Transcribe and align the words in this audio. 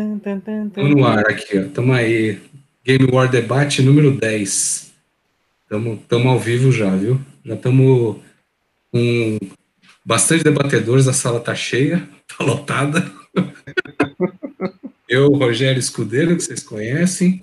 Estamos 0.00 0.94
no 0.94 1.06
ar 1.06 1.26
aqui, 1.28 1.58
ó. 1.58 1.62
Estamos 1.62 1.96
aí. 1.96 2.40
Game 2.84 3.10
War 3.12 3.30
Debate 3.30 3.82
número 3.82 4.10
10. 4.10 4.92
Estamos 5.64 6.26
ao 6.26 6.38
vivo 6.38 6.72
já, 6.72 6.90
viu? 6.96 7.20
Já 7.44 7.54
estamos 7.54 8.16
com 8.90 9.38
bastante 10.04 10.42
debatedores, 10.42 11.06
a 11.06 11.12
sala 11.12 11.38
está 11.38 11.54
cheia, 11.54 12.08
está 12.28 12.42
lotada. 12.44 13.10
Eu, 15.08 15.28
Rogério 15.28 15.78
Escudeiro, 15.78 16.36
que 16.36 16.42
vocês 16.42 16.62
conhecem. 16.62 17.42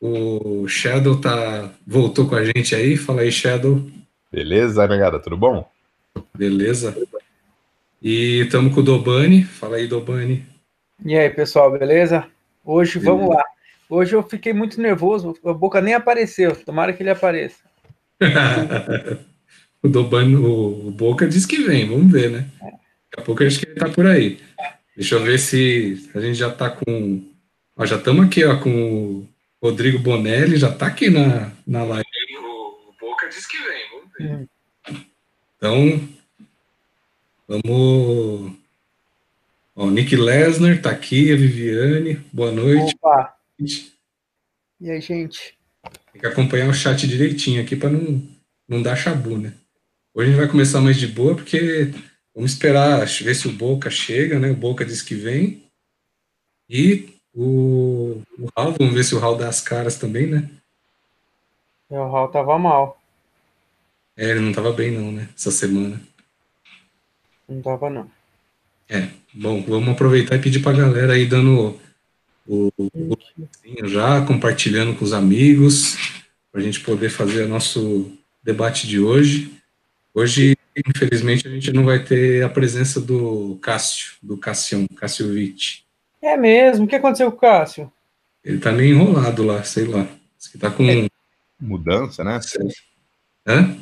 O 0.00 0.68
Shadow 0.68 1.18
tá, 1.20 1.70
voltou 1.86 2.28
com 2.28 2.34
a 2.34 2.44
gente 2.44 2.74
aí. 2.74 2.96
Fala 2.96 3.22
aí, 3.22 3.32
Shadow. 3.32 3.82
Beleza, 4.30 4.86
negada, 4.86 5.18
tudo 5.18 5.36
bom? 5.36 5.68
Beleza. 6.36 6.94
E 8.00 8.40
estamos 8.44 8.74
com 8.74 8.80
o 8.80 8.82
Dobani. 8.82 9.42
Fala 9.42 9.76
aí, 9.76 9.88
Dobani. 9.88 10.46
E 11.04 11.16
aí, 11.16 11.30
pessoal, 11.30 11.70
beleza? 11.70 12.26
Hoje, 12.64 12.98
beleza. 12.98 13.10
vamos 13.12 13.34
lá. 13.34 13.44
Hoje 13.88 14.14
eu 14.14 14.22
fiquei 14.22 14.52
muito 14.52 14.80
nervoso, 14.80 15.38
a 15.44 15.52
boca 15.52 15.80
nem 15.80 15.94
apareceu. 15.94 16.54
Tomara 16.56 16.92
que 16.92 17.02
ele 17.02 17.10
apareça. 17.10 17.56
o 19.82 19.88
Dobani, 19.88 20.36
o, 20.36 20.90
Boca 20.90 21.26
diz 21.26 21.46
que 21.46 21.62
vem, 21.62 21.88
vamos 21.88 22.12
ver, 22.12 22.30
né? 22.30 22.48
Daqui 22.60 23.18
a 23.18 23.22
pouco 23.22 23.42
eu 23.42 23.46
acho 23.46 23.60
que 23.60 23.66
ele 23.66 23.78
tá 23.78 23.88
por 23.88 24.06
aí. 24.06 24.40
Deixa 24.96 25.14
eu 25.14 25.22
ver 25.22 25.38
se 25.38 26.10
a 26.14 26.20
gente 26.20 26.34
já 26.34 26.50
tá 26.50 26.68
com. 26.68 27.22
Ó, 27.76 27.86
já 27.86 27.96
estamos 27.96 28.26
aqui, 28.26 28.44
ó, 28.44 28.58
com 28.58 28.70
o 28.70 29.28
Rodrigo 29.62 30.00
Bonelli, 30.00 30.56
já 30.56 30.70
tá 30.70 30.88
aqui 30.88 31.08
na, 31.08 31.52
na 31.66 31.84
live. 31.84 32.04
O, 32.40 32.92
Boca 33.00 33.28
diz 33.28 33.46
que 33.46 33.56
vem, 33.56 33.90
vamos 33.92 34.12
ver. 34.18 34.48
Hum. 34.90 35.04
Então, 35.56 36.08
vamos. 37.46 38.57
Ó, 39.78 39.84
o 39.84 39.90
Nick 39.92 40.16
Lesnar 40.16 40.82
tá 40.82 40.90
aqui, 40.90 41.32
a 41.32 41.36
Viviane. 41.36 42.14
Boa 42.32 42.50
noite. 42.50 42.96
Opa. 42.96 43.38
E 44.80 44.90
aí, 44.90 45.00
gente? 45.00 45.56
Tem 46.12 46.20
que 46.20 46.26
acompanhar 46.26 46.68
o 46.68 46.74
chat 46.74 47.06
direitinho 47.06 47.62
aqui 47.62 47.76
para 47.76 47.88
não, 47.88 48.20
não 48.66 48.82
dar 48.82 48.96
chabu, 48.96 49.38
né? 49.38 49.54
Hoje 50.12 50.30
a 50.30 50.32
gente 50.32 50.40
vai 50.40 50.50
começar 50.50 50.80
mais 50.80 50.96
de 50.96 51.06
boa, 51.06 51.36
porque 51.36 51.92
vamos 52.34 52.50
esperar 52.50 53.06
ver 53.06 53.34
se 53.36 53.46
o 53.46 53.52
Boca 53.52 53.88
chega, 53.88 54.40
né? 54.40 54.50
O 54.50 54.56
Boca 54.56 54.84
diz 54.84 55.00
que 55.00 55.14
vem. 55.14 55.62
E 56.68 57.10
o, 57.32 58.20
o 58.36 58.48
Raul, 58.56 58.74
vamos 58.76 58.94
ver 58.94 59.04
se 59.04 59.14
o 59.14 59.20
Raul 59.20 59.36
dá 59.36 59.48
as 59.48 59.60
caras 59.60 59.96
também, 59.96 60.26
né? 60.26 60.50
É, 61.88 62.00
o 62.00 62.10
Raul 62.10 62.26
tava 62.26 62.58
mal. 62.58 63.00
É, 64.16 64.30
ele 64.30 64.40
não 64.40 64.52
tava 64.52 64.72
bem 64.72 64.90
não, 64.90 65.12
né? 65.12 65.28
Essa 65.36 65.52
semana. 65.52 66.02
Não 67.48 67.62
tava 67.62 67.88
não. 67.88 68.17
É, 68.88 69.08
bom, 69.34 69.62
vamos 69.62 69.88
aproveitar 69.90 70.36
e 70.36 70.40
pedir 70.40 70.60
pra 70.60 70.72
galera 70.72 71.12
aí 71.12 71.26
dando 71.26 71.78
o, 72.46 72.72
o 72.78 73.18
já, 73.84 74.24
compartilhando 74.24 74.96
com 74.96 75.04
os 75.04 75.12
amigos, 75.12 75.96
para 76.50 76.60
a 76.60 76.64
gente 76.64 76.80
poder 76.80 77.10
fazer 77.10 77.44
o 77.44 77.48
nosso 77.48 78.10
debate 78.42 78.86
de 78.86 78.98
hoje. 78.98 79.52
Hoje, 80.14 80.56
infelizmente, 80.86 81.46
a 81.46 81.50
gente 81.50 81.70
não 81.72 81.84
vai 81.84 82.02
ter 82.02 82.42
a 82.42 82.48
presença 82.48 83.00
do 83.00 83.58
Cássio, 83.60 84.14
do 84.22 84.36
Cassião, 84.38 84.86
Cássio 84.96 85.28
Witt. 85.28 85.84
É 86.22 86.36
mesmo? 86.36 86.86
O 86.86 86.88
que 86.88 86.96
aconteceu 86.96 87.30
com 87.30 87.36
o 87.36 87.40
Cássio? 87.40 87.92
Ele 88.42 88.58
tá 88.58 88.72
meio 88.72 88.96
enrolado 88.96 89.44
lá, 89.44 89.62
sei 89.62 89.84
lá. 89.84 90.08
Diz 90.36 90.48
que 90.48 90.56
tá 90.58 90.70
com. 90.70 90.88
É. 90.88 91.06
Mudança, 91.60 92.24
né? 92.24 92.40
Hã? 93.46 93.76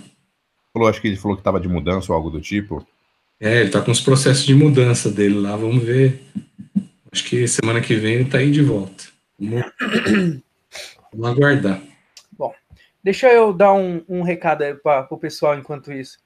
Falou, 0.72 0.88
acho 0.88 1.00
que 1.00 1.08
ele 1.08 1.16
falou 1.16 1.36
que 1.36 1.42
tava 1.42 1.60
de 1.60 1.68
mudança 1.68 2.10
ou 2.10 2.16
algo 2.16 2.30
do 2.30 2.40
tipo. 2.40 2.86
É, 3.40 3.60
ele 3.60 3.70
tá 3.70 3.82
com 3.82 3.90
os 3.90 4.00
processos 4.00 4.44
de 4.44 4.54
mudança 4.54 5.10
dele 5.10 5.38
lá, 5.38 5.56
vamos 5.56 5.82
ver. 5.82 6.22
Acho 7.12 7.24
que 7.24 7.46
semana 7.46 7.80
que 7.80 7.94
vem 7.94 8.14
ele 8.14 8.24
tá 8.30 8.38
aí 8.38 8.50
de 8.50 8.62
volta. 8.62 9.04
Vamos, 9.38 9.64
vamos 11.12 11.28
aguardar. 11.28 11.82
Bom, 12.32 12.52
deixa 13.02 13.28
eu 13.28 13.52
dar 13.52 13.72
um, 13.74 14.02
um 14.08 14.22
recado 14.22 14.62
aí 14.62 14.74
para 14.74 15.06
o 15.10 15.18
pessoal 15.18 15.58
enquanto 15.58 15.92
isso. 15.92 16.18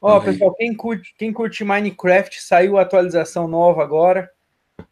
Ó, 0.00 0.16
oh, 0.16 0.20
pessoal, 0.20 0.54
quem 0.54 0.74
curte, 0.74 1.14
quem 1.16 1.32
curte 1.32 1.62
Minecraft, 1.62 2.42
saiu 2.42 2.76
a 2.76 2.82
atualização 2.82 3.46
nova 3.46 3.82
agora. 3.82 4.28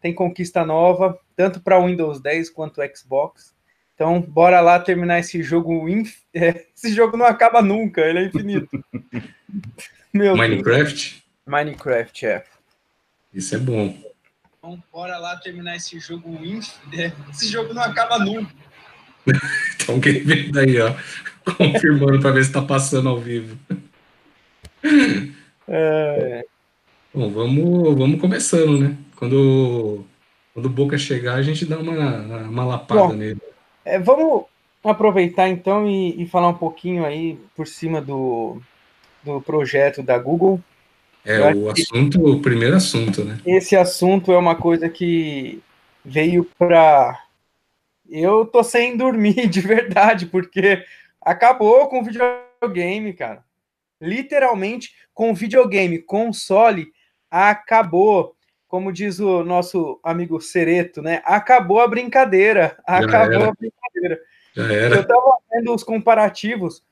Tem 0.01 0.15
conquista 0.15 0.65
nova, 0.65 1.19
tanto 1.35 1.61
para 1.61 1.85
Windows 1.85 2.21
10 2.21 2.51
quanto 2.51 2.81
Xbox. 2.97 3.53
Então, 3.95 4.21
bora 4.21 4.61
lá 4.61 4.79
terminar 4.79 5.19
esse 5.19 5.43
jogo. 5.43 5.89
Inf... 5.89 6.19
esse 6.33 6.93
jogo 6.93 7.17
não 7.17 7.27
acaba 7.27 7.61
nunca, 7.61 8.01
ele 8.03 8.21
é 8.21 8.25
infinito. 8.27 8.85
Meu 10.15 10.37
Minecraft? 10.37 11.11
Deus. 11.11 11.20
Minecraft, 11.47 12.27
é. 12.27 12.45
Isso 13.33 13.55
é 13.55 13.59
bom. 13.59 13.97
Então, 14.59 14.83
bora 14.93 15.19
lá 15.19 15.37
terminar 15.37 15.77
esse 15.77 15.99
jogo. 15.99 16.39
Esse 17.31 17.49
jogo 17.49 17.73
não 17.73 17.83
acaba 17.83 18.19
nunca. 18.19 18.53
então, 19.81 20.01
quem 20.01 20.23
vem 20.23 20.51
daí, 20.51 20.81
ó, 20.81 20.95
confirmando 21.57 22.21
para 22.21 22.33
ver 22.33 22.45
se 22.45 22.51
está 22.51 22.63
passando 22.63 23.09
ao 23.09 23.19
vivo. 23.19 23.59
É... 25.67 26.45
Bom, 27.15 27.31
vamos, 27.31 27.99
vamos 27.99 28.21
começando, 28.21 28.79
né? 28.79 28.97
Quando, 29.17 30.05
quando 30.55 30.67
o 30.67 30.71
Boca 30.71 30.99
chegar, 30.99 31.35
a 31.35 31.43
gente 31.43 31.65
dá 31.65 31.79
uma, 31.79 32.43
uma 32.49 32.65
lapada 32.65 33.09
Bom, 33.09 33.13
nele. 33.13 33.41
É, 33.85 33.99
vamos 33.99 34.45
aproveitar 34.83 35.49
então 35.49 35.87
e, 35.87 36.23
e, 36.23 36.27
falar 36.27 36.49
um 36.49 36.55
pouquinho 36.55 37.05
aí 37.05 37.39
por 37.55 37.67
cima 37.67 38.01
do, 38.01 38.61
do 39.23 39.41
projeto 39.41 40.03
da 40.03 40.19
Google. 40.19 40.61
É 41.25 41.55
o 41.55 41.71
assunto, 41.71 42.25
o 42.25 42.41
primeiro 42.41 42.77
assunto, 42.77 43.25
né? 43.25 43.39
Esse 43.45 43.77
assunto 43.77 44.33
é 44.33 44.39
uma 44.39 44.55
coisa 44.55 44.89
que 44.89 45.63
veio 46.05 46.45
para. 46.59 47.23
Eu 48.09 48.47
tô 48.47 48.65
sem 48.65 48.97
dormir 48.97 49.47
de 49.49 49.61
verdade, 49.61 50.27
porque 50.27 50.85
acabou 51.21 51.89
com 51.89 52.01
o 52.01 52.05
videogame, 52.05 53.13
cara. 53.13 53.45
Literalmente, 54.01 54.95
com 55.13 55.31
o 55.31 55.35
videogame, 55.35 55.99
console, 55.99 56.91
acabou. 57.31 58.35
Como 58.67 58.93
diz 58.93 59.19
o 59.19 59.45
nosso 59.45 59.99
amigo 60.03 60.41
Cereto, 60.41 61.03
né? 61.03 61.21
Acabou 61.25 61.81
a 61.81 61.89
brincadeira. 61.89 62.79
acabou 62.87 63.49
a 63.49 63.53
brincadeira. 63.53 64.21
Já 64.55 64.73
era. 64.73 64.97
Eu 64.97 65.07
tava 65.07 65.39
vendo 65.53 65.75
os 65.75 65.83
comparativos. 65.83 66.83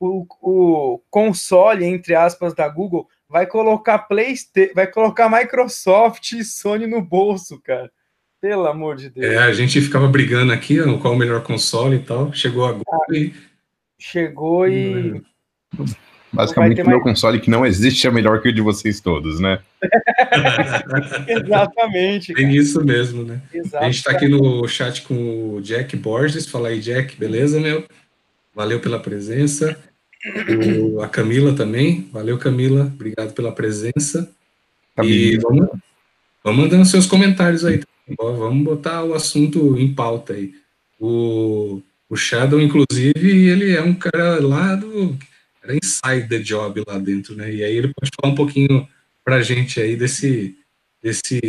O, 0.00 0.26
o 0.42 1.00
console, 1.10 1.84
entre 1.84 2.14
aspas, 2.14 2.54
da 2.54 2.68
Google 2.68 3.08
vai 3.28 3.46
colocar 3.46 3.98
PlayStation, 4.00 4.72
vai 4.74 4.86
colocar 4.86 5.28
Microsoft 5.28 6.32
e 6.32 6.44
Sony 6.44 6.86
no 6.86 7.02
bolso, 7.02 7.60
cara. 7.62 7.90
Pelo 8.40 8.66
amor 8.66 8.96
de 8.96 9.10
Deus. 9.10 9.26
É, 9.26 9.38
a 9.38 9.52
gente 9.52 9.80
ficava 9.80 10.06
brigando 10.06 10.52
aqui, 10.52 10.78
qual 11.00 11.14
é 11.14 11.16
o 11.16 11.18
melhor 11.18 11.42
console 11.42 11.96
e 11.96 12.00
tal. 12.00 12.32
Chegou 12.32 12.64
agora 12.64 12.84
ah, 13.10 13.16
e. 13.16 13.34
Chegou 13.98 14.68
e. 14.68 15.22
Basicamente, 16.32 16.82
o 16.82 16.86
meu 16.86 16.98
mais... 16.98 17.02
console 17.02 17.40
que 17.40 17.48
não 17.48 17.64
existe 17.64 18.06
é 18.06 18.10
melhor 18.10 18.42
que 18.42 18.48
o 18.48 18.52
de 18.52 18.60
vocês 18.60 19.00
todos, 19.00 19.40
né? 19.40 19.58
Exatamente. 21.26 22.34
Tem 22.34 22.54
isso 22.54 22.84
mesmo, 22.84 23.24
né? 23.24 23.40
Exatamente. 23.52 23.76
A 23.76 23.84
gente 23.90 23.96
está 23.96 24.10
aqui 24.10 24.28
no 24.28 24.68
chat 24.68 25.02
com 25.02 25.54
o 25.54 25.60
Jack 25.62 25.96
Borges. 25.96 26.46
Fala 26.46 26.68
aí, 26.68 26.78
Jack, 26.78 27.16
beleza, 27.16 27.58
meu? 27.58 27.84
Valeu 28.54 28.80
pela 28.80 29.00
presença. 29.00 29.78
O, 30.26 31.00
a 31.00 31.08
Camila 31.08 31.54
também. 31.54 32.08
Valeu, 32.12 32.38
Camila. 32.38 32.90
Obrigado 32.92 33.32
pela 33.32 33.52
presença. 33.52 34.30
Camila. 34.94 35.14
E 35.14 35.36
vamos, 35.38 35.68
vamos 36.42 36.64
mandando 36.64 36.84
seus 36.84 37.06
comentários 37.06 37.64
aí. 37.64 37.82
Vamos 38.18 38.64
botar 38.64 39.04
o 39.04 39.14
assunto 39.14 39.76
em 39.78 39.92
pauta 39.92 40.34
aí. 40.34 40.54
O, 40.98 41.82
o 42.08 42.16
Shadow, 42.16 42.60
inclusive, 42.60 43.48
ele 43.48 43.72
é 43.72 43.82
um 43.82 43.94
cara 43.94 44.40
lá 44.40 44.74
do. 44.74 45.16
Era 45.62 45.74
inside 45.74 46.28
the 46.28 46.38
job 46.38 46.82
lá 46.86 46.98
dentro, 46.98 47.34
né? 47.34 47.52
E 47.52 47.64
aí 47.64 47.76
ele 47.76 47.92
pode 47.92 48.10
falar 48.20 48.32
um 48.32 48.36
pouquinho 48.36 48.86
pra 49.24 49.42
gente 49.42 49.80
aí 49.80 49.96
desse. 49.96 50.56
desse 51.02 51.40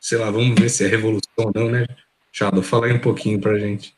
sei 0.00 0.18
lá, 0.18 0.30
vamos 0.30 0.60
ver 0.60 0.68
se 0.68 0.84
é 0.84 0.88
revolução 0.88 1.22
ou 1.36 1.52
não, 1.54 1.70
né? 1.70 1.86
Shadow, 2.30 2.62
fala 2.62 2.86
aí 2.86 2.92
um 2.92 3.00
pouquinho 3.00 3.40
pra 3.40 3.58
gente. 3.58 3.95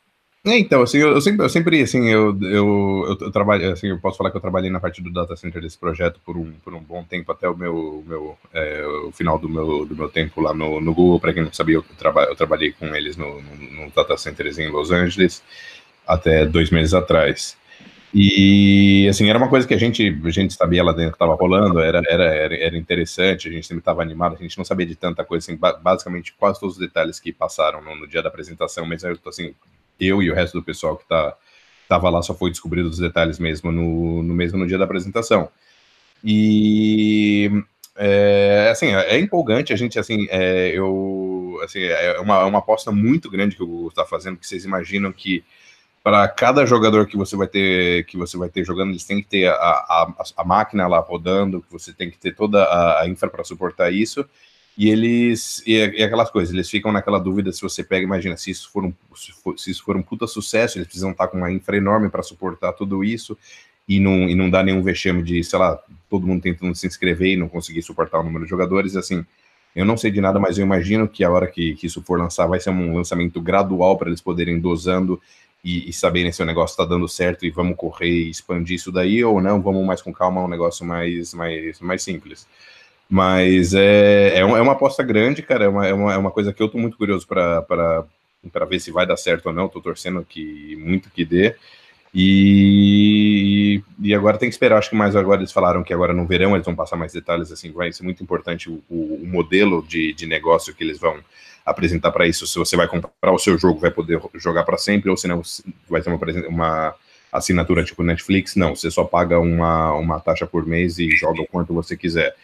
É, 0.49 0.57
então, 0.57 0.81
assim, 0.81 0.97
eu, 0.97 1.11
eu, 1.11 1.21
sempre, 1.21 1.45
eu 1.45 1.49
sempre, 1.49 1.81
assim, 1.81 2.07
eu, 2.09 2.35
eu, 2.41 3.17
eu, 3.21 3.31
trabalho, 3.31 3.71
assim, 3.71 3.87
eu 3.87 3.99
posso 3.99 4.17
falar 4.17 4.31
que 4.31 4.37
eu 4.37 4.41
trabalhei 4.41 4.71
na 4.71 4.79
parte 4.79 4.99
do 4.99 5.11
data 5.11 5.35
center 5.35 5.61
desse 5.61 5.77
projeto 5.77 6.19
por 6.25 6.35
um, 6.35 6.51
por 6.63 6.73
um 6.73 6.79
bom 6.79 7.03
tempo, 7.03 7.31
até 7.31 7.47
o 7.47 7.55
meu, 7.55 8.03
meu 8.07 8.35
é, 8.51 8.83
o 9.05 9.11
final 9.11 9.37
do 9.37 9.47
meu, 9.47 9.85
do 9.85 9.95
meu 9.95 10.09
tempo 10.09 10.41
lá 10.41 10.51
no, 10.51 10.81
no 10.81 10.91
Google, 10.91 11.19
para 11.19 11.33
quem 11.33 11.43
não 11.43 11.53
sabia, 11.53 11.75
eu, 11.75 11.85
traba, 11.97 12.23
eu 12.23 12.35
trabalhei 12.35 12.71
com 12.71 12.95
eles 12.95 13.15
no, 13.15 13.39
no, 13.41 13.55
no 13.85 13.91
data 13.91 14.17
centers 14.17 14.57
em 14.57 14.69
Los 14.69 14.89
Angeles 14.89 15.43
até 16.07 16.45
dois 16.47 16.71
meses 16.71 16.95
atrás. 16.95 17.55
E, 18.11 19.07
assim, 19.07 19.29
era 19.29 19.37
uma 19.37 19.49
coisa 19.49 19.67
que 19.67 19.73
a 19.73 19.77
gente, 19.77 20.19
a 20.25 20.29
gente 20.31 20.55
sabia 20.55 20.83
lá 20.83 20.91
dentro 20.91 21.11
que 21.11 21.15
estava 21.15 21.35
rolando, 21.35 21.79
era, 21.79 22.01
era, 22.09 22.23
era, 22.55 22.75
interessante, 22.75 23.47
a 23.47 23.51
gente 23.51 23.67
sempre 23.67 23.81
estava 23.81 24.01
animado, 24.01 24.35
a 24.35 24.41
gente 24.41 24.57
não 24.57 24.65
sabia 24.65 24.85
de 24.85 24.95
tanta 24.95 25.23
coisa, 25.23 25.45
assim, 25.45 25.59
basicamente 25.83 26.33
quase 26.33 26.59
todos 26.59 26.75
os 26.75 26.81
detalhes 26.81 27.19
que 27.19 27.31
passaram 27.31 27.83
no, 27.83 27.95
no 27.95 28.07
dia 28.07 28.23
da 28.23 28.29
apresentação, 28.29 28.83
mas 28.83 29.03
eu, 29.03 29.15
assim, 29.27 29.53
eu 29.99 30.21
e 30.21 30.31
o 30.31 30.35
resto 30.35 30.59
do 30.59 30.63
pessoal 30.63 30.97
que 30.97 31.07
tá, 31.07 31.35
tava 31.87 32.09
lá 32.09 32.21
só 32.21 32.33
foi 32.33 32.51
descobrir 32.51 32.81
os 32.81 32.97
detalhes 32.97 33.39
mesmo 33.39 33.71
no, 33.71 34.23
no 34.23 34.33
mesmo 34.33 34.57
no 34.57 34.67
dia 34.67 34.77
da 34.77 34.85
apresentação. 34.85 35.49
E 36.23 37.49
é, 37.95 38.69
assim, 38.71 38.87
é 38.87 39.19
empolgante, 39.19 39.73
a 39.73 39.75
gente 39.75 39.99
assim, 39.99 40.27
é, 40.29 40.69
eu 40.69 41.59
assim, 41.63 41.81
é 41.81 42.19
uma, 42.19 42.41
é 42.41 42.45
uma 42.45 42.59
aposta 42.59 42.91
muito 42.91 43.29
grande 43.29 43.55
que 43.55 43.63
o 43.63 43.67
Google 43.67 43.89
está 43.89 44.05
fazendo, 44.05 44.37
que 44.37 44.47
vocês 44.47 44.65
imaginam 44.65 45.11
que 45.11 45.43
para 46.03 46.27
cada 46.27 46.65
jogador 46.65 47.05
que 47.07 47.17
você 47.17 47.35
vai 47.35 47.47
ter 47.47 48.05
que 48.05 48.17
você 48.17 48.37
vai 48.37 48.49
ter 48.49 48.63
jogando, 48.63 48.91
eles 48.91 49.03
têm 49.03 49.21
que 49.21 49.27
ter 49.27 49.47
a, 49.47 49.53
a, 49.53 50.13
a 50.37 50.43
máquina 50.45 50.87
lá 50.87 50.99
rodando, 50.99 51.61
que 51.61 51.71
você 51.71 51.91
tem 51.93 52.09
que 52.09 52.17
ter 52.17 52.35
toda 52.35 52.63
a, 52.63 53.01
a 53.01 53.07
infra 53.07 53.29
para 53.29 53.43
suportar 53.43 53.91
isso. 53.91 54.25
E 54.79 54.89
eles 54.89 55.61
e, 55.67 55.73
e, 55.73 56.01
aquelas 56.01 56.31
coisas, 56.31 56.53
eles 56.53 56.69
ficam 56.69 56.89
naquela 56.89 57.19
dúvida 57.19 57.51
se 57.51 57.61
você 57.61 57.83
pega, 57.83 58.05
imagina, 58.05 58.37
se 58.37 58.49
isso 58.49 58.71
for 58.71 58.85
um 58.85 58.93
se, 59.13 59.33
for, 59.33 59.59
se 59.59 59.69
isso 59.69 59.83
for 59.83 59.97
um 59.97 60.01
puta 60.01 60.25
sucesso, 60.25 60.77
eles 60.77 60.87
precisam 60.87 61.11
estar 61.11 61.27
com 61.27 61.37
uma 61.37 61.51
infra 61.51 61.75
enorme 61.75 62.07
para 62.07 62.23
suportar 62.23 62.71
tudo 62.71 63.03
isso 63.03 63.37
e 63.85 63.99
não, 63.99 64.29
e 64.29 64.33
não 64.33 64.49
dá 64.49 64.63
nenhum 64.63 64.81
vexame 64.81 65.21
de, 65.21 65.43
sei 65.43 65.59
lá, 65.59 65.77
todo 66.09 66.25
mundo 66.25 66.41
tentando 66.41 66.73
se 66.75 66.87
inscrever 66.87 67.33
e 67.33 67.35
não 67.35 67.49
conseguir 67.49 67.81
suportar 67.81 68.21
o 68.21 68.23
número 68.23 68.45
de 68.45 68.49
jogadores, 68.49 68.95
assim, 68.95 69.25
eu 69.75 69.83
não 69.83 69.97
sei 69.97 70.11
de 70.11 70.21
nada, 70.21 70.39
mas 70.39 70.57
eu 70.57 70.65
imagino 70.65 71.09
que 71.09 71.25
a 71.25 71.29
hora 71.29 71.45
que, 71.45 71.75
que 71.75 71.87
isso 71.87 72.01
for 72.01 72.17
lançar 72.17 72.47
vai 72.47 72.61
ser 72.61 72.69
um 72.69 72.95
lançamento 72.95 73.41
gradual 73.41 73.97
para 73.97 74.07
eles 74.07 74.21
poderem 74.21 74.61
dosando 74.61 75.19
e, 75.61 75.89
e, 75.89 75.91
saberem 75.91 76.31
se 76.31 76.41
o 76.41 76.45
negócio 76.45 76.73
está 76.73 76.85
dando 76.85 77.05
certo 77.05 77.45
e 77.45 77.49
vamos 77.49 77.75
correr 77.75 78.09
e 78.09 78.29
expandir 78.29 78.77
isso 78.77 78.93
daí 78.93 79.21
ou 79.25 79.41
não, 79.41 79.61
vamos 79.61 79.85
mais 79.85 80.01
com 80.01 80.13
calma, 80.13 80.41
um 80.41 80.47
negócio 80.47 80.85
mais, 80.85 81.33
mais, 81.33 81.81
mais 81.81 82.01
simples. 82.01 82.47
Mas 83.09 83.73
é, 83.73 84.37
é, 84.37 84.45
uma, 84.45 84.57
é 84.59 84.61
uma 84.61 84.73
aposta 84.73 85.01
grande, 85.01 85.41
cara, 85.41 85.65
é 85.65 85.67
uma, 85.67 85.87
é 85.87 85.93
uma, 85.93 86.13
é 86.13 86.17
uma 86.17 86.29
coisa 86.29 86.53
que 86.53 86.61
eu 86.61 86.67
estou 86.67 86.79
muito 86.79 86.95
curioso 86.95 87.25
para 87.27 88.05
ver 88.69 88.79
se 88.79 88.91
vai 88.91 89.07
dar 89.07 89.17
certo 89.17 89.47
ou 89.47 89.53
não, 89.53 89.65
estou 89.65 89.81
torcendo 89.81 90.23
que 90.23 90.75
muito 90.79 91.09
que 91.09 91.25
dê. 91.25 91.55
E, 92.13 93.83
e 93.99 94.13
agora 94.13 94.37
tem 94.37 94.49
que 94.49 94.53
esperar, 94.53 94.77
acho 94.77 94.89
que 94.89 94.95
mais 94.95 95.15
agora 95.15 95.41
eles 95.41 95.51
falaram 95.51 95.83
que 95.83 95.93
agora 95.93 96.13
no 96.13 96.25
verão 96.25 96.55
eles 96.55 96.65
vão 96.65 96.75
passar 96.75 96.95
mais 96.95 97.13
detalhes, 97.13 97.51
assim, 97.51 97.71
vai 97.71 97.91
ser 97.91 98.03
muito 98.03 98.21
importante 98.23 98.69
o, 98.69 98.83
o 98.89 99.23
modelo 99.25 99.83
de, 99.87 100.13
de 100.13 100.25
negócio 100.25 100.73
que 100.73 100.83
eles 100.83 100.99
vão 100.99 101.17
apresentar 101.65 102.11
para 102.11 102.27
isso. 102.27 102.45
Se 102.47 102.57
você 102.57 102.75
vai 102.75 102.87
comprar 102.87 103.31
o 103.31 103.39
seu 103.39 103.57
jogo, 103.57 103.79
vai 103.79 103.91
poder 103.91 104.21
jogar 104.35 104.63
para 104.63 104.77
sempre, 104.77 105.09
ou 105.09 105.17
se 105.17 105.27
não, 105.27 105.41
vai 105.87 106.01
ter 106.01 106.09
uma, 106.09 106.19
uma 106.47 106.95
assinatura 107.31 107.83
tipo 107.83 108.03
Netflix, 108.03 108.55
não, 108.55 108.75
você 108.75 108.89
só 108.89 109.03
paga 109.03 109.39
uma, 109.39 109.93
uma 109.93 110.19
taxa 110.19 110.47
por 110.47 110.65
mês 110.65 110.97
e 110.97 111.11
joga 111.11 111.41
o 111.41 111.47
quanto 111.47 111.73
você 111.73 111.95
quiser. 111.95 112.35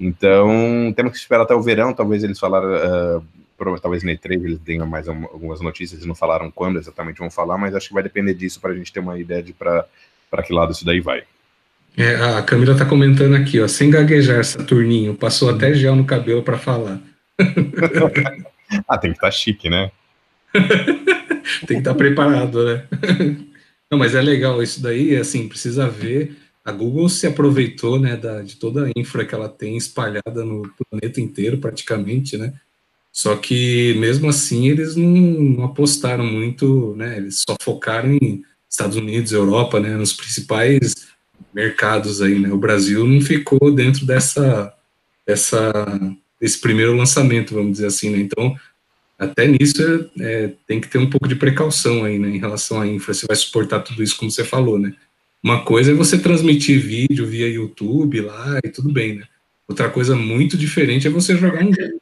Então, 0.00 0.92
temos 0.96 1.12
que 1.12 1.18
esperar 1.18 1.42
até 1.42 1.54
o 1.54 1.60
verão, 1.60 1.92
talvez 1.92 2.24
eles 2.24 2.38
falaram, 2.38 2.68
uh, 3.18 3.80
talvez 3.80 4.02
na 4.02 4.12
E3 4.12 4.42
eles 4.42 4.58
tenham 4.64 4.86
mais 4.86 5.06
algumas 5.06 5.60
notícias, 5.60 5.98
eles 5.98 6.06
não 6.06 6.14
falaram 6.14 6.50
quando 6.50 6.78
exatamente 6.78 7.18
vão 7.18 7.30
falar, 7.30 7.58
mas 7.58 7.74
acho 7.74 7.88
que 7.88 7.94
vai 7.94 8.02
depender 8.02 8.32
disso 8.32 8.58
para 8.60 8.72
a 8.72 8.74
gente 8.74 8.90
ter 8.90 9.00
uma 9.00 9.18
ideia 9.18 9.42
de 9.42 9.52
para 9.52 9.84
que 10.42 10.54
lado 10.54 10.72
isso 10.72 10.86
daí 10.86 11.00
vai. 11.00 11.22
É, 11.96 12.14
a 12.14 12.42
Camila 12.42 12.72
está 12.72 12.86
comentando 12.86 13.34
aqui, 13.34 13.60
ó, 13.60 13.68
sem 13.68 13.90
gaguejar, 13.90 14.42
Saturninho, 14.42 15.14
passou 15.14 15.50
até 15.50 15.74
gel 15.74 15.94
no 15.94 16.06
cabelo 16.06 16.42
para 16.42 16.56
falar. 16.56 16.98
ah, 18.88 18.96
tem 18.96 19.10
que 19.10 19.18
estar 19.18 19.26
tá 19.26 19.30
chique, 19.30 19.68
né? 19.68 19.90
tem 20.54 21.66
que 21.66 21.74
estar 21.74 21.92
tá 21.92 21.94
preparado, 21.94 22.64
né? 22.64 22.84
Não, 23.90 23.98
mas 23.98 24.14
é 24.14 24.22
legal 24.22 24.62
isso 24.62 24.80
daí, 24.80 25.16
assim, 25.16 25.48
precisa 25.48 25.88
ver. 25.88 26.36
A 26.70 26.72
Google 26.72 27.08
se 27.08 27.26
aproveitou, 27.26 27.98
né, 27.98 28.16
da, 28.16 28.42
de 28.42 28.56
toda 28.56 28.86
a 28.86 28.90
infra 28.96 29.24
que 29.24 29.34
ela 29.34 29.48
tem 29.48 29.76
espalhada 29.76 30.44
no 30.44 30.70
planeta 30.88 31.20
inteiro, 31.20 31.58
praticamente, 31.58 32.36
né? 32.36 32.54
Só 33.12 33.34
que 33.36 33.94
mesmo 33.98 34.28
assim 34.28 34.68
eles 34.68 34.94
não, 34.94 35.08
não, 35.08 35.64
apostaram 35.64 36.24
muito, 36.24 36.94
né? 36.96 37.16
Eles 37.16 37.42
só 37.46 37.56
focaram 37.60 38.12
em 38.12 38.44
Estados 38.68 38.96
Unidos, 38.96 39.32
Europa, 39.32 39.80
né? 39.80 39.96
Nos 39.96 40.12
principais 40.12 40.94
mercados 41.52 42.22
aí, 42.22 42.38
né? 42.38 42.52
O 42.52 42.56
Brasil 42.56 43.04
não 43.04 43.20
ficou 43.20 43.74
dentro 43.74 44.06
dessa, 44.06 44.72
dessa 45.26 45.72
desse 46.40 46.58
primeiro 46.58 46.96
lançamento, 46.96 47.54
vamos 47.54 47.72
dizer 47.72 47.86
assim, 47.86 48.10
né? 48.10 48.18
Então 48.18 48.56
até 49.18 49.46
nisso 49.46 49.82
é, 50.18 50.52
tem 50.66 50.80
que 50.80 50.88
ter 50.88 50.98
um 50.98 51.10
pouco 51.10 51.28
de 51.28 51.34
precaução 51.34 52.04
aí, 52.04 52.18
né? 52.18 52.28
Em 52.28 52.38
relação 52.38 52.80
à 52.80 52.86
infra, 52.86 53.12
se 53.12 53.26
vai 53.26 53.36
suportar 53.36 53.80
tudo 53.80 54.02
isso 54.02 54.16
como 54.16 54.30
você 54.30 54.44
falou, 54.44 54.78
né? 54.78 54.94
Uma 55.42 55.64
coisa 55.64 55.92
é 55.92 55.94
você 55.94 56.18
transmitir 56.18 56.80
vídeo 56.80 57.26
via 57.26 57.48
YouTube 57.48 58.20
lá 58.20 58.58
e 58.64 58.68
tudo 58.68 58.92
bem, 58.92 59.16
né? 59.16 59.24
Outra 59.66 59.88
coisa 59.88 60.14
muito 60.16 60.56
diferente 60.56 61.06
é 61.06 61.10
você 61.10 61.36
jogar 61.36 61.64
um 61.64 61.72
jogo 61.72 62.00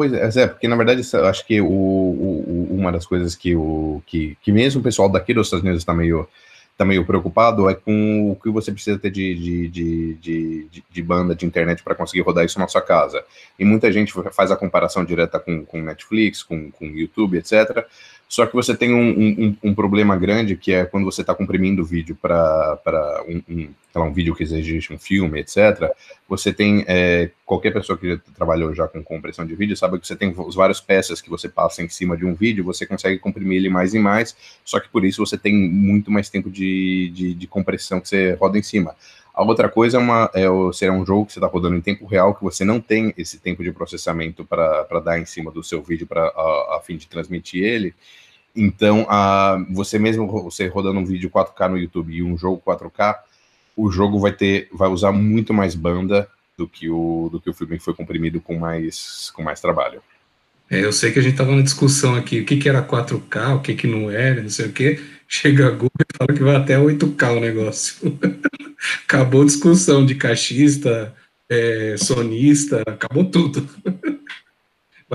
Pois 0.00 0.34
é, 0.34 0.46
porque 0.46 0.66
na 0.66 0.76
verdade 0.76 1.02
eu 1.12 1.26
acho 1.26 1.46
que 1.46 1.60
o, 1.60 1.66
o, 1.66 2.68
uma 2.70 2.90
das 2.90 3.04
coisas 3.04 3.34
que, 3.34 3.54
o, 3.54 4.02
que, 4.06 4.34
que 4.40 4.50
mesmo 4.50 4.80
o 4.80 4.82
pessoal 4.82 5.10
daqui 5.10 5.34
dos 5.34 5.48
Estados 5.48 5.62
Unidos 5.62 5.82
está 5.82 5.92
meio, 5.92 6.26
tá 6.74 6.86
meio 6.86 7.04
preocupado 7.04 7.68
é 7.68 7.74
com 7.74 8.30
o 8.30 8.34
que 8.34 8.48
você 8.48 8.72
precisa 8.72 8.98
ter 8.98 9.10
de, 9.10 9.34
de, 9.34 9.68
de, 9.68 10.14
de, 10.14 10.84
de 10.90 11.02
banda 11.02 11.34
de 11.34 11.44
internet 11.44 11.82
para 11.82 11.94
conseguir 11.94 12.22
rodar 12.22 12.46
isso 12.46 12.58
na 12.58 12.66
sua 12.66 12.80
casa. 12.80 13.22
E 13.58 13.64
muita 13.66 13.92
gente 13.92 14.14
faz 14.32 14.50
a 14.50 14.56
comparação 14.56 15.04
direta 15.04 15.38
com, 15.38 15.66
com 15.66 15.82
Netflix, 15.82 16.42
com, 16.42 16.70
com 16.70 16.86
YouTube, 16.86 17.36
etc. 17.36 17.84
Só 18.30 18.46
que 18.46 18.54
você 18.54 18.76
tem 18.76 18.94
um, 18.94 19.10
um, 19.10 19.56
um 19.60 19.74
problema 19.74 20.16
grande 20.16 20.54
que 20.54 20.72
é 20.72 20.84
quando 20.84 21.04
você 21.04 21.20
está 21.20 21.34
comprimindo 21.34 21.82
o 21.82 21.84
vídeo 21.84 22.14
para 22.14 23.24
um, 23.26 23.42
um, 23.52 23.68
um 23.96 24.12
vídeo 24.12 24.36
que 24.36 24.44
exige 24.44 24.94
um 24.94 24.98
filme, 25.00 25.40
etc. 25.40 25.90
Você 26.28 26.52
tem 26.52 26.84
é, 26.86 27.32
qualquer 27.44 27.72
pessoa 27.72 27.98
que 27.98 28.20
trabalhou 28.36 28.72
já 28.72 28.86
com 28.86 29.02
compressão 29.02 29.44
de 29.44 29.56
vídeo 29.56 29.76
sabe 29.76 29.98
que 29.98 30.06
você 30.06 30.14
tem 30.14 30.32
os 30.36 30.54
várias 30.54 30.80
peças 30.80 31.20
que 31.20 31.28
você 31.28 31.48
passa 31.48 31.82
em 31.82 31.88
cima 31.88 32.16
de 32.16 32.24
um 32.24 32.32
vídeo, 32.32 32.62
você 32.62 32.86
consegue 32.86 33.18
comprimir 33.18 33.58
ele 33.58 33.68
mais 33.68 33.94
e 33.94 33.98
mais. 33.98 34.36
Só 34.64 34.78
que 34.78 34.88
por 34.88 35.04
isso 35.04 35.26
você 35.26 35.36
tem 35.36 35.52
muito 35.52 36.08
mais 36.08 36.30
tempo 36.30 36.48
de, 36.48 37.10
de, 37.12 37.34
de 37.34 37.46
compressão 37.48 38.00
que 38.00 38.08
você 38.08 38.34
roda 38.34 38.56
em 38.56 38.62
cima. 38.62 38.94
A 39.32 39.42
outra 39.42 39.68
coisa 39.68 39.96
é, 39.96 40.00
uma, 40.00 40.30
é 40.34 40.44
ser 40.72 40.90
um 40.90 41.06
jogo 41.06 41.26
que 41.26 41.32
você 41.32 41.38
está 41.38 41.46
rodando 41.46 41.76
em 41.76 41.80
tempo 41.80 42.06
real, 42.06 42.34
que 42.34 42.42
você 42.42 42.64
não 42.64 42.80
tem 42.80 43.14
esse 43.16 43.38
tempo 43.38 43.62
de 43.62 43.72
processamento 43.72 44.44
para 44.44 45.00
dar 45.04 45.18
em 45.18 45.24
cima 45.24 45.50
do 45.50 45.62
seu 45.62 45.82
vídeo 45.82 46.06
para 46.06 46.22
a, 46.22 46.76
a, 46.76 46.80
fim 46.84 46.96
de 46.96 47.06
transmitir 47.06 47.62
ele. 47.62 47.94
Então, 48.54 49.06
a, 49.08 49.64
você 49.70 49.98
mesmo 49.98 50.26
você 50.26 50.66
rodando 50.66 50.98
um 50.98 51.04
vídeo 51.04 51.30
4K 51.30 51.68
no 51.70 51.78
YouTube 51.78 52.12
e 52.12 52.22
um 52.22 52.36
jogo 52.36 52.62
4K, 52.66 53.16
o 53.76 53.90
jogo 53.90 54.18
vai 54.18 54.32
ter 54.32 54.68
vai 54.72 54.88
usar 54.88 55.12
muito 55.12 55.54
mais 55.54 55.74
banda 55.74 56.28
do 56.58 56.68
que 56.68 56.90
o 56.90 57.28
do 57.30 57.40
que 57.40 57.48
o 57.48 57.54
filme 57.54 57.78
foi 57.78 57.94
comprimido 57.94 58.40
com 58.40 58.58
mais 58.58 59.30
com 59.30 59.42
mais 59.42 59.60
trabalho. 59.60 60.02
É, 60.70 60.84
eu 60.84 60.92
sei 60.92 61.10
que 61.10 61.18
a 61.18 61.22
gente 61.22 61.32
estava 61.32 61.54
na 61.54 61.62
discussão 61.62 62.14
aqui, 62.14 62.40
o 62.40 62.44
que, 62.44 62.56
que 62.56 62.68
era 62.68 62.80
4K, 62.80 63.56
o 63.56 63.60
que, 63.60 63.74
que 63.74 63.88
não 63.88 64.08
era, 64.08 64.40
não 64.40 64.50
sei 64.50 64.66
o 64.66 64.72
que. 64.72 65.00
Chega 65.32 65.68
a 65.68 65.70
Google 65.70 65.92
e 66.00 66.16
fala 66.18 66.36
que 66.36 66.42
vai 66.42 66.56
até 66.56 66.76
8K 66.76 67.36
o 67.36 67.40
negócio. 67.40 68.18
acabou 69.06 69.42
a 69.42 69.44
discussão 69.44 70.04
de 70.04 70.16
caixista, 70.16 71.14
é, 71.48 71.94
sonista, 71.96 72.82
acabou 72.84 73.24
tudo. 73.24 73.64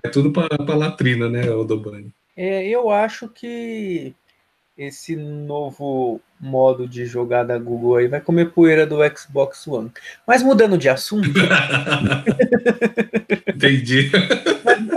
vai 0.02 0.14
tudo 0.14 0.32
para 0.32 0.48
a 0.58 0.76
latrina, 0.76 1.28
né, 1.28 1.52
Odobani? 1.52 2.14
É, 2.38 2.66
eu 2.66 2.90
acho 2.90 3.28
que 3.28 4.16
esse 4.78 5.18
novo 5.18 6.22
modo 6.40 6.88
de 6.88 7.06
jogar 7.06 7.44
da 7.44 7.58
Google 7.58 7.98
aí 7.98 8.08
vai 8.08 8.22
comer 8.22 8.52
poeira 8.52 8.88
do 8.88 9.00
Xbox 9.18 9.68
One. 9.68 9.92
Mas 10.26 10.42
mudando 10.42 10.78
de 10.78 10.88
assunto. 10.88 11.28
Entendi. 13.54 14.10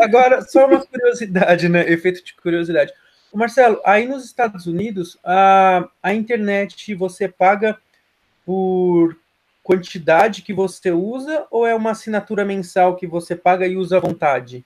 Agora, 0.01 0.43
só 0.43 0.69
uma 0.69 0.87
curiosidade, 0.87 1.69
né? 1.69 1.91
Efeito 1.91 2.25
de 2.25 2.35
curiosidade. 2.35 2.93
Marcelo, 3.37 3.81
aí 3.85 4.07
nos 4.07 4.25
Estados 4.25 4.67
Unidos, 4.67 5.19
a, 5.25 5.89
a 6.03 6.15
internet 6.15 6.95
você 6.95 7.29
paga 7.29 7.79
por 8.45 9.17
quantidade 9.63 10.41
que 10.41 10.55
você 10.55 10.91
usa 10.91 11.47
ou 11.51 11.67
é 11.67 11.75
uma 11.75 11.91
assinatura 11.91 12.45
mensal 12.45 12.97
que 12.97 13.07
você 13.07 13.37
paga 13.37 13.67
e 13.67 13.77
usa 13.77 13.99
à 13.99 14.01
vontade? 14.01 14.65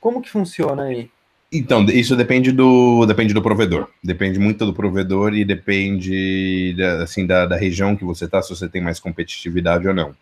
Como 0.00 0.22
que 0.22 0.30
funciona 0.30 0.84
aí? 0.84 1.10
Então, 1.52 1.84
isso 1.86 2.16
depende 2.16 2.50
do, 2.50 3.04
depende 3.04 3.34
do 3.34 3.42
provedor. 3.42 3.88
Depende 4.02 4.38
muito 4.38 4.64
do 4.64 4.72
provedor 4.72 5.34
e 5.34 5.44
depende 5.44 6.74
assim, 7.02 7.26
da, 7.26 7.44
da 7.44 7.56
região 7.56 7.94
que 7.94 8.04
você 8.04 8.24
está, 8.24 8.40
se 8.40 8.48
você 8.48 8.68
tem 8.68 8.80
mais 8.80 8.98
competitividade 8.98 9.86
ou 9.86 9.92
não. 9.92 10.14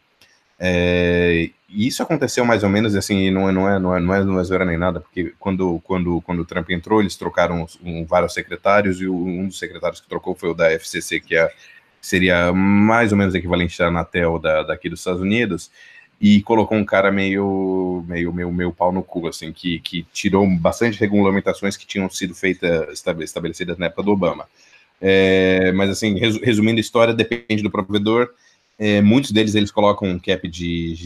É, 0.63 1.49
isso 1.71 2.03
aconteceu 2.03 2.45
mais 2.45 2.63
ou 2.63 2.69
menos 2.69 2.95
assim, 2.95 3.31
não 3.31 3.49
é, 3.49 3.53
não 3.53 3.69
é, 3.69 3.79
não 3.79 3.97
é, 3.97 4.01
não 4.01 4.15
é, 4.15 4.25
não 4.25 4.41
é 4.41 4.45
zoeira 4.45 4.67
nem 4.67 4.77
nada, 4.77 5.01
porque 5.01 5.33
quando, 5.39 5.81
quando, 5.85 6.21
quando 6.21 6.41
o 6.41 6.45
Trump 6.45 6.69
entrou, 6.71 7.01
eles 7.01 7.17
trocaram 7.17 7.67
um, 7.83 8.05
vários 8.05 8.35
secretários 8.35 9.01
e 9.01 9.09
um 9.09 9.47
dos 9.47 9.59
secretários 9.59 10.01
que 10.01 10.09
trocou 10.09 10.35
foi 10.35 10.51
o 10.51 10.55
da 10.55 10.71
FCC, 10.71 11.19
que 11.21 11.35
é, 11.35 11.51
seria 12.01 12.53
mais 12.53 13.11
ou 13.11 13.19
menos 13.19 13.35
equivalente 13.35 13.83
à 13.83 13.87
Anatel 13.87 14.39
da, 14.39 14.63
daqui 14.63 14.91
dos 14.91 15.01
Estados 15.01 15.23
Unidos 15.23 15.71
e 16.21 16.43
colocou 16.43 16.77
um 16.77 16.85
cara 16.85 17.11
meio, 17.11 18.05
meio, 18.07 18.33
meio, 18.33 18.53
meio 18.53 18.73
pau 18.73 18.93
no 18.93 19.03
cu, 19.03 19.27
assim, 19.27 19.53
que, 19.53 19.81
que 19.81 20.07
tirou 20.13 20.47
bastante 20.59 21.01
regulamentações 21.01 21.79
que 21.79 21.87
tinham 21.87 22.11
sido 22.11 22.35
feitas, 22.35 23.03
estabelecidas 23.25 23.79
na 23.79 23.87
época 23.87 24.03
do 24.03 24.11
Obama. 24.11 24.47
É, 25.01 25.73
mas, 25.73 25.89
assim, 25.89 26.19
resumindo 26.19 26.77
a 26.77 26.83
história, 26.83 27.15
depende 27.15 27.63
do 27.63 27.71
provedor. 27.71 28.29
É, 28.83 29.03
muitos 29.03 29.31
deles 29.31 29.55
eles 29.55 29.71
colocam 29.71 30.09
um 30.09 30.19
cap 30.19 30.49
de. 30.49 30.97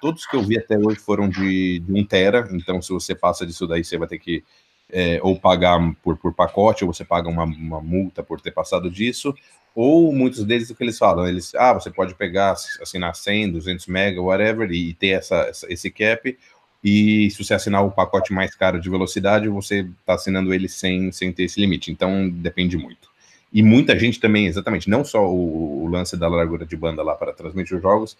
Todos 0.00 0.24
que 0.24 0.36
eu 0.36 0.42
vi 0.44 0.56
até 0.56 0.78
hoje 0.78 1.00
foram 1.00 1.28
de, 1.28 1.80
de 1.80 1.92
1 1.92 2.04
tera, 2.04 2.48
então 2.52 2.80
se 2.80 2.92
você 2.92 3.12
passa 3.12 3.44
disso 3.44 3.66
daí, 3.66 3.82
você 3.82 3.98
vai 3.98 4.06
ter 4.06 4.20
que 4.20 4.44
é, 4.88 5.18
ou 5.20 5.36
pagar 5.36 5.80
por, 6.00 6.16
por 6.16 6.32
pacote, 6.32 6.84
ou 6.84 6.92
você 6.92 7.04
paga 7.04 7.28
uma, 7.28 7.42
uma 7.42 7.80
multa 7.80 8.22
por 8.22 8.40
ter 8.40 8.52
passado 8.52 8.88
disso, 8.88 9.34
ou 9.74 10.12
muitos 10.12 10.44
deles 10.44 10.70
o 10.70 10.76
que 10.76 10.84
eles 10.84 10.96
falam, 10.96 11.26
eles, 11.26 11.52
ah, 11.56 11.72
você 11.72 11.90
pode 11.90 12.14
pegar, 12.14 12.52
assinar 12.52 13.16
100, 13.16 13.50
200 13.50 13.88
mega, 13.88 14.22
whatever, 14.22 14.70
e 14.70 14.94
ter 14.94 15.08
essa, 15.08 15.36
essa, 15.48 15.72
esse 15.72 15.90
cap, 15.90 16.38
e 16.84 17.28
se 17.32 17.42
você 17.42 17.54
assinar 17.54 17.84
o 17.84 17.90
pacote 17.90 18.32
mais 18.32 18.54
caro 18.54 18.80
de 18.80 18.88
velocidade, 18.88 19.48
você 19.48 19.80
está 19.80 20.14
assinando 20.14 20.54
ele 20.54 20.68
sem, 20.68 21.10
sem 21.10 21.32
ter 21.32 21.44
esse 21.44 21.58
limite. 21.58 21.90
Então, 21.90 22.28
depende 22.28 22.76
muito. 22.76 23.13
E 23.54 23.62
muita 23.62 23.96
gente 23.96 24.18
também, 24.18 24.46
exatamente, 24.46 24.90
não 24.90 25.04
só 25.04 25.24
o, 25.24 25.84
o 25.84 25.88
lance 25.88 26.16
da 26.16 26.26
largura 26.26 26.66
de 26.66 26.76
banda 26.76 27.04
lá 27.04 27.14
para 27.14 27.32
transmitir 27.32 27.76
os 27.76 27.82
jogos, 27.82 28.16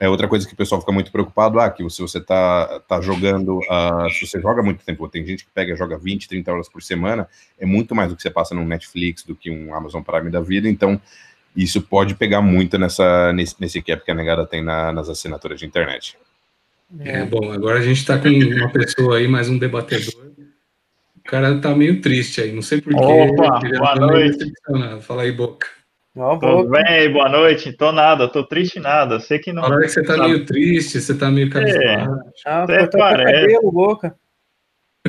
é 0.00 0.08
outra 0.08 0.26
coisa 0.26 0.48
que 0.48 0.54
o 0.54 0.56
pessoal 0.56 0.80
fica 0.80 0.90
muito 0.90 1.12
preocupado, 1.12 1.60
ah, 1.60 1.70
que 1.70 1.88
se 1.90 2.00
você 2.00 2.18
tá, 2.18 2.80
tá 2.88 3.00
jogando, 3.00 3.58
uh, 3.58 4.10
se 4.10 4.26
você 4.26 4.40
joga 4.40 4.62
muito 4.62 4.82
tempo, 4.82 5.06
tem 5.08 5.24
gente 5.24 5.44
que 5.44 5.50
pega 5.54 5.74
e 5.74 5.76
joga 5.76 5.96
20, 5.98 6.26
30 6.26 6.50
horas 6.50 6.68
por 6.68 6.82
semana, 6.82 7.28
é 7.56 7.66
muito 7.66 7.94
mais 7.94 8.08
do 8.08 8.16
que 8.16 8.22
você 8.22 8.30
passa 8.30 8.54
no 8.54 8.64
Netflix, 8.64 9.22
do 9.22 9.36
que 9.36 9.50
um 9.50 9.74
Amazon 9.74 10.02
Prime 10.02 10.30
da 10.30 10.40
vida, 10.40 10.68
então 10.68 11.00
isso 11.54 11.82
pode 11.82 12.14
pegar 12.14 12.40
muito 12.40 12.78
nessa, 12.78 13.32
nesse, 13.32 13.54
nesse 13.60 13.82
cap 13.82 14.02
que 14.02 14.10
a 14.10 14.14
negada 14.14 14.46
tem 14.46 14.62
na, 14.64 14.90
nas 14.90 15.08
assinaturas 15.08 15.60
de 15.60 15.66
internet. 15.66 16.16
É, 16.98 17.24
bom, 17.24 17.52
agora 17.52 17.78
a 17.78 17.82
gente 17.82 17.98
está 17.98 18.18
com 18.18 18.28
uma 18.28 18.70
pessoa 18.70 19.18
aí, 19.18 19.28
mais 19.28 19.48
um 19.48 19.58
debatedor. 19.58 20.31
O 21.24 21.30
cara 21.30 21.60
tá 21.60 21.74
meio 21.74 22.00
triste 22.00 22.40
aí, 22.40 22.52
não 22.52 22.62
sei 22.62 22.80
porquê. 22.80 22.98
Opa, 23.00 23.60
boa 23.78 23.94
noite. 23.94 24.52
Fala 25.02 25.22
aí, 25.22 25.32
Boca. 25.32 25.68
Não, 26.14 26.38
tô 26.38 26.64
bem, 26.64 27.10
boa 27.10 27.28
noite. 27.28 27.72
Tô 27.72 27.90
nada, 27.90 28.28
tô 28.28 28.44
triste 28.44 28.78
nada. 28.78 29.18
Sei 29.18 29.38
que 29.38 29.52
não. 29.52 29.62
Fala 29.62 29.80
que 29.80 29.88
você 29.88 30.02
tá 30.02 30.16
sabe. 30.16 30.28
meio 30.28 30.44
triste, 30.44 31.00
você 31.00 31.16
tá 31.16 31.30
meio 31.30 31.48
cabisbaixo. 31.48 32.10
É, 32.46 32.50
ah, 32.50 32.62
até 32.64 32.86
parece. 32.86 33.54
Cabelo, 33.54 33.72
boca. 33.72 34.14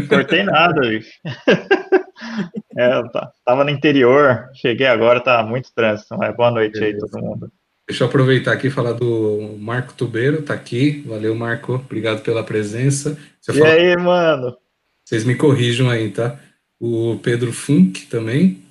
Cortei 0.08 0.44
nada, 0.44 0.80
bicho. 0.82 1.12
é, 2.78 3.04
tá, 3.10 3.32
tava 3.46 3.64
no 3.64 3.70
interior, 3.70 4.50
cheguei 4.54 4.88
agora, 4.88 5.20
tá 5.20 5.44
muito 5.44 5.74
trânsito. 5.74 6.16
Mas 6.18 6.36
boa 6.36 6.52
noite 6.52 6.80
Beleza. 6.80 7.06
aí, 7.06 7.12
todo 7.12 7.22
mundo. 7.22 7.52
Deixa 7.88 8.06
eu 8.06 8.08
aproveitar 8.08 8.54
aqui 8.54 8.68
e 8.68 8.72
falar 8.72 8.94
do 8.94 9.58
Marco 9.60 9.94
Tubeiro, 9.94 10.42
tá 10.42 10.54
aqui. 10.54 11.04
Valeu, 11.06 11.36
Marco. 11.36 11.74
Obrigado 11.74 12.22
pela 12.22 12.44
presença. 12.44 13.18
Você 13.42 13.52
e 13.52 13.60
fala... 13.60 13.74
aí, 13.74 13.98
mano? 13.98 14.58
Vocês 15.06 15.24
me 15.24 15.36
corrijam 15.36 15.90
aí, 15.90 16.12
tá? 16.12 16.40
O 16.80 17.20
Pedro 17.22 17.52
Funk 17.52 18.08
também. 18.08 18.62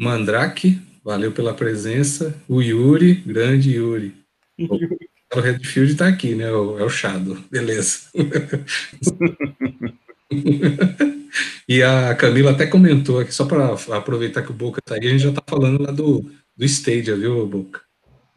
Mandrake, 0.00 0.80
Valeu 1.08 1.32
pela 1.32 1.54
presença. 1.54 2.36
O 2.46 2.60
Yuri, 2.60 3.14
grande 3.14 3.72
Yuri. 3.72 4.14
O 5.34 5.40
Redfield 5.40 5.92
está 5.92 6.08
aqui, 6.08 6.34
né? 6.34 6.50
O, 6.50 6.78
é 6.78 6.84
o 6.84 6.88
Shadow. 6.88 7.36
Beleza. 7.50 7.98
e 11.68 11.82
a 11.82 12.14
Camila 12.14 12.52
até 12.52 12.66
comentou 12.66 13.20
aqui, 13.20 13.34
só 13.34 13.44
para 13.44 13.74
aproveitar 13.94 14.40
que 14.40 14.50
o 14.50 14.54
Boca 14.54 14.80
está 14.80 14.94
aí, 14.94 15.06
a 15.06 15.10
gente 15.10 15.24
já 15.24 15.28
está 15.28 15.42
falando 15.46 15.82
lá 15.82 15.90
do, 15.90 16.24
do 16.56 16.64
Stadia, 16.64 17.14
viu, 17.14 17.46
Boca? 17.46 17.82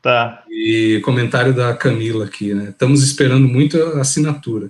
Tá. 0.01 0.44
E 0.50 1.00
comentário 1.06 1.53
da 1.53 1.74
Camila 1.74 2.25
aqui, 2.25 2.53
né? 2.53 2.72
Estamos 2.72 3.01
esperando 3.03 3.48
muito 3.48 3.82
a 3.82 4.01
assinatura. 4.01 4.70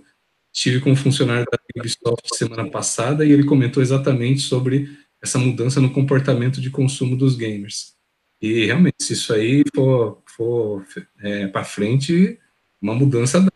Estive 0.54 0.82
com 0.82 0.92
um 0.92 0.96
funcionário 0.96 1.46
da 1.52 1.58
Ubisoft 1.78 2.36
semana 2.36 2.70
passada 2.70 3.26
e 3.26 3.32
ele 3.32 3.46
comentou 3.46 3.82
exatamente 3.82 4.42
sobre 4.42 4.90
essa 5.22 5.38
mudança 5.38 5.80
no 5.80 5.92
comportamento 5.92 6.60
de 6.60 6.70
consumo 6.70 7.16
dos 7.16 7.36
gamers. 7.36 7.94
E 8.42 8.66
realmente, 8.66 8.96
se 9.02 9.14
isso 9.14 9.34
aí 9.34 9.64
for, 9.74 10.22
for 10.26 10.86
é, 11.22 11.48
para 11.48 11.64
frente, 11.64 12.40
uma 12.82 12.96
mudança. 12.96 13.40
Né? 13.40 13.50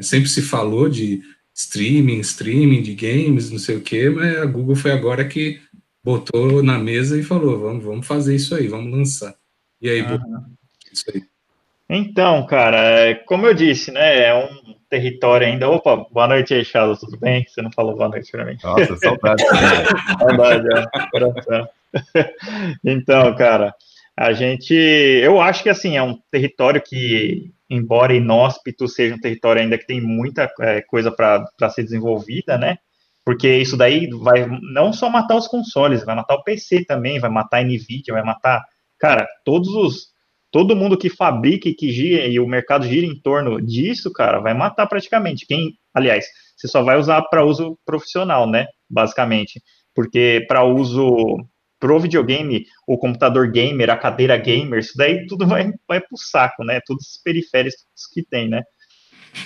Sempre 0.00 0.28
se 0.28 0.42
falou 0.42 0.88
de 0.88 1.22
streaming, 1.54 2.18
streaming 2.20 2.82
de 2.82 2.94
games, 2.94 3.50
não 3.50 3.58
sei 3.58 3.76
o 3.76 3.82
quê, 3.82 4.10
mas 4.10 4.38
a 4.38 4.46
Google 4.46 4.74
foi 4.74 4.90
agora 4.90 5.24
que 5.24 5.60
botou 6.02 6.62
na 6.62 6.78
mesa 6.78 7.18
e 7.18 7.22
falou: 7.22 7.60
vamos, 7.60 7.84
vamos 7.84 8.06
fazer 8.06 8.34
isso 8.34 8.54
aí, 8.54 8.66
vamos 8.66 8.92
lançar. 8.92 9.34
E 9.80 9.88
aí, 9.88 10.04
isso 10.92 11.04
aí. 11.14 11.22
Então, 11.88 12.46
cara, 12.46 12.78
é, 12.78 13.14
como 13.14 13.46
eu 13.46 13.54
disse, 13.54 13.92
né, 13.92 14.24
é 14.24 14.34
um 14.34 14.61
território 14.92 15.46
ainda. 15.46 15.70
Opa, 15.70 16.04
boa 16.10 16.28
noite 16.28 16.52
aí, 16.52 16.62
Charles, 16.62 17.00
tudo 17.00 17.18
bem? 17.18 17.46
Você 17.48 17.62
não 17.62 17.72
falou 17.72 17.96
boa 17.96 18.10
noite 18.10 18.30
para 18.30 18.44
mim. 18.44 18.58
Nossa, 18.62 18.94
saudade. 18.98 19.42
saudade, 20.20 20.66
é. 21.50 21.68
Então, 22.84 23.34
cara, 23.34 23.74
a 24.14 24.34
gente, 24.34 24.74
eu 24.74 25.40
acho 25.40 25.62
que 25.62 25.70
assim 25.70 25.96
é 25.96 26.02
um 26.02 26.18
território 26.30 26.82
que, 26.82 27.50
embora 27.70 28.14
inóspito, 28.14 28.86
seja 28.86 29.14
um 29.14 29.20
território 29.20 29.62
ainda 29.62 29.78
que 29.78 29.86
tem 29.86 29.98
muita 29.98 30.52
é, 30.60 30.82
coisa 30.82 31.10
para 31.10 31.70
ser 31.70 31.84
desenvolvida, 31.84 32.58
né? 32.58 32.76
Porque 33.24 33.48
isso 33.48 33.78
daí 33.78 34.10
vai 34.10 34.46
não 34.74 34.92
só 34.92 35.08
matar 35.08 35.36
os 35.36 35.48
consoles, 35.48 36.04
vai 36.04 36.14
matar 36.14 36.34
o 36.34 36.44
PC 36.44 36.84
também, 36.84 37.18
vai 37.18 37.30
matar 37.30 37.60
a 37.60 37.64
Nvidia, 37.64 38.12
vai 38.12 38.22
matar, 38.22 38.62
cara, 38.98 39.26
todos 39.42 39.68
os 39.68 40.11
todo 40.52 40.76
mundo 40.76 40.98
que 40.98 41.08
fabrica 41.08 41.68
e 41.68 41.74
que 41.74 41.90
gira 41.90 42.26
e 42.26 42.38
o 42.38 42.46
mercado 42.46 42.86
gira 42.86 43.06
em 43.06 43.18
torno 43.18 43.60
disso, 43.60 44.12
cara, 44.12 44.38
vai 44.38 44.52
matar 44.52 44.86
praticamente. 44.86 45.46
Quem, 45.46 45.78
aliás, 45.94 46.26
você 46.56 46.68
só 46.68 46.82
vai 46.82 46.98
usar 46.98 47.22
para 47.22 47.44
uso 47.44 47.78
profissional, 47.84 48.48
né? 48.48 48.66
Basicamente, 48.88 49.60
porque 49.94 50.44
para 50.46 50.62
uso 50.62 51.38
pro 51.80 51.98
videogame, 51.98 52.64
o 52.86 52.96
computador 52.96 53.50
gamer, 53.50 53.90
a 53.90 53.96
cadeira 53.96 54.36
gamer, 54.36 54.78
isso 54.78 54.92
daí 54.96 55.26
tudo 55.26 55.46
vai, 55.48 55.72
vai 55.88 56.00
pro 56.00 56.16
saco, 56.16 56.62
né? 56.62 56.80
Todos 56.86 57.04
os 57.08 57.22
periféricos 57.24 57.82
que 58.12 58.22
tem, 58.22 58.48
né? 58.48 58.62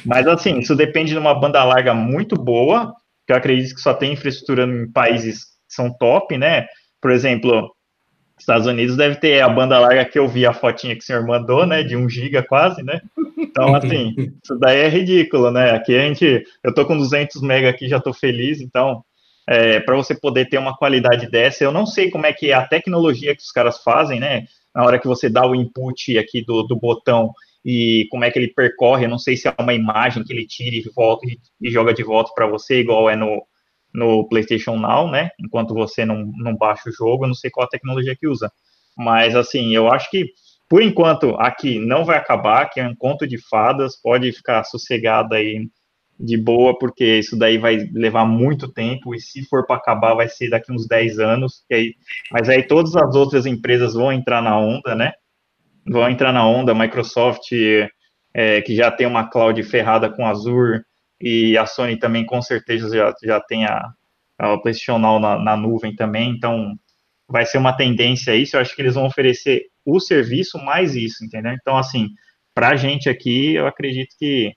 Mas 0.04 0.26
assim, 0.26 0.58
isso 0.58 0.74
depende 0.74 1.12
de 1.12 1.18
uma 1.18 1.38
banda 1.38 1.62
larga 1.64 1.94
muito 1.94 2.34
boa, 2.34 2.92
que 3.26 3.32
eu 3.32 3.36
acredito 3.36 3.76
que 3.76 3.80
só 3.80 3.94
tem 3.94 4.12
infraestrutura 4.12 4.64
em 4.64 4.90
países 4.90 5.44
que 5.44 5.74
são 5.74 5.96
top, 5.96 6.36
né? 6.36 6.66
Por 7.00 7.12
exemplo, 7.12 7.70
Estados 8.38 8.66
Unidos 8.66 8.96
deve 8.96 9.16
ter 9.16 9.40
a 9.40 9.48
banda 9.48 9.78
larga 9.78 10.04
que 10.04 10.18
eu 10.18 10.28
vi 10.28 10.44
a 10.44 10.52
fotinha 10.52 10.94
que 10.94 11.02
o 11.02 11.04
senhor 11.04 11.26
mandou, 11.26 11.66
né? 11.66 11.82
De 11.82 11.96
um 11.96 12.08
giga 12.08 12.42
quase, 12.42 12.82
né? 12.82 13.00
Então, 13.38 13.74
assim, 13.74 14.14
isso 14.42 14.58
daí 14.58 14.78
é 14.78 14.88
ridículo, 14.88 15.50
né? 15.50 15.70
Aqui 15.70 15.96
a 15.96 16.02
gente, 16.02 16.44
eu 16.62 16.74
tô 16.74 16.84
com 16.84 16.96
200 16.96 17.40
mega 17.42 17.68
aqui, 17.68 17.88
já 17.88 17.98
tô 17.98 18.12
feliz, 18.12 18.60
então 18.60 19.02
é, 19.48 19.80
para 19.80 19.96
você 19.96 20.14
poder 20.14 20.48
ter 20.48 20.58
uma 20.58 20.76
qualidade 20.76 21.30
dessa. 21.30 21.64
Eu 21.64 21.72
não 21.72 21.86
sei 21.86 22.10
como 22.10 22.26
é 22.26 22.32
que 22.32 22.50
é 22.50 22.54
a 22.54 22.66
tecnologia 22.66 23.34
que 23.34 23.42
os 23.42 23.52
caras 23.52 23.82
fazem, 23.82 24.20
né? 24.20 24.44
Na 24.74 24.84
hora 24.84 24.98
que 24.98 25.06
você 25.06 25.30
dá 25.30 25.46
o 25.46 25.54
input 25.54 26.18
aqui 26.18 26.44
do, 26.44 26.62
do 26.62 26.76
botão 26.76 27.32
e 27.64 28.06
como 28.10 28.24
é 28.24 28.30
que 28.30 28.38
ele 28.38 28.48
percorre, 28.48 29.06
eu 29.06 29.08
não 29.08 29.18
sei 29.18 29.36
se 29.36 29.48
é 29.48 29.54
uma 29.58 29.74
imagem 29.74 30.22
que 30.22 30.32
ele 30.32 30.46
tira 30.46 30.76
e 30.76 30.88
volta 30.94 31.26
e, 31.26 31.38
e 31.60 31.70
joga 31.70 31.92
de 31.92 32.02
volta 32.02 32.30
para 32.34 32.46
você, 32.46 32.80
igual 32.80 33.08
é 33.10 33.16
no, 33.16 33.42
no 33.96 34.28
PlayStation 34.28 34.76
Now, 34.76 35.10
né? 35.10 35.30
Enquanto 35.40 35.74
você 35.74 36.04
não, 36.04 36.30
não 36.36 36.54
baixa 36.54 36.88
o 36.88 36.92
jogo, 36.92 37.24
eu 37.24 37.28
não 37.28 37.34
sei 37.34 37.50
qual 37.50 37.66
a 37.66 37.68
tecnologia 37.68 38.14
que 38.14 38.28
usa. 38.28 38.52
Mas, 38.96 39.34
assim, 39.34 39.74
eu 39.74 39.90
acho 39.90 40.10
que, 40.10 40.26
por 40.68 40.82
enquanto, 40.82 41.34
aqui 41.38 41.78
não 41.78 42.04
vai 42.04 42.18
acabar, 42.18 42.68
que 42.68 42.78
é 42.78 42.86
um 42.86 42.94
conto 42.94 43.26
de 43.26 43.38
fadas, 43.38 44.00
pode 44.00 44.30
ficar 44.32 44.62
sossegado 44.64 45.34
aí 45.34 45.68
de 46.18 46.36
boa, 46.36 46.78
porque 46.78 47.18
isso 47.18 47.38
daí 47.38 47.58
vai 47.58 47.76
levar 47.92 48.26
muito 48.26 48.68
tempo, 48.68 49.14
e 49.14 49.20
se 49.20 49.42
for 49.44 49.66
para 49.66 49.76
acabar, 49.76 50.14
vai 50.14 50.28
ser 50.28 50.50
daqui 50.50 50.72
uns 50.72 50.86
10 50.86 51.18
anos. 51.18 51.64
Aí, 51.72 51.94
mas 52.30 52.48
aí 52.48 52.62
todas 52.62 52.94
as 52.96 53.14
outras 53.14 53.46
empresas 53.46 53.94
vão 53.94 54.12
entrar 54.12 54.42
na 54.42 54.58
onda, 54.58 54.94
né? 54.94 55.12
Vão 55.86 56.08
entrar 56.08 56.32
na 56.32 56.46
onda, 56.46 56.74
Microsoft, 56.74 57.50
é, 58.34 58.60
que 58.60 58.74
já 58.74 58.90
tem 58.90 59.06
uma 59.06 59.28
cloud 59.28 59.62
ferrada 59.62 60.10
com 60.10 60.26
Azure, 60.26 60.82
e 61.20 61.56
a 61.56 61.66
Sony 61.66 61.98
também 61.98 62.24
com 62.24 62.40
certeza 62.42 62.94
já, 62.94 63.14
já 63.22 63.40
tem 63.40 63.64
a, 63.64 63.92
a 64.38 64.58
PlayStation 64.58 64.98
Now 64.98 65.18
na, 65.18 65.38
na 65.38 65.56
nuvem 65.56 65.94
também, 65.94 66.30
então 66.30 66.74
vai 67.28 67.44
ser 67.44 67.58
uma 67.58 67.76
tendência 67.76 68.34
isso, 68.36 68.56
eu 68.56 68.60
acho 68.60 68.74
que 68.74 68.82
eles 68.82 68.94
vão 68.94 69.06
oferecer 69.06 69.66
o 69.84 69.98
serviço 69.98 70.58
mais 70.58 70.94
isso, 70.94 71.24
entendeu? 71.24 71.52
Então, 71.52 71.76
assim, 71.76 72.08
para 72.54 72.70
a 72.70 72.76
gente 72.76 73.08
aqui, 73.08 73.54
eu 73.54 73.66
acredito 73.66 74.14
que 74.18 74.54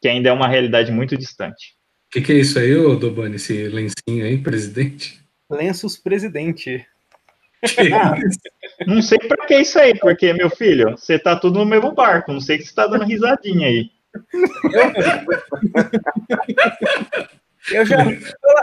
que 0.00 0.08
ainda 0.08 0.30
é 0.30 0.32
uma 0.32 0.48
realidade 0.48 0.90
muito 0.90 1.16
distante. 1.16 1.74
O 2.08 2.12
que, 2.12 2.22
que, 2.22 2.32
é 2.32 2.36
isso 2.36 2.58
aí, 2.58 2.74
ô 2.74 2.96
Dobani, 2.96 3.36
esse 3.36 3.68
lencinho 3.68 4.24
aí, 4.24 4.38
presidente? 4.38 5.20
Lenços 5.48 5.96
presidente. 5.96 6.84
Ah, 7.92 8.14
não 8.86 9.02
sei 9.02 9.18
para 9.18 9.46
que 9.46 9.60
isso 9.60 9.78
aí, 9.78 9.96
porque, 9.98 10.32
meu 10.32 10.48
filho, 10.48 10.92
você 10.92 11.18
tá 11.18 11.36
tudo 11.36 11.58
no 11.58 11.66
mesmo 11.66 11.92
barco, 11.92 12.32
não 12.32 12.40
sei 12.40 12.56
que 12.56 12.64
você 12.64 12.74
tá 12.74 12.86
dando 12.86 13.04
risadinha 13.04 13.68
aí. 13.68 13.90
Eu 17.70 17.84
já. 17.86 17.98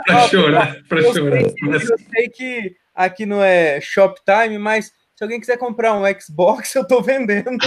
pra 0.04 0.28
chorar, 0.28 0.76
pra 0.88 1.00
eu 1.00 1.14
chorar. 1.14 1.40
Sei, 1.40 1.54
eu 1.72 1.80
sei 1.80 2.28
que 2.28 2.76
aqui 2.94 3.24
não 3.24 3.42
é 3.42 3.80
Shoptime, 3.80 4.58
mas 4.58 4.92
se 5.14 5.24
alguém 5.24 5.40
quiser 5.40 5.56
comprar 5.56 5.94
um 5.94 6.02
Xbox, 6.20 6.74
eu 6.74 6.86
tô 6.86 7.00
vendendo. 7.00 7.50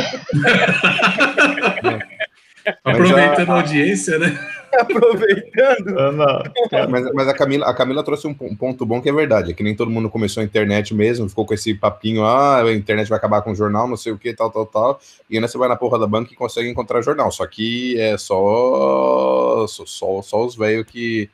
Aproveitando 2.84 3.50
a 3.50 3.56
audiência, 3.56 4.20
né? 4.20 4.61
Aproveitando. 4.80 5.92
Mas, 6.90 7.14
mas, 7.14 7.28
a, 7.28 7.34
Camila, 7.34 7.66
a 7.66 7.74
Camila 7.74 8.04
trouxe 8.04 8.28
um, 8.28 8.36
um, 8.42 8.56
ponto 8.56 8.86
bom 8.86 9.02
que 9.02 9.10
é 9.10 9.14
verdade, 9.14 9.52
é 9.52 9.54
que 9.54 9.64
nem 9.64 9.76
todo 9.76 9.92
mundo 9.92 10.10
começou 10.10 10.42
a 10.42 10.44
internet 10.44 10.94
mesmo, 10.94 11.28
ficou 11.28 11.46
com 11.46 11.54
esse 11.54 11.74
papinho, 11.74 12.24
ah, 12.24 12.62
a 12.62 12.74
internet 12.74 13.10
vai 13.10 13.18
acabar 13.18 13.42
com 13.42 13.52
o 13.52 13.56
jornal, 13.56 13.88
não 13.88 13.98
sei 13.98 14.12
o 14.12 14.18
que, 14.18 14.34
tal, 14.34 14.50
tal, 14.50 14.66
tal, 14.66 15.02
e 15.30 15.38
aí 15.38 15.42
você 15.42 15.58
vai 15.58 15.68
na 15.68 15.76
porra 15.76 16.00
da 16.00 16.08
banca 16.08 16.32
e 16.32 16.36
consegue 16.36 16.70
encontrar 16.70 17.02
jornal, 17.02 17.32
só 17.32 17.46
que 17.46 18.00
é 18.00 18.18
só 18.18 19.66
só, 19.68 20.22
só 20.22 20.46
os 20.46 20.56
velhos 20.56 20.86
que, 20.88 21.30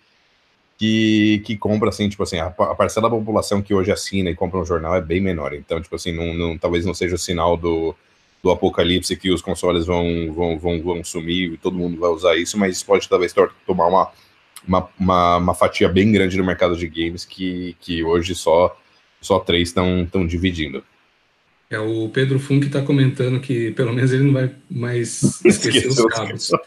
que, 0.77 1.41
que 1.45 1.57
compra, 1.57 1.89
assim, 1.89 2.09
tipo 2.09 2.23
assim, 2.23 2.39
a, 2.39 2.47
a, 2.47 2.75
parcela 2.75 3.09
da 3.09 3.15
população 3.15 3.61
que 3.61 3.73
hoje 3.73 3.91
assina 3.91 4.29
e 4.29 4.35
compra 4.35 4.59
um 4.59 4.65
jornal 4.65 4.95
é 4.95 5.01
bem 5.01 5.21
menor, 5.21 5.53
então, 5.53 5.81
tipo 5.81 5.95
assim, 5.95 6.11
não, 6.11 6.33
não 6.33 6.57
talvez 6.57 6.85
não 6.85 6.93
seja 6.93 7.15
o 7.15 7.19
sinal 7.19 7.55
do 7.55 7.95
do 8.43 8.51
apocalipse 8.51 9.17
que 9.17 9.31
os 9.31 9.41
consoles 9.41 9.85
vão, 9.85 10.31
vão, 10.33 10.57
vão, 10.57 10.81
vão 10.81 11.03
sumir 11.03 11.53
e 11.53 11.57
todo 11.57 11.77
mundo 11.77 11.99
vai 11.99 12.09
usar 12.09 12.37
isso, 12.37 12.57
mas 12.57 12.77
isso 12.77 12.85
pode 12.85 13.09
talvez 13.09 13.33
tomar 13.65 13.87
uma, 13.87 14.11
uma, 14.67 14.89
uma, 14.99 15.37
uma, 15.37 15.55
fatia 15.55 15.89
bem 15.89 16.11
grande 16.11 16.37
no 16.37 16.45
mercado 16.45 16.75
de 16.75 16.87
games 16.87 17.25
que, 17.25 17.75
que 17.79 18.03
hoje 18.03 18.35
só, 18.35 18.77
só 19.19 19.39
três 19.39 19.69
estão 19.69 20.25
dividindo. 20.25 20.83
É 21.69 21.79
o 21.79 22.07
Pedro 22.09 22.39
Funk 22.39 22.61
que 22.61 22.67
está 22.67 22.81
comentando 22.81 23.41
que 23.41 23.71
pelo 23.71 23.91
menos 23.91 24.13
ele 24.13 24.23
não 24.23 24.33
vai 24.33 24.51
mais 24.69 25.39
esquecer 25.43 25.87
os 25.87 26.05
cabos. 26.05 26.51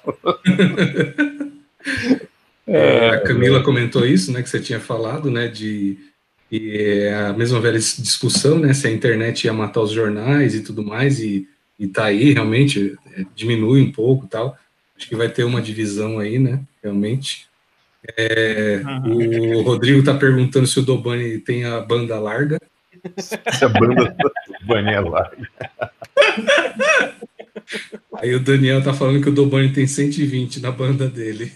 é, 2.66 3.10
a 3.10 3.20
Camila 3.20 3.62
comentou 3.62 4.04
isso, 4.04 4.30
né, 4.30 4.42
que 4.42 4.50
você 4.50 4.60
tinha 4.60 4.80
falado, 4.80 5.30
né, 5.30 5.48
de 5.48 5.96
e 6.52 6.76
é 6.76 7.14
a 7.14 7.32
mesma 7.32 7.60
velha 7.60 7.78
discussão, 7.78 8.58
né, 8.58 8.74
se 8.74 8.88
a 8.88 8.90
internet 8.90 9.44
ia 9.44 9.52
matar 9.52 9.82
os 9.82 9.92
jornais 9.92 10.52
e 10.52 10.62
tudo 10.62 10.84
mais, 10.84 11.20
e, 11.20 11.46
e 11.80 11.88
tá 11.88 12.04
aí, 12.04 12.34
realmente, 12.34 12.94
é, 13.16 13.25
diminui 13.34 13.80
um 13.80 13.90
pouco 13.90 14.26
tal. 14.26 14.54
Acho 14.94 15.08
que 15.08 15.16
vai 15.16 15.30
ter 15.30 15.44
uma 15.44 15.62
divisão 15.62 16.18
aí, 16.18 16.38
né, 16.38 16.60
realmente. 16.82 17.49
É, 18.18 18.82
uhum. 18.84 19.56
O 19.56 19.62
Rodrigo 19.62 20.04
tá 20.04 20.12
perguntando 20.14 20.66
se 20.66 20.78
o 20.78 20.82
Dobani 20.82 21.38
tem 21.38 21.64
a 21.64 21.80
banda 21.80 22.20
larga. 22.20 22.58
Se 23.18 23.64
a 23.64 23.68
banda 23.68 24.10
do 24.10 24.30
Dobani 24.60 24.90
é 24.90 25.00
larga. 25.00 25.49
Aí 28.14 28.34
o 28.34 28.40
Daniel 28.40 28.82
tá 28.82 28.92
falando 28.92 29.22
que 29.22 29.30
o 29.30 29.34
Dobani 29.34 29.72
tem 29.72 29.87
120 29.87 30.60
na 30.60 30.70
banda 30.70 31.08
dele. 31.08 31.50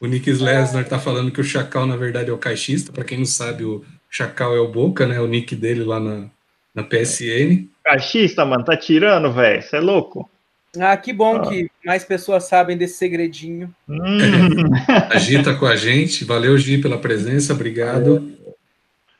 O 0.00 0.06
Nick 0.06 0.30
Lesnar 0.30 0.84
tá 0.86 0.98
falando 0.98 1.30
que 1.32 1.40
o 1.40 1.44
Chacal, 1.44 1.86
na 1.86 1.96
verdade, 1.96 2.30
é 2.30 2.32
o 2.32 2.38
caixista. 2.38 2.92
Para 2.92 3.04
quem 3.04 3.18
não 3.18 3.24
sabe, 3.24 3.64
o 3.64 3.82
Chacal 4.14 4.54
é 4.54 4.60
o 4.60 4.68
Boca, 4.68 5.08
né? 5.08 5.20
O 5.20 5.26
nick 5.26 5.56
dele 5.56 5.82
lá 5.82 5.98
na, 5.98 6.26
na 6.72 6.84
PSN. 6.84 7.66
Caixista, 7.84 8.44
mano, 8.44 8.64
tá 8.64 8.76
tirando, 8.76 9.32
velho. 9.32 9.60
Você 9.60 9.76
é 9.76 9.80
louco. 9.80 10.30
Ah, 10.78 10.96
que 10.96 11.12
bom 11.12 11.36
ah. 11.36 11.48
que 11.48 11.68
mais 11.84 12.04
pessoas 12.04 12.44
sabem 12.44 12.76
desse 12.76 12.94
segredinho. 12.94 13.74
Hum. 13.88 13.98
Agita 15.10 15.54
com 15.54 15.66
a 15.66 15.74
gente. 15.74 16.24
Valeu, 16.24 16.56
Gi, 16.56 16.78
pela 16.78 16.96
presença. 16.96 17.54
Obrigado. 17.54 18.32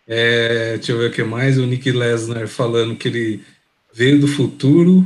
É, 0.06 0.74
deixa 0.74 0.92
eu 0.92 0.98
ver 0.98 1.10
o 1.10 1.12
que 1.12 1.24
mais. 1.24 1.58
O 1.58 1.66
Nick 1.66 1.90
Lesnar 1.90 2.46
falando 2.46 2.94
que 2.94 3.08
ele 3.08 3.44
veio 3.92 4.20
do 4.20 4.28
futuro 4.28 5.04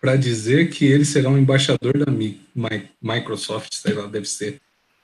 para 0.00 0.16
dizer 0.16 0.70
que 0.70 0.86
ele 0.86 1.04
será 1.04 1.28
um 1.28 1.36
embaixador 1.36 1.98
da 1.98 2.10
Microsoft, 3.02 3.74
sei 3.74 3.92
lá, 3.92 4.06
deve 4.06 4.26
ser. 4.26 4.62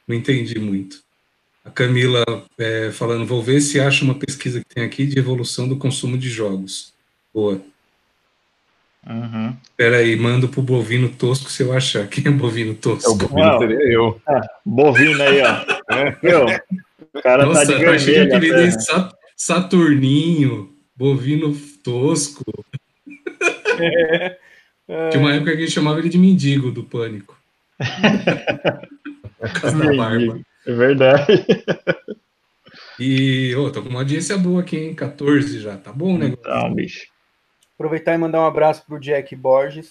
Não 0.08 0.16
entendi 0.16 0.58
muito. 0.58 1.02
A 1.64 1.70
Camila 1.70 2.24
é, 2.58 2.90
falando, 2.90 3.26
vou 3.26 3.42
ver 3.42 3.60
se 3.60 3.78
acha 3.78 4.04
uma 4.04 4.14
pesquisa 4.14 4.60
que 4.60 4.74
tem 4.74 4.84
aqui 4.84 5.06
de 5.06 5.18
evolução 5.18 5.68
do 5.68 5.76
consumo 5.76 6.16
de 6.16 6.28
jogos. 6.28 6.92
Boa. 7.32 7.60
Uhum. 9.06 9.56
Espera 9.62 9.98
aí, 9.98 10.16
mando 10.16 10.48
pro 10.48 10.62
Bovino 10.62 11.08
Tosco 11.08 11.50
se 11.50 11.62
eu 11.62 11.72
achar. 11.72 12.06
Quem 12.06 12.26
é 12.26 12.30
Bovino 12.30 12.74
Tosco? 12.74 13.10
É 13.10 13.12
o 13.12 13.16
Bovino 13.16 13.58
seria 13.58 13.92
eu. 13.92 14.20
É, 14.28 14.40
bovino 14.64 15.22
aí, 15.22 15.42
ó. 15.42 15.94
É. 15.94 16.16
Meu, 16.22 16.46
o 17.14 17.22
cara 17.22 17.46
Nossa, 17.46 17.66
tá 17.66 17.72
de 17.72 17.84
vermelho. 17.84 18.36
Achei 18.36 18.70
Saturninho, 19.36 20.74
Bovino 20.94 21.56
Tosco. 21.82 22.44
É. 23.78 24.36
Tinha 25.08 25.22
uma 25.22 25.34
época 25.34 25.52
que 25.52 25.58
a 25.58 25.60
gente 25.60 25.72
chamava 25.72 25.98
ele 25.98 26.08
de 26.08 26.18
mendigo 26.18 26.70
do 26.70 26.82
pânico. 26.82 27.38
da 27.78 29.92
barba. 29.96 30.40
É 30.66 30.72
verdade. 30.72 31.44
E, 32.98 33.54
ô, 33.56 33.64
oh, 33.64 33.70
tô 33.70 33.82
com 33.82 33.88
uma 33.88 34.00
audiência 34.00 34.36
boa 34.36 34.60
aqui, 34.60 34.76
hein? 34.76 34.94
14 34.94 35.58
já, 35.58 35.76
tá 35.76 35.90
bom, 35.90 36.18
né? 36.18 36.26
Então, 36.26 36.74
bicho. 36.74 37.06
Aproveitar 37.74 38.14
e 38.14 38.18
mandar 38.18 38.40
um 38.40 38.46
abraço 38.46 38.84
pro 38.86 39.00
Jack 39.00 39.34
Borges, 39.34 39.90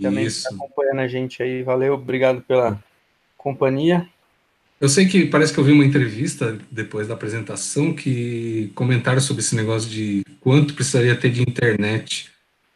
também 0.00 0.24
Isso. 0.24 0.48
que 0.48 0.48
tá 0.48 0.54
acompanhando 0.64 1.00
a 1.00 1.08
gente 1.08 1.42
aí. 1.42 1.62
Valeu, 1.62 1.92
obrigado 1.94 2.40
pela 2.40 2.82
companhia. 3.36 4.08
Eu 4.80 4.88
sei 4.88 5.06
que 5.06 5.26
parece 5.26 5.52
que 5.52 5.60
eu 5.60 5.64
vi 5.64 5.72
uma 5.72 5.84
entrevista 5.84 6.58
depois 6.70 7.06
da 7.06 7.14
apresentação 7.14 7.92
que 7.92 8.72
comentaram 8.74 9.20
sobre 9.20 9.42
esse 9.42 9.54
negócio 9.54 9.88
de 9.88 10.24
quanto 10.40 10.74
precisaria 10.74 11.14
ter 11.14 11.30
de 11.30 11.42
internet. 11.42 12.30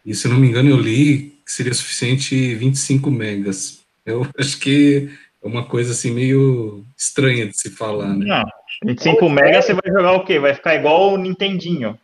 E 0.05 0.15
se 0.15 0.29
não 0.29 0.39
me 0.39 0.47
engano, 0.47 0.69
eu 0.69 0.77
li 0.77 1.39
que 1.45 1.53
seria 1.53 1.73
suficiente 1.75 2.55
25 2.55 3.11
megas. 3.11 3.81
Eu 4.05 4.27
acho 4.39 4.59
que 4.59 5.11
uma 5.49 5.65
coisa 5.65 5.93
assim 5.93 6.11
meio 6.11 6.85
estranha 6.97 7.47
de 7.47 7.59
se 7.59 7.71
falar, 7.71 8.15
né? 8.15 8.27
Não, 8.27 8.45
25 8.85 9.29
megas 9.29 9.65
você 9.65 9.73
vai 9.73 9.93
jogar 9.93 10.13
o 10.13 10.25
quê? 10.25 10.39
Vai 10.39 10.55
ficar 10.55 10.75
igual 10.75 11.13
o 11.13 11.17
Nintendinho. 11.17 11.99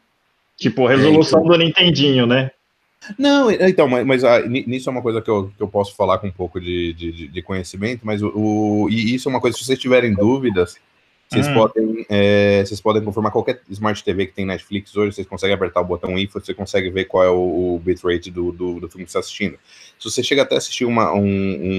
Tipo, 0.57 0.87
resolução 0.87 1.41
é, 1.41 1.43
então... 1.43 1.59
do 1.59 1.65
Nintendinho, 1.65 2.27
né? 2.27 2.51
Não, 3.19 3.51
então, 3.51 3.87
mas, 3.87 4.07
mas 4.07 4.25
ah, 4.25 4.41
nisso 4.47 4.89
é 4.89 4.93
uma 4.93 5.03
coisa 5.03 5.21
que 5.21 5.29
eu, 5.29 5.53
que 5.57 5.63
eu 5.63 5.69
posso 5.69 5.95
falar 5.95 6.19
com 6.19 6.27
um 6.27 6.33
pouco 6.33 6.59
de, 6.59 6.95
de, 6.95 7.29
de 7.29 7.43
conhecimento, 7.43 8.01
mas 8.03 8.23
o, 8.23 8.29
o, 8.35 8.89
e 8.89 9.15
isso 9.15 9.29
é 9.29 9.31
uma 9.31 9.41
coisa, 9.41 9.57
se 9.57 9.65
vocês 9.65 9.79
tiverem 9.79 10.15
dúvidas, 10.15 10.77
vocês, 11.29 11.49
hum. 11.49 11.55
podem, 11.55 12.07
é, 12.09 12.65
vocês 12.65 12.81
podem 12.81 13.03
confirmar 13.03 13.33
qualquer 13.33 13.61
Smart 13.71 14.03
TV 14.05 14.27
que 14.27 14.35
tem 14.35 14.45
Netflix 14.45 14.97
hoje, 14.97 15.15
vocês 15.15 15.27
conseguem 15.27 15.55
apertar 15.55 15.81
o 15.81 15.85
botão 15.85 16.19
info, 16.19 16.39
você 16.39 16.55
consegue 16.55 16.91
ver 16.91 17.07
qual 17.07 17.25
é 17.25 17.31
o, 17.31 17.75
o 17.75 17.79
bitrate 17.79 18.31
do, 18.31 18.53
do, 18.53 18.81
do, 18.81 18.89
filme 18.89 19.05
que 19.05 19.11
você 19.11 19.19
está 19.19 19.21
assistindo. 19.21 19.59
Se 19.99 20.11
você 20.11 20.23
chega 20.23 20.43
até 20.43 20.57
assistir 20.57 20.85
uma, 20.85 21.13
um, 21.13 21.21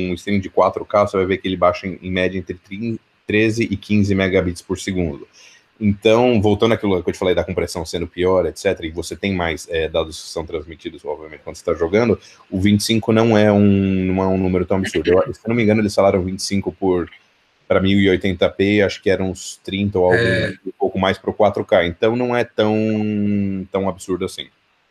um 0.09 0.13
stream 0.15 0.39
de 0.39 0.49
4K, 0.49 1.07
você 1.07 1.17
vai 1.17 1.25
ver 1.25 1.37
que 1.37 1.47
ele 1.47 1.57
baixa 1.57 1.87
em, 1.87 1.97
em 2.01 2.11
média 2.11 2.37
entre 2.37 2.59
13 3.27 3.63
e 3.63 3.77
15 3.77 4.13
megabits 4.15 4.61
por 4.61 4.79
segundo. 4.79 5.27
Então, 5.79 6.41
voltando 6.41 6.73
àquilo 6.73 7.03
que 7.03 7.09
eu 7.09 7.13
te 7.13 7.19
falei 7.19 7.35
da 7.35 7.43
compressão 7.43 7.85
sendo 7.85 8.07
pior, 8.07 8.45
etc., 8.45 8.79
e 8.83 8.89
você 8.89 9.15
tem 9.15 9.35
mais 9.35 9.67
é, 9.69 9.89
dados 9.89 10.21
que 10.21 10.29
são 10.29 10.45
transmitidos, 10.45 11.03
obviamente, 11.03 11.41
quando 11.43 11.57
você 11.57 11.61
está 11.61 11.73
jogando, 11.73 12.17
o 12.49 12.61
25 12.61 13.11
não 13.11 13.37
é, 13.37 13.51
um, 13.51 13.59
não 13.59 14.23
é 14.23 14.27
um 14.27 14.37
número 14.37 14.65
tão 14.65 14.77
absurdo. 14.77 15.11
Eu, 15.11 15.33
se 15.33 15.47
não 15.47 15.53
me 15.55 15.63
engano, 15.63 15.81
eles 15.81 15.93
falaram 15.93 16.23
25 16.23 16.71
por 16.71 17.09
para 17.67 17.81
1080p, 17.81 18.85
acho 18.85 19.01
que 19.01 19.09
eram 19.09 19.31
uns 19.31 19.59
30 19.63 19.99
ou 19.99 20.05
algo, 20.05 20.17
é... 20.17 20.53
um 20.65 20.71
pouco 20.77 20.99
mais 20.99 21.17
para 21.17 21.29
o 21.29 21.33
4K. 21.33 21.87
Então 21.87 22.15
não 22.15 22.35
é 22.35 22.43
tão, 22.43 22.75
tão 23.71 23.89
absurdo 23.89 24.25
assim. 24.25 24.47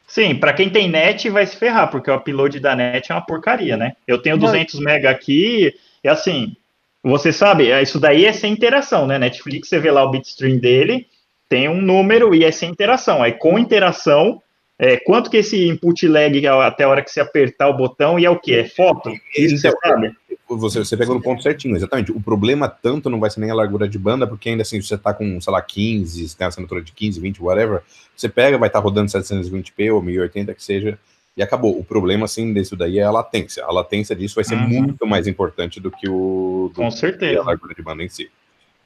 Sim, 0.07 0.35
para 0.35 0.53
quem 0.53 0.71
tem 0.71 0.89
net 0.89 1.29
vai 1.31 1.47
se 1.47 1.57
ferrar, 1.57 1.91
porque 1.91 2.11
o 2.11 2.15
upload 2.15 2.61
da 2.61 2.77
net 2.77 3.11
é 3.11 3.15
uma 3.15 3.25
porcaria, 3.25 3.77
né? 3.77 3.95
Eu 4.07 4.19
tenho 4.19 4.37
200 4.37 4.79
mega 4.81 5.11
aqui, 5.11 5.75
e 6.05 6.09
assim, 6.09 6.55
você 7.03 7.33
sabe, 7.33 7.71
é, 7.71 7.83
isso 7.83 7.99
daí 7.99 8.25
é 8.25 8.33
sem 8.33 8.53
interação, 8.53 9.07
né? 9.07 9.19
Netflix, 9.19 9.69
você 9.69 9.79
vê 9.79 9.91
lá 9.91 10.05
o 10.05 10.11
bitstream 10.11 10.59
dele, 10.59 11.07
tem 11.49 11.69
um 11.69 11.81
número 11.81 12.35
e 12.35 12.45
é 12.45 12.51
sem 12.51 12.71
interação. 12.71 13.23
Aí 13.23 13.33
com 13.33 13.59
interação, 13.59 14.41
é, 14.79 14.97
quanto 14.97 15.31
que 15.31 15.37
esse 15.37 15.69
input 15.69 16.07
lag 16.09 16.47
até 16.47 16.85
a 16.85 16.89
hora 16.89 17.03
que 17.03 17.11
você 17.11 17.21
apertar 17.21 17.69
o 17.69 17.77
botão 17.77 18.19
e 18.19 18.25
é 18.25 18.31
o 18.31 18.39
que? 18.39 18.55
É 18.55 18.69
foto? 18.69 19.11
Isso 19.37 19.59
você 19.59 19.71
sabe? 19.71 20.13
Você, 20.49 20.81
você 20.81 20.97
pegou 20.97 21.15
no 21.15 21.23
ponto 21.23 21.43
certinho, 21.43 21.75
exatamente. 21.75 22.13
O 22.13 22.21
problema 22.21 22.69
tanto 22.69 23.09
não 23.09 23.19
vai 23.19 23.31
ser 23.31 23.41
nem 23.41 23.51
a 23.51 23.55
largura 23.55 23.89
de 23.89 23.99
banda, 23.99 24.27
porque 24.27 24.51
ainda 24.51 24.63
assim, 24.63 24.81
você 24.81 24.99
tá 24.99 25.15
com, 25.15 25.41
sei 25.41 25.53
lá, 25.53 25.63
15, 25.63 26.29
você 26.29 26.37
tem 26.37 26.47
assinatura 26.47 26.83
de 26.83 26.93
15, 26.93 27.19
20, 27.21 27.43
whatever, 27.43 27.83
você 28.15 28.29
pega, 28.29 28.59
vai 28.59 28.69
estar 28.69 28.81
tá 28.81 28.85
rodando 28.85 29.11
720p 29.11 29.93
ou 29.93 30.03
1080 30.03 30.53
que 30.53 30.63
seja, 30.63 30.99
e 31.37 31.43
acabou. 31.43 31.79
O 31.79 31.85
problema, 31.85 32.27
assim, 32.27 32.53
disso 32.53 32.77
daí 32.77 32.99
é 32.99 33.05
a 33.05 33.11
latência. 33.11 33.65
A 33.65 33.73
latência 33.73 34.15
disso 34.15 34.35
vai 34.35 34.45
ser 34.45 34.57
uhum. 34.57 34.69
muito 34.69 35.07
mais 35.07 35.27
importante 35.27 35.81
do 35.81 35.91
que 35.91 36.09
o 36.09 36.71
do, 36.75 36.83
com 36.83 36.91
certeza. 36.91 37.41
a 37.41 37.45
largura 37.45 37.75
de 37.75 37.83
banda 37.83 38.03
em 38.03 38.09
si. 38.09 38.31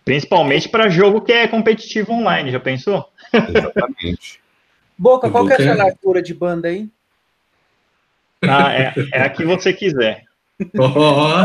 Principalmente 0.04 0.68
para 0.68 0.88
jogo 0.88 1.20
que 1.20 1.32
é 1.32 1.48
competitivo 1.48 2.12
online, 2.12 2.52
já 2.52 2.60
pensou? 2.60 3.04
Exatamente. 3.32 4.40
Boca, 4.98 5.30
qual 5.30 5.46
que 5.46 5.52
é 5.52 5.56
a 5.56 5.62
sua 5.62 5.74
largura 5.74 6.20
de 6.20 6.34
banda 6.34 6.68
aí? 6.68 6.88
Ah, 8.42 8.72
é, 8.72 8.94
é 9.12 9.22
a 9.22 9.30
que 9.30 9.44
você 9.44 9.72
quiser. 9.72 10.24
Oh. 10.76 11.38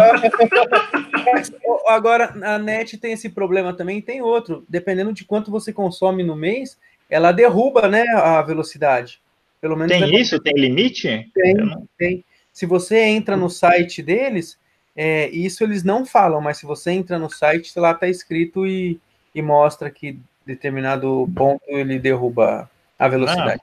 Agora, 1.88 2.34
a 2.42 2.58
net 2.58 2.98
tem 2.98 3.14
esse 3.14 3.30
problema 3.30 3.74
também, 3.74 4.02
tem 4.02 4.22
outro. 4.22 4.66
Dependendo 4.68 5.14
de 5.14 5.24
quanto 5.24 5.52
você 5.52 5.72
consome 5.72 6.24
no 6.24 6.36
mês, 6.36 6.78
ela 7.10 7.32
derruba 7.32 7.88
né, 7.88 8.04
a 8.10 8.42
velocidade. 8.42 9.22
Pelo 9.62 9.76
menos 9.76 9.92
tem 9.92 10.04
é 10.04 10.20
isso? 10.20 10.40
Tem 10.40 10.54
limite? 10.56 11.30
Tem, 11.34 11.54
não... 11.54 11.88
tem. 11.98 12.24
Se 12.52 12.66
você 12.66 13.02
entra 13.02 13.38
no 13.38 13.50
site 13.50 14.02
deles, 14.02 14.58
é, 14.96 15.30
isso 15.30 15.64
eles 15.64 15.84
não 15.84 16.06
falam, 16.06 16.42
mas 16.42 16.58
se 16.58 16.66
você 16.66 16.92
entra 16.92 17.20
no 17.20 17.30
site, 17.30 17.78
lá 17.80 17.92
está 17.92 18.08
escrito 18.08 18.66
e, 18.66 19.00
e 19.34 19.42
mostra 19.42 19.90
que 19.90 20.20
determinado 20.46 21.30
ponto 21.36 21.64
ele 21.68 21.98
derruba 21.98 22.70
a 22.98 23.08
velocidade. 23.08 23.62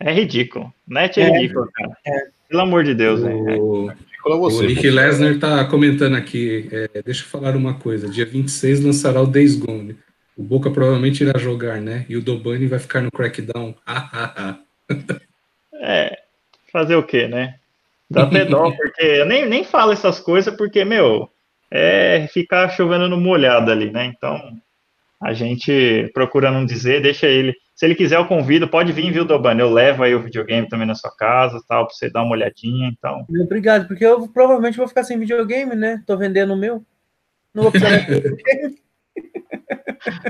é 0.00 0.12
ridículo. 0.12 0.72
Net 0.86 1.20
é, 1.20 1.24
é 1.24 1.30
ridículo, 1.30 1.68
cara. 1.72 1.96
É. 2.06 2.26
Pelo 2.48 2.62
amor 2.62 2.84
de 2.84 2.94
Deus, 2.94 3.20
o... 3.22 3.90
O 4.28 4.62
Nick 4.62 4.90
Lesnar 4.90 5.32
está 5.32 5.64
comentando 5.66 6.16
aqui. 6.16 6.68
É, 6.72 7.00
deixa 7.02 7.22
eu 7.22 7.28
falar 7.28 7.54
uma 7.54 7.74
coisa. 7.74 8.08
Dia 8.08 8.26
26 8.26 8.84
lançará 8.84 9.22
o 9.22 9.26
Days 9.26 9.54
Gone. 9.54 9.96
O 10.36 10.42
Boca 10.42 10.68
provavelmente 10.68 11.22
irá 11.22 11.38
jogar, 11.38 11.80
né? 11.80 12.04
E 12.08 12.16
o 12.16 12.20
Dobani 12.20 12.66
vai 12.66 12.80
ficar 12.80 13.00
no 13.00 13.10
Crackdown. 13.10 13.72
é, 15.80 16.18
fazer 16.72 16.96
o 16.96 17.04
quê, 17.04 17.28
né? 17.28 17.54
Dá 18.10 18.24
até 18.24 18.44
dó, 18.44 18.70
porque 18.76 19.02
eu 19.02 19.26
nem, 19.26 19.46
nem 19.46 19.64
falo 19.64 19.92
essas 19.92 20.18
coisas, 20.18 20.54
porque, 20.56 20.84
meu, 20.84 21.30
é 21.70 22.28
ficar 22.32 22.68
chovendo 22.70 23.08
no 23.08 23.20
molhado 23.20 23.70
ali, 23.70 23.90
né? 23.92 24.06
Então, 24.06 24.40
a 25.22 25.32
gente 25.32 26.10
procura 26.12 26.50
não 26.50 26.66
dizer, 26.66 27.00
deixa 27.00 27.28
ele. 27.28 27.54
Se 27.76 27.84
ele 27.84 27.94
quiser, 27.94 28.16
eu 28.16 28.26
convido, 28.26 28.66
pode 28.66 28.90
vir, 28.90 29.12
viu, 29.12 29.22
Dobano? 29.22 29.60
Eu 29.60 29.70
levo 29.70 30.02
aí 30.02 30.14
o 30.14 30.22
videogame 30.22 30.66
também 30.66 30.86
na 30.86 30.94
sua 30.94 31.14
casa, 31.14 31.62
tal, 31.68 31.86
pra 31.86 31.94
você 31.94 32.08
dar 32.08 32.22
uma 32.22 32.32
olhadinha, 32.32 32.88
então. 32.88 33.26
Obrigado, 33.42 33.86
porque 33.86 34.04
eu 34.04 34.26
provavelmente 34.28 34.78
vou 34.78 34.88
ficar 34.88 35.04
sem 35.04 35.18
videogame, 35.18 35.76
né? 35.76 36.02
Tô 36.06 36.16
vendendo 36.16 36.54
o 36.54 36.56
meu. 36.56 36.82
Não 37.54 37.64
vou 37.64 37.70
precisar 37.70 38.06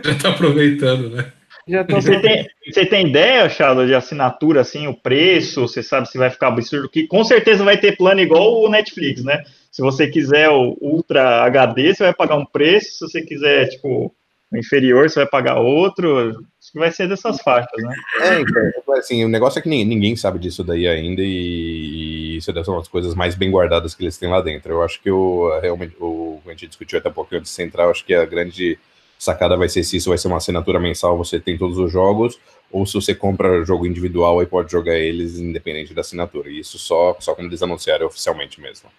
Já 0.05 0.19
tá 0.21 0.31
aproveitando, 0.31 1.09
né? 1.11 1.33
Já 1.69 1.85
tô 1.85 1.95
você, 1.97 2.21
tem, 2.21 2.49
você 2.69 2.85
tem 2.87 3.09
ideia, 3.09 3.49
Charles, 3.49 3.87
de 3.87 3.95
assinatura, 3.95 4.63
assim, 4.63 4.89
o 4.89 4.95
preço? 4.95 5.63
Você 5.63 5.85
sabe 5.85 6.09
se 6.09 6.19
vai 6.19 6.31
ficar 6.31 6.49
absurdo? 6.49 6.89
Que 6.89 7.07
com 7.07 7.23
certeza 7.23 7.63
vai 7.63 7.77
ter 7.77 7.97
plano 7.97 8.21
igual 8.21 8.61
o 8.61 8.69
Netflix, 8.69 9.23
né? 9.23 9.45
Se 9.71 9.83
você 9.83 10.09
quiser 10.09 10.49
o 10.49 10.77
Ultra 10.81 11.45
HD, 11.45 11.95
você 11.95 12.05
vai 12.05 12.15
pagar 12.15 12.37
um 12.37 12.47
preço. 12.47 12.91
Se 12.91 12.99
você 13.09 13.23
quiser, 13.23 13.69
tipo, 13.69 14.13
o 14.53 14.57
inferior, 14.57 15.09
você 15.09 15.21
vai 15.21 15.29
pagar 15.29 15.59
outro. 15.59 16.45
Vai 16.77 16.93
ser 16.93 17.09
dessas 17.09 17.41
faixas, 17.41 17.83
né? 17.83 17.97
É, 18.21 18.41
então, 18.41 18.95
assim, 18.95 19.25
o 19.25 19.29
negócio 19.29 19.59
é 19.59 19.63
que 19.63 19.69
ninguém 19.69 20.15
sabe 20.15 20.39
disso 20.39 20.63
daí 20.63 20.87
ainda 20.87 21.23
e 21.25 22.37
isso 22.37 22.53
são 22.65 22.79
as 22.79 22.87
coisas 22.87 23.15
mais 23.15 23.35
bem 23.35 23.51
guardadas 23.51 23.95
que 23.95 24.05
eles 24.05 24.19
têm 24.19 24.29
lá 24.29 24.43
dentro. 24.43 24.75
Eu 24.75 24.83
acho 24.83 25.01
que 25.01 25.11
o, 25.11 25.59
realmente, 25.61 25.97
o, 25.99 26.39
a 26.45 26.51
gente 26.51 26.67
discutiu 26.67 26.99
até 26.99 27.09
um 27.09 27.15
pouquinho 27.15 27.41
de 27.41 27.49
central, 27.49 27.91
acho 27.91 28.05
que 28.05 28.13
a 28.13 28.27
grande 28.27 28.79
sacada 29.19 29.57
vai 29.57 29.71
ser 29.71 29.83
se 29.85 29.97
isso 29.97 30.11
vai 30.11 30.19
ser 30.19 30.29
uma 30.29 30.37
assinatura 30.37 30.79
mensal, 30.79 31.17
você 31.17 31.41
tem 31.41 31.57
todos 31.57 31.79
os 31.79 31.91
jogos, 31.91 32.39
ou 32.71 32.85
se 32.85 32.93
você 32.93 33.15
compra 33.15 33.65
jogo 33.65 33.87
individual 33.87 34.43
e 34.43 34.47
pode 34.47 34.71
jogar 34.71 34.99
eles 34.99 35.39
independente 35.39 35.95
da 35.95 36.03
assinatura. 36.03 36.51
E 36.51 36.61
isso 36.61 36.79
só, 36.79 37.17
só 37.19 37.35
quando 37.35 37.47
eles 37.49 37.63
anunciarem 37.63 38.07
oficialmente 38.07 38.61
mesmo. 38.61 38.91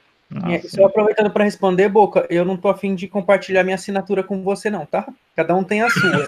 É, 0.50 0.60
só 0.60 0.86
aproveitando 0.86 1.32
para 1.32 1.46
responder, 1.46 1.88
Boca, 1.88 2.28
eu 2.30 2.44
não 2.44 2.58
tô 2.58 2.68
afim 2.68 2.94
de 2.94 3.08
compartilhar 3.08 3.64
minha 3.64 3.76
assinatura 3.76 4.22
com 4.22 4.44
você, 4.44 4.70
não, 4.70 4.86
tá? 4.86 5.08
Cada 5.36 5.56
um 5.56 5.64
tem 5.64 5.82
a 5.82 5.90
sua. 5.90 6.26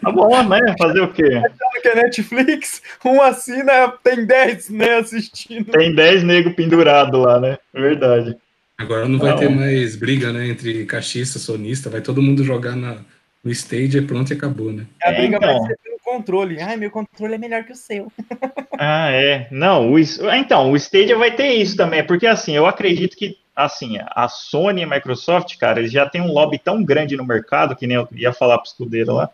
tá 0.00 0.10
bom, 0.10 0.42
né? 0.48 0.74
Fazer 0.78 1.00
o 1.00 1.12
quê? 1.12 1.42
Que 1.82 1.88
é 1.88 1.94
Netflix, 1.94 2.80
um 3.04 3.20
assina, 3.20 3.92
tem 4.02 4.24
10, 4.24 4.70
né, 4.70 4.94
assistindo. 4.96 5.72
Tem 5.72 5.94
10 5.94 6.24
nego 6.24 6.54
pendurado 6.54 7.18
lá, 7.18 7.38
né? 7.38 7.58
Verdade. 7.72 8.34
Agora 8.78 9.06
não 9.06 9.18
vai 9.18 9.32
não. 9.32 9.38
ter 9.38 9.50
mais 9.50 9.94
briga, 9.94 10.32
né, 10.32 10.48
entre 10.48 10.86
cachista, 10.86 11.38
sonista, 11.38 11.90
vai 11.90 12.00
todo 12.00 12.22
mundo 12.22 12.42
jogar 12.44 12.74
na, 12.76 12.96
no 13.44 13.50
stage 13.50 13.98
e 13.98 14.02
pronto 14.02 14.30
e 14.32 14.34
acabou, 14.34 14.72
né? 14.72 14.86
A 15.02 15.12
briga 15.12 15.36
então. 15.36 15.58
vai 15.58 15.66
ser 15.66 15.78
controle. 16.06 16.60
Ai, 16.60 16.76
meu 16.76 16.90
controle 16.90 17.34
é 17.34 17.38
melhor 17.38 17.64
que 17.64 17.72
o 17.72 17.76
seu. 17.76 18.10
Ah, 18.78 19.10
é. 19.10 19.48
Não, 19.50 19.90
o, 19.90 19.98
então, 19.98 20.70
o 20.70 20.76
Stadia 20.76 21.16
vai 21.16 21.34
ter 21.34 21.54
isso 21.54 21.74
também, 21.78 22.04
porque 22.04 22.26
assim, 22.26 22.52
eu 22.52 22.66
acredito 22.66 23.16
que 23.16 23.38
assim, 23.56 23.96
a 23.98 24.28
Sony 24.28 24.82
e 24.82 24.84
a 24.84 24.86
Microsoft, 24.86 25.56
cara, 25.56 25.80
eles 25.80 25.90
já 25.90 26.06
têm 26.06 26.20
um 26.20 26.30
lobby 26.30 26.58
tão 26.58 26.84
grande 26.84 27.16
no 27.16 27.24
mercado, 27.24 27.74
que 27.74 27.86
nem 27.86 27.96
eu 27.96 28.06
ia 28.12 28.34
falar 28.34 28.58
pro 28.58 28.68
escudeiro 28.68 29.14
lá, 29.14 29.30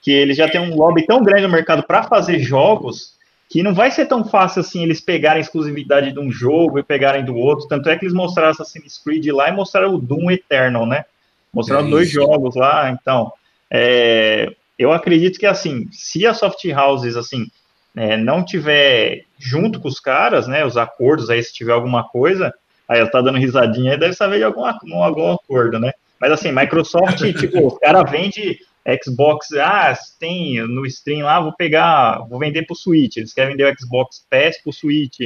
que 0.00 0.10
eles 0.10 0.36
já 0.36 0.48
têm 0.48 0.60
um 0.60 0.74
lobby 0.74 1.06
tão 1.06 1.22
grande 1.22 1.46
no 1.46 1.52
mercado 1.52 1.84
para 1.84 2.02
fazer 2.02 2.40
jogos 2.40 3.12
que 3.48 3.62
não 3.62 3.74
vai 3.74 3.90
ser 3.90 4.06
tão 4.06 4.24
fácil 4.24 4.60
assim 4.60 4.82
eles 4.82 4.98
pegarem 4.98 5.36
a 5.36 5.44
exclusividade 5.44 6.10
de 6.10 6.18
um 6.18 6.32
jogo 6.32 6.78
e 6.78 6.82
pegarem 6.82 7.22
do 7.22 7.36
outro. 7.36 7.68
Tanto 7.68 7.88
é 7.90 7.96
que 7.98 8.04
eles 8.04 8.14
mostraram 8.14 8.50
Assassin's 8.50 8.96
Creed 8.96 9.26
lá 9.26 9.50
e 9.50 9.52
mostraram 9.52 9.94
o 9.94 9.98
Doom 9.98 10.30
Eternal, 10.30 10.86
né? 10.86 11.04
Mostraram 11.52 11.86
é 11.86 11.90
dois 11.90 12.10
jogos 12.10 12.56
lá, 12.56 12.90
então. 12.90 13.30
É, 13.70 14.50
eu 14.82 14.92
acredito 14.92 15.38
que 15.38 15.46
assim, 15.46 15.88
se 15.90 16.26
a 16.26 16.34
soft 16.34 16.64
houses 16.64 17.16
assim 17.16 17.46
é, 17.96 18.16
não 18.16 18.44
tiver 18.44 19.24
junto 19.38 19.80
com 19.80 19.88
os 19.88 20.00
caras, 20.00 20.46
né? 20.46 20.64
Os 20.64 20.76
acordos 20.76 21.30
aí, 21.30 21.42
se 21.42 21.52
tiver 21.52 21.72
alguma 21.72 22.04
coisa, 22.08 22.52
aí 22.88 23.00
ela 23.00 23.10
tá 23.10 23.20
dando 23.20 23.38
risadinha 23.38 23.92
aí, 23.92 23.98
deve 23.98 24.14
saber 24.14 24.38
de 24.38 24.44
algum, 24.44 24.64
algum 24.64 25.32
acordo, 25.32 25.78
né? 25.78 25.92
Mas 26.20 26.32
assim, 26.32 26.52
Microsoft, 26.52 27.20
tipo, 27.38 27.66
os 27.66 27.78
caras 27.78 28.10
vendem 28.10 28.58
Xbox, 29.04 29.52
ah, 29.52 29.94
tem 30.18 30.60
no 30.66 30.84
stream 30.86 31.24
lá, 31.24 31.40
vou 31.40 31.52
pegar, 31.52 32.18
vou 32.28 32.38
vender 32.38 32.64
para 32.64 32.74
o 32.74 32.76
Switch. 32.76 33.16
Eles 33.16 33.32
querem 33.32 33.52
vender 33.52 33.72
o 33.72 33.78
Xbox 33.78 34.24
Pass 34.28 34.60
para 34.60 34.70
o 34.70 34.72
Switch, 34.72 35.18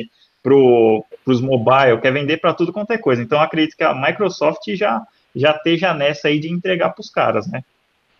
para 0.42 0.54
os 0.54 1.40
mobile, 1.40 2.00
quer 2.00 2.12
vender 2.12 2.36
para 2.36 2.54
tudo 2.54 2.72
quanto 2.72 2.92
é 2.92 2.98
coisa. 2.98 3.22
Então, 3.22 3.40
acredito 3.40 3.76
que 3.76 3.82
a 3.82 3.94
Microsoft 3.94 4.62
já, 4.74 5.02
já 5.34 5.52
esteja 5.52 5.94
nessa 5.94 6.28
aí 6.28 6.38
de 6.38 6.50
entregar 6.50 6.90
para 6.90 7.00
os 7.00 7.10
caras, 7.10 7.46
né? 7.46 7.64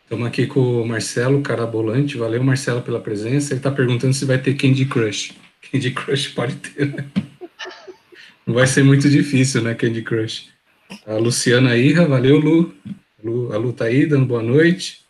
Estamos 0.07 0.29
aqui 0.29 0.47
com 0.47 0.61
o 0.61 0.87
Marcelo 0.87 1.43
Carabolante. 1.43 2.17
Valeu, 2.17 2.41
Marcelo, 2.41 2.81
pela 2.81 3.01
presença. 3.01 3.53
Ele 3.53 3.59
está 3.59 3.73
perguntando 3.73 4.15
se 4.15 4.25
vai 4.25 4.39
ter 4.39 4.55
Candy 4.55 4.85
Crush. 4.85 5.35
Candy 5.61 5.91
Crush 5.91 6.29
pode 6.29 6.55
ter, 6.55 6.95
né? 6.95 7.05
Não 8.47 8.55
vai 8.55 8.69
ser 8.69 8.85
muito 8.85 9.11
difícil, 9.11 9.63
né, 9.63 9.75
Candy 9.75 10.03
Crush? 10.03 10.51
A 11.05 11.15
Luciana 11.15 11.77
Irra, 11.77 12.07
valeu, 12.07 12.39
Lu. 12.39 12.73
Lu 13.21 13.53
a 13.53 13.57
Lu 13.57 13.73
tá 13.73 13.87
aí, 13.87 14.07
dando 14.07 14.27
boa 14.27 14.45
noite. 14.45 15.01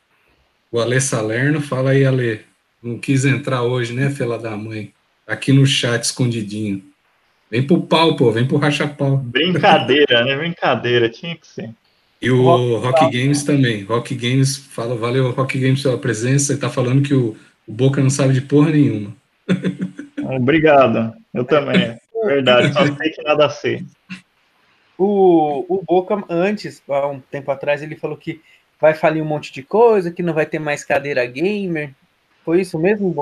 O 0.72 0.80
Ale 0.80 0.98
Salerno, 0.98 1.60
fala 1.60 1.90
aí, 1.90 2.06
Ale. 2.06 2.40
Não 2.82 2.98
quis 2.98 3.26
entrar 3.26 3.64
hoje, 3.64 3.92
né, 3.92 4.08
fela 4.08 4.38
da 4.38 4.56
mãe? 4.56 4.94
Aqui 5.26 5.52
no 5.52 5.66
chat, 5.66 6.04
escondidinho. 6.04 6.82
Vem 7.50 7.62
pro 7.62 7.82
pau, 7.82 8.16
pô, 8.16 8.32
vem 8.32 8.46
pro 8.46 8.56
racha-pau. 8.56 9.18
Brincadeira, 9.18 10.24
né? 10.24 10.34
Brincadeira, 10.38 11.10
tinha 11.10 11.36
que 11.36 11.46
ser. 11.46 11.74
E 12.20 12.30
o 12.30 12.42
Rock, 12.42 12.86
Rock 12.86 13.10
Games 13.10 13.44
também. 13.44 13.82
Rock 13.84 14.14
Games, 14.14 14.56
fala, 14.56 14.96
valeu, 14.96 15.30
Rock 15.30 15.58
Games, 15.58 15.82
pela 15.82 15.98
presença. 15.98 16.52
Ele 16.52 16.60
tá 16.60 16.70
falando 16.70 17.02
que 17.02 17.14
o, 17.14 17.36
o 17.66 17.72
Boca 17.72 18.00
não 18.00 18.10
sabe 18.10 18.34
de 18.34 18.40
porra 18.40 18.70
nenhuma. 18.70 19.14
Obrigado, 20.36 21.14
eu 21.32 21.44
também. 21.44 21.96
Verdade, 22.24 22.72
só 22.72 22.84
sei 22.84 23.10
que 23.10 23.22
nada 23.22 23.48
sei. 23.50 23.84
O, 24.98 25.64
o 25.68 25.82
Boca, 25.82 26.24
antes, 26.28 26.82
há 26.88 27.06
um 27.06 27.20
tempo 27.20 27.50
atrás, 27.50 27.82
ele 27.82 27.96
falou 27.96 28.16
que 28.16 28.40
vai 28.80 28.94
falir 28.94 29.22
um 29.22 29.26
monte 29.26 29.52
de 29.52 29.62
coisa, 29.62 30.10
que 30.10 30.22
não 30.22 30.34
vai 30.34 30.46
ter 30.46 30.58
mais 30.58 30.84
cadeira 30.84 31.24
gamer. 31.26 31.92
Foi 32.44 32.60
isso 32.60 32.78
mesmo? 32.78 33.12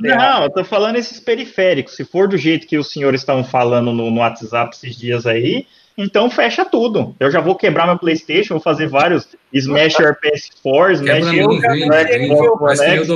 não, 0.00 0.42
eu 0.44 0.50
tô 0.50 0.64
falando 0.64 0.96
esses 0.96 1.20
periféricos. 1.20 1.94
Se 1.94 2.04
for 2.04 2.26
do 2.26 2.38
jeito 2.38 2.66
que 2.66 2.78
os 2.78 2.90
senhores 2.90 3.20
estavam 3.20 3.44
falando 3.44 3.92
no, 3.92 4.10
no, 4.10 4.20
WhatsApp 4.20 4.74
esses 4.74 4.96
dias 4.96 5.26
aí, 5.26 5.66
então 5.96 6.30
fecha 6.30 6.64
tudo. 6.64 7.14
Eu 7.18 7.30
já 7.30 7.40
vou 7.40 7.56
quebrar 7.56 7.86
meu 7.86 7.98
PlayStation, 7.98 8.54
vou 8.54 8.62
fazer 8.62 8.88
vários 8.88 9.28
Smash 9.52 9.98
your 9.98 10.16
PS4, 10.16 10.92
Smash 10.92 11.32
your 11.32 11.60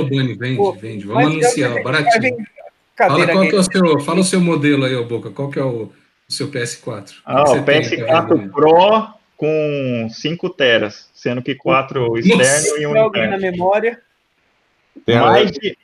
vende, 0.09 0.33
vende, 0.35 0.79
vende. 0.79 1.05
Vamos 1.05 1.25
anunciar, 1.25 1.83
baratinho. 1.83 2.37
Fala, 2.97 3.27
qual 3.27 3.47
que 3.47 3.55
é 3.55 3.59
o 3.59 3.63
seu, 3.63 3.99
fala 4.01 4.19
o 4.19 4.23
seu 4.23 4.41
modelo 4.41 4.85
aí, 4.85 4.95
ô 4.95 5.05
Boca. 5.05 5.31
Qual 5.31 5.49
que 5.49 5.59
é 5.59 5.63
o, 5.63 5.91
o 6.29 6.31
seu 6.31 6.49
PS4? 6.49 7.13
Ah, 7.25 7.43
o 7.51 7.63
PS4 7.63 8.51
Pro 8.51 9.21
com 9.37 10.07
5 10.09 10.49
teras, 10.51 11.09
sendo 11.13 11.41
que 11.41 11.55
4 11.55 12.17
externo 12.19 12.77
e 12.77 12.85
um 12.85 12.99
alguém 12.99 13.27
na 13.27 13.39
memória. 13.39 13.99
Tem 15.05 15.19
mais 15.19 15.51
de 15.51 15.75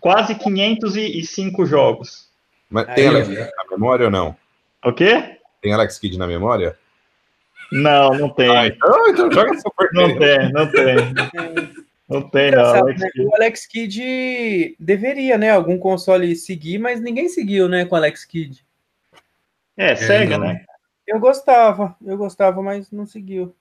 quase 0.00 0.34
505 0.34 1.64
jogos. 1.64 2.28
Mas 2.68 2.94
tem 2.94 3.06
Alex 3.06 3.28
Kidd 3.28 3.40
na 3.40 3.64
memória 3.70 4.06
ou 4.06 4.10
não? 4.10 4.36
O 4.84 4.92
quê? 4.92 5.35
Tem 5.66 5.72
Alex 5.72 5.98
Kidd 5.98 6.16
na 6.16 6.28
memória? 6.28 6.76
Não, 7.72 8.10
não 8.10 8.28
tem. 8.28 8.48
Ah, 8.48 8.68
então, 8.68 9.08
então 9.08 9.32
joga 9.32 9.52
Super 9.58 9.90
Não 9.92 10.16
tem, 10.16 10.52
não 10.52 10.70
tem. 10.70 10.96
Não 12.08 12.22
tem, 12.22 12.52
não. 12.52 12.64
Alex 12.66 13.00
né? 13.00 13.10
O 13.18 13.34
Alex 13.34 13.66
Kidd 13.66 14.76
deveria, 14.78 15.36
né? 15.36 15.50
Algum 15.50 15.76
console 15.76 16.36
seguir, 16.36 16.78
mas 16.78 17.00
ninguém 17.00 17.28
seguiu, 17.28 17.68
né? 17.68 17.84
Com 17.84 17.96
o 17.96 17.98
Alex 17.98 18.24
Kidd. 18.24 18.64
É, 19.76 19.90
é, 19.94 20.38
né? 20.38 20.64
Eu 21.04 21.18
gostava, 21.18 21.96
eu 22.06 22.16
gostava, 22.16 22.62
mas 22.62 22.92
não 22.92 23.04
seguiu. 23.04 23.52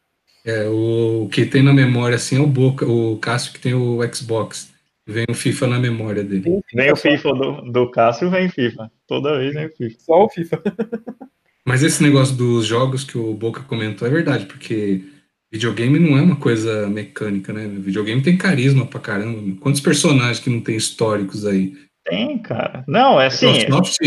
É, 0.46 0.68
o, 0.68 1.28
que 1.32 1.44
tem 1.44 1.63
na 1.63 1.74
memória, 1.74 2.18
assim, 2.18 2.38
é 2.38 2.39
o 2.39 2.46
Boca, 2.46 2.86
o 2.86 3.18
Cássio 3.18 3.52
que 3.52 3.60
tem 3.60 3.74
o 3.74 4.00
Xbox. 4.13 4.72
Vem 5.08 5.26
o 5.28 5.34
FIFA 5.34 5.65
na 5.65 5.80
memória 5.80 6.24
dele. 6.24 6.62
Vem 6.72 6.91
o 6.91 6.96
FIFA 6.96 7.34
do, 7.34 7.62
do 7.72 7.89
Cássio, 7.89 8.30
vem 8.30 8.48
FIFA. 8.48 8.91
Toda 9.08 9.39
vez 9.39 9.56
vem 9.56 9.65
o 9.65 9.72
FIFA. 9.72 10.00
Só 10.00 10.24
o 10.24 10.30
FIFA. 10.30 10.62
Mas 11.65 11.82
esse 11.82 12.04
negócio 12.04 12.36
dos 12.36 12.65
jogos 12.65 13.04
que 13.04 13.17
o 13.17 13.34
Boca 13.34 13.63
comentou 13.63 14.08
é 14.08 14.12
verdade, 14.12 14.45
porque 14.45 15.04
videogame 15.51 15.97
não 15.97 16.17
é 16.17 16.21
uma 16.21 16.36
coisa 16.36 16.88
mecânica, 16.88 17.51
né? 17.51 17.67
Videogame 17.67 18.21
tem 18.21 18.38
carisma 18.38 18.86
pra 18.86 18.99
caramba. 18.99 19.41
Quantos 19.60 19.82
personagens 19.82 20.39
que 20.39 20.49
não 20.49 20.62
tem 20.62 20.75
históricos 20.75 21.45
aí? 21.45 21.73
Tem, 22.04 22.38
cara. 22.38 22.84
Não, 22.88 23.19
é 23.19 23.28
assim. 23.28 23.47
A 23.47 23.54
Microsoft, 23.54 23.99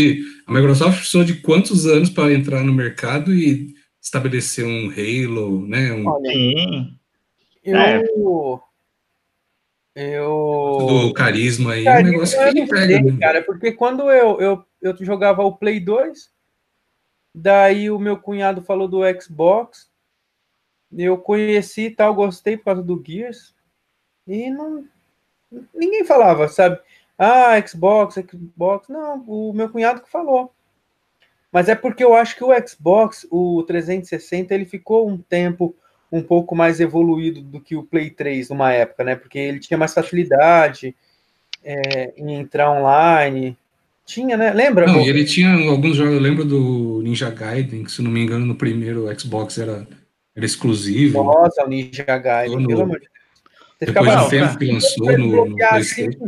a 0.47 0.53
Microsoft 0.53 0.97
precisou 0.99 1.23
de 1.25 1.33
quantos 1.41 1.85
anos 1.85 2.09
para 2.09 2.33
entrar 2.33 2.63
no 2.63 2.71
mercado 2.71 3.33
e 3.33 3.75
estabelecer 4.01 4.65
um 4.65 4.89
Halo, 4.89 5.67
né? 5.67 5.91
Um... 5.91 6.05
Sim. 6.25 6.93
Eu. 7.61 7.77
É. 7.77 8.03
Eu. 10.17 10.77
Do 10.87 11.13
carisma 11.13 11.73
aí, 11.73 11.83
carisma, 11.83 12.07
um 12.07 12.11
negócio 12.13 12.53
que 12.53 12.67
pega. 12.67 12.93
Sei, 12.93 13.01
né? 13.01 13.17
cara, 13.19 13.41
porque 13.41 13.73
quando 13.73 14.09
eu, 14.09 14.39
eu, 14.39 14.65
eu 14.81 14.95
jogava 15.01 15.43
o 15.43 15.57
Play 15.57 15.81
2, 15.81 16.29
daí 17.39 17.89
o 17.89 17.99
meu 17.99 18.17
cunhado 18.17 18.61
falou 18.61 18.87
do 18.87 19.01
Xbox, 19.21 19.89
eu 20.91 21.17
conheci 21.17 21.87
e 21.87 21.95
tal, 21.95 22.13
gostei 22.13 22.57
por 22.57 22.65
causa 22.65 22.83
do 22.83 23.01
Gears, 23.05 23.55
e 24.27 24.49
não. 24.49 24.85
Ninguém 25.73 26.05
falava, 26.05 26.47
sabe? 26.47 26.79
Ah, 27.17 27.59
Xbox, 27.65 28.15
Xbox. 28.15 28.87
Não, 28.87 29.23
o 29.27 29.53
meu 29.53 29.69
cunhado 29.69 30.01
que 30.01 30.09
falou. 30.09 30.53
Mas 31.51 31.67
é 31.67 31.75
porque 31.75 32.03
eu 32.03 32.13
acho 32.13 32.35
que 32.35 32.43
o 32.43 32.51
Xbox, 32.67 33.27
o 33.31 33.63
360, 33.63 34.53
ele 34.53 34.65
ficou 34.65 35.09
um 35.09 35.17
tempo 35.17 35.75
um 36.11 36.21
pouco 36.23 36.55
mais 36.55 36.79
evoluído 36.79 37.41
do 37.41 37.59
que 37.59 37.75
o 37.75 37.83
Play 37.83 38.11
3 38.11 38.49
numa 38.49 38.71
época, 38.71 39.03
né? 39.03 39.15
Porque 39.15 39.39
ele 39.39 39.59
tinha 39.59 39.77
mais 39.77 39.93
facilidade 39.93 40.95
é, 41.63 42.13
em 42.15 42.35
entrar 42.35 42.71
online. 42.71 43.57
Tinha, 44.09 44.35
né? 44.35 44.51
Lembra? 44.51 44.87
Não, 44.87 45.01
ele 45.01 45.23
tinha 45.23 45.53
alguns 45.69 45.95
jogos, 45.95 46.15
eu 46.15 46.19
lembro 46.19 46.43
do 46.43 46.99
Ninja 47.03 47.29
Gaiden, 47.29 47.83
que 47.83 47.91
se 47.91 48.01
não 48.01 48.09
me 48.09 48.19
engano, 48.19 48.43
no 48.43 48.55
primeiro 48.55 49.07
Xbox 49.17 49.59
era, 49.59 49.87
era 50.35 50.43
exclusivo. 50.43 51.23
Nossa, 51.23 51.63
o 51.63 51.67
Ninja 51.67 52.03
Gaiden, 52.03 52.57
no, 52.57 52.67
pelo 52.67 52.81
amor 52.81 52.99
de 52.99 53.05
Deus. 53.05 53.19
Você 53.77 53.85
depois 53.85 54.23
do 54.23 54.29
tempo 54.29 54.57
que 54.57 54.65
lançou 54.65 55.17
no, 55.19 55.45
no 55.45 55.55
PlayStation. 55.55 56.25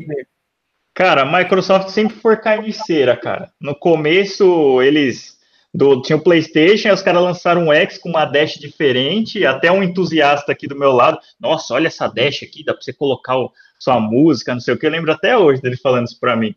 Cara, 0.94 1.24
a 1.24 1.40
Microsoft 1.40 1.90
sempre 1.90 2.16
foi 2.18 2.38
carniceira, 2.38 3.18
cara. 3.18 3.52
No 3.60 3.74
começo, 3.74 4.80
eles 4.84 5.40
do, 5.74 6.04
tinha 6.04 6.18
o 6.18 6.22
PlayStation, 6.22 6.94
os 6.94 7.02
caras 7.02 7.24
lançaram 7.24 7.64
um 7.64 7.74
X 7.74 7.98
com 7.98 8.10
uma 8.10 8.26
dash 8.26 8.60
diferente. 8.60 9.44
Até 9.44 9.72
um 9.72 9.82
entusiasta 9.82 10.52
aqui 10.52 10.68
do 10.68 10.78
meu 10.78 10.92
lado, 10.92 11.18
nossa, 11.40 11.74
olha 11.74 11.88
essa 11.88 12.08
dash 12.08 12.44
aqui, 12.44 12.64
dá 12.64 12.76
pra 12.76 12.84
você 12.84 12.94
colocar 12.94 13.40
o, 13.40 13.52
sua 13.80 14.00
música, 14.00 14.54
não 14.54 14.62
sei 14.62 14.76
o 14.76 14.78
que. 14.78 14.86
Eu 14.86 14.92
lembro 14.92 15.12
até 15.12 15.36
hoje 15.36 15.60
dele 15.64 15.78
falando 15.78 16.06
isso 16.06 16.20
pra 16.20 16.36
mim. 16.36 16.54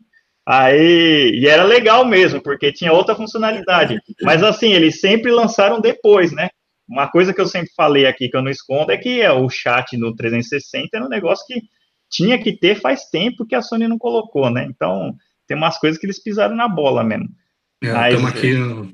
Aí, 0.47 1.39
e 1.39 1.47
era 1.47 1.63
legal 1.63 2.05
mesmo, 2.05 2.41
porque 2.41 2.71
tinha 2.71 2.93
outra 2.93 3.15
funcionalidade. 3.15 3.99
Mas 4.21 4.43
assim, 4.43 4.73
eles 4.73 4.99
sempre 4.99 5.31
lançaram 5.31 5.81
depois, 5.81 6.31
né? 6.31 6.49
Uma 6.87 7.07
coisa 7.09 7.33
que 7.33 7.41
eu 7.41 7.47
sempre 7.47 7.71
falei 7.75 8.05
aqui 8.05 8.29
que 8.29 8.37
eu 8.37 8.43
não 8.43 8.51
escondo 8.51 8.91
é 8.91 8.97
que 8.97 9.27
o 9.27 9.49
chat 9.49 9.97
no 9.97 10.15
360 10.15 10.89
era 10.93 11.05
um 11.05 11.09
negócio 11.09 11.43
que 11.47 11.63
tinha 12.09 12.37
que 12.37 12.55
ter 12.55 12.75
faz 12.75 13.05
tempo 13.09 13.45
que 13.45 13.55
a 13.55 13.61
Sony 13.61 13.87
não 13.87 13.97
colocou, 13.97 14.51
né? 14.51 14.67
Então, 14.69 15.15
tem 15.47 15.57
umas 15.57 15.79
coisas 15.79 15.99
que 15.99 16.05
eles 16.05 16.21
pisaram 16.21 16.55
na 16.55 16.67
bola 16.67 17.03
mesmo. 17.03 17.27
Estamos 17.81 18.31
é, 18.31 18.37
aqui 18.37 18.53
no, 18.53 18.93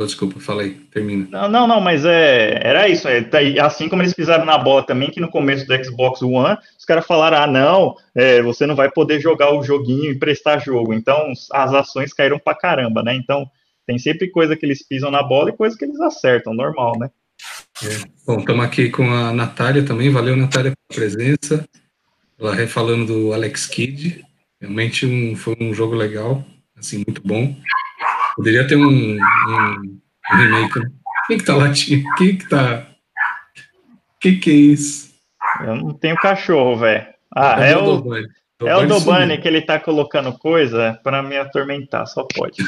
Oh, 0.00 0.06
desculpa, 0.06 0.40
falei, 0.40 0.78
termina. 0.90 1.28
Não, 1.30 1.46
não, 1.46 1.66
não, 1.66 1.78
mas 1.78 2.06
é, 2.06 2.58
era 2.66 2.88
isso. 2.88 3.06
É, 3.06 3.22
tá 3.22 3.36
assim 3.62 3.86
como 3.86 4.00
eles 4.00 4.14
pisaram 4.14 4.46
na 4.46 4.56
bola 4.56 4.82
também, 4.82 5.10
que 5.10 5.20
no 5.20 5.28
começo 5.28 5.66
do 5.66 5.84
Xbox 5.84 6.22
One, 6.22 6.56
os 6.78 6.86
caras 6.86 7.06
falaram: 7.06 7.36
ah, 7.36 7.46
não, 7.46 7.96
é, 8.14 8.40
você 8.40 8.64
não 8.64 8.74
vai 8.74 8.90
poder 8.90 9.20
jogar 9.20 9.52
o 9.52 9.62
joguinho 9.62 10.10
e 10.10 10.18
prestar 10.18 10.58
jogo. 10.58 10.94
Então, 10.94 11.30
as 11.52 11.74
ações 11.74 12.14
caíram 12.14 12.38
pra 12.38 12.54
caramba, 12.54 13.02
né? 13.02 13.14
Então, 13.14 13.46
tem 13.86 13.98
sempre 13.98 14.30
coisa 14.30 14.56
que 14.56 14.64
eles 14.64 14.82
pisam 14.82 15.10
na 15.10 15.22
bola 15.22 15.50
e 15.50 15.56
coisa 15.56 15.76
que 15.76 15.84
eles 15.84 16.00
acertam, 16.00 16.54
normal, 16.54 16.98
né? 16.98 17.10
É. 17.84 17.98
Bom, 18.26 18.38
estamos 18.38 18.64
aqui 18.64 18.88
com 18.88 19.04
a 19.04 19.34
Natália 19.34 19.84
também. 19.84 20.08
Valeu, 20.08 20.34
Natália, 20.34 20.72
pela 20.88 20.98
presença. 20.98 21.68
Ela 22.38 22.54
refalando 22.54 23.04
do 23.04 23.34
Alex 23.34 23.66
Kidd. 23.66 24.24
Realmente 24.58 25.04
um, 25.04 25.36
foi 25.36 25.54
um 25.60 25.74
jogo 25.74 25.94
legal, 25.94 26.42
assim, 26.74 27.04
muito 27.06 27.20
bom. 27.22 27.54
Poderia 28.36 28.66
ter 28.66 28.76
um, 28.76 29.16
um, 29.18 30.00
remake, 30.32 30.78
né? 30.78 30.90
Quem 31.26 31.38
que 31.38 31.44
tá 31.44 31.56
latindo? 31.56 32.04
Quem 32.16 32.36
que 32.36 32.48
tá... 32.48 32.86
Que 34.20 34.36
que 34.36 34.50
é 34.50 34.54
isso? 34.54 35.10
Eu 35.60 35.76
não 35.76 35.94
tenho 35.94 36.16
cachorro, 36.16 36.76
velho. 36.76 37.06
Ah, 37.34 37.64
é, 37.64 37.72
é 37.72 37.76
o... 37.76 37.84
Dobani. 37.84 38.28
É 38.62 38.76
o 38.76 38.86
Dobani 38.86 39.38
que 39.38 39.48
ele 39.48 39.62
tá 39.62 39.80
colocando 39.80 40.36
coisa 40.36 41.00
para 41.02 41.22
me 41.22 41.36
atormentar, 41.38 42.06
só 42.06 42.24
pode. 42.24 42.62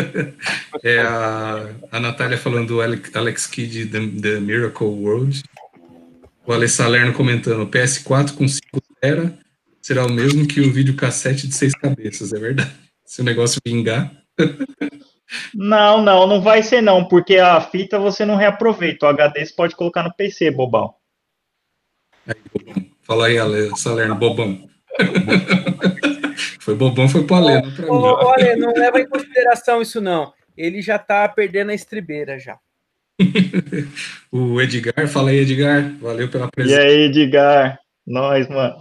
é 0.84 1.00
a, 1.00 1.66
a 1.90 1.98
Natália 1.98 2.36
falando 2.36 2.68
do 2.68 2.82
Alex, 2.82 3.10
Alex 3.16 3.46
Kidd 3.46 3.86
The, 3.86 4.00
The 4.20 4.40
Miracle 4.40 4.86
World. 4.86 5.42
O 6.46 6.52
Alex 6.52 6.72
Salerno 6.72 7.14
comentando: 7.14 7.66
PS4 7.66 8.34
com 8.34 8.46
5 8.46 8.82
tera 9.00 9.32
será 9.84 10.06
o 10.06 10.10
mesmo 10.10 10.46
que 10.46 10.62
o 10.62 10.72
videocassete 10.72 11.46
de 11.46 11.54
seis 11.54 11.74
cabeças, 11.74 12.32
é 12.32 12.38
verdade. 12.38 12.72
Se 13.04 13.20
o 13.20 13.24
negócio 13.24 13.60
vingar. 13.64 14.10
Não, 15.54 16.02
não, 16.02 16.26
não 16.26 16.40
vai 16.40 16.62
ser 16.62 16.80
não, 16.80 17.06
porque 17.06 17.36
a 17.36 17.60
fita 17.60 17.98
você 17.98 18.24
não 18.24 18.36
reaproveita. 18.36 19.06
O 19.06 19.08
HD 19.08 19.44
você 19.44 19.54
pode 19.54 19.74
colocar 19.74 20.02
no 20.02 20.14
PC, 20.14 20.50
bobão. 20.50 20.94
Aí, 22.26 22.34
bobão. 22.52 22.86
Fala 23.02 23.26
aí, 23.26 23.38
Ale, 23.38 23.76
Salerno, 23.76 24.14
bobão. 24.14 24.68
foi 26.60 26.74
bobão, 26.74 27.08
foi 27.08 27.24
pro 27.24 27.36
Ale, 27.36 27.62
não 27.62 27.72
pra 27.72 27.84
mim. 27.84 27.90
Olha, 27.90 28.56
não 28.56 28.72
leva 28.72 29.00
em 29.00 29.08
consideração 29.08 29.82
isso 29.82 30.00
não. 30.00 30.32
Ele 30.56 30.80
já 30.80 30.98
tá 30.98 31.28
perdendo 31.28 31.70
a 31.70 31.74
estribeira 31.74 32.38
já. 32.38 32.58
o 34.30 34.60
Edgar, 34.60 35.06
fala 35.08 35.30
aí, 35.30 35.38
Edgar. 35.38 35.94
Valeu 36.00 36.28
pela 36.28 36.50
presença. 36.50 36.80
E 36.80 36.84
aí, 36.84 37.00
Edgar? 37.06 37.78
Nós, 38.06 38.48
mano. 38.48 38.76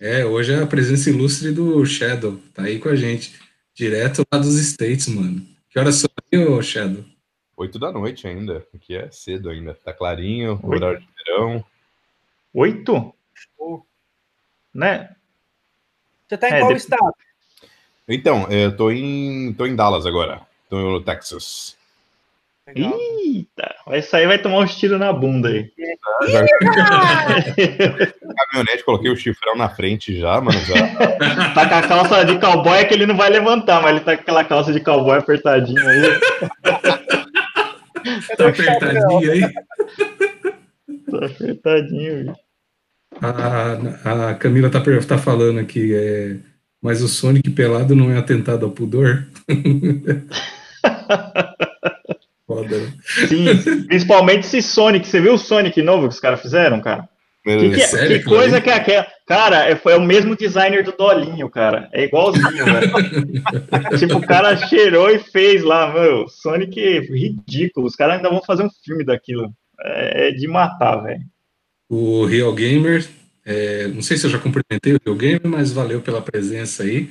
É, 0.00 0.24
hoje 0.24 0.52
é 0.52 0.62
a 0.62 0.66
presença 0.66 1.08
ilustre 1.08 1.52
do 1.52 1.84
Shadow. 1.86 2.38
Tá 2.54 2.64
aí 2.64 2.78
com 2.78 2.88
a 2.88 2.96
gente. 2.96 3.34
Direto 3.76 4.24
lá 4.32 4.38
dos 4.38 4.54
States, 4.54 5.06
mano. 5.06 5.46
Que 5.68 5.78
horas 5.78 5.96
são 5.96 6.08
aí, 6.32 6.62
Shadow? 6.62 7.04
Oito 7.58 7.78
da 7.78 7.92
noite 7.92 8.26
ainda. 8.26 8.66
Aqui 8.74 8.96
é 8.96 9.10
cedo 9.10 9.50
ainda. 9.50 9.74
Tá 9.74 9.92
clarinho, 9.92 10.52
Oito. 10.62 10.66
horário 10.66 11.00
de 11.00 11.08
verão. 11.14 11.64
Oito? 12.54 13.14
Né? 14.72 15.14
Você 16.26 16.38
tá 16.38 16.48
em 16.48 16.54
é, 16.54 16.60
qual 16.60 16.72
de... 16.72 16.78
estado? 16.78 17.14
Então, 18.08 18.50
eu 18.50 18.74
tô 18.74 18.90
em, 18.90 19.52
tô 19.52 19.66
em 19.66 19.76
Dallas 19.76 20.06
agora. 20.06 20.40
Tô 20.70 20.78
no 20.78 21.02
Texas. 21.02 21.76
Legal. 22.66 22.98
Eita, 22.98 23.74
vai 23.86 24.02
sair, 24.02 24.26
vai 24.26 24.38
tomar 24.38 24.58
um 24.58 24.66
tiro 24.66 24.98
na 24.98 25.12
bunda 25.12 25.48
aí. 25.48 25.70
caminhonete, 28.50 28.84
coloquei 28.84 29.08
o 29.08 29.16
chifrão 29.16 29.54
na 29.56 29.68
frente 29.68 30.18
já, 30.18 30.40
mano. 30.40 30.58
Já. 30.60 30.74
tá 31.54 31.68
com 31.68 31.74
a 31.76 31.82
calça 31.82 32.24
de 32.24 32.40
cowboy 32.40 32.76
é 32.76 32.84
que 32.84 32.92
ele 32.92 33.06
não 33.06 33.16
vai 33.16 33.30
levantar, 33.30 33.80
mas 33.80 33.92
ele 33.92 34.00
tá 34.00 34.16
com 34.16 34.22
aquela 34.22 34.42
calça 34.42 34.72
de 34.72 34.80
cowboy 34.80 35.16
apertadinha 35.16 35.80
aí. 35.80 36.02
tá 38.36 38.48
apertadinho 38.48 39.30
aí? 39.30 39.42
Tá 41.08 41.26
apertadinho, 41.26 42.24
viu? 42.24 42.34
A, 43.22 44.30
a 44.30 44.34
Camila 44.34 44.68
tá, 44.68 44.82
tá 45.06 45.18
falando 45.18 45.60
aqui, 45.60 45.94
é, 45.94 46.34
mas 46.82 47.00
o 47.00 47.06
Sonic 47.06 47.48
pelado 47.50 47.94
não 47.94 48.10
é 48.10 48.18
atentado 48.18 48.66
ao 48.66 48.72
pudor? 48.72 49.24
Foda, 52.46 52.78
né? 52.78 52.92
Sim, 53.28 53.84
principalmente 53.86 54.46
esse 54.46 54.62
Sonic. 54.62 55.06
Você 55.06 55.20
viu 55.20 55.34
o 55.34 55.38
Sonic 55.38 55.82
novo 55.82 56.08
que 56.08 56.14
os 56.14 56.20
caras 56.20 56.40
fizeram, 56.40 56.80
cara? 56.80 57.08
Que, 57.42 57.70
que, 57.70 57.80
sério, 57.80 58.18
que 58.18 58.24
coisa 58.24 58.60
que 58.60 58.68
é 58.68 58.74
aquela. 58.74 59.06
Cara, 59.24 59.68
é, 59.68 59.76
foi 59.76 59.96
o 59.96 60.00
mesmo 60.00 60.36
designer 60.36 60.82
do 60.82 60.92
Dolinho, 60.92 61.48
cara. 61.48 61.88
É 61.92 62.04
igualzinho, 62.04 62.64
velho. 62.64 62.92
tipo, 63.98 64.16
o 64.16 64.26
cara 64.26 64.56
cheirou 64.56 65.10
e 65.10 65.18
fez 65.18 65.62
lá, 65.62 65.92
meu. 65.92 66.28
Sonic 66.28 66.80
é 66.80 66.98
ridículo. 67.00 67.86
Os 67.86 67.94
caras 67.94 68.16
ainda 68.16 68.30
vão 68.30 68.42
fazer 68.42 68.64
um 68.64 68.70
filme 68.84 69.04
daquilo. 69.04 69.52
É, 69.80 70.28
é 70.28 70.30
de 70.32 70.48
matar, 70.48 70.96
velho. 71.02 71.20
O 71.88 72.24
Real 72.24 72.52
Gamer, 72.52 73.06
é, 73.44 73.86
não 73.88 74.02
sei 74.02 74.16
se 74.16 74.26
eu 74.26 74.30
já 74.30 74.38
cumprimentei 74.38 74.94
o 74.94 75.00
Real 75.04 75.16
Gamer, 75.16 75.46
mas 75.46 75.72
valeu 75.72 76.00
pela 76.00 76.20
presença 76.20 76.82
aí. 76.82 77.10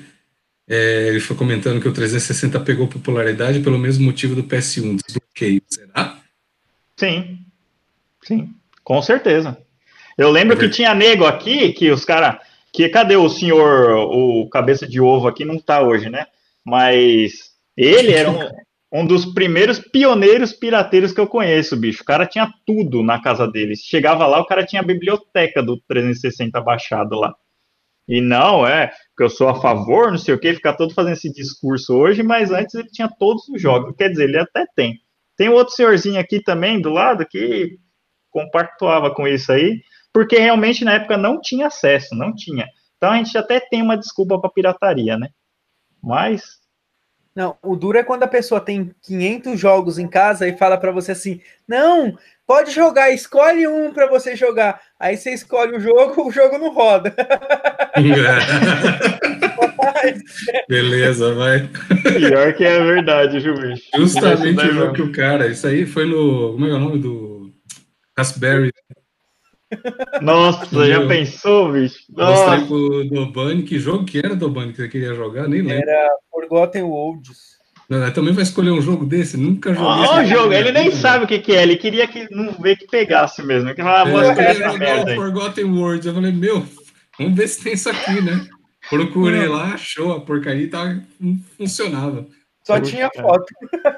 É, 0.67 1.09
ele 1.09 1.19
foi 1.19 1.35
comentando 1.35 1.79
que 1.79 1.87
o 1.87 1.93
360 1.93 2.59
pegou 2.61 2.87
popularidade 2.87 3.59
pelo 3.59 3.77
mesmo 3.77 4.03
motivo 4.03 4.35
do 4.35 4.43
PS1, 4.43 4.99
desbloqueio, 5.05 5.61
será? 5.67 6.19
Sim, 6.97 7.39
sim, 8.23 8.49
com 8.83 9.01
certeza. 9.01 9.57
Eu 10.17 10.31
lembro 10.31 10.55
é 10.55 10.59
que 10.59 10.69
tinha 10.69 10.95
nego 10.95 11.25
aqui, 11.25 11.73
que 11.73 11.91
os 11.91 12.05
caras. 12.05 12.37
Que 12.71 12.89
cadê 12.89 13.15
o 13.15 13.29
senhor, 13.29 13.95
o 14.11 14.49
cabeça 14.49 14.85
de 14.85 14.99
ovo 14.99 15.29
aqui? 15.29 15.45
Não 15.45 15.57
tá 15.57 15.81
hoje, 15.81 16.09
né? 16.09 16.25
Mas 16.63 17.51
ele 17.77 18.11
era 18.11 18.29
um, 18.29 18.39
um 18.91 19.05
dos 19.05 19.25
primeiros 19.25 19.79
pioneiros 19.79 20.51
pirateiros 20.51 21.13
que 21.13 21.19
eu 21.19 21.27
conheço, 21.27 21.77
bicho. 21.77 22.01
O 22.01 22.05
cara 22.05 22.25
tinha 22.25 22.51
tudo 22.65 23.01
na 23.01 23.21
casa 23.21 23.47
dele. 23.47 23.77
Chegava 23.77 24.27
lá, 24.27 24.41
o 24.41 24.45
cara 24.45 24.65
tinha 24.65 24.81
a 24.81 24.85
biblioteca 24.85 25.63
do 25.63 25.79
360 25.87 26.59
baixado 26.59 27.15
lá. 27.15 27.33
E 28.07 28.21
não, 28.21 28.65
é, 28.67 28.91
que 29.17 29.23
eu 29.23 29.29
sou 29.29 29.49
a 29.49 29.59
favor, 29.59 30.11
não 30.11 30.17
sei 30.17 30.33
o 30.33 30.39
que, 30.39 30.53
ficar 30.53 30.73
todo 30.73 30.93
fazendo 30.93 31.13
esse 31.13 31.31
discurso 31.31 31.95
hoje, 31.95 32.21
mas 32.21 32.51
antes 32.51 32.75
ele 32.75 32.89
tinha 32.89 33.09
todos 33.09 33.47
os 33.49 33.61
jogos. 33.61 33.95
Quer 33.97 34.09
dizer, 34.09 34.25
ele 34.25 34.37
até 34.37 34.65
tem. 34.75 34.99
Tem 35.35 35.49
outro 35.49 35.73
senhorzinho 35.73 36.19
aqui 36.19 36.41
também 36.41 36.79
do 36.79 36.89
lado 36.89 37.25
que 37.27 37.77
compactuava 38.29 39.13
com 39.13 39.27
isso 39.27 39.51
aí 39.51 39.81
porque 40.15 40.39
realmente 40.39 40.85
na 40.85 40.93
época 40.93 41.17
não 41.17 41.41
tinha 41.41 41.67
acesso, 41.67 42.15
não 42.15 42.33
tinha. 42.33 42.65
Então 42.95 43.11
a 43.11 43.17
gente 43.17 43.37
até 43.37 43.59
tem 43.59 43.81
uma 43.81 43.97
desculpa 43.97 44.39
para 44.39 44.49
pirataria, 44.49 45.17
né? 45.17 45.27
Mas 46.01 46.41
não, 47.35 47.57
o 47.61 47.75
duro 47.75 47.97
é 47.97 48.03
quando 48.03 48.23
a 48.23 48.27
pessoa 48.27 48.61
tem 48.61 48.91
500 49.01 49.59
jogos 49.59 49.99
em 49.99 50.07
casa 50.07 50.47
e 50.47 50.57
fala 50.57 50.77
para 50.77 50.91
você 50.91 51.11
assim: 51.11 51.41
"Não, 51.67 52.17
pode 52.47 52.71
jogar, 52.71 53.11
escolhe 53.11 53.67
um 53.67 53.91
para 53.91 54.07
você 54.07 54.37
jogar". 54.37 54.79
Aí 54.97 55.17
você 55.17 55.33
escolhe 55.33 55.75
o 55.75 55.79
jogo, 55.79 56.23
o 56.29 56.31
jogo 56.31 56.57
não 56.57 56.73
roda. 56.73 57.13
Beleza, 60.69 61.33
vai. 61.33 61.69
Pior 62.17 62.53
que 62.53 62.63
é 62.63 62.79
verdade, 62.83 63.39
Juiz. 63.39 63.81
Justamente 63.95 64.65
o 64.67 64.73
jogo 64.73 64.93
que 64.93 65.01
o 65.01 65.11
cara, 65.11 65.47
isso 65.47 65.67
aí 65.67 65.85
foi 65.85 66.05
no, 66.05 66.53
como 66.53 66.65
é, 66.67 66.69
é 66.69 66.73
o 66.73 66.79
nome 66.79 66.99
do 66.99 67.51
Raspberry 68.17 68.71
nossa, 70.21 70.87
já 70.87 71.07
pensou, 71.07 71.71
bicho? 71.71 71.97
Nossa. 72.09 72.57
Mostrei 72.57 72.67
pro 72.67 73.09
Dobani, 73.09 73.63
que 73.63 73.79
jogo 73.79 74.05
que 74.05 74.19
era, 74.19 74.35
Dobani, 74.35 74.71
que 74.71 74.77
você 74.77 74.87
queria 74.87 75.13
jogar? 75.13 75.47
Nem 75.47 75.61
lembro. 75.61 75.89
Era 75.89 76.09
Forgotten 76.31 76.83
Worlds. 76.83 77.55
Não, 77.87 78.11
também 78.11 78.33
vai 78.33 78.43
escolher 78.43 78.71
um 78.71 78.81
jogo 78.81 79.05
desse? 79.05 79.37
Nunca 79.37 79.73
joguei. 79.73 80.07
Ó, 80.07 80.19
oh, 80.19 80.25
jogo, 80.25 80.53
ele 80.53 80.71
nem 80.71 80.89
sabe 80.91 81.25
o 81.25 81.27
que, 81.27 81.37
que 81.37 81.53
é, 81.53 81.61
ele 81.61 81.75
queria 81.75 82.07
que 82.07 82.27
não 82.33 82.51
ver 82.53 82.77
que 82.77 82.87
pegasse 82.87 83.43
mesmo. 83.43 83.73
Que 83.75 83.81
ah, 83.81 84.03
vou 84.03 84.21
é, 84.21 84.29
essa 84.29 84.77
merda. 84.77 85.15
Forgotten 85.15 85.65
Words. 85.65 86.07
Eu 86.07 86.13
falei, 86.15 86.31
meu, 86.31 86.65
vamos 87.19 87.35
ver 87.35 87.47
se 87.47 87.63
tem 87.63 87.73
isso 87.73 87.89
aqui, 87.89 88.21
né? 88.21 88.47
Procurei 88.89 89.47
lá, 89.47 89.73
achou 89.73 90.13
a 90.13 90.21
porcaria 90.21 90.63
e 90.63 90.67
tava, 90.67 90.99
não 91.19 91.39
funcionava. 91.57 92.27
Só 92.65 92.79
tinha 92.79 93.09
foto. 93.13 93.45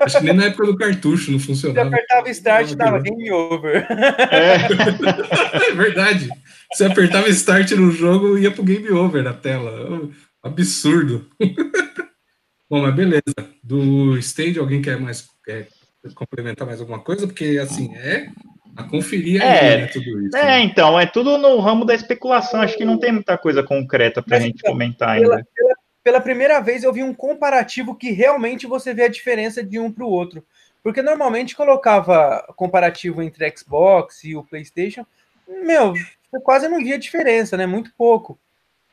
Acho 0.02 0.20
que 0.20 0.26
nem 0.26 0.34
na 0.34 0.46
época 0.46 0.66
do 0.66 0.78
cartucho 0.78 1.32
não 1.32 1.40
funcionava. 1.40 1.90
Você 1.90 1.96
apertava 1.96 2.30
Start 2.30 2.72
e 2.72 2.76
tava 2.76 3.00
game 3.00 3.32
over. 3.32 3.88
É. 4.30 4.58
é 5.72 5.74
verdade. 5.74 6.30
Você 6.74 6.86
apertava 6.86 7.30
Start 7.30 7.72
no 7.72 7.92
jogo 7.92 8.38
e 8.38 8.42
ia 8.42 8.52
pro 8.52 8.64
game 8.64 8.90
over 8.92 9.24
na 9.24 9.34
tela. 9.34 10.10
Absurdo. 10.44 11.30
Bom, 12.70 12.82
mas 12.82 12.94
beleza. 12.94 13.22
Do 13.64 14.18
Stage, 14.18 14.60
alguém 14.60 14.82
quer 14.82 15.00
mais 15.00 15.26
quer 15.46 15.70
complementar 16.14 16.68
mais 16.68 16.82
alguma 16.82 17.00
coisa? 17.00 17.26
Porque, 17.26 17.58
assim, 17.62 17.96
é 17.96 18.28
a 18.76 18.84
conferir 18.84 19.42
é, 19.42 19.60
aí, 19.60 19.82
né, 19.82 19.88
tudo 19.88 20.26
isso. 20.26 20.38
É, 20.38 20.44
né? 20.44 20.60
então, 20.62 21.00
é 21.00 21.06
tudo 21.06 21.38
no 21.38 21.60
ramo 21.60 21.86
da 21.86 21.96
especulação. 21.96 22.62
Acho 22.62 22.78
que 22.78 22.86
não 22.86 23.00
tem 23.00 23.14
muita 23.14 23.38
coisa 23.38 23.64
concreta 23.64 24.22
para 24.22 24.38
a 24.38 24.40
gente 24.40 24.60
então, 24.60 24.74
comentar 24.74 25.10
ainda. 25.10 25.44
Pela, 25.56 25.76
pela, 26.08 26.22
primeira 26.22 26.62
vez 26.62 26.86
eu 26.86 26.94
vi 26.94 27.04
um 27.04 27.14
comparativo 27.14 27.94
que 27.94 28.12
realmente 28.12 28.66
você 28.66 28.94
vê 28.94 29.04
a 29.04 29.10
diferença 29.10 29.62
de 29.62 29.78
um 29.78 29.92
para 29.92 30.06
o 30.06 30.10
outro. 30.10 30.42
Porque 30.82 31.02
normalmente 31.02 31.54
colocava 31.54 32.42
comparativo 32.56 33.22
entre 33.22 33.54
Xbox 33.54 34.24
e 34.24 34.34
o 34.34 34.42
PlayStation. 34.42 35.06
Meu, 35.46 35.92
você 35.92 36.40
quase 36.42 36.70
não 36.70 36.78
via 36.78 36.98
diferença, 36.98 37.58
né? 37.58 37.66
Muito 37.66 37.92
pouco. 37.98 38.40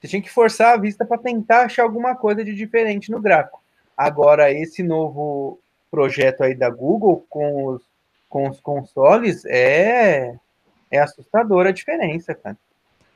Você 0.01 0.09
tinha 0.09 0.21
que 0.21 0.29
forçar 0.29 0.75
a 0.75 0.77
vista 0.77 1.05
para 1.05 1.17
tentar 1.17 1.67
achar 1.67 1.85
alguma 1.85 2.17
coisa 2.17 2.45
de 2.45 2.53
diferente 2.53 3.13
no 3.13 3.21
gráfico. 3.21 3.63
Agora, 3.97 4.51
esse 4.51 4.83
novo 4.83 5.61
projeto 5.93 6.43
aí 6.43 6.57
da 6.57 6.69
Google 6.69 7.25
com 7.31 7.67
os, 7.67 7.83
com 8.29 8.49
os 8.49 8.59
consoles 8.59 9.45
é, 9.45 10.35
é 10.91 10.99
assustadora 10.99 11.69
a 11.69 11.73
diferença, 11.73 12.35
cara. 12.35 12.57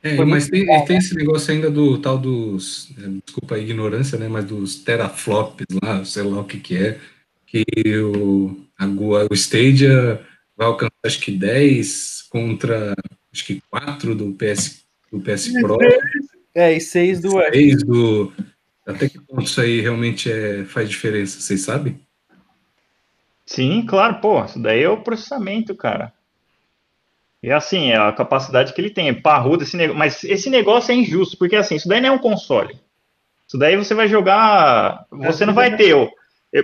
É, 0.01 0.15
mas 0.23 0.47
tem, 0.47 0.65
bom, 0.65 0.85
tem 0.85 0.95
né? 0.95 0.99
esse 0.99 1.13
negócio 1.13 1.53
ainda 1.53 1.69
do 1.69 1.97
tal 1.97 2.17
dos, 2.17 2.89
é, 2.97 3.07
desculpa 3.25 3.55
a 3.55 3.59
ignorância, 3.59 4.17
né, 4.17 4.29
mas 4.29 4.45
dos 4.45 4.77
teraflops 4.77 5.65
lá, 5.83 6.05
sei 6.05 6.23
lá 6.23 6.39
o 6.39 6.45
que 6.45 6.57
que 6.57 6.77
é, 6.77 6.97
que 7.45 7.65
o, 7.97 8.57
a, 8.77 8.85
o 9.29 9.33
Stadia 9.33 10.21
vai 10.55 10.67
alcançar 10.67 10.93
acho 11.05 11.19
que 11.19 11.31
10 11.31 12.27
contra 12.29 12.95
acho 13.33 13.45
que 13.45 13.61
4 13.69 14.15
do 14.15 14.31
PS, 14.33 14.85
do 15.11 15.19
PS 15.19 15.51
Pro. 15.59 15.77
É, 16.55 16.73
e 16.73 16.79
6 16.79 17.21
do... 17.21 17.31
6 17.31 17.83
do 17.83 18.33
até 18.85 19.07
que 19.07 19.19
ponto 19.19 19.43
isso 19.43 19.61
aí 19.61 19.81
realmente 19.81 20.31
é, 20.31 20.63
faz 20.65 20.89
diferença, 20.89 21.39
vocês 21.39 21.61
sabem? 21.61 21.99
Sim, 23.45 23.85
claro, 23.85 24.19
pô, 24.19 24.43
isso 24.45 24.59
daí 24.59 24.81
é 24.81 24.89
o 24.89 25.03
processamento, 25.03 25.75
cara. 25.75 26.13
E 27.41 27.51
assim, 27.51 27.91
é 27.91 27.97
a 27.97 28.11
capacidade 28.11 28.73
que 28.73 28.81
ele 28.81 28.89
tem, 28.89 29.09
é 29.09 29.13
parrudo 29.13 29.63
esse 29.63 29.77
negócio, 29.77 29.97
mas 29.97 30.23
esse 30.23 30.49
negócio 30.49 30.91
é 30.91 30.95
injusto, 30.95 31.37
porque 31.37 31.55
assim, 31.55 31.75
isso 31.75 31.87
daí 31.87 32.01
não 32.01 32.09
é 32.09 32.11
um 32.11 32.17
console. 32.17 32.77
Isso 33.47 33.57
daí 33.57 33.77
você 33.77 33.93
vai 33.93 34.07
jogar, 34.07 35.05
você 35.09 35.45
não 35.45 35.53
vai 35.53 35.75
ter, 35.75 35.89
eu, 35.89 36.11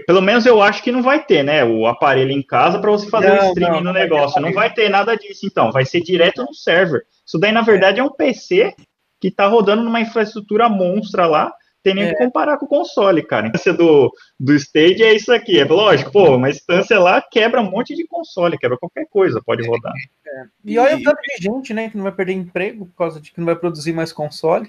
pelo 0.05 0.21
menos 0.21 0.45
eu 0.45 0.61
acho 0.61 0.83
que 0.83 0.91
não 0.91 1.01
vai 1.01 1.23
ter, 1.23 1.43
né, 1.43 1.63
o 1.63 1.87
aparelho 1.87 2.31
em 2.31 2.41
casa 2.41 2.79
para 2.79 2.91
você 2.91 3.07
fazer 3.07 3.29
não, 3.29 3.35
o 3.35 3.47
streaming 3.49 3.83
não, 3.83 3.83
no 3.85 3.93
negócio. 3.93 4.41
Não 4.41 4.51
vai 4.51 4.73
ter 4.73 4.89
nada 4.89 5.15
disso, 5.15 5.45
então, 5.45 5.71
vai 5.71 5.85
ser 5.85 6.01
direto 6.01 6.43
no 6.43 6.53
server. 6.53 7.03
Isso 7.25 7.39
daí, 7.39 7.51
na 7.51 7.61
verdade, 7.61 7.99
é 7.99 8.03
um 8.03 8.11
PC 8.11 8.75
que 9.19 9.29
está 9.29 9.47
rodando 9.47 9.83
numa 9.83 10.01
infraestrutura 10.01 10.67
monstra 10.67 11.25
lá, 11.25 11.53
tem 11.85 11.93
nem 11.93 12.05
é. 12.05 12.09
que 12.09 12.17
comparar 12.17 12.57
com 12.57 12.65
o 12.65 12.67
console, 12.67 13.21
cara. 13.21 13.45
A 13.45 13.49
instância 13.49 13.71
do, 13.71 14.11
do 14.39 14.55
Stage 14.55 15.03
é 15.03 15.13
isso 15.13 15.31
aqui. 15.31 15.59
É 15.59 15.65
lógico, 15.65 16.11
pô, 16.11 16.35
uma 16.35 16.49
instância 16.49 16.99
lá 16.99 17.21
quebra 17.21 17.61
um 17.61 17.69
monte 17.69 17.95
de 17.95 18.07
console, 18.07 18.57
quebra 18.57 18.75
qualquer 18.75 19.05
coisa, 19.07 19.39
pode 19.45 19.63
é. 19.63 19.69
rodar. 19.69 19.93
É. 20.25 20.43
E 20.65 20.79
olha 20.79 20.97
o 20.97 21.03
tanto 21.03 21.19
de 21.21 21.43
gente, 21.43 21.75
né, 21.75 21.87
que 21.87 21.95
não 21.95 22.03
vai 22.03 22.11
perder 22.11 22.33
emprego 22.33 22.87
por 22.87 22.97
causa 22.97 23.21
de 23.21 23.31
que 23.31 23.39
não 23.39 23.45
vai 23.45 23.55
produzir 23.55 23.93
mais 23.93 24.11
console. 24.11 24.67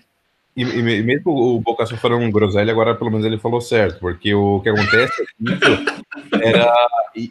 E, 0.55 0.61
e 0.63 1.03
mesmo 1.03 1.33
o 1.33 1.61
Bocasso 1.61 1.97
falando 1.97 2.23
um 2.23 2.31
groselha, 2.31 2.71
agora 2.71 2.95
pelo 2.95 3.11
menos 3.11 3.25
ele 3.25 3.39
falou 3.39 3.63
certo, 3.63 3.99
porque 3.99 4.35
o 4.35 4.61
que 4.61 4.69
acontece 4.69 5.23
é 6.43 6.51
era 6.51 6.75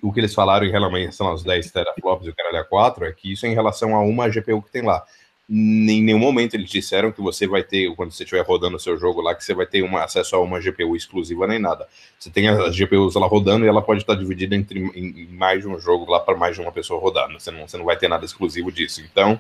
o 0.02 0.12
que 0.12 0.20
eles 0.20 0.34
falaram 0.34 0.66
em 0.66 0.72
relação 0.72 1.28
aos 1.28 1.44
10 1.44 1.72
teraflops 1.72 2.26
e 2.26 2.32
o 2.32 2.36
caralho 2.36 2.66
4 2.68 3.06
é 3.06 3.12
que 3.12 3.34
isso 3.34 3.46
é 3.46 3.50
em 3.50 3.54
relação 3.54 3.96
a 3.96 4.02
uma 4.02 4.30
GPU 4.30 4.64
que 4.64 4.72
tem 4.72 4.82
lá 4.82 5.04
em 5.48 6.02
nenhum 6.02 6.18
momento 6.18 6.56
eles 6.56 6.70
disseram 6.70 7.12
que 7.12 7.22
você 7.22 7.46
vai 7.46 7.64
ter, 7.64 7.94
quando 7.96 8.12
você 8.12 8.24
estiver 8.24 8.44
rodando 8.44 8.78
o 8.78 8.80
seu 8.80 8.98
jogo 8.98 9.22
lá, 9.22 9.36
que 9.36 9.44
você 9.44 9.54
vai 9.54 9.66
ter 9.66 9.84
uma, 9.84 10.04
acesso 10.04 10.36
a 10.36 10.42
uma 10.42 10.60
GPU 10.60 10.96
exclusiva 10.96 11.46
nem 11.46 11.60
nada. 11.60 11.88
Você 12.18 12.32
tem 12.32 12.48
as 12.48 12.76
GPUs 12.76 13.14
lá 13.16 13.28
rodando 13.28 13.64
e 13.64 13.68
ela 13.68 13.82
pode 13.82 14.02
estar 14.02 14.16
dividida 14.16 14.56
entre 14.56 14.80
em, 14.80 15.28
mais 15.32 15.62
de 15.62 15.68
um 15.68 15.80
jogo 15.80 16.12
lá 16.12 16.20
para 16.20 16.36
mais 16.36 16.56
de 16.56 16.62
uma 16.62 16.72
pessoa 16.72 17.00
rodar. 17.00 17.32
Você 17.34 17.52
não, 17.52 17.68
você 17.68 17.78
não 17.78 17.86
vai 17.86 17.96
ter 17.96 18.08
nada 18.08 18.26
exclusivo 18.26 18.72
disso. 18.72 19.02
Então, 19.02 19.40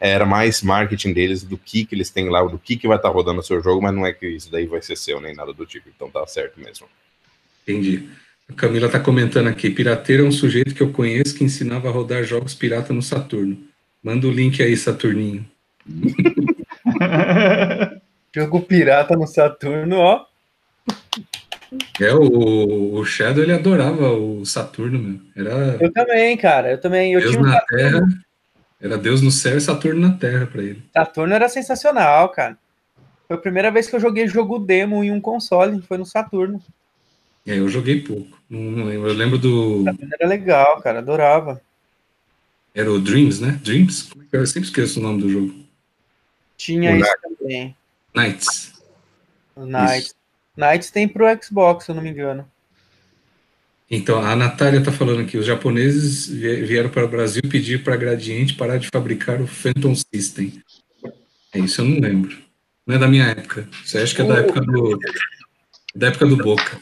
era 0.00 0.24
mais 0.24 0.62
marketing 0.62 1.12
deles 1.12 1.44
do 1.44 1.58
que, 1.58 1.84
que 1.84 1.94
eles 1.94 2.10
têm 2.10 2.28
lá, 2.28 2.42
do 2.42 2.58
que, 2.58 2.76
que 2.76 2.88
vai 2.88 2.96
estar 2.96 3.10
rodando 3.10 3.40
o 3.40 3.44
seu 3.44 3.62
jogo, 3.62 3.82
mas 3.82 3.94
não 3.94 4.06
é 4.06 4.12
que 4.12 4.26
isso 4.26 4.50
daí 4.50 4.66
vai 4.66 4.80
ser 4.80 4.96
seu 4.96 5.20
nem 5.20 5.34
nada 5.34 5.52
do 5.52 5.66
tipo. 5.66 5.88
Então 5.94 6.10
tá 6.10 6.26
certo 6.26 6.58
mesmo. 6.58 6.88
Entendi. 7.62 8.08
A 8.48 8.54
Camila 8.54 8.86
está 8.86 8.98
comentando 8.98 9.48
aqui: 9.48 9.70
pirateiro 9.70 10.24
é 10.24 10.28
um 10.28 10.32
sujeito 10.32 10.74
que 10.74 10.82
eu 10.82 10.90
conheço 10.90 11.36
que 11.36 11.44
ensinava 11.44 11.88
a 11.88 11.92
rodar 11.92 12.24
jogos 12.24 12.54
pirata 12.54 12.92
no 12.92 13.02
Saturno. 13.02 13.71
Manda 14.02 14.26
o 14.26 14.30
link 14.30 14.62
aí, 14.62 14.76
Saturninho. 14.76 15.46
Jogo 18.34 18.62
pirata 18.62 19.14
no 19.14 19.26
Saturno, 19.26 19.98
ó. 19.98 20.24
É, 22.00 22.12
o, 22.14 22.94
o 22.94 23.04
Shadow 23.04 23.42
ele 23.42 23.52
adorava 23.52 24.10
o 24.10 24.44
Saturno, 24.44 24.98
meu. 24.98 25.20
Era 25.36 25.76
eu 25.80 25.92
também, 25.92 26.36
cara. 26.36 26.72
Eu 26.72 26.80
também. 26.80 27.12
Eu 27.12 27.20
Deus 27.20 27.32
tinha 27.32 27.42
um 27.42 27.46
na 27.46 27.60
Terra. 27.60 28.02
Era 28.80 28.98
Deus 28.98 29.22
no 29.22 29.30
céu 29.30 29.56
e 29.56 29.60
Saturno 29.60 30.00
na 30.00 30.16
Terra 30.16 30.46
para 30.46 30.62
ele. 30.62 30.82
Saturno 30.92 31.34
era 31.34 31.48
sensacional, 31.48 32.28
cara. 32.30 32.58
Foi 33.28 33.36
a 33.36 33.40
primeira 33.40 33.70
vez 33.70 33.88
que 33.88 33.94
eu 33.94 34.00
joguei 34.00 34.26
jogo 34.26 34.58
demo 34.58 35.04
em 35.04 35.12
um 35.12 35.20
console, 35.20 35.80
foi 35.82 35.98
no 35.98 36.04
Saturno. 36.04 36.60
É, 37.46 37.58
eu 37.58 37.68
joguei 37.68 38.00
pouco. 38.00 38.36
Não, 38.50 38.84
lembro. 38.84 39.08
Eu 39.08 39.14
lembro 39.14 39.38
do. 39.38 39.84
Saturno 39.84 40.14
era 40.18 40.28
legal, 40.28 40.80
cara. 40.80 40.98
Adorava. 40.98 41.60
Era 42.74 42.90
o 42.90 42.98
Dreams, 42.98 43.40
né? 43.40 43.60
Dreams? 43.62 44.10
É 44.32 44.36
eu 44.36 44.46
sempre 44.46 44.68
esqueço 44.68 44.98
o 44.98 45.02
nome 45.02 45.22
do 45.22 45.28
jogo. 45.28 45.54
Tinha 46.56 46.92
o 46.92 46.96
isso 46.96 47.06
Night. 47.06 47.38
também. 47.38 47.76
Knights. 48.14 48.72
Knights. 49.56 50.14
Knights 50.56 50.90
tem 50.90 51.08
pro 51.08 51.26
Xbox, 51.42 51.84
se 51.84 51.90
eu 51.90 51.94
não 51.94 52.02
me 52.02 52.10
engano. 52.10 52.46
Então, 53.90 54.22
a 54.22 54.34
Natália 54.34 54.78
está 54.78 54.90
falando 54.90 55.20
aqui, 55.20 55.36
os 55.36 55.44
japoneses 55.44 56.26
vieram 56.26 56.88
para 56.88 57.04
o 57.04 57.08
Brasil 57.08 57.42
pedir 57.50 57.84
para 57.84 57.92
a 57.92 57.96
Gradiente 57.98 58.54
parar 58.54 58.78
de 58.78 58.88
fabricar 58.90 59.40
o 59.40 59.46
Phantom 59.46 59.94
System. 59.94 60.62
É 61.52 61.58
isso 61.58 61.82
eu 61.82 61.84
não 61.84 62.00
lembro. 62.00 62.38
Não 62.86 62.96
é 62.96 62.98
da 62.98 63.06
minha 63.06 63.26
época. 63.26 63.68
Você 63.84 63.98
acha 63.98 64.14
que 64.14 64.22
é 64.22 64.24
da 64.24 64.38
época 64.38 64.62
do 64.62 64.98
da 65.94 66.08
época 66.08 66.26
do 66.26 66.36
Boca. 66.36 66.80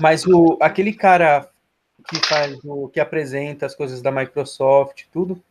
Mas 0.00 0.26
o 0.26 0.56
aquele 0.60 0.92
cara 0.94 1.48
que 2.08 2.16
faz 2.26 2.58
o 2.64 2.88
que 2.88 3.00
apresenta 3.00 3.66
as 3.66 3.74
coisas 3.74 4.02
da 4.02 4.10
Microsoft, 4.10 5.04
tudo, 5.12 5.42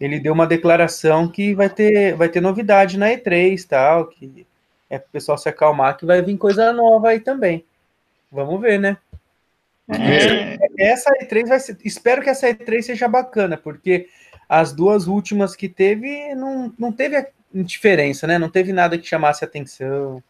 ele 0.00 0.20
deu 0.20 0.32
uma 0.32 0.46
declaração 0.46 1.28
que 1.28 1.54
vai 1.54 1.68
ter 1.68 2.14
vai 2.14 2.28
ter 2.28 2.40
novidade 2.40 2.96
na 2.96 3.08
E3, 3.08 3.66
tal, 3.66 4.06
que 4.06 4.46
é 4.88 4.98
para 4.98 5.08
o 5.08 5.12
pessoal 5.12 5.36
se 5.36 5.48
acalmar 5.48 5.96
que 5.96 6.06
vai 6.06 6.22
vir 6.22 6.36
coisa 6.38 6.72
nova 6.72 7.08
aí 7.08 7.20
também. 7.20 7.64
Vamos 8.30 8.60
ver, 8.60 8.78
né? 8.78 8.96
É. 9.90 10.90
Essa 10.92 11.10
E3 11.22 11.48
vai 11.48 11.60
ser, 11.60 11.76
espero 11.84 12.22
que 12.22 12.30
essa 12.30 12.48
E3 12.48 12.82
seja 12.82 13.08
bacana, 13.08 13.56
porque 13.56 14.08
as 14.48 14.72
duas 14.72 15.06
últimas 15.06 15.56
que 15.56 15.68
teve 15.68 16.34
não, 16.34 16.72
não 16.78 16.92
teve 16.92 17.26
diferença, 17.52 18.26
né? 18.26 18.38
Não 18.38 18.50
teve 18.50 18.72
nada 18.72 18.98
que 18.98 19.06
chamasse 19.06 19.44
atenção 19.44 20.22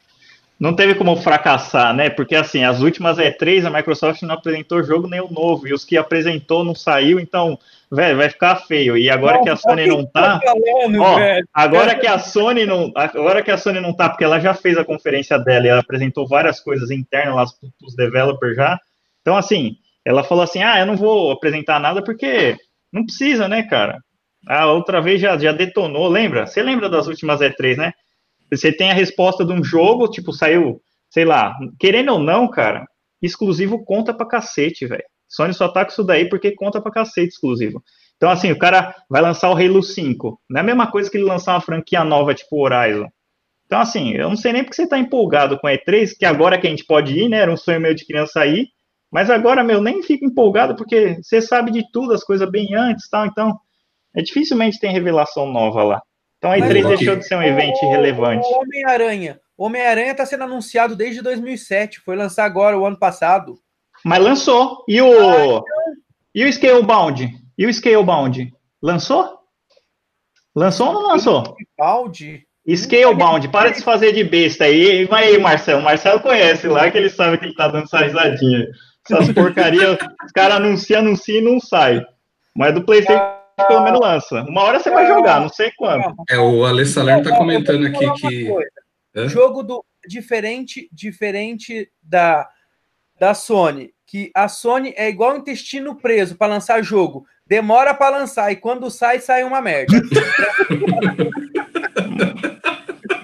não 0.59 0.75
teve 0.75 0.95
como 0.97 1.17
fracassar, 1.17 1.95
né? 1.95 2.11
Porque 2.11 2.35
assim, 2.35 2.65
as 2.65 2.81
últimas 2.81 3.17
E3 3.19 3.65
a 3.65 3.71
Microsoft 3.71 4.23
não 4.23 4.35
apresentou 4.35 4.83
jogo 4.83 5.07
nenhum 5.07 5.31
novo 5.31 5.69
e 5.69 5.73
os 5.73 5.85
que 5.85 5.97
apresentou 5.97 6.65
não 6.65 6.75
saiu, 6.75 7.21
então, 7.21 7.57
velho, 7.91 8.17
vai 8.17 8.29
ficar 8.29 8.57
feio. 8.57 8.97
E 8.97 9.09
agora 9.09 9.37
não, 9.37 9.45
que 9.45 9.51
a 9.51 9.57
Sony 9.57 9.87
não 9.87 10.05
tá, 10.05 10.41
falando, 10.45 11.01
ó, 11.01 11.17
agora 11.55 11.95
que 11.95 12.07
a 12.07 12.19
Sony 12.19 12.67
não, 12.67 12.91
agora 12.95 13.43
que 13.43 13.53
a 13.53 13.57
Sony 13.57 13.79
não 13.79 13.93
tá, 13.93 14.09
porque 14.09 14.25
ela 14.25 14.41
já 14.41 14.53
fez 14.53 14.77
a 14.77 14.85
conferência 14.85 15.39
dela 15.39 15.67
e 15.67 15.69
ela 15.69 15.81
apresentou 15.81 16.27
várias 16.27 16.59
coisas 16.59 16.91
internas 16.91 17.35
lá 17.35 17.45
os 17.87 17.95
developers 17.95 18.57
já. 18.57 18.81
Então 19.21 19.37
assim, 19.37 19.77
ela 20.05 20.25
falou 20.25 20.43
assim: 20.43 20.63
"Ah, 20.63 20.81
eu 20.81 20.87
não 20.87 20.97
vou 20.97 21.31
apresentar 21.31 21.79
nada 21.79 22.03
porque 22.03 22.57
não 22.93 23.05
precisa, 23.05 23.47
né, 23.47 23.63
cara?" 23.63 24.01
A 24.49 24.67
outra 24.67 25.01
vez 25.01 25.21
já, 25.21 25.37
já 25.37 25.53
detonou, 25.53 26.09
lembra? 26.09 26.47
Você 26.47 26.63
lembra 26.63 26.89
das 26.89 27.07
últimas 27.07 27.41
E3, 27.41 27.77
né? 27.77 27.93
Você 28.51 28.73
tem 28.73 28.91
a 28.91 28.95
resposta 28.95 29.45
de 29.45 29.53
um 29.53 29.63
jogo, 29.63 30.09
tipo, 30.09 30.33
saiu, 30.33 30.81
sei 31.11 31.25
lá, 31.25 31.55
querendo 31.79 32.13
ou 32.13 32.19
não, 32.19 32.49
cara, 32.49 32.87
exclusivo 33.21 33.85
conta 33.85 34.15
pra 34.15 34.27
cacete, 34.27 34.87
velho. 34.87 35.05
Sony 35.29 35.53
só 35.53 35.69
tá 35.69 35.85
com 35.85 35.91
isso 35.91 36.05
daí 36.05 36.29
porque 36.29 36.55
conta 36.55 36.81
pra 36.81 36.91
cacete 36.91 37.29
exclusivo. 37.29 37.83
Então, 38.17 38.31
assim, 38.31 38.51
o 38.51 38.59
cara 38.59 38.95
vai 39.09 39.23
lançar 39.23 39.51
o 39.51 39.57
Halo 39.57 39.83
5. 39.83 40.41
Não 40.51 40.59
é 40.59 40.63
a 40.63 40.67
mesma 40.67 40.91
coisa 40.91 41.11
que 41.11 41.17
ele 41.17 41.25
lançar 41.25 41.55
uma 41.55 41.61
franquia 41.61 42.03
nova, 42.03 42.35
tipo 42.35 42.57
Horizon. 42.57 43.09
Então, 43.67 43.81
assim, 43.81 44.13
eu 44.15 44.29
não 44.31 44.37
sei 44.37 44.53
nem 44.53 44.65
porque 44.65 44.75
você 44.75 44.89
tá 44.89 44.99
empolgado 44.99 45.59
com 45.59 45.67
a 45.67 45.73
E3, 45.73 46.13
que 46.19 46.25
agora 46.25 46.59
que 46.59 46.67
a 46.67 46.71
gente 46.71 46.87
pode 46.87 47.17
ir, 47.17 47.29
né? 47.29 47.39
Era 47.39 47.53
um 47.53 47.57
sonho 47.57 47.81
meio 47.81 47.95
de 47.95 48.07
criança 48.07 48.41
aí. 48.41 48.67
Mas 49.13 49.31
agora, 49.31 49.63
meu, 49.63 49.81
nem 49.81 50.03
fico 50.03 50.25
empolgado 50.25 50.75
porque 50.75 51.19
você 51.23 51.41
sabe 51.41 51.71
de 51.71 51.85
tudo, 51.93 52.13
as 52.13 52.25
coisas 52.25 52.51
bem 52.51 52.75
antes, 52.75 53.09
tal. 53.09 53.27
Então, 53.27 53.59
é 54.17 54.23
dificilmente 54.23 54.81
tem 54.81 54.91
revelação 54.91 55.47
nova 55.53 55.83
lá. 55.85 56.03
Então 56.39 56.53
a 56.53 56.59
E3 56.59 56.87
deixou 56.87 57.17
de 57.17 57.27
ser 57.27 57.37
um 57.37 57.43
evento 57.43 57.91
relevante. 57.91 58.47
Homem-Aranha. 58.47 59.41
Homem-Aranha 59.57 60.13
está 60.13 60.25
sendo 60.25 60.45
anunciado 60.45 60.95
desde 60.95 61.21
2007. 61.21 62.01
Foi 62.01 62.17
lançar 62.17 62.45
agora, 62.45 62.79
o 62.79 62.87
ano 62.87 62.99
passado. 62.99 63.59
Mas 64.05 64.23
lançou. 64.23 64.85
E 64.89 65.03
o. 65.03 65.07
Ah, 65.07 65.43
então... 65.43 65.65
E 66.35 66.45
o 66.45 66.53
Scalebound? 66.53 67.29
E 67.59 67.67
o 67.67 67.73
Scalebound? 67.73 68.53
Lançou? 68.81 69.39
Lançou 70.55 70.89
ou 70.89 70.93
não 70.95 71.09
lançou? 71.09 71.43
Scalebound? 71.43 72.47
Scalebound, 72.77 73.49
para 73.49 73.71
de 73.71 73.79
se 73.79 73.83
fazer 73.83 74.13
de 74.13 74.23
besta 74.23 74.65
aí. 74.65 75.05
Vai 75.07 75.29
aí, 75.29 75.39
Marcelo. 75.39 75.83
Marcelo 75.83 76.21
conhece 76.21 76.69
lá, 76.69 76.91
que 76.91 76.99
ele 76.99 77.11
sabe 77.11 77.39
que 77.39 77.47
ele 77.47 77.55
tá 77.55 77.67
dando 77.67 77.85
essa 77.85 77.99
risadinha. 77.99 78.67
Essas 79.11 79.33
porcarias, 79.35 79.99
os 80.25 80.33
caras 80.33 80.57
anunciam, 80.57 81.01
anunciam 81.01 81.39
e 81.39 81.41
não 81.41 81.59
sai. 81.59 82.05
Mas 82.55 82.75
do 82.75 82.85
PlayStation 82.85 83.39
pelo 83.67 83.85
menos 83.85 84.01
lança. 84.01 84.43
Uma 84.43 84.63
hora 84.63 84.79
você 84.79 84.91
vai 84.91 85.07
jogar, 85.07 85.41
não 85.41 85.49
sei 85.49 85.71
quando. 85.77 86.15
É, 86.29 86.39
o 86.39 86.65
Alê 86.65 86.85
Salerno 86.85 87.25
tá 87.25 87.37
comentando 87.37 87.87
aqui 87.87 88.11
que. 88.15 88.49
Jogo 89.29 89.63
do 89.63 89.85
diferente, 90.07 90.89
diferente 90.93 91.91
da, 92.03 92.49
da 93.19 93.35
Sony. 93.35 93.93
Que 94.07 94.31
a 94.35 94.49
Sony 94.49 94.95
é 94.97 95.09
igual 95.09 95.35
um 95.35 95.39
intestino 95.39 95.95
preso 95.97 96.37
para 96.37 96.53
lançar 96.53 96.83
jogo. 96.83 97.27
Demora 97.47 97.95
para 97.95 98.19
lançar 98.19 98.51
e 98.53 98.57
quando 98.57 98.91
sai, 98.91 99.21
sai 99.21 99.45
uma 99.45 99.61
merda. 99.61 99.95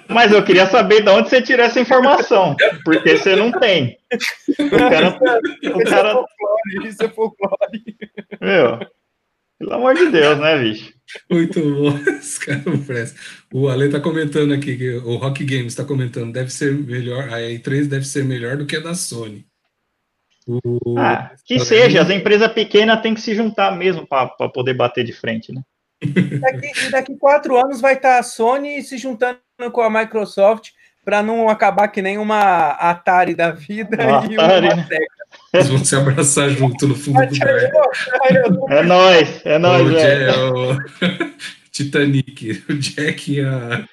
Mas 0.08 0.30
eu 0.30 0.44
queria 0.44 0.66
saber 0.66 1.02
de 1.02 1.10
onde 1.10 1.28
você 1.28 1.42
tirou 1.42 1.66
essa 1.66 1.80
informação, 1.80 2.54
porque 2.84 3.18
você 3.18 3.34
não 3.34 3.50
tem. 3.50 3.98
O 4.60 4.70
cara. 4.70 5.18
O 5.74 5.80
é 5.80 5.84
cara... 5.84 6.24
Isso 6.84 7.02
é 7.02 7.08
folclore. 7.08 7.82
Meu, 8.40 8.78
pelo 9.58 9.74
amor 9.74 9.94
de 9.94 10.10
Deus, 10.10 10.38
né, 10.38 10.58
bicho? 10.58 10.94
Muito 11.30 11.60
bom. 11.60 11.96
Esse 12.10 12.40
cara 12.40 12.62
O 13.52 13.68
Ale 13.68 13.88
tá 13.88 14.00
comentando 14.00 14.52
aqui, 14.52 14.76
que 14.76 14.96
o 14.96 15.16
Rock 15.16 15.44
Games 15.44 15.72
está 15.72 15.84
comentando, 15.84 16.32
deve 16.32 16.50
ser 16.50 16.72
melhor, 16.72 17.28
a 17.28 17.38
E3 17.38 17.86
deve 17.86 18.04
ser 18.04 18.24
melhor 18.24 18.56
do 18.56 18.66
que 18.66 18.76
a 18.76 18.80
da 18.80 18.94
Sony. 18.94 19.46
O... 20.46 20.98
Ah, 20.98 21.32
que 21.44 21.58
seja, 21.58 22.02
as 22.02 22.10
empresas 22.10 22.52
pequenas 22.52 23.00
têm 23.00 23.14
que 23.14 23.20
se 23.20 23.34
juntar 23.34 23.76
mesmo 23.76 24.06
para 24.06 24.28
poder 24.52 24.74
bater 24.74 25.04
de 25.04 25.12
frente, 25.12 25.52
né? 25.52 25.62
Daqui, 26.40 26.90
daqui 26.90 27.16
quatro 27.16 27.56
anos 27.56 27.80
vai 27.80 27.94
estar 27.94 28.14
tá 28.14 28.18
a 28.18 28.22
Sony 28.22 28.82
se 28.82 28.98
juntando 28.98 29.40
com 29.72 29.80
a 29.80 29.88
Microsoft 29.88 30.70
para 31.02 31.22
não 31.22 31.48
acabar 31.48 31.88
que 31.88 32.02
nem 32.02 32.18
uma 32.18 32.70
Atari 32.72 33.34
da 33.34 33.52
vida 33.52 33.96
e 34.30 34.34
Atari, 34.34 34.66
uma 34.66 34.84
Sega. 34.84 35.23
Eles 35.54 35.68
vão 35.68 35.84
se 35.84 35.94
abraçar 35.94 36.50
junto 36.50 36.88
no 36.88 36.94
fundo 36.96 37.24
do 37.26 37.38
mar. 37.38 37.48
É 38.70 38.82
nóis, 38.82 39.40
é 39.44 39.58
nóis, 39.58 39.86
o, 39.86 39.96
é. 39.96 40.36
o 40.50 40.78
Titanic, 41.70 42.64
o 42.68 42.74
Jack 42.74 43.32
e 43.32 43.40
a... 43.40 43.84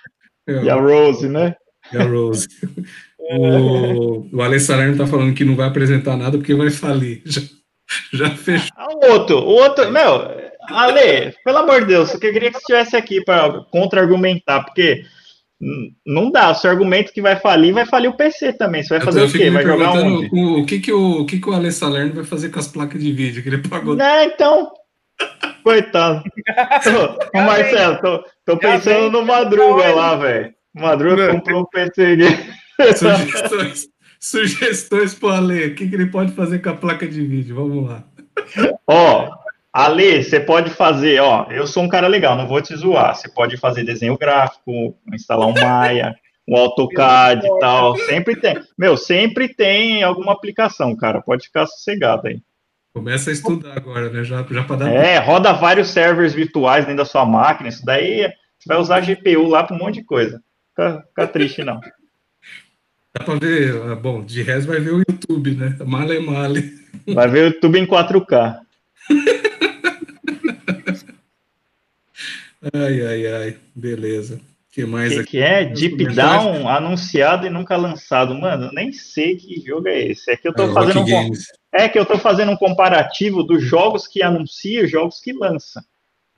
E 0.47 0.70
a 0.70 0.76
Rose, 0.76 1.30
né? 1.30 1.55
E 1.93 1.97
a 1.97 2.03
Rose. 2.03 2.47
O, 3.20 4.28
o 4.36 4.41
Alessandro 4.41 4.97
tá 4.97 5.05
falando 5.05 5.36
que 5.36 5.45
não 5.45 5.55
vai 5.55 5.68
apresentar 5.68 6.18
nada 6.18 6.38
porque 6.38 6.55
vai 6.55 6.70
falir. 6.70 7.22
Já, 7.30 7.41
já 8.14 8.30
fechou. 8.30 8.70
Ah, 8.78 8.88
o 8.89 9.12
outro, 9.12 9.38
o 9.38 9.49
outro, 9.49 9.91
meu, 9.91 10.32
Ale, 10.70 11.36
pelo 11.43 11.57
amor 11.57 11.82
de 11.82 11.88
Deus, 11.88 12.14
eu 12.14 12.20
queria 12.22 12.49
que 12.49 12.53
você 12.53 12.59
estivesse 12.59 12.95
aqui 12.95 13.22
para 13.22 13.66
contra-argumentar, 13.70 14.64
porque 14.64 15.03
não 16.05 16.32
dá, 16.32 16.51
o 16.51 16.55
seu 16.55 16.72
argumento 16.72 17.14
que 17.14 17.22
vai 17.22 17.36
falir, 17.36 17.74
vai 17.74 17.86
falir 17.86 18.09
o 18.09 18.18
PC 18.18 18.53
também. 18.53 18.84
Você 18.84 18.97
vai 18.97 19.01
fazer 19.01 19.22
o 19.22 19.32
quê? 19.32 19.49
Vai 19.49 19.64
jogar 19.64 19.91
onde? 19.91 20.30
O, 20.32 20.62
o, 20.62 20.66
que, 20.66 20.80
que, 20.80 20.91
o, 20.91 21.22
o 21.22 21.26
que, 21.26 21.39
que 21.39 21.49
o 21.49 21.53
Alê 21.53 21.72
Salerno 21.72 22.14
vai 22.14 22.24
fazer 22.24 22.49
com 22.49 22.59
as 22.59 22.68
placas 22.68 23.01
de 23.01 23.12
vídeo 23.12 23.43
que 23.43 23.49
ele 23.49 23.59
pagou? 23.59 23.95
Não, 23.95 24.24
então. 24.24 24.72
Coitado. 25.64 26.24
Ô, 27.36 27.38
Marcelo, 27.38 27.99
tô, 28.01 28.24
tô 28.45 28.57
pensando 28.57 29.12
no 29.12 29.26
Madruga 29.26 29.93
lá, 29.93 30.16
velho. 30.16 30.51
Madruga 30.74 31.32
comprou 31.32 31.62
um 31.62 31.66
PC 31.66 32.18
Sugestões, 32.97 33.88
sugestões 34.20 35.14
pro 35.14 35.30
Ale. 35.30 35.68
O 35.68 35.76
que, 35.76 35.88
que 35.88 35.95
ele 35.95 36.07
pode 36.07 36.32
fazer 36.32 36.59
com 36.59 36.70
a 36.70 36.76
placa 36.76 37.07
de 37.07 37.22
vídeo? 37.22 37.55
Vamos 37.55 37.88
lá. 37.88 38.03
Ó, 38.88 39.30
Ale, 39.74 40.22
você 40.22 40.40
pode 40.40 40.70
fazer, 40.70 41.22
ó, 41.22 41.46
eu 41.50 41.66
sou 41.66 41.84
um 41.84 41.88
cara 41.88 42.08
legal, 42.08 42.36
não 42.36 42.48
vou 42.48 42.62
te 42.62 42.76
zoar. 42.76 43.16
Você 43.16 43.30
pode 43.30 43.56
fazer 43.56 43.86
desenho 43.86 44.18
gráfico, 44.18 44.98
instalar 45.14 45.48
um 45.48 45.54
Maya, 45.54 46.14
um 46.48 46.58
AutoCAD 46.58 47.48
e 47.48 47.60
tal. 47.60 47.96
Sempre 47.96 48.36
tem. 48.36 48.62
Meu, 48.78 48.98
sempre 48.98 49.48
tem 49.48 50.04
alguma 50.04 50.34
aplicação, 50.34 50.94
cara. 50.96 51.22
Pode 51.22 51.46
ficar 51.46 51.66
sossegado 51.68 52.28
aí. 52.28 52.42
Começa 52.94 53.30
a 53.30 53.34
estudar 53.34 53.78
agora, 53.78 54.10
né? 54.10 54.24
Já, 54.26 54.44
já 54.44 54.64
para 54.64 54.76
dar. 54.76 54.94
É, 54.94 55.18
roda 55.18 55.54
vários 55.54 55.88
servers 55.90 56.34
virtuais 56.34 56.84
dentro 56.84 56.98
da 56.98 57.06
sua 57.06 57.26
máquina. 57.26 57.70
Isso 57.70 57.86
daí 57.86 58.30
você 58.60 58.68
vai 58.68 58.78
usar 58.78 59.00
GPU 59.00 59.48
lá 59.48 59.64
para 59.64 59.76
um 59.76 59.80
monte 59.80 59.96
de 59.96 60.04
coisa. 60.04 60.42
Fica, 60.70 61.02
fica 61.08 61.28
triste, 61.28 61.64
não. 61.64 61.80
Dá 63.18 63.26
para 63.26 63.40
ver, 63.40 63.76
ah, 63.90 63.96
bom, 63.96 64.22
de 64.24 64.42
resto 64.42 64.70
vai 64.70 64.80
ver 64.80 64.94
o 64.94 65.00
YouTube, 65.00 65.56
né? 65.56 65.76
Male 65.86 66.20
male. 66.20 66.74
Vai 67.14 67.28
ver 67.28 67.44
o 67.44 67.48
YouTube 67.48 67.80
em 67.80 67.86
4K. 67.86 68.58
ai, 72.74 73.05
ai, 73.05 73.28
ai, 73.28 73.57
beleza. 73.76 74.39
que 74.72 74.86
mais 74.86 75.14
que 75.14 75.20
aqui? 75.20 75.32
que 75.32 75.39
é? 75.39 75.66
Deep 75.66 76.05
Down 76.14 76.68
anunciado 76.68 77.45
e 77.45 77.49
nunca 77.49 77.76
lançado. 77.76 78.34
Mano, 78.36 78.66
eu 78.66 78.74
nem 78.74 78.91
sei 78.91 79.36
que 79.36 79.62
jogo 79.66 79.88
é 79.88 80.07
esse. 80.07 80.32
É 80.32 80.38
que 80.38 80.47
eu 80.47 80.53
tô 80.53 80.64
é, 80.64 80.74
fazendo 80.74 81.01
um, 81.01 81.32
é 81.74 81.89
que 81.89 81.97
eu 81.99 82.05
tô 82.05 82.18
fazendo 82.18 82.51
um 82.51 82.57
comparativo 82.57 83.43
dos 83.43 83.64
jogos 83.64 84.07
que 84.07 84.22
anuncia 84.22 84.84
e 84.84 84.88
jogos 84.88 85.20
que 85.20 85.34
lança. 85.34 85.84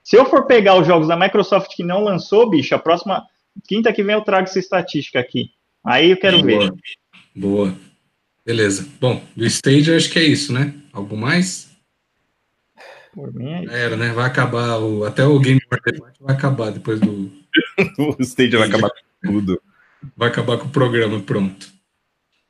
Se 0.02 0.16
eu 0.16 0.26
for 0.26 0.46
pegar 0.46 0.78
os 0.78 0.86
jogos 0.86 1.08
da 1.08 1.16
Microsoft 1.16 1.74
que 1.74 1.82
não 1.82 2.04
lançou, 2.04 2.48
bicho, 2.50 2.74
a 2.74 2.78
próxima 2.78 3.24
quinta 3.66 3.92
que 3.92 4.02
vem 4.02 4.14
eu 4.14 4.22
trago 4.22 4.44
essa 4.44 4.58
estatística 4.58 5.18
aqui. 5.18 5.50
Aí 5.84 6.10
eu 6.10 6.16
quero 6.16 6.42
Boa. 6.42 6.46
ver. 6.46 6.72
Boa. 7.34 7.74
Beleza. 8.44 8.86
Bom, 9.00 9.22
do 9.34 9.46
stage 9.46 9.94
acho 9.94 10.10
que 10.10 10.18
é 10.18 10.24
isso, 10.24 10.52
né? 10.52 10.74
Algo 10.92 11.16
mais? 11.16 11.73
Por 13.14 13.32
mim 13.32 13.52
é 13.52 13.64
isso. 13.64 13.72
Era, 13.72 13.96
né? 13.96 14.12
Vai 14.12 14.26
acabar, 14.26 14.78
o, 14.78 15.04
até 15.04 15.24
o 15.24 15.38
Game 15.38 15.60
Debate 15.60 16.02
vai 16.20 16.34
acabar 16.34 16.72
depois 16.72 17.00
do. 17.00 17.30
o 17.98 18.16
stage 18.20 18.56
vai 18.56 18.68
acabar 18.68 18.90
com 18.90 19.32
tudo. 19.32 19.62
Vai 20.16 20.28
acabar 20.28 20.58
com 20.58 20.66
o 20.66 20.70
programa, 20.70 21.20
pronto. 21.20 21.72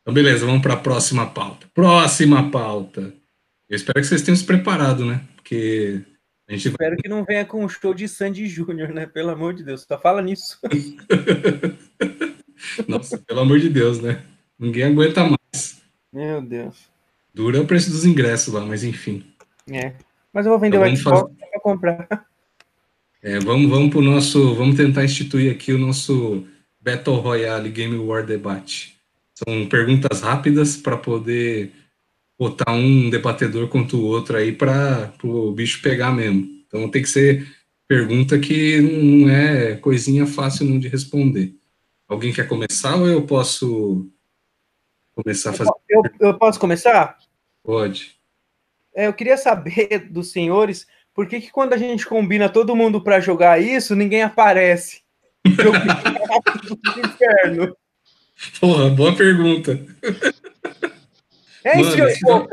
Então, 0.01 0.15
beleza, 0.15 0.47
vamos 0.47 0.63
para 0.63 0.75
a 0.75 0.79
próxima 0.79 1.27
pauta. 1.27 1.67
Próxima 1.75 2.51
pauta. 2.51 3.13
Eu 3.69 3.77
espero 3.77 4.01
que 4.01 4.07
vocês 4.07 4.23
tenham 4.23 4.37
se 4.37 4.45
preparado, 4.45 5.05
né? 5.05 5.21
Porque 5.37 6.03
a 6.49 6.53
gente 6.53 6.69
Espero 6.69 6.91
vai... 6.91 6.99
que 6.99 7.09
não 7.09 7.25
venha 7.25 7.45
com 7.45 7.65
um 7.65 7.69
show 7.69 7.95
de 7.95 8.09
Sandy 8.09 8.47
Júnior, 8.47 8.91
né? 8.91 9.07
Pelo 9.07 9.31
amor 9.31 9.55
de 9.55 9.63
Deus, 9.63 9.85
só 9.89 9.99
fala 9.99 10.21
nisso. 10.21 10.59
Nossa, 12.89 13.19
pelo 13.19 13.41
amor 13.41 13.59
de 13.59 13.69
Deus, 13.69 14.01
né? 14.01 14.23
Ninguém 14.59 14.85
aguenta 14.85 15.25
mais. 15.25 15.83
Meu 16.13 16.43
Deus. 16.43 16.89
Dura 17.33 17.61
o 17.61 17.67
preço 17.67 17.91
dos 17.91 18.05
ingressos 18.05 18.53
lá, 18.53 18.65
mas 18.65 18.85
enfim. 18.85 19.25
É. 19.71 19.95
Mas 20.35 20.45
eu 20.45 20.51
vou 20.51 20.59
vender 20.59 20.77
então, 20.79 20.93
o 20.93 20.97
Xbox 20.97 21.21
fazer... 21.21 21.51
para 21.51 21.61
comprar. 21.61 22.27
É, 23.23 23.39
vamos, 23.39 23.71
vamos 23.71 23.91
pro 23.91 24.03
nosso. 24.03 24.55
Vamos 24.55 24.77
tentar 24.77 25.05
instituir 25.05 25.51
aqui 25.51 25.73
o 25.73 25.79
nosso 25.79 26.45
Battle 26.81 27.17
Royale 27.17 27.71
Game 27.71 27.97
War 27.97 28.27
Debate. 28.27 28.99
São 29.33 29.67
perguntas 29.67 30.21
rápidas 30.21 30.77
para 30.77 30.97
poder 30.97 31.73
botar 32.37 32.73
um 32.73 33.09
debatedor 33.09 33.69
contra 33.69 33.97
o 33.97 34.03
outro 34.03 34.37
aí 34.37 34.53
para 34.53 35.13
o 35.23 35.53
bicho 35.53 35.81
pegar 35.81 36.13
mesmo. 36.13 36.49
Então 36.67 36.91
tem 36.91 37.03
que 37.03 37.09
ser 37.09 37.47
pergunta 37.87 38.39
que 38.39 38.81
não 38.81 39.31
é 39.31 39.77
coisinha 39.77 40.27
fácil 40.27 40.67
não 40.67 40.79
de 40.81 40.89
responder. 40.89 41.55
Alguém 42.09 42.33
quer 42.33 42.49
começar 42.49 42.97
ou 42.97 43.07
eu 43.07 43.23
posso 43.23 44.11
começar 45.15 45.51
a 45.51 45.53
fazer? 45.53 45.71
Eu, 45.89 46.03
eu 46.21 46.39
posso 46.39 46.59
começar? 46.59 47.19
Pode. 47.63 48.19
É, 48.95 49.07
eu 49.07 49.13
queria 49.13 49.37
saber 49.37 50.09
dos 50.11 50.31
senhores 50.31 50.87
por 51.15 51.27
que, 51.29 51.41
que 51.41 51.51
quando 51.51 51.73
a 51.73 51.77
gente 51.77 52.07
combina 52.07 52.49
todo 52.49 52.75
mundo 52.75 53.01
para 53.01 53.21
jogar 53.21 53.61
isso, 53.61 53.95
ninguém 53.95 54.23
aparece. 54.23 55.03
inferno. 56.99 57.77
Porra, 58.61 58.91
boa 58.91 59.15
pergunta. 59.15 59.79
É 61.65 61.81
isso, 61.81 61.97
Mano, 62.27 62.49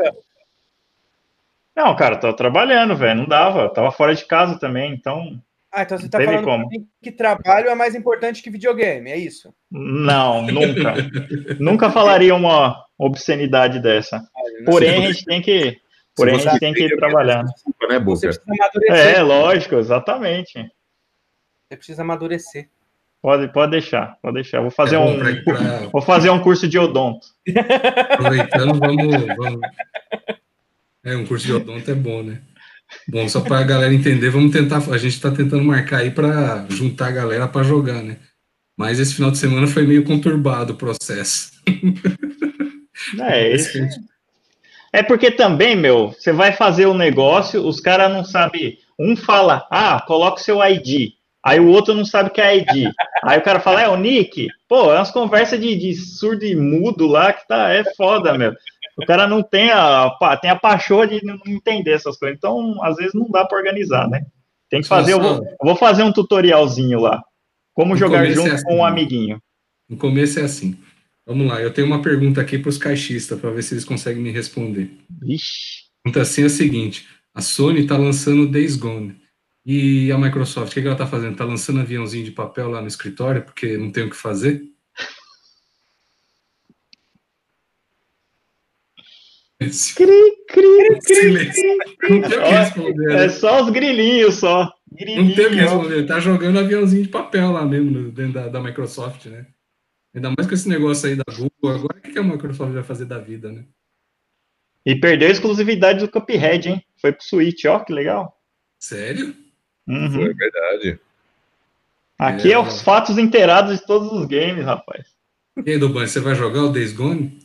Não, 1.75 1.95
cara, 1.95 2.15
tô 2.17 2.31
trabalhando, 2.33 2.95
velho. 2.95 3.21
Não 3.21 3.27
dava. 3.27 3.67
Tava 3.73 3.91
fora 3.91 4.13
de 4.13 4.25
casa 4.25 4.59
também, 4.59 4.93
então. 4.93 5.41
Ah, 5.71 5.83
então 5.83 5.97
você 5.97 6.09
tá 6.09 6.21
falando 6.21 6.43
como. 6.43 6.69
que 7.01 7.11
trabalho 7.11 7.69
é 7.69 7.75
mais 7.75 7.95
importante 7.95 8.43
que 8.43 8.49
videogame, 8.49 9.09
é 9.09 9.17
isso? 9.17 9.53
Não, 9.71 10.41
nunca. 10.41 10.93
nunca 11.59 11.89
falaria 11.89 12.35
uma 12.35 12.85
obscenidade 12.97 13.81
dessa. 13.81 14.17
Ah, 14.17 14.63
Porém, 14.65 15.05
a 15.05 15.11
gente 15.11 15.25
tem 15.25 15.41
que. 15.41 15.79
Porém, 16.21 16.35
a 16.35 16.37
gente 16.37 16.59
tem 16.59 16.73
que 16.73 16.83
ir 16.83 16.95
trabalhando. 16.97 17.47
Né, 17.89 17.99
você 17.99 18.27
precisa 18.27 18.43
amadurecer. 18.47 19.15
É, 19.15 19.21
lógico, 19.21 19.75
exatamente. 19.75 20.53
Você 21.67 21.77
precisa 21.77 22.01
amadurecer. 22.03 22.69
Pode, 23.21 23.51
pode 23.53 23.71
deixar, 23.71 24.17
pode 24.21 24.35
deixar. 24.35 24.61
Vou 24.61 24.71
fazer, 24.71 24.95
é 24.95 24.99
um, 24.99 25.19
pra... 25.19 25.89
vou 25.91 26.01
fazer 26.01 26.29
um 26.29 26.39
curso 26.39 26.67
de 26.67 26.77
odonto. 26.77 27.27
Aproveitando, 28.09 28.79
vamos, 28.79 29.25
vamos, 29.37 29.59
É, 31.03 31.15
um 31.15 31.25
curso 31.25 31.45
de 31.45 31.53
odonto 31.53 31.89
é 31.89 31.95
bom, 31.95 32.23
né? 32.23 32.41
Bom, 33.07 33.27
só 33.27 33.41
para 33.41 33.59
a 33.59 33.63
galera 33.63 33.93
entender, 33.93 34.29
vamos 34.29 34.51
tentar. 34.51 34.77
A 34.77 34.97
gente 34.97 35.13
está 35.13 35.31
tentando 35.31 35.63
marcar 35.63 35.99
aí 35.99 36.11
para 36.11 36.65
juntar 36.69 37.07
a 37.07 37.11
galera 37.11 37.47
para 37.47 37.63
jogar, 37.63 38.03
né? 38.03 38.17
Mas 38.77 38.99
esse 38.99 39.15
final 39.15 39.31
de 39.31 39.37
semana 39.37 39.67
foi 39.67 39.85
meio 39.85 40.03
conturbado 40.03 40.73
o 40.73 40.77
processo. 40.77 41.51
É, 43.19 43.51
esse... 43.51 43.87
é 44.93 45.01
porque 45.01 45.31
também, 45.31 45.75
meu, 45.75 46.09
você 46.09 46.31
vai 46.33 46.51
fazer 46.51 46.85
o 46.85 46.91
um 46.91 46.97
negócio, 46.97 47.65
os 47.65 47.79
caras 47.79 48.11
não 48.11 48.23
sabem. 48.23 48.77
Um 48.99 49.15
fala, 49.15 49.65
ah, 49.71 50.01
coloca 50.05 50.39
o 50.39 50.43
seu 50.43 50.61
ID. 50.63 51.13
Aí 51.43 51.59
o 51.59 51.69
outro 51.69 51.93
não 51.93 52.05
sabe 52.05 52.29
o 52.29 52.31
que 52.31 52.41
é 52.41 52.57
ID. 52.57 52.91
Aí 53.23 53.39
o 53.39 53.43
cara 53.43 53.59
fala, 53.59 53.81
é 53.81 53.87
o 53.87 53.95
Nick? 53.95 54.47
Pô, 54.67 54.91
é 54.91 54.97
umas 54.97 55.11
conversas 55.11 55.59
de, 55.59 55.75
de 55.75 55.95
surdo 55.95 56.45
e 56.45 56.55
mudo 56.55 57.07
lá 57.07 57.33
que 57.33 57.47
tá, 57.47 57.69
é 57.73 57.83
foda, 57.95 58.37
meu. 58.37 58.53
O 58.97 59.05
cara 59.05 59.27
não 59.27 59.41
tem 59.41 59.71
a, 59.71 60.11
tem 60.41 60.51
a 60.51 60.55
paixão 60.55 61.05
de 61.05 61.23
não 61.25 61.39
entender 61.47 61.93
essas 61.93 62.17
coisas. 62.17 62.37
Então, 62.37 62.83
às 62.83 62.97
vezes, 62.97 63.13
não 63.13 63.29
dá 63.29 63.45
para 63.45 63.57
organizar, 63.57 64.07
né? 64.09 64.21
Tem 64.69 64.81
que 64.81 64.87
fazer, 64.87 65.13
eu 65.13 65.19
vou, 65.19 65.37
eu 65.37 65.65
vou 65.65 65.75
fazer 65.75 66.03
um 66.03 66.13
tutorialzinho 66.13 66.99
lá. 66.99 67.21
Como 67.73 67.93
no 67.93 67.97
jogar 67.97 68.25
junto 68.25 68.49
é 68.49 68.53
assim, 68.53 68.63
com 68.63 68.75
um 68.77 68.85
amiguinho. 68.85 69.41
No 69.89 69.97
começo 69.97 70.39
é 70.39 70.43
assim. 70.43 70.77
Vamos 71.31 71.47
lá, 71.47 71.61
eu 71.61 71.71
tenho 71.71 71.87
uma 71.87 72.01
pergunta 72.01 72.41
aqui 72.41 72.57
para 72.59 72.67
os 72.67 72.77
caixistas, 72.77 73.39
para 73.39 73.51
ver 73.51 73.63
se 73.63 73.73
eles 73.73 73.85
conseguem 73.85 74.21
me 74.21 74.31
responder. 74.31 74.91
Vixe. 75.21 75.85
Pergunta 76.03 76.21
assim 76.23 76.43
é 76.43 76.47
a 76.47 76.49
seguinte: 76.49 77.07
a 77.33 77.41
Sony 77.41 77.83
está 77.83 77.95
lançando 77.95 78.51
Days 78.51 78.75
Gone. 78.75 79.15
E 79.65 80.11
a 80.11 80.17
Microsoft, 80.17 80.71
o 80.71 80.73
que, 80.73 80.81
ela 80.81 80.91
está 80.91 81.07
fazendo? 81.07 81.31
Está 81.31 81.45
lançando 81.45 81.79
aviãozinho 81.79 82.25
de 82.25 82.31
papel 82.31 82.69
lá 82.69 82.81
no 82.81 82.87
escritório 82.87 83.43
porque 83.43 83.77
não 83.77 83.91
tem 83.91 84.03
o 84.03 84.09
que 84.09 84.15
fazer? 84.17 84.61
Cri, 89.59 89.71
cri, 89.95 90.99
cri, 91.05 91.49
cri, 91.49 92.09
Não 92.09 92.21
tem 92.27 92.39
o 92.39 92.43
que 92.43 92.49
responder. 92.49 93.11
É 93.11 93.15
né? 93.15 93.29
só 93.29 93.63
os 93.63 93.69
grilinhos 93.69 94.35
só. 94.35 94.69
Grilinho. 94.91 95.29
Não 95.29 95.35
tem 95.35 95.45
o 95.45 95.49
que 95.49 95.55
responder. 95.55 96.05
Tá 96.05 96.19
jogando 96.19 96.59
aviãozinho 96.59 97.03
de 97.03 97.09
papel 97.09 97.51
lá 97.51 97.65
mesmo, 97.65 98.11
dentro 98.11 98.33
da, 98.33 98.49
da 98.49 98.59
Microsoft, 98.59 99.27
né? 99.27 99.45
Ainda 100.13 100.29
mais 100.29 100.47
com 100.47 100.53
esse 100.53 100.67
negócio 100.67 101.07
aí 101.07 101.15
da 101.15 101.23
Google. 101.29 101.75
Agora, 101.75 101.97
o 101.97 102.01
que 102.01 102.19
a 102.19 102.23
Microsoft 102.23 102.73
vai 102.73 102.83
fazer 102.83 103.05
da 103.05 103.17
vida, 103.17 103.51
né? 103.51 103.65
E 104.85 104.95
perdeu 104.95 105.29
a 105.29 105.31
exclusividade 105.31 105.99
do 105.99 106.11
Cuphead, 106.11 106.69
hein? 106.69 106.85
Foi 106.97 107.11
pro 107.11 107.23
Switch, 107.23 107.65
ó, 107.65 107.79
que 107.79 107.93
legal. 107.93 108.37
Sério? 108.79 109.35
Uhum. 109.87 110.11
Foi 110.11 110.33
verdade. 110.33 110.99
Aqui 112.17 112.51
é, 112.51 112.55
é 112.55 112.59
os 112.59 112.81
fatos 112.81 113.17
inteirados 113.17 113.79
de 113.79 113.85
todos 113.85 114.11
os 114.11 114.25
games, 114.25 114.65
rapaz. 114.65 115.07
E 115.65 115.71
aí, 115.71 115.77
Duban, 115.77 116.05
você 116.05 116.19
vai 116.19 116.35
jogar 116.35 116.63
o 116.63 116.69
Days 116.69 116.93
Gone? 116.93 117.39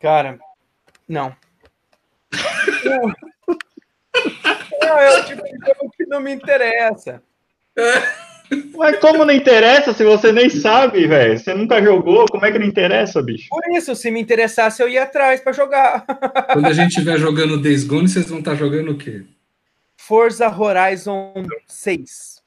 Cara, 0.00 0.38
não. 1.08 1.34
não. 2.84 3.14
não, 4.82 4.98
é 4.98 5.20
o 5.20 5.24
tipo 5.24 5.42
de 5.42 5.50
jogo 5.66 5.90
que 5.96 6.06
não 6.06 6.20
me 6.20 6.32
interessa. 6.32 7.22
Mas 8.76 8.98
como 8.98 9.24
não 9.24 9.32
interessa 9.34 9.92
se 9.92 10.04
você 10.04 10.32
nem 10.32 10.48
sabe, 10.48 11.06
velho? 11.06 11.38
Você 11.38 11.54
nunca 11.54 11.82
jogou, 11.82 12.26
como 12.30 12.44
é 12.44 12.52
que 12.52 12.58
não 12.58 12.66
interessa, 12.66 13.22
bicho? 13.22 13.48
Por 13.48 13.62
isso, 13.76 13.94
se 13.96 14.10
me 14.10 14.20
interessasse, 14.20 14.82
eu 14.82 14.88
ia 14.88 15.02
atrás 15.02 15.40
para 15.40 15.52
jogar. 15.52 16.04
Quando 16.52 16.66
a 16.66 16.72
gente 16.72 16.90
estiver 16.90 17.18
jogando 17.18 17.60
Days 17.60 17.84
Gone, 17.84 18.08
vocês 18.08 18.28
vão 18.28 18.38
estar 18.38 18.52
tá 18.52 18.56
jogando 18.56 18.92
o 18.92 18.98
quê? 18.98 19.24
Forza 19.96 20.48
Horizon 20.48 21.32
6. 21.66 22.42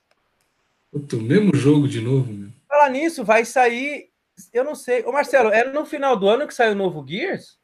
Puta, 0.91 1.17
o 1.17 1.21
mesmo 1.21 1.53
jogo 1.55 1.87
de 1.87 1.99
novo, 1.99 2.31
meu. 2.31 2.49
Falar 2.67 2.89
nisso, 2.89 3.23
vai 3.23 3.43
sair. 3.43 4.09
Eu 4.53 4.63
não 4.63 4.75
sei. 4.75 5.03
Ô, 5.03 5.11
Marcelo, 5.11 5.49
era 5.49 5.71
no 5.71 5.85
final 5.85 6.15
do 6.15 6.29
ano 6.29 6.47
que 6.47 6.53
saiu 6.53 6.71
o 6.71 6.75
novo 6.75 7.05
Gears? 7.07 7.58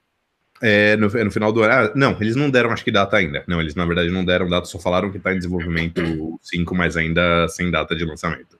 É, 0.61 0.95
no, 0.95 1.09
no, 1.09 1.31
final 1.31 1.51
do 1.51 1.63
ano. 1.63 1.73
Ah, 1.73 1.91
não, 1.95 2.17
eles 2.21 2.35
não 2.35 2.49
deram, 2.49 2.71
acho 2.71 2.83
que 2.83 2.91
data 2.91 3.17
ainda. 3.17 3.43
Não, 3.47 3.59
eles 3.59 3.75
na 3.75 3.85
verdade 3.85 4.09
não 4.09 4.23
deram 4.23 4.49
data, 4.49 4.65
só 4.65 4.79
falaram 4.79 5.11
que 5.11 5.17
está 5.17 5.33
em 5.33 5.37
desenvolvimento 5.37 6.39
5, 6.41 6.75
mas 6.75 6.95
ainda 6.95 7.47
sem 7.49 7.69
data 7.69 7.95
de 7.95 8.05
lançamento. 8.05 8.57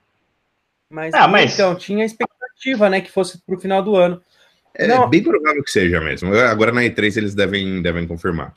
Mas, 0.90 1.14
ah, 1.14 1.26
mas... 1.26 1.54
então, 1.54 1.74
tinha 1.74 2.04
expectativa, 2.04 2.88
né, 2.90 3.00
que 3.00 3.10
fosse 3.10 3.40
para 3.44 3.56
o 3.56 3.60
final 3.60 3.82
do 3.82 3.96
ano. 3.96 4.22
É 4.74 4.86
não. 4.86 5.08
bem 5.08 5.22
provável 5.22 5.62
que 5.64 5.70
seja 5.70 6.00
mesmo. 6.00 6.34
Agora 6.34 6.70
na 6.70 6.82
E3 6.82 7.16
eles 7.16 7.34
devem, 7.34 7.80
devem 7.80 8.06
confirmar. 8.06 8.54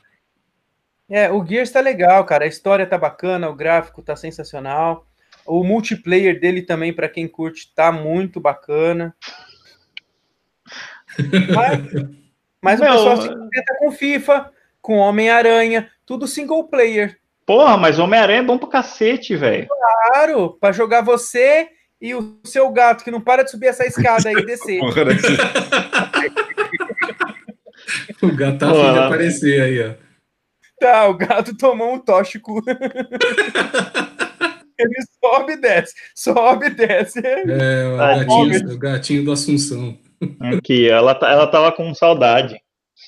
É, 1.08 1.30
o 1.30 1.44
Gears 1.44 1.70
está 1.70 1.80
legal, 1.80 2.24
cara. 2.24 2.44
A 2.44 2.48
história 2.48 2.86
tá 2.86 2.98
bacana, 2.98 3.48
o 3.48 3.56
gráfico 3.56 4.02
tá 4.02 4.14
sensacional. 4.14 5.06
O 5.46 5.64
multiplayer 5.64 6.38
dele 6.38 6.62
também, 6.62 6.92
para 6.92 7.08
quem 7.08 7.26
curte, 7.26 7.72
tá 7.74 7.90
muito 7.90 8.38
bacana. 8.38 9.16
Mas, 11.54 12.19
mas 12.62 12.80
Meu... 12.80 12.90
o 12.90 12.94
pessoal 12.94 13.22
se 13.22 13.28
contenta 13.28 13.76
com 13.78 13.92
FIFA, 13.92 14.50
com 14.80 14.96
Homem-Aranha, 14.96 15.90
tudo 16.04 16.26
single 16.26 16.64
player. 16.64 17.18
Porra, 17.46 17.76
mas 17.76 17.98
Homem-Aranha 17.98 18.40
é 18.40 18.44
bom 18.44 18.58
pra 18.58 18.68
cacete, 18.68 19.34
velho. 19.34 19.66
Claro, 19.68 20.56
pra 20.60 20.72
jogar 20.72 21.02
você 21.02 21.68
e 22.00 22.14
o 22.14 22.38
seu 22.44 22.70
gato 22.70 23.02
que 23.04 23.10
não 23.10 23.20
para 23.20 23.42
de 23.42 23.50
subir 23.50 23.66
essa 23.66 23.84
escada 23.84 24.28
aí 24.28 24.34
e 24.36 24.46
descer. 24.46 24.80
o 28.22 28.34
gato 28.34 28.58
tá 28.58 28.70
afim 28.70 28.92
de 28.92 28.98
aparecer 28.98 29.60
aí, 29.62 29.82
ó. 29.82 29.94
Tá, 30.80 31.08
o 31.08 31.14
gato 31.14 31.54
tomou 31.56 31.94
um 31.94 31.98
tóxico. 31.98 32.62
Ele 34.78 34.94
sobe 35.22 35.52
e 35.52 35.56
desce, 35.56 35.94
sobe 36.14 36.66
e 36.68 36.70
desce. 36.70 37.20
É, 37.20 37.86
o, 37.86 37.98
gatinho, 37.98 38.72
o 38.72 38.78
gatinho 38.78 39.24
do 39.24 39.32
Assunção. 39.32 39.98
Aqui, 40.40 40.88
ela, 40.88 41.14
tá, 41.14 41.30
ela 41.30 41.46
tava 41.46 41.72
com 41.72 41.94
saudade. 41.94 42.60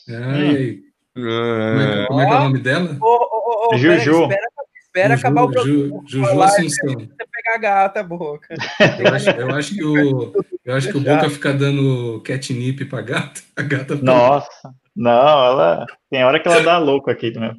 Ai, 0.08 0.78
hum. 0.78 0.82
Como, 1.14 1.28
é, 1.28 2.06
como 2.06 2.20
é 2.20 2.26
que 2.26 2.32
é 2.32 2.36
o 2.36 2.40
nome 2.40 2.58
dela? 2.58 2.96
Oh, 3.00 3.28
oh, 3.30 3.68
oh, 3.72 3.76
Juju. 3.76 4.22
Espera, 4.22 4.48
espera 4.82 5.16
Juju, 5.16 5.26
acabar 5.26 5.42
o 5.42 5.50
programa. 5.50 6.02
Juju 6.06 6.42
Assunção. 6.42 6.88
Você 6.88 7.26
pegar 7.32 7.54
a 7.54 7.58
gata, 7.58 8.02
boca. 8.02 8.54
Eu 8.98 9.14
acho, 9.14 9.30
eu 9.30 9.50
acho 9.50 9.74
que 9.74 9.84
o, 9.84 10.32
eu 10.64 10.74
acho 10.74 10.88
que 10.90 10.96
o 10.96 11.00
Boca 11.00 11.28
fica 11.28 11.52
dando 11.52 12.22
catnip 12.24 12.84
pra 12.86 13.02
gata. 13.02 13.40
A 13.56 13.62
gata 13.62 13.94
Nossa, 13.96 14.74
não, 14.94 15.44
ela 15.44 15.86
tem 16.10 16.24
hora 16.24 16.40
que 16.40 16.48
ela 16.48 16.62
dá 16.62 16.78
louco 16.78 17.10
aqui 17.10 17.30
mesmo. 17.38 17.58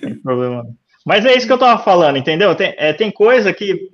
Tem 0.00 0.14
problema. 0.20 0.64
Mas 1.04 1.24
é 1.24 1.34
isso 1.34 1.46
que 1.46 1.52
eu 1.52 1.58
tava 1.58 1.82
falando, 1.82 2.18
entendeu? 2.18 2.54
Tem, 2.54 2.74
é, 2.76 2.92
tem 2.92 3.10
coisa 3.10 3.52
que 3.52 3.88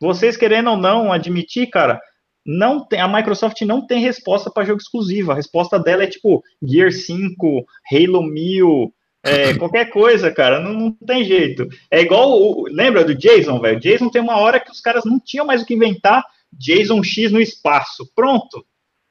vocês 0.00 0.36
querendo 0.36 0.70
ou 0.70 0.76
não 0.76 1.12
admitir, 1.12 1.68
cara, 1.68 2.00
não 2.46 2.84
tem, 2.84 3.00
a 3.00 3.08
Microsoft 3.08 3.60
não 3.62 3.84
tem 3.84 4.00
resposta 4.00 4.50
para 4.50 4.64
jogo 4.64 4.80
exclusivo. 4.80 5.32
A 5.32 5.34
resposta 5.34 5.78
dela 5.78 6.04
é 6.04 6.06
tipo 6.06 6.42
Gear 6.62 6.92
5, 6.92 7.66
Halo 7.92 8.22
1000, 8.22 8.94
é, 9.24 9.54
qualquer 9.58 9.90
coisa, 9.90 10.30
cara. 10.30 10.60
Não, 10.60 10.72
não, 10.72 10.92
tem 10.92 11.24
jeito. 11.24 11.68
É 11.90 12.00
igual. 12.00 12.30
O, 12.30 12.68
lembra 12.70 13.04
do 13.04 13.14
Jason, 13.14 13.58
velho? 13.60 13.80
Jason 13.80 14.08
tem 14.08 14.22
uma 14.22 14.38
hora 14.38 14.60
que 14.60 14.70
os 14.70 14.80
caras 14.80 15.04
não 15.04 15.18
tinham 15.18 15.44
mais 15.44 15.62
o 15.62 15.66
que 15.66 15.74
inventar. 15.74 16.24
Jason 16.52 17.02
X 17.02 17.32
no 17.32 17.40
espaço. 17.40 18.08
Pronto. 18.14 18.64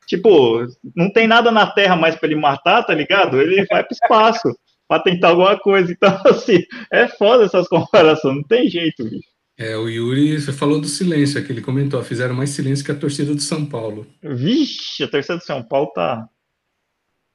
Tipo, 0.07 0.65
não 0.95 1.11
tem 1.11 1.27
nada 1.27 1.51
na 1.51 1.67
Terra 1.67 1.95
mais 1.95 2.15
para 2.15 2.27
ele 2.27 2.39
matar, 2.39 2.83
tá 2.83 2.93
ligado? 2.93 3.41
Ele 3.41 3.65
vai 3.65 3.83
pro 3.83 3.93
espaço 3.93 4.55
para 4.87 5.01
tentar 5.01 5.29
alguma 5.29 5.59
coisa. 5.59 5.91
Então, 5.91 6.17
assim, 6.25 6.63
é 6.91 7.07
foda 7.07 7.45
essas 7.45 7.67
comparações. 7.67 8.35
Não 8.35 8.43
tem 8.43 8.69
jeito, 8.69 9.03
bicho. 9.03 9.34
É, 9.57 9.77
o 9.77 9.87
Yuri, 9.87 10.39
você 10.39 10.51
falou 10.51 10.81
do 10.81 10.87
silêncio 10.87 11.39
aqui, 11.39 11.51
ele 11.51 11.61
comentou, 11.61 12.03
fizeram 12.03 12.35
mais 12.35 12.49
silêncio 12.49 12.83
que 12.83 12.91
a 12.91 12.95
torcida 12.95 13.33
do 13.33 13.41
São 13.41 13.65
Paulo. 13.65 14.05
Vixe, 14.21 15.03
a 15.03 15.07
torcida 15.07 15.37
do 15.37 15.43
São 15.43 15.63
Paulo 15.63 15.91
tá, 15.95 16.27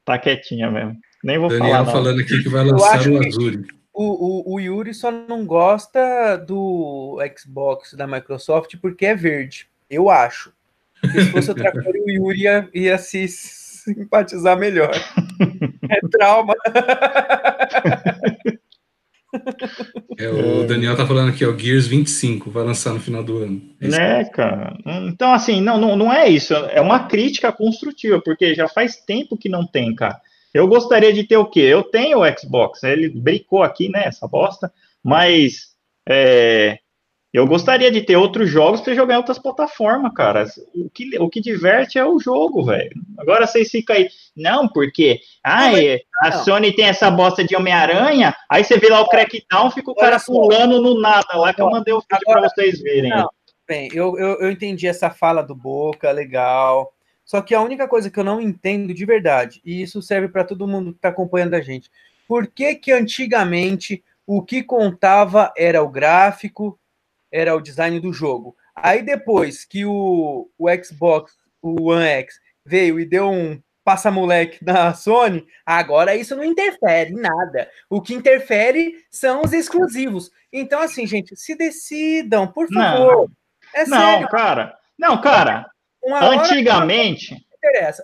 tá 0.05 0.18
quietinha 0.18 0.71
mesmo. 0.71 0.99
Nem 1.25 1.39
vou 1.39 1.49
Daniel 1.49 1.66
falar. 1.66 1.79
Daniel 1.79 1.93
falando 1.93 2.21
aqui 2.21 2.43
que 2.43 2.49
vai 2.49 2.64
lançar 2.64 3.09
o 3.09 3.27
Azure. 3.27 3.66
O, 3.93 4.53
o, 4.53 4.55
o 4.55 4.61
Yuri 4.61 4.93
só 4.93 5.11
não 5.11 5.47
gosta 5.47 6.37
do 6.37 7.18
Xbox 7.39 7.95
da 7.95 8.07
Microsoft 8.07 8.77
porque 8.81 9.07
é 9.07 9.14
verde, 9.14 9.66
eu 9.89 10.11
acho. 10.11 10.53
Porque 11.01 11.23
se 11.23 11.31
fosse 11.31 11.49
outra 11.49 11.73
cor, 11.83 11.95
o 11.95 12.11
Yuri 12.11 12.43
ia, 12.43 12.68
ia 12.75 12.99
se 12.99 13.27
simpatizar 13.29 14.59
melhor. 14.59 14.91
É 15.93 15.99
trauma. 16.09 16.55
É, 20.18 20.28
o 20.28 20.66
Daniel 20.66 20.95
tá 20.95 21.07
falando 21.07 21.31
aqui, 21.31 21.47
ó, 21.47 21.57
Gears 21.57 21.87
25, 21.87 22.51
vai 22.51 22.62
lançar 22.62 22.93
no 22.93 23.01
final 23.01 23.24
do 23.24 23.39
ano. 23.39 23.62
É 23.81 23.89
né, 23.89 24.24
cara? 24.26 24.76
Então, 25.09 25.33
assim, 25.33 25.62
não, 25.62 25.81
não, 25.81 25.97
não 25.97 26.12
é 26.12 26.28
isso. 26.28 26.53
É 26.53 26.78
uma 26.78 27.09
crítica 27.09 27.51
construtiva, 27.51 28.20
porque 28.22 28.55
já 28.55 28.68
faz 28.68 28.97
tempo 28.97 29.35
que 29.35 29.49
não 29.49 29.66
tem, 29.66 29.95
cara. 29.95 30.20
Eu 30.53 30.68
gostaria 30.68 31.11
de 31.11 31.24
ter 31.24 31.39
o 31.39 31.47
quê? 31.47 31.61
Eu 31.61 31.83
tenho 31.83 32.18
o 32.20 32.39
Xbox, 32.39 32.83
ele 32.83 33.09
brincou 33.09 33.62
aqui, 33.62 33.89
né, 33.89 34.05
essa 34.05 34.28
bosta, 34.28 34.70
mas 35.03 35.70
é, 36.07 36.78
eu 37.33 37.47
gostaria 37.47 37.91
de 37.93 38.03
ter 38.03 38.16
outros 38.16 38.51
jogos 38.51 38.81
para 38.81 38.95
jogar 38.95 39.14
em 39.14 39.18
outras 39.18 39.39
plataformas, 39.39 40.12
cara. 40.12 40.47
O 40.74 40.91
que, 40.91 41.16
o 41.18 41.28
que 41.28 41.41
diverte 41.41 41.97
é 41.97 42.05
o 42.05 42.18
jogo, 42.18 42.64
velho. 42.64 42.91
Agora 43.16 43.47
vocês 43.47 43.70
ficam 43.70 43.95
aí, 43.95 44.09
não, 44.37 44.68
porque 44.68 45.20
ai, 45.45 46.01
a 46.20 46.33
Sony 46.33 46.74
tem 46.74 46.87
essa 46.87 47.09
bosta 47.09 47.45
de 47.45 47.55
Homem-Aranha, 47.55 48.35
aí 48.51 48.64
você 48.64 48.78
vê 48.78 48.89
lá 48.89 49.01
o 49.01 49.09
Crackdown, 49.09 49.70
fica 49.70 49.91
o 49.93 49.95
cara 49.95 50.18
pulando 50.18 50.83
no 50.83 51.01
nada 51.01 51.37
lá, 51.37 51.55
que 51.55 51.62
eu 51.62 51.70
mandei 51.70 51.95
o 51.95 52.01
vídeo 52.01 52.24
para 52.26 52.49
vocês 52.49 52.81
verem. 52.81 53.11
Não, 53.11 53.28
bem, 53.66 53.89
eu, 53.95 54.18
eu, 54.18 54.41
eu 54.41 54.51
entendi 54.51 54.89
essa 54.89 55.09
fala 55.09 55.43
do 55.43 55.55
Boca, 55.55 56.11
legal. 56.11 56.93
Só 57.24 57.41
que 57.41 57.55
a 57.55 57.61
única 57.61 57.87
coisa 57.87 58.11
que 58.11 58.18
eu 58.18 58.24
não 58.24 58.41
entendo 58.41 58.93
de 58.93 59.07
verdade, 59.07 59.61
e 59.64 59.81
isso 59.81 60.03
serve 60.03 60.26
para 60.26 60.43
todo 60.43 60.66
mundo 60.66 60.91
que 60.91 60.99
está 60.99 61.11
acompanhando 61.11 61.55
a 61.55 61.61
gente, 61.61 61.89
por 62.26 62.49
que 62.49 62.74
que 62.74 62.91
antigamente 62.91 64.03
o 64.26 64.43
que 64.43 64.64
contava 64.64 65.53
era 65.57 65.81
o 65.81 65.89
gráfico, 65.89 66.80
era 67.31 67.55
o 67.55 67.61
design 67.61 67.99
do 68.01 68.12
jogo. 68.12 68.57
Aí 68.74 69.03
depois 69.03 69.64
que 69.64 69.85
o, 69.85 70.51
o 70.59 70.68
Xbox, 70.83 71.33
o 71.62 71.91
One 71.91 72.05
X, 72.05 72.35
veio 72.64 72.99
e 72.99 73.05
deu 73.05 73.31
um 73.31 73.61
passa-moleque 73.85 74.64
na 74.64 74.95
Sony, 74.95 75.47
agora 75.64 76.14
isso 76.14 76.37
não 76.37 76.45
interfere 76.45 77.12
em 77.12 77.20
nada. 77.20 77.68
O 77.89 78.01
que 78.01 78.14
interfere 78.14 78.95
são 79.11 79.43
os 79.43 79.53
exclusivos. 79.53 80.31
Então, 80.53 80.81
assim, 80.81 81.07
gente, 81.07 81.35
se 81.37 81.57
decidam, 81.57 82.47
por 82.47 82.68
favor. 82.68 83.24
Não, 83.24 83.31
é 83.74 83.87
não 83.87 84.28
cara. 84.28 84.76
Não, 84.99 85.20
cara. 85.20 85.66
Uma 86.03 86.24
antigamente. 86.24 87.35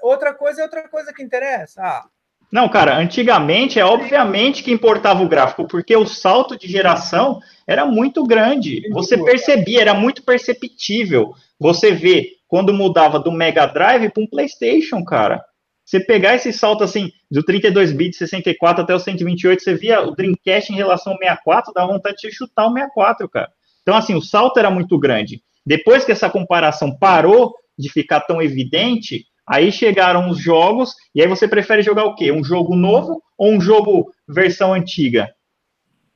Outra 0.02 0.34
coisa 0.34 0.60
é 0.60 0.64
outra 0.64 0.88
coisa 0.88 1.12
que 1.12 1.22
interessa. 1.22 1.82
Ah. 1.82 2.04
Não, 2.50 2.68
cara, 2.68 2.96
antigamente 2.96 3.78
é 3.78 3.84
obviamente 3.84 4.62
que 4.62 4.70
importava 4.70 5.22
o 5.22 5.28
gráfico, 5.28 5.66
porque 5.66 5.96
o 5.96 6.06
salto 6.06 6.56
de 6.56 6.68
geração 6.68 7.40
era 7.66 7.84
muito 7.84 8.24
grande. 8.24 8.88
Você 8.90 9.16
percebia, 9.22 9.80
era 9.80 9.94
muito 9.94 10.22
perceptível. 10.22 11.34
Você 11.58 11.90
vê 11.90 12.36
quando 12.46 12.72
mudava 12.72 13.18
do 13.18 13.32
Mega 13.32 13.66
Drive 13.66 14.10
para 14.10 14.22
um 14.22 14.26
PlayStation, 14.26 15.04
cara. 15.04 15.44
Você 15.84 16.00
pegar 16.00 16.34
esse 16.34 16.52
salto 16.52 16.82
assim, 16.82 17.12
do 17.30 17.44
32 17.44 17.92
bits 17.92 18.18
64 18.18 18.82
até 18.82 18.94
o 18.94 18.98
128, 18.98 19.62
você 19.62 19.74
via 19.74 20.00
o 20.02 20.10
Dreamcast 20.10 20.72
em 20.72 20.76
relação 20.76 21.12
ao 21.12 21.18
64, 21.18 21.72
dá 21.72 21.86
vontade 21.86 22.16
de 22.20 22.32
chutar 22.32 22.66
o 22.66 22.72
64, 22.72 23.28
cara. 23.28 23.50
Então, 23.82 23.96
assim, 23.96 24.14
o 24.14 24.20
salto 24.20 24.58
era 24.58 24.70
muito 24.70 24.98
grande. 24.98 25.40
Depois 25.64 26.04
que 26.04 26.10
essa 26.10 26.28
comparação 26.28 26.96
parou 26.96 27.54
de 27.78 27.88
ficar 27.88 28.20
tão 28.20 28.42
evidente, 28.42 29.26
aí 29.46 29.70
chegaram 29.70 30.28
os 30.28 30.38
jogos, 30.38 30.94
e 31.14 31.22
aí 31.22 31.28
você 31.28 31.46
prefere 31.46 31.82
jogar 31.82 32.04
o 32.04 32.14
quê? 32.14 32.32
Um 32.32 32.42
jogo 32.42 32.74
novo 32.74 33.22
ou 33.38 33.52
um 33.52 33.60
jogo 33.60 34.12
versão 34.28 34.74
antiga? 34.74 35.30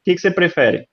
O 0.00 0.04
que, 0.04 0.14
que 0.14 0.20
você 0.20 0.30
prefere? 0.30 0.88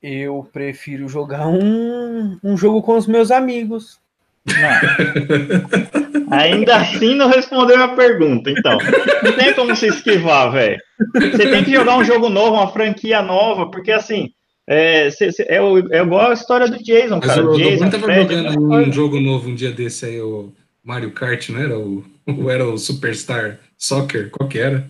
Eu 0.00 0.48
prefiro 0.52 1.08
jogar 1.08 1.48
um, 1.48 2.38
um 2.42 2.56
jogo 2.56 2.82
com 2.82 2.96
os 2.96 3.06
meus 3.06 3.30
amigos. 3.30 4.00
Não. 4.46 6.28
Ainda 6.30 6.76
assim 6.76 7.14
não 7.14 7.28
respondeu 7.28 7.82
a 7.82 7.94
pergunta, 7.94 8.50
então. 8.50 8.78
Não 9.22 9.32
tem 9.32 9.54
como 9.54 9.74
se 9.74 9.86
esquivar, 9.86 10.52
velho. 10.52 10.78
Você 11.14 11.50
tem 11.50 11.64
que 11.64 11.72
jogar 11.72 11.96
um 11.96 12.04
jogo 12.04 12.28
novo, 12.28 12.56
uma 12.56 12.72
franquia 12.72 13.22
nova, 13.22 13.70
porque 13.70 13.90
assim. 13.90 14.30
É, 14.70 15.10
cê, 15.10 15.32
cê, 15.32 15.44
é, 15.44 15.56
é 15.56 16.02
igual 16.02 16.30
a 16.30 16.34
história 16.34 16.68
do 16.68 16.76
Jason, 16.82 17.16
Mas 17.16 17.26
cara. 17.26 17.48
O 17.48 17.56
Jason 17.56 17.88
tava 17.88 18.04
Fred, 18.04 18.34
jogando 18.34 18.74
um 18.74 18.92
jogo 18.92 19.18
novo 19.18 19.48
um 19.48 19.54
dia 19.54 19.72
desse 19.72 20.04
aí, 20.04 20.20
o 20.20 20.52
Mario 20.84 21.10
Kart, 21.12 21.48
não 21.48 21.58
era? 21.58 21.78
O, 21.78 22.04
ou 22.26 22.50
era 22.50 22.66
o 22.66 22.76
Superstar 22.76 23.60
Soccer? 23.78 24.28
Qual 24.30 24.46
que 24.46 24.58
era? 24.58 24.86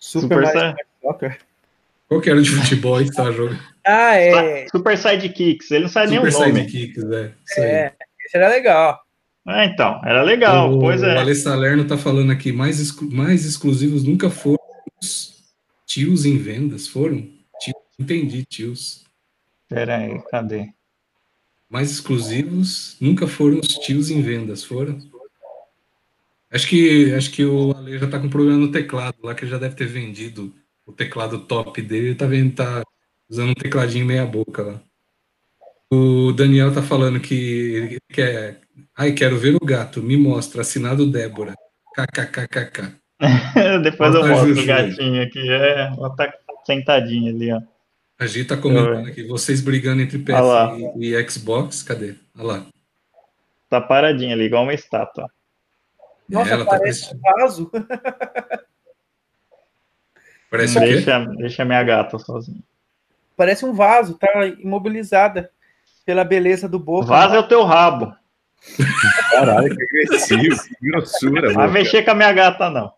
Super 0.00 0.22
Superstar 0.22 0.74
Soccer. 1.00 1.38
Qual 2.08 2.20
que 2.20 2.28
era 2.28 2.42
de 2.42 2.50
futebol 2.50 2.98
que 2.98 3.12
tava 3.12 3.32
jogando? 3.32 3.58
Ah, 3.88 4.16
é. 4.16 4.66
Super 4.66 4.98
Sidekicks, 4.98 5.70
ele 5.70 5.84
não 5.84 5.88
sabe 5.88 6.10
nem 6.10 6.18
o 6.18 6.22
nome. 6.22 6.32
Super 6.32 6.46
Sidekicks, 6.48 7.04
é. 7.04 7.32
é. 7.58 7.92
Isso 8.26 8.36
era 8.36 8.48
legal. 8.48 9.00
É, 9.46 9.64
então, 9.66 10.00
era 10.04 10.22
legal, 10.22 10.74
o, 10.74 10.80
pois 10.80 11.04
é. 11.04 11.22
O 11.22 11.34
Salerno 11.36 11.84
tá 11.84 11.96
falando 11.96 12.32
aqui, 12.32 12.50
mais, 12.50 12.80
exclu 12.80 13.08
mais 13.08 13.46
exclusivos 13.46 14.02
nunca 14.02 14.28
foram 14.28 14.58
os 15.00 15.54
tios 15.86 16.24
em 16.24 16.36
vendas, 16.36 16.88
foram? 16.88 17.35
Entendi, 17.98 18.44
tios. 18.44 19.04
Pera 19.68 19.96
aí, 19.96 20.22
cadê? 20.30 20.72
Mais 21.68 21.90
exclusivos 21.90 22.96
nunca 23.00 23.26
foram 23.26 23.58
os 23.58 23.68
tios 23.68 24.10
em 24.10 24.22
vendas, 24.22 24.62
foram? 24.62 24.98
Acho 26.50 26.68
que, 26.68 27.12
acho 27.14 27.30
que 27.32 27.44
o 27.44 27.72
Ale 27.76 27.98
já 27.98 28.08
tá 28.08 28.20
com 28.20 28.28
problema 28.28 28.58
no 28.58 28.70
teclado 28.70 29.16
lá, 29.22 29.34
que 29.34 29.44
ele 29.44 29.50
já 29.50 29.58
deve 29.58 29.74
ter 29.74 29.86
vendido 29.86 30.54
o 30.86 30.92
teclado 30.92 31.40
top 31.40 31.82
dele, 31.82 32.14
tá 32.14 32.26
vendo, 32.26 32.54
tá 32.54 32.82
usando 33.28 33.50
um 33.50 33.54
tecladinho 33.54 34.06
meia 34.06 34.24
boca 34.24 34.62
lá. 34.62 34.80
O 35.92 36.32
Daniel 36.32 36.72
tá 36.74 36.82
falando 36.82 37.20
que 37.20 37.98
quer. 38.08 38.60
Ai, 38.96 39.12
quero 39.12 39.38
ver 39.38 39.54
o 39.54 39.64
gato. 39.64 40.02
Me 40.02 40.16
mostra. 40.16 40.62
Assinado 40.62 41.10
Débora. 41.10 41.54
KKKKK. 41.94 42.92
Depois 43.82 44.14
eu 44.14 44.26
mostro 44.26 44.60
o 44.60 44.66
gatinho 44.66 45.22
aqui. 45.22 45.48
É, 45.48 45.92
ela 45.96 46.10
tá 46.16 46.32
sentadinha 46.64 47.30
ali, 47.30 47.52
ó. 47.52 47.60
A 48.18 48.26
Gi 48.26 48.44
tá 48.44 48.56
comentando 48.56 49.06
aqui. 49.08 49.22
Vocês 49.24 49.60
brigando 49.60 50.02
entre 50.02 50.18
PS 50.18 50.96
e, 50.96 51.14
e, 51.14 51.30
Xbox. 51.30 51.82
Cadê? 51.82 52.14
Olha 52.36 52.46
lá. 52.46 52.66
Tá 53.68 53.80
paradinha 53.80 54.34
ali, 54.34 54.44
igual 54.44 54.62
uma 54.62 54.74
estátua. 54.74 55.30
Nossa, 56.28 56.50
ela 56.50 56.64
tá 56.64 56.78
parece 56.78 57.10
tá 57.10 57.16
um 57.16 57.20
vaso. 57.20 57.70
Parece 60.48 60.78
deixa, 60.78 61.18
o 61.18 61.28
quê? 61.28 61.36
Deixa 61.38 61.64
minha 61.64 61.82
gata 61.82 62.18
sozinha. 62.20 62.62
Parece 63.36 63.66
um 63.66 63.74
vaso, 63.74 64.16
tá 64.16 64.46
imobilizada 64.46 65.50
pela 66.04 66.24
beleza 66.24 66.68
do 66.68 66.78
Boca. 66.78 67.08
Vaza 67.08 67.34
é 67.34 67.38
o 67.40 67.48
teu 67.48 67.64
rabo. 67.64 68.14
Caralho, 69.30 69.76
que 69.76 69.82
agressivo, 69.82 70.62
que 70.62 70.88
grossura. 70.88 71.52
Vai 71.52 71.70
mexer 71.70 72.04
com 72.04 72.12
a 72.12 72.14
minha 72.14 72.32
gata, 72.32 72.70
não. 72.70 72.92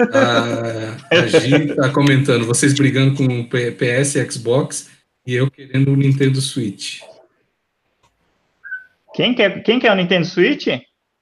A, 0.00 1.16
a 1.16 1.26
Gi 1.26 1.74
tá 1.74 1.90
comentando, 1.90 2.46
vocês 2.46 2.74
brigando 2.74 3.16
com 3.16 3.48
PS 3.48 4.16
e 4.16 4.30
Xbox 4.30 4.90
e 5.26 5.34
eu 5.34 5.50
querendo 5.50 5.92
o 5.92 5.96
Nintendo 5.96 6.40
Switch. 6.40 7.00
Quem 9.14 9.34
quer, 9.34 9.62
quem 9.62 9.78
quer 9.78 9.92
o 9.92 9.96
Nintendo 9.96 10.26
Switch? 10.26 10.66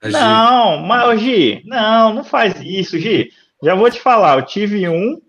Não, 0.02 0.78
mas, 0.78 1.20
Gi, 1.20 1.62
não, 1.64 2.14
não 2.14 2.24
faz 2.24 2.60
isso, 2.60 2.98
Gi. 2.98 3.30
Já 3.62 3.74
vou 3.74 3.90
te 3.90 4.00
falar, 4.00 4.38
eu 4.38 4.46
tive 4.46 4.88
um, 4.88 5.20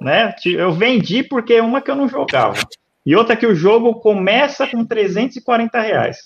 né? 0.00 0.34
Eu 0.44 0.72
vendi 0.72 1.22
porque 1.22 1.54
é 1.54 1.62
uma 1.62 1.80
que 1.80 1.90
eu 1.90 1.96
não 1.96 2.08
jogava. 2.08 2.58
E 3.06 3.16
outra 3.16 3.36
que 3.36 3.46
o 3.46 3.54
jogo 3.54 4.00
começa 4.00 4.66
com 4.66 4.84
340 4.84 5.80
reais. 5.80 6.18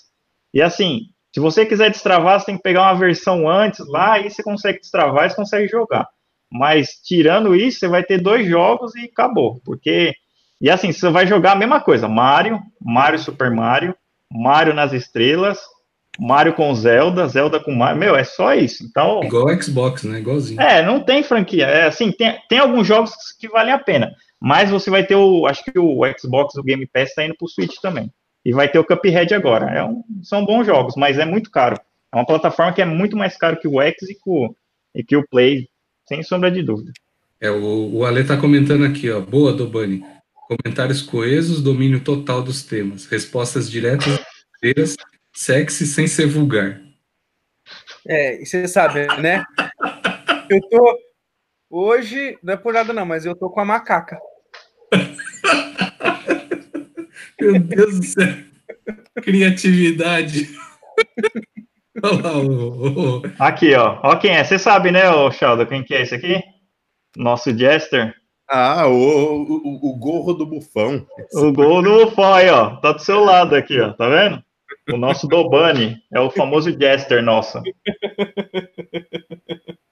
E 0.53 0.61
assim, 0.61 1.07
se 1.33 1.39
você 1.39 1.65
quiser 1.65 1.89
destravar, 1.89 2.39
você 2.39 2.47
tem 2.47 2.57
que 2.57 2.63
pegar 2.63 2.83
uma 2.83 2.99
versão 2.99 3.49
antes 3.49 3.87
lá, 3.87 4.13
aí 4.13 4.29
você 4.29 4.43
consegue 4.43 4.79
destravar 4.79 5.25
e 5.25 5.29
você 5.29 5.35
consegue 5.35 5.67
jogar. 5.67 6.07
Mas 6.53 6.99
tirando 7.03 7.55
isso, 7.55 7.79
você 7.79 7.87
vai 7.87 8.03
ter 8.03 8.21
dois 8.21 8.47
jogos 8.47 8.93
e 8.95 9.05
acabou. 9.05 9.59
Porque. 9.65 10.13
E 10.61 10.69
assim, 10.69 10.91
você 10.91 11.09
vai 11.09 11.25
jogar 11.25 11.53
a 11.53 11.55
mesma 11.55 11.81
coisa: 11.81 12.07
Mario, 12.07 12.61
Mario 12.79 13.17
Super 13.17 13.49
Mario, 13.49 13.95
Mario 14.31 14.71
nas 14.71 14.93
estrelas, 14.93 15.59
Mario 16.19 16.53
com 16.53 16.73
Zelda, 16.75 17.27
Zelda 17.27 17.59
com 17.59 17.73
Mario. 17.73 17.99
Meu, 17.99 18.15
é 18.15 18.23
só 18.23 18.53
isso. 18.53 18.83
Então. 18.83 19.23
Igual 19.23 19.59
Xbox, 19.59 20.03
né? 20.03 20.19
Igualzinho. 20.19 20.61
É, 20.61 20.85
não 20.85 20.99
tem 20.99 21.23
franquia. 21.23 21.65
É 21.65 21.87
assim, 21.87 22.11
tem, 22.11 22.39
tem 22.47 22.59
alguns 22.59 22.85
jogos 22.85 23.13
que 23.39 23.47
valem 23.47 23.73
a 23.73 23.79
pena. 23.79 24.13
Mas 24.39 24.69
você 24.69 24.91
vai 24.91 25.03
ter 25.03 25.15
o. 25.15 25.47
Acho 25.47 25.63
que 25.63 25.79
o 25.79 26.01
Xbox, 26.17 26.53
o 26.55 26.63
Game 26.63 26.85
Pass, 26.85 27.09
está 27.09 27.25
indo 27.25 27.35
para 27.35 27.45
o 27.45 27.49
Switch 27.49 27.77
também. 27.81 28.11
E 28.45 28.53
vai 28.53 28.69
ter 28.69 28.77
o 28.77 28.85
Cuphead 28.85 29.33
agora. 29.33 29.71
É 29.71 29.83
um, 29.83 30.03
são 30.21 30.45
bons 30.45 30.67
jogos, 30.67 30.95
mas 30.95 31.17
é 31.17 31.25
muito 31.25 31.49
caro. 31.49 31.79
É 32.13 32.15
uma 32.15 32.25
plataforma 32.25 32.73
que 32.73 32.81
é 32.81 32.85
muito 32.85 33.17
mais 33.17 33.35
caro 33.37 33.59
que 33.59 33.67
o 33.67 33.81
X 33.81 34.03
e 34.03 34.13
que 34.13 34.29
o, 34.29 34.55
e 34.93 35.03
que 35.03 35.15
o 35.15 35.27
Play, 35.27 35.67
sem 36.13 36.23
sombra 36.23 36.51
de 36.51 36.61
dúvida. 36.61 36.91
É, 37.41 37.49
o, 37.49 37.95
o 37.95 38.05
Ale 38.05 38.21
está 38.21 38.37
comentando 38.37 38.85
aqui, 38.85 39.09
ó. 39.09 39.19
Boa, 39.19 39.51
Dobani. 39.51 40.03
Comentários 40.47 41.01
coesos, 41.01 41.61
domínio 41.61 42.01
total 42.01 42.43
dos 42.43 42.63
temas. 42.63 43.05
Respostas 43.05 43.69
diretas, 43.69 44.19
sexy 45.33 45.87
sem 45.87 46.05
ser 46.05 46.27
vulgar. 46.27 46.79
É, 48.07 48.41
e 48.41 48.45
você 48.45 48.67
sabe, 48.67 49.07
né? 49.21 49.43
Eu 50.49 50.61
tô. 50.69 50.99
Hoje, 51.69 52.37
não 52.43 52.53
é 52.53 52.57
por 52.57 52.73
nada 52.73 52.93
não, 52.93 53.05
mas 53.05 53.25
eu 53.25 53.35
tô 53.35 53.49
com 53.49 53.59
a 53.59 53.65
macaca. 53.65 54.19
Meu 57.41 57.59
Deus 57.59 57.99
do 57.99 58.05
céu. 58.05 58.27
Criatividade. 59.21 60.49
O, 62.01 63.17
o... 63.19 63.21
Aqui, 63.39 63.73
ó. 63.75 63.99
Ó 64.03 64.15
quem 64.15 64.35
é. 64.35 64.43
Você 64.43 64.57
sabe, 64.57 64.91
né, 64.91 65.09
ô 65.11 65.29
Sheldon, 65.31 65.65
quem 65.65 65.83
que 65.83 65.93
é 65.93 66.01
esse 66.01 66.15
aqui? 66.15 66.41
Nosso 67.15 67.55
Jester. 67.55 68.15
Ah, 68.49 68.87
o, 68.87 68.93
o, 68.93 69.89
o 69.91 69.97
gorro 69.97 70.33
do 70.33 70.45
bufão. 70.45 71.05
O 71.33 71.51
gorro 71.51 71.81
do 71.81 72.05
bufão 72.05 72.33
aí, 72.33 72.49
ó. 72.49 72.77
Tá 72.77 72.91
do 72.91 72.99
seu 72.99 73.23
lado 73.23 73.55
aqui, 73.55 73.79
ó. 73.79 73.93
Tá 73.93 74.09
vendo? 74.09 74.43
O 74.91 74.97
nosso 74.97 75.27
Dobani 75.27 75.97
é 76.11 76.19
o 76.19 76.29
famoso 76.29 76.71
Jester 76.77 77.23
nosso. 77.23 77.61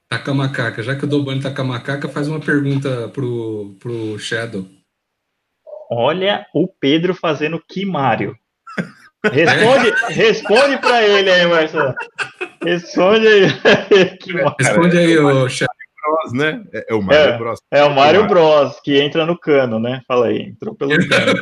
Tá 0.10 0.20
com 0.20 0.32
a 0.32 0.34
macaca. 0.34 0.84
Já 0.84 0.96
que 0.96 1.06
o 1.06 1.08
Dobani 1.08 1.42
tá 1.42 1.54
com 1.54 1.62
a 1.62 1.66
macaca, 1.66 2.10
faz 2.10 2.28
uma 2.28 2.40
pergunta 2.40 3.08
pro, 3.10 3.78
pro 3.80 4.20
Shadow. 4.20 4.66
Olha 5.90 6.46
o 6.54 6.68
Pedro 6.68 7.14
fazendo 7.14 7.64
que 7.66 7.86
Mário. 7.86 8.36
Responde, 9.24 9.94
responde 10.10 10.78
para 10.80 11.04
ele 11.04 11.30
aí, 11.30 11.46
Marcelo. 11.46 11.94
Responde 12.64 13.28
aí. 13.28 13.46
responde 14.60 14.98
aí, 14.98 15.18
o 15.18 15.48
Shadow. 15.50 15.76
Bros, 16.02 16.34
né? 16.34 16.64
É, 16.74 16.86
é 16.90 16.96
o 16.96 17.02
Mario 17.02 17.34
é, 17.34 17.38
Bros. 17.38 17.60
É 17.70 17.84
o 17.84 17.94
Mario 17.94 18.28
Bros, 18.28 18.80
que 18.80 19.00
entra 19.00 19.24
no 19.24 19.38
cano, 19.38 19.80
né? 19.80 20.02
Fala 20.08 20.28
aí, 20.28 20.42
entrou 20.42 20.74
pelo 20.74 20.90
cano. 21.08 21.40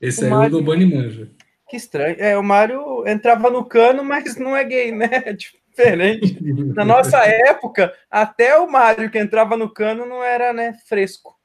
Esse 0.00 0.20
o 0.20 0.24
aí 0.24 0.30
Mario... 0.30 0.44
é 0.44 0.48
o 0.48 0.50
do 0.58 0.62
Bunny 0.62 0.84
Manja. 0.84 1.30
Que 1.66 1.76
estranho. 1.76 2.16
É, 2.18 2.36
o 2.36 2.42
Mario 2.42 3.06
entrava 3.06 3.48
no 3.48 3.64
cano, 3.64 4.04
mas 4.04 4.36
não 4.36 4.54
é 4.54 4.62
gay, 4.64 4.92
né? 4.92 5.08
Tipo, 5.34 5.56
diferente. 5.78 6.38
Na 6.74 6.84
nossa 6.84 7.18
época, 7.24 7.94
até 8.10 8.56
o 8.58 8.70
Mario 8.70 9.10
que 9.10 9.18
entrava 9.18 9.56
no 9.56 9.72
cano 9.72 10.04
não 10.04 10.22
era, 10.22 10.52
né, 10.52 10.74
fresco. 10.88 11.36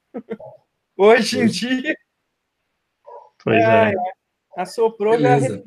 Hoje 0.96 1.40
em 1.40 1.46
dia. 1.46 1.94
Pois 3.42 3.62
é. 3.62 3.90
é. 3.90 3.94
Assoprou 4.56 5.16
Beleza. 5.16 5.62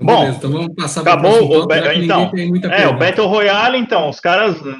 Bom, 0.00 0.20
Beleza, 0.20 0.38
então 0.38 0.50
vamos 0.50 0.74
passar 0.74 1.02
acabou 1.02 1.42
o 1.42 1.68
então, 1.94 2.32
é, 2.72 2.88
o 2.88 2.96
Battle 2.96 3.26
Royale, 3.26 3.76
então, 3.76 4.08
os 4.08 4.18
caras 4.18 4.60
não 4.62 4.74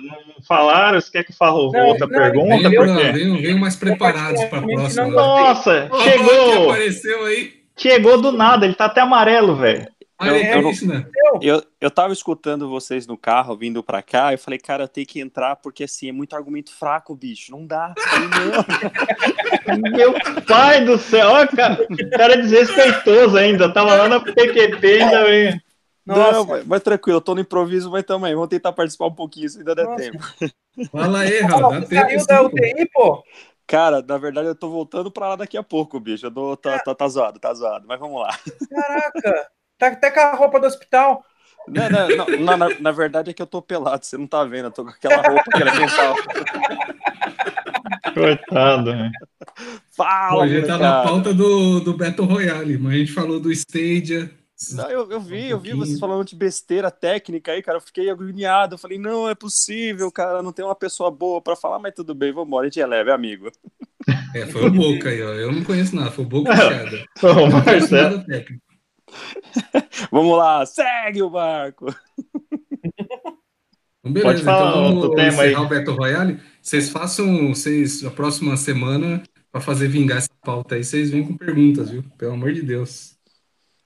falaram, 0.49 0.99
você 1.01 1.11
quer 1.11 1.25
que 1.25 1.33
eu 1.33 1.37
fale 1.37 1.57
outra 1.59 2.07
não, 2.07 2.09
pergunta? 2.09 2.71
Venham, 3.13 3.37
venham 3.37 3.59
mais 3.59 3.77
preparados 3.77 4.43
para 4.45 4.59
a 4.59 4.63
próxima. 4.63 5.07
Nossa, 5.09 5.89
oh, 5.91 6.01
chegou! 6.01 6.71
apareceu 6.71 7.27
aí. 7.27 7.61
Chegou 7.77 8.21
do 8.21 8.33
nada, 8.33 8.65
ele 8.65 8.75
tá 8.75 8.87
até 8.87 9.01
amarelo, 9.01 9.57
velho. 9.57 9.87
Eu, 10.21 10.37
eu, 10.37 10.63
né? 10.87 11.07
eu, 11.41 11.63
eu 11.81 11.91
tava 11.91 12.13
escutando 12.13 12.69
vocês 12.69 13.07
no 13.07 13.17
carro 13.17 13.57
vindo 13.57 13.83
pra 13.83 14.03
cá, 14.03 14.33
eu 14.33 14.39
falei, 14.39 14.59
cara, 14.59 14.85
eu 14.85 14.89
tenho 14.89 15.07
que 15.07 15.19
entrar 15.19 15.57
porque 15.57 15.85
assim 15.85 16.11
é 16.11 16.13
muito 16.13 16.37
argumento 16.37 16.75
fraco, 16.75 17.15
bicho. 17.15 17.53
Não 17.53 17.67
dá. 17.67 17.95
Meu 19.97 20.13
pai 20.47 20.85
do 20.85 20.99
céu, 20.99 21.31
olha, 21.31 21.49
cara, 21.49 21.79
cara 22.13 22.37
desrespeitoso 22.37 23.39
ainda. 23.39 23.65
Eu 23.65 23.73
tava 23.73 23.95
lá 23.95 24.09
na 24.09 24.21
PQP 24.21 25.03
ainda 25.03 25.25
vem. 25.25 25.63
Não, 26.05 26.45
mas, 26.45 26.67
mas, 26.67 26.83
tranquilo, 26.83 27.19
eu 27.19 27.23
tô 27.23 27.35
no 27.35 27.41
improviso, 27.41 27.91
mas 27.91 28.05
também. 28.05 28.35
Vamos 28.35 28.49
tentar 28.49 28.73
participar 28.73 29.07
um 29.07 29.15
pouquinho, 29.15 29.49
se 29.49 29.59
ainda 29.59 29.75
der 29.75 29.85
Nossa. 29.85 29.97
tempo. 29.97 30.19
Fala 30.91 31.21
aí, 31.21 31.41
Raul. 31.49 31.87
Saiu 31.87 32.27
da 32.27 32.43
UTI, 32.43 32.91
pô? 32.93 33.23
Cara, 33.67 34.03
na 34.03 34.19
verdade 34.19 34.49
eu 34.49 34.55
tô 34.55 34.69
voltando 34.69 35.13
pra 35.13 35.29
lá 35.29 35.37
daqui 35.37 35.57
a 35.57 35.63
pouco, 35.63 36.01
bicho. 36.01 36.27
Eu 36.27 36.33
tô, 36.33 36.57
tá, 36.57 36.79
tá, 36.81 36.95
tá 36.95 37.09
zoado, 37.09 37.39
tá 37.39 37.55
zoado, 37.55 37.87
mas 37.87 38.01
vamos 38.01 38.21
lá. 38.21 38.37
Caraca! 38.69 39.51
Tá 39.81 39.87
até 39.89 40.11
com 40.11 40.21
a 40.21 40.37
roupa 40.37 40.61
do 40.61 40.67
hospital. 40.67 41.25
Não, 41.67 41.89
não, 41.89 42.27
não, 42.39 42.57
na, 42.57 42.69
na, 42.79 42.93
verdade 42.93 43.31
é 43.31 43.33
que 43.33 43.41
eu 43.41 43.47
tô 43.47 43.63
pelado, 43.63 44.05
você 44.05 44.19
não 44.19 44.27
tá 44.27 44.45
vendo, 44.45 44.67
eu 44.67 44.71
tô 44.71 44.85
com 44.85 44.91
aquela 44.91 45.23
roupa 45.23 45.45
que 45.51 45.63
era 45.63 45.73
quental. 45.73 46.15
Coitado, 48.15 48.95
né? 48.95 49.11
Fala, 49.97 50.49
gente 50.49 50.67
tá 50.67 50.77
na 50.77 51.03
pauta 51.03 51.33
do, 51.33 51.81
do 51.81 51.97
Battle 51.97 52.27
Royale, 52.27 52.79
mas 52.79 52.93
a 52.93 52.97
gente 52.97 53.13
falou 53.13 53.41
do 53.41 53.51
Stadia. 53.53 54.31
Não, 54.73 54.91
eu, 54.91 55.11
eu 55.11 55.21
vi, 55.21 55.47
um 55.47 55.49
eu 55.49 55.59
vi 55.59 55.73
vocês 55.73 55.99
falando 55.99 56.27
de 56.27 56.37
besteira 56.37 56.91
técnica 56.91 57.53
aí, 57.53 57.63
cara. 57.63 57.79
Eu 57.79 57.83
fiquei 57.83 58.11
agoniado. 58.11 58.75
Eu 58.75 58.79
falei, 58.79 58.99
não, 58.99 59.27
é 59.27 59.35
possível, 59.35 60.13
cara. 60.13 60.43
Não 60.43 60.53
tem 60.53 60.63
uma 60.63 60.75
pessoa 60.75 61.11
boa 61.11 61.41
pra 61.41 61.57
falar, 61.57 61.79
mas 61.79 61.95
tudo 61.95 62.15
bem, 62.15 62.31
vamos 62.31 62.49
embora. 62.49 62.67
A 62.67 62.69
gente 62.69 62.79
é 62.79 62.87
leve, 62.87 63.11
amigo. 63.11 63.51
É, 64.35 64.45
foi 64.47 64.67
o 64.67 64.71
Boca 64.71 65.09
aí, 65.09 65.23
ó. 65.23 65.33
Eu 65.33 65.51
não 65.51 65.65
conheço 65.65 65.97
nada, 65.97 66.11
foi 66.11 66.27
o 66.27 66.29
Boca. 66.29 66.51
Não, 67.23 67.49
não 67.49 67.63
conheço 67.63 67.95
nada 67.95 68.19
técnico. 68.19 68.70
Vamos 70.11 70.37
lá, 70.37 70.67
segue 70.67 71.23
o 71.23 71.31
barco. 71.31 71.87
Então, 74.01 74.13
beleza, 74.13 74.33
Pode 74.33 74.45
falar 74.45 74.71
então 74.71 75.01
vamos 75.03 75.15
tema 75.15 75.43
aí. 75.43 75.55
o 75.55 75.69
Battle 75.69 75.97
Royale. 75.97 76.41
Vocês 76.63 76.89
façam, 76.89 77.49
vocês, 77.49 78.05
a 78.05 78.11
próxima 78.11 78.57
semana, 78.57 79.23
para 79.53 79.61
fazer 79.61 79.89
vingar 79.89 80.19
essa 80.19 80.31
pauta 80.43 80.75
aí, 80.75 80.85
vocês 80.85 81.11
vêm 81.11 81.27
com 81.27 81.37
perguntas, 81.37 81.91
viu? 81.91 82.03
Pelo 82.17 82.33
amor 82.33 82.53
de 82.53 82.63
Deus. 82.63 83.17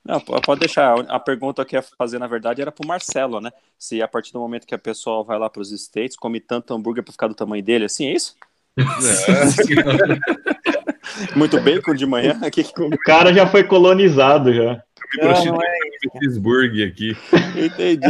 Não, 0.04 0.20
pode 0.20 0.60
deixar. 0.60 1.00
A 1.08 1.18
pergunta 1.18 1.64
que 1.64 1.76
eu 1.76 1.80
ia 1.80 1.86
fazer, 1.96 2.18
na 2.18 2.26
verdade, 2.26 2.60
era 2.60 2.70
pro 2.70 2.86
Marcelo, 2.86 3.40
né? 3.40 3.50
Se 3.78 4.02
a 4.02 4.08
partir 4.08 4.32
do 4.32 4.38
momento 4.38 4.66
que 4.66 4.74
a 4.74 4.78
pessoa 4.78 5.24
vai 5.24 5.38
lá 5.38 5.48
para 5.48 5.62
os 5.62 5.72
States, 5.72 6.16
come 6.16 6.40
tanto 6.40 6.74
hambúrguer 6.74 7.02
para 7.02 7.12
ficar 7.12 7.26
do 7.26 7.34
tamanho 7.34 7.64
dele, 7.64 7.86
assim, 7.86 8.06
é 8.06 8.12
isso? 8.12 8.36
É. 8.76 8.84
Muito 11.36 11.60
bacon 11.60 11.94
de 11.94 12.06
manhã. 12.06 12.38
O 12.78 12.98
cara 12.98 13.32
já 13.32 13.46
foi 13.46 13.64
colonizado 13.64 14.52
já 14.52 14.82
me 15.12 15.20
prostituir 15.20 15.60
é 15.62 16.18
Pittsburgh 16.18 16.82
aqui. 16.82 17.16
Entendi. 17.56 18.06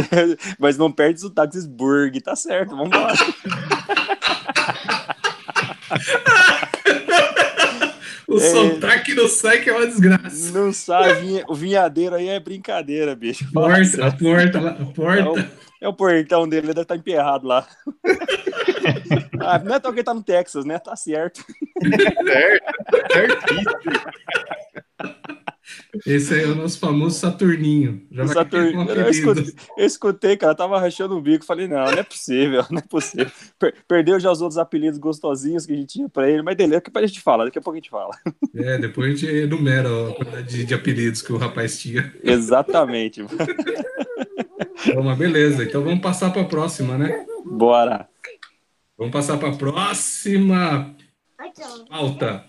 Mas 0.59 0.77
não 0.77 0.91
perde 0.91 1.25
o 1.25 1.29
Taxisburg, 1.29 2.19
tá 2.21 2.35
certo, 2.35 2.75
vamos 2.75 2.91
lá. 2.97 3.13
o 8.27 8.37
é... 8.37 8.39
sotaque 8.39 9.13
não 9.13 9.27
sai 9.27 9.59
que 9.59 9.69
é 9.69 9.73
uma 9.73 9.87
desgraça. 9.87 10.51
Não 10.51 10.73
sai, 10.73 11.43
o 11.47 11.55
vinhadeiro 11.55 12.15
aí 12.15 12.27
é 12.29 12.39
brincadeira, 12.39 13.15
bicho. 13.15 13.49
Porta, 13.51 14.07
a 14.07 14.11
porta, 14.11 14.69
a 14.69 14.85
porta. 14.85 15.21
É 15.21 15.29
o, 15.29 15.37
é 15.81 15.87
o 15.87 15.93
portão 15.93 16.47
dele, 16.47 16.67
ele 16.67 16.73
deve 16.73 16.81
estar 16.81 16.95
tá 16.95 16.99
emperrado 16.99 17.47
lá. 17.47 17.67
ah, 19.39 19.59
não 19.59 19.75
é 19.75 19.79
tão 19.79 19.91
que 19.91 19.99
ele 19.99 20.05
tá 20.05 20.13
no 20.13 20.23
Texas, 20.23 20.65
né? 20.65 20.79
Tá 20.79 20.95
certo. 20.95 21.45
Certo, 22.25 22.73
certíssimo. 23.11 23.75
Esse 26.05 26.33
aí 26.35 26.43
é 26.43 26.47
o 26.47 26.55
nosso 26.55 26.79
famoso 26.79 27.19
Saturninho. 27.19 28.05
Já 28.11 28.27
Saturn... 28.27 28.73
eu, 28.89 29.09
escutei, 29.09 29.53
eu 29.77 29.85
escutei, 29.85 30.37
cara, 30.37 30.53
tava 30.53 30.79
rachando 30.79 31.17
o 31.17 31.21
bico. 31.21 31.45
Falei, 31.45 31.67
não, 31.67 31.77
não 31.77 31.89
é 31.89 32.03
possível, 32.03 32.63
não 32.69 32.79
é 32.79 32.81
possível. 32.81 33.31
Per 33.57 33.73
perdeu 33.87 34.19
já 34.19 34.31
os 34.31 34.41
outros 34.41 34.57
apelidos 34.57 34.99
gostosinhos 34.99 35.65
que 35.65 35.73
a 35.73 35.75
gente 35.75 35.93
tinha 35.93 36.09
pra 36.09 36.29
ele, 36.29 36.41
mas 36.41 36.55
dele, 36.55 36.79
depois 36.79 37.03
a 37.03 37.07
gente 37.07 37.21
fala, 37.21 37.45
daqui 37.45 37.57
a 37.57 37.61
pouco 37.61 37.75
a 37.75 37.79
gente 37.79 37.89
fala. 37.89 38.11
É, 38.53 38.77
depois 38.77 39.07
a 39.07 39.15
gente 39.15 39.25
enumera 39.25 39.89
a 39.89 40.13
quantidade 40.13 40.47
de, 40.47 40.65
de 40.65 40.73
apelidos 40.73 41.21
que 41.21 41.33
o 41.33 41.37
rapaz 41.37 41.79
tinha. 41.79 42.13
Exatamente. 42.23 43.23
Bom, 43.23 45.03
mas 45.03 45.17
beleza, 45.17 45.63
então 45.63 45.83
vamos 45.83 46.01
passar 46.01 46.31
pra 46.31 46.43
próxima, 46.43 46.97
né? 46.97 47.25
Bora. 47.45 48.07
Vamos 48.97 49.11
passar 49.11 49.37
pra 49.37 49.51
próxima 49.51 50.95
pauta. 51.89 52.45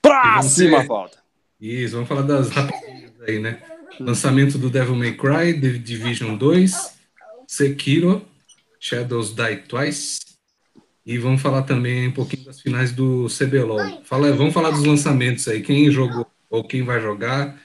Próxima 0.00 0.86
pauta. 0.86 1.18
Isso, 1.60 1.94
vamos 1.94 2.08
falar 2.08 2.22
das 2.22 2.50
rapidinhas 2.50 3.20
aí, 3.26 3.40
né? 3.40 3.60
Lançamento 3.98 4.56
do 4.56 4.70
Devil 4.70 4.94
May 4.94 5.16
Cry, 5.16 5.60
The 5.60 5.72
Division 5.72 6.36
2, 6.36 6.72
Sekiro, 7.48 8.24
Shadows 8.78 9.34
Die 9.34 9.56
Twice. 9.68 10.20
E 11.04 11.18
vamos 11.18 11.42
falar 11.42 11.62
também 11.62 12.06
um 12.06 12.12
pouquinho 12.12 12.44
das 12.44 12.60
finais 12.60 12.92
do 12.92 13.26
CBLOL. 13.26 14.04
Fala, 14.04 14.30
vamos 14.32 14.54
falar 14.54 14.70
dos 14.70 14.84
lançamentos 14.84 15.48
aí. 15.48 15.60
Quem 15.60 15.90
jogou 15.90 16.26
ou 16.48 16.62
quem 16.62 16.84
vai 16.84 17.00
jogar 17.00 17.60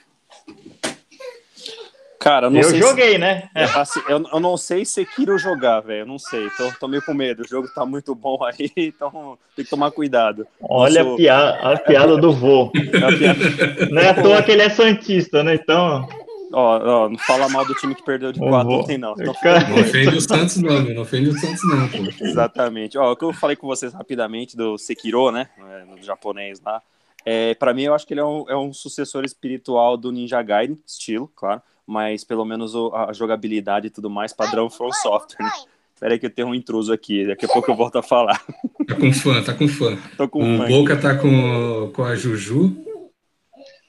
Cara, 2.24 2.46
eu 2.46 2.50
não 2.50 2.58
eu 2.58 2.70
sei 2.70 2.80
joguei, 2.80 3.12
se... 3.12 3.18
né? 3.18 3.50
É, 3.54 3.64
assim, 3.64 4.00
eu, 4.08 4.24
eu 4.32 4.40
não 4.40 4.56
sei 4.56 4.82
se 4.86 5.04
quero 5.04 5.36
jogar, 5.36 5.80
velho. 5.80 6.00
Eu 6.00 6.06
não 6.06 6.18
sei. 6.18 6.48
Tô, 6.56 6.72
tô 6.80 6.88
meio 6.88 7.02
com 7.04 7.12
medo. 7.12 7.42
O 7.42 7.46
jogo 7.46 7.68
tá 7.74 7.84
muito 7.84 8.14
bom 8.14 8.38
aí, 8.42 8.70
então 8.78 9.36
tem 9.54 9.62
que 9.62 9.70
tomar 9.70 9.90
cuidado. 9.90 10.46
Olha 10.58 11.02
sou... 11.02 11.12
a, 11.12 11.16
piada, 11.18 11.58
a 11.58 11.76
piada 11.76 12.16
do 12.16 12.32
vô. 12.32 12.72
É 12.74 12.80
piada... 12.80 13.90
Não 13.90 14.00
é 14.00 14.08
à 14.08 14.14
toa 14.14 14.42
que 14.42 14.52
ele 14.52 14.62
é 14.62 14.70
santista, 14.70 15.44
né? 15.44 15.56
Então. 15.56 16.08
Ó, 16.50 16.78
ó, 16.78 17.08
não 17.10 17.18
fala 17.18 17.46
mal 17.50 17.66
do 17.66 17.74
time 17.74 17.94
que 17.94 18.02
perdeu 18.02 18.32
de 18.32 18.38
4 18.38 18.70
ontem, 18.70 18.96
não. 18.96 19.12
Então, 19.12 19.34
não 19.68 19.80
ofende 19.82 20.16
o 20.16 20.20
Santos, 20.22 20.56
não, 20.56 20.82
meu. 20.82 20.94
Não 20.94 21.02
ofende 21.02 21.28
o 21.28 21.38
Santos, 21.38 21.60
não. 21.68 21.88
Pô. 21.88 22.24
Exatamente. 22.24 22.96
Ó, 22.96 23.12
o 23.12 23.16
que 23.16 23.24
eu 23.26 23.34
falei 23.34 23.54
com 23.54 23.66
vocês 23.66 23.92
rapidamente 23.92 24.56
do 24.56 24.78
Sekiro, 24.78 25.30
né? 25.30 25.50
É, 25.58 25.84
no 25.84 26.02
japonês 26.02 26.58
lá. 26.64 26.80
É, 27.22 27.54
para 27.54 27.74
mim, 27.74 27.82
eu 27.82 27.94
acho 27.94 28.06
que 28.06 28.14
ele 28.14 28.20
é 28.20 28.24
um, 28.24 28.44
é 28.48 28.56
um 28.56 28.72
sucessor 28.72 29.26
espiritual 29.26 29.98
do 29.98 30.10
Ninja 30.10 30.40
Gaiden, 30.40 30.78
estilo, 30.86 31.30
claro 31.36 31.60
mas 31.86 32.24
pelo 32.24 32.44
menos 32.44 32.74
a 32.92 33.12
jogabilidade 33.12 33.86
e 33.88 33.90
tudo 33.90 34.08
mais, 34.10 34.32
padrão 34.32 34.70
From 34.70 34.92
Software. 34.92 35.44
Né? 35.44 35.52
Espera 35.94 36.14
aí 36.14 36.18
que 36.18 36.26
eu 36.26 36.30
tenho 36.30 36.48
um 36.48 36.54
intruso 36.54 36.92
aqui, 36.92 37.26
daqui 37.26 37.44
a 37.44 37.48
pouco 37.48 37.70
eu 37.70 37.76
volto 37.76 37.96
a 37.98 38.02
falar. 38.02 38.42
Tá 38.86 38.96
com 38.96 39.10
fã, 39.14 39.42
tá 39.42 39.54
com 39.54 39.66
fã. 39.66 39.96
Tô 40.14 40.28
com 40.28 40.40
o 40.40 40.58
fã 40.58 40.68
Boca 40.68 40.92
aqui. 40.92 41.02
tá 41.02 41.14
com, 41.16 41.90
com 41.94 42.04
a 42.04 42.14
Juju. 42.14 42.76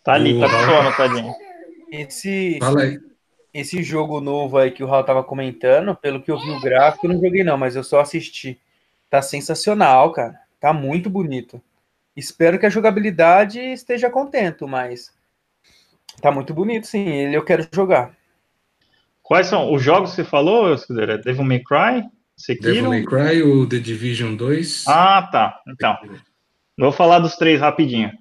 Tá 0.01 0.13
ali, 0.13 0.33
o 0.33 0.39
tá 0.39 0.47
com 0.47 0.71
sono, 0.71 0.95
tadinho. 0.95 1.35
Esse, 1.91 2.57
Fala 2.61 2.83
aí. 2.83 2.99
esse 3.53 3.83
jogo 3.83 4.21
novo 4.21 4.57
aí 4.57 4.71
que 4.71 4.81
o 4.81 4.87
Raul 4.87 5.03
tava 5.03 5.21
comentando, 5.21 5.93
pelo 5.93 6.21
que 6.21 6.31
eu 6.31 6.39
vi 6.39 6.49
o 6.49 6.61
gráfico, 6.61 7.05
eu 7.05 7.13
não 7.13 7.19
joguei 7.19 7.43
não, 7.43 7.57
mas 7.57 7.75
eu 7.75 7.83
só 7.83 7.99
assisti. 7.99 8.57
Tá 9.09 9.21
sensacional, 9.21 10.13
cara. 10.13 10.39
Tá 10.61 10.71
muito 10.71 11.09
bonito. 11.09 11.61
Espero 12.15 12.57
que 12.57 12.65
a 12.65 12.69
jogabilidade 12.69 13.59
esteja 13.59 14.09
contento, 14.09 14.65
mas 14.65 15.11
Tá 16.21 16.31
muito 16.31 16.53
bonito, 16.53 16.87
sim. 16.87 17.07
Ele 17.07 17.35
eu 17.35 17.43
quero 17.43 17.67
jogar. 17.71 18.15
Quais 19.21 19.47
são 19.47 19.73
os 19.73 19.81
jogos 19.81 20.11
que 20.11 20.17
você 20.17 20.23
falou, 20.23 20.77
Scudeira? 20.77 21.17
Devil 21.17 21.43
May 21.43 21.59
Cry? 21.59 22.03
Sekiro? 22.37 22.73
Devil 22.73 22.89
May 22.89 23.03
Cry 23.03 23.41
ou 23.41 23.67
The 23.67 23.79
Division 23.79 24.35
2? 24.35 24.87
Ah, 24.87 25.27
tá. 25.31 25.59
Então, 25.67 25.97
vou 26.77 26.91
falar 26.91 27.19
dos 27.19 27.35
três 27.35 27.59
rapidinho. 27.59 28.11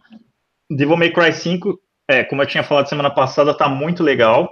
Devil 0.70 0.96
May 0.96 1.12
Cry 1.12 1.32
5, 1.32 1.78
é, 2.08 2.24
como 2.24 2.42
eu 2.42 2.46
tinha 2.46 2.62
falado 2.62 2.88
semana 2.88 3.10
passada, 3.10 3.52
tá 3.52 3.68
muito 3.68 4.02
legal. 4.02 4.50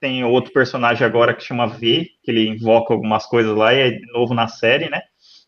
Tem 0.00 0.24
outro 0.24 0.52
personagem 0.52 1.06
agora 1.06 1.34
que 1.34 1.44
chama 1.44 1.68
V, 1.68 2.08
que 2.22 2.30
ele 2.30 2.48
invoca 2.48 2.92
algumas 2.92 3.24
coisas 3.24 3.56
lá 3.56 3.72
e 3.72 3.78
é 3.78 4.00
novo 4.12 4.34
na 4.34 4.48
série, 4.48 4.90
né? 4.90 5.00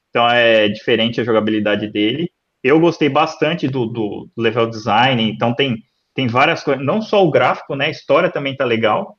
Então 0.08 0.28
é 0.30 0.68
diferente 0.68 1.20
a 1.20 1.24
jogabilidade 1.24 1.88
dele. 1.88 2.30
Eu 2.62 2.78
gostei 2.78 3.08
bastante 3.08 3.66
do, 3.66 3.86
do 3.86 4.30
level 4.36 4.70
design, 4.70 5.28
então 5.28 5.52
tem 5.52 5.82
tem 6.14 6.26
várias 6.26 6.62
coisas, 6.62 6.84
não 6.84 7.02
só 7.02 7.24
o 7.24 7.30
gráfico, 7.30 7.74
né? 7.74 7.86
A 7.86 7.90
história 7.90 8.30
também 8.30 8.56
tá 8.56 8.64
legal. 8.64 9.18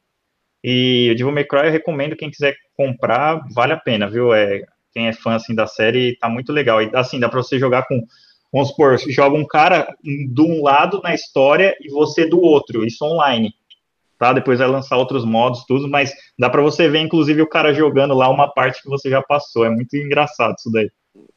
E 0.64 1.10
o 1.12 1.16
Devil 1.16 1.32
May 1.32 1.46
Cry 1.46 1.66
eu 1.66 1.72
recomendo 1.72 2.16
quem 2.16 2.32
quiser 2.32 2.56
comprar, 2.76 3.42
vale 3.54 3.74
a 3.74 3.78
pena, 3.78 4.10
viu? 4.10 4.34
É, 4.34 4.64
quem 4.94 5.08
é 5.08 5.14
fã 5.14 5.36
assim 5.36 5.54
da 5.54 5.68
série 5.68 6.18
tá 6.18 6.30
muito 6.30 6.52
legal. 6.52 6.82
E 6.82 6.90
assim, 6.94 7.20
dá 7.20 7.30
para 7.30 7.42
você 7.44 7.60
jogar 7.60 7.86
com 7.88 8.02
vamos 8.52 8.70
supor, 8.70 8.98
joga 9.10 9.38
um 9.38 9.46
cara 9.46 9.94
de 10.02 10.42
um 10.42 10.64
lado 10.64 11.02
na 11.04 11.14
história 11.14 11.76
e 11.82 11.90
você 11.90 12.26
do 12.26 12.40
outro, 12.40 12.86
isso 12.86 13.04
online. 13.04 13.54
tá? 14.18 14.32
Depois 14.34 14.60
vai 14.60 14.68
lançar 14.68 14.98
outros 14.98 15.26
modos, 15.26 15.66
tudo, 15.66 15.90
mas 15.90 16.14
dá 16.40 16.50
para 16.50 16.62
você 16.62 16.88
ver, 16.88 17.00
inclusive, 17.00 17.42
o 17.42 17.50
cara 17.50 17.74
jogando 17.74 18.14
lá 18.14 18.30
uma 18.30 18.48
parte 18.48 18.82
que 18.82 18.90
você 18.90 19.10
já 19.10 19.22
passou. 19.22 19.66
É 19.66 19.70
muito 19.70 19.96
engraçado 19.98 20.56
isso 20.58 20.72
daí. 20.72 20.90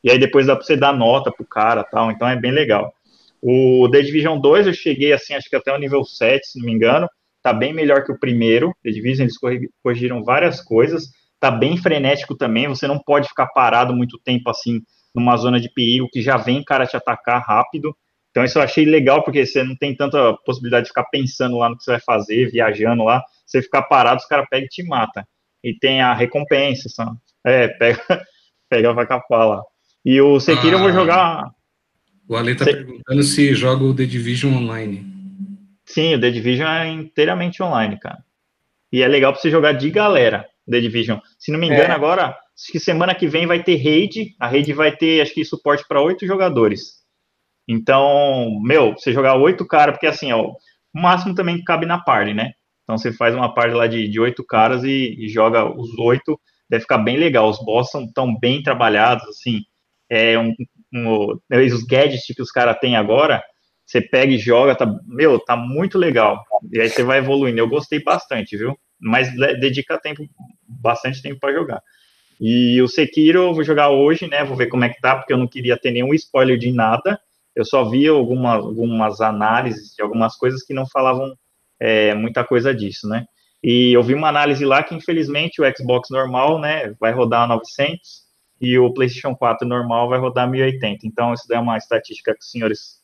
E 0.03 0.11
aí 0.11 0.19
depois 0.19 0.47
dá 0.47 0.55
para 0.55 0.65
você 0.65 0.77
dar 0.77 0.93
nota 0.93 1.31
pro 1.31 1.45
cara 1.45 1.85
tal, 1.85 2.11
então 2.11 2.29
é 2.29 2.37
bem 2.37 2.53
legal. 2.53 2.95
O 3.43 3.89
The 3.91 4.03
Division 4.03 4.41
2 4.41 4.67
eu 4.67 4.73
cheguei 4.73 5.13
assim, 5.13 5.35
acho 5.35 5.49
que 5.49 5.57
até 5.57 5.73
o 5.73 5.79
nível 5.79 6.05
7, 6.05 6.47
se 6.47 6.59
não 6.59 6.67
me 6.67 6.73
engano. 6.73 7.09
Tá 7.43 7.53
bem 7.53 7.73
melhor 7.73 8.05
que 8.05 8.13
o 8.13 8.19
primeiro. 8.19 8.73
The 8.83 8.91
Division 8.91 9.25
eles 9.25 9.39
corrigiram 9.83 10.25
várias 10.25 10.61
coisas. 10.61 11.09
Tá 11.41 11.51
bem 11.51 11.77
frenético 11.77 12.37
também. 12.37 12.69
Você 12.69 12.87
não 12.87 12.99
pode 12.99 13.29
ficar 13.29 13.47
parado 13.49 13.95
muito 13.95 14.19
tempo 14.19 14.51
assim 14.51 14.83
numa 15.15 15.37
zona 15.37 15.61
de 15.61 15.73
perigo 15.73 16.09
que 16.13 16.21
já 16.21 16.37
vem 16.37 16.65
cara 16.65 16.87
te 16.87 16.97
atacar 16.97 17.43
rápido. 17.43 17.97
Então 18.31 18.45
isso 18.45 18.59
eu 18.59 18.63
achei 18.63 18.85
legal 18.85 19.23
porque 19.23 19.47
você 19.47 19.63
não 19.63 19.77
tem 19.77 19.95
tanta 19.95 20.35
possibilidade 20.45 20.85
de 20.85 20.91
ficar 20.91 21.05
pensando 21.05 21.59
lá 21.59 21.69
no 21.69 21.77
que 21.77 21.85
você 21.85 21.93
vai 21.93 22.01
fazer, 22.01 22.51
viajando 22.51 23.05
lá. 23.05 23.23
Você 23.47 23.63
ficar 23.63 23.83
parado, 23.83 24.21
os 24.21 24.27
caras 24.27 24.47
pegam 24.51 24.67
e 24.67 24.69
te 24.69 24.83
mata. 24.85 25.27
E 25.65 25.75
tem 25.75 26.01
a 26.01 26.13
recompensa, 26.13 26.89
sabe? 26.89 27.17
É, 27.45 27.69
pega, 27.69 27.99
pega 28.69 28.93
vai 28.93 29.07
capar 29.07 29.49
lá. 29.49 29.63
E 30.05 30.21
o 30.21 30.39
Sekiro 30.39 30.69
ah, 30.69 30.73
eu 30.73 30.79
vou 30.79 30.89
ah. 30.89 30.93
jogar. 30.93 31.51
O 32.29 32.37
Ale 32.37 32.55
tá 32.55 32.65
Se... 32.65 32.73
perguntando 32.73 33.23
se 33.23 33.55
joga 33.55 33.85
o 33.85 33.95
The 33.95 34.05
Division 34.05 34.55
online. 34.55 35.07
Sim, 35.87 36.15
o 36.15 36.21
The 36.21 36.31
Division 36.31 36.69
é 36.69 36.89
inteiramente 36.89 37.63
online, 37.63 37.99
cara. 37.99 38.19
E 38.93 39.03
é 39.03 39.09
legal 39.09 39.33
pra 39.33 39.41
você 39.41 39.51
jogar 39.51 39.73
de 39.73 39.91
galera, 39.91 40.47
The 40.71 40.81
Division. 40.81 41.19
Se 41.39 41.51
não 41.51 41.59
me 41.59 41.67
engano, 41.67 41.93
é. 41.93 41.93
agora, 41.93 42.27
acho 42.27 42.71
que 42.71 42.79
semana 42.79 43.15
que 43.15 43.27
vem 43.27 43.47
vai 43.47 43.63
ter 43.63 43.77
raid. 43.77 44.35
A 44.39 44.47
raid 44.47 44.71
vai 44.75 44.95
ter, 44.95 45.23
acho 45.23 45.33
que, 45.33 45.45
suporte 45.45 45.85
para 45.89 46.03
oito 46.03 46.27
jogadores. 46.27 46.99
Então, 47.67 48.61
meu, 48.63 48.93
você 48.93 49.13
jogar 49.13 49.37
oito 49.37 49.67
caras, 49.67 49.95
porque 49.95 50.07
assim, 50.07 50.31
ó, 50.33 50.53
o 50.95 51.01
máximo 51.01 51.35
também 51.35 51.63
cabe 51.65 51.87
na 51.87 51.99
party, 51.99 52.35
né? 52.35 52.53
Então 52.85 52.97
você 52.97 53.13
faz 53.13 53.35
uma 53.35 53.53
party 53.53 53.75
lá 53.75 53.87
de 53.87 54.21
oito 54.21 54.45
caras 54.45 54.85
e, 54.85 55.15
e, 55.19 55.29
joga 55.29 55.65
os 55.65 55.99
oito, 55.99 56.39
deve 56.69 56.83
ficar 56.83 56.99
bem 56.99 57.17
legal. 57.17 57.49
Os 57.49 57.63
boss 57.63 57.91
são 57.91 58.11
tão 58.11 58.39
bem 58.39 58.63
trabalhados, 58.63 59.27
assim 59.29 59.61
é, 60.11 60.39
um, 60.39 60.55
um, 60.93 61.39
os 61.51 61.83
gadgets 61.85 62.27
que 62.35 62.43
os 62.43 62.51
caras 62.51 62.79
têm 62.79 62.97
agora, 62.97 63.43
você 63.89 64.01
pega 64.01 64.33
e 64.33 64.39
joga, 64.39 64.75
tá, 64.75 64.87
meu, 65.07 65.39
tá 65.41 65.57
muito 65.57 65.97
legal. 65.97 66.45
E 66.71 66.81
aí 66.81 66.91
você 66.91 67.03
vai 67.03 67.19
evoluindo. 67.19 67.59
Eu 67.59 67.69
gostei 67.69 68.03
bastante, 68.03 68.57
viu? 68.57 68.79
Mas 69.01 69.35
dedica 69.61 69.99
tempo, 69.99 70.29
bastante 70.67 71.23
tempo 71.23 71.41
para 71.41 71.55
jogar. 71.55 71.83
E 72.41 72.81
o 72.83 72.89
Sekiro 72.89 73.39
eu 73.41 73.55
vou 73.55 73.65
jogar 73.65 73.91
hoje, 73.91 74.29
né? 74.29 74.45
Vou 74.45 74.57
ver 74.57 74.67
como 74.67 74.85
é 74.85 74.89
que 74.89 75.01
tá, 75.01 75.17
porque 75.17 75.33
eu 75.33 75.39
não 75.39 75.47
queria 75.47 75.77
ter 75.77 75.91
nenhum 75.91 76.13
spoiler 76.15 76.59
de 76.59 76.71
nada. 76.71 77.19
Eu 77.57 77.65
só 77.65 77.89
vi 77.89 78.07
alguma, 78.07 78.55
algumas 78.55 79.21
análises 79.21 79.95
de 79.95 80.03
algumas 80.03 80.37
coisas 80.37 80.63
que 80.63 80.75
não 80.75 80.87
falavam 80.87 81.35
é, 81.81 82.15
muita 82.15 82.45
coisa 82.45 82.75
disso, 82.75 83.09
né? 83.09 83.25
E 83.63 83.93
eu 83.93 84.03
vi 84.03 84.15
uma 84.15 84.29
análise 84.29 84.65
lá 84.65 84.83
que, 84.83 84.95
infelizmente, 84.95 85.61
o 85.61 85.77
Xbox 85.77 86.11
normal, 86.11 86.61
né, 86.61 86.95
vai 87.01 87.13
rodar 87.13 87.43
a 87.43 87.47
900 87.49 88.28
e 88.61 88.79
o 88.79 88.93
PlayStation 88.93 89.35
4 89.35 89.67
normal 89.67 90.09
vai 90.09 90.19
rodar 90.19 90.51
1080. 90.51 91.07
Então, 91.07 91.33
isso 91.33 91.53
é 91.53 91.59
uma 91.59 91.77
estatística 91.77 92.33
que 92.33 92.41
os 92.41 92.51
senhores 92.51 92.99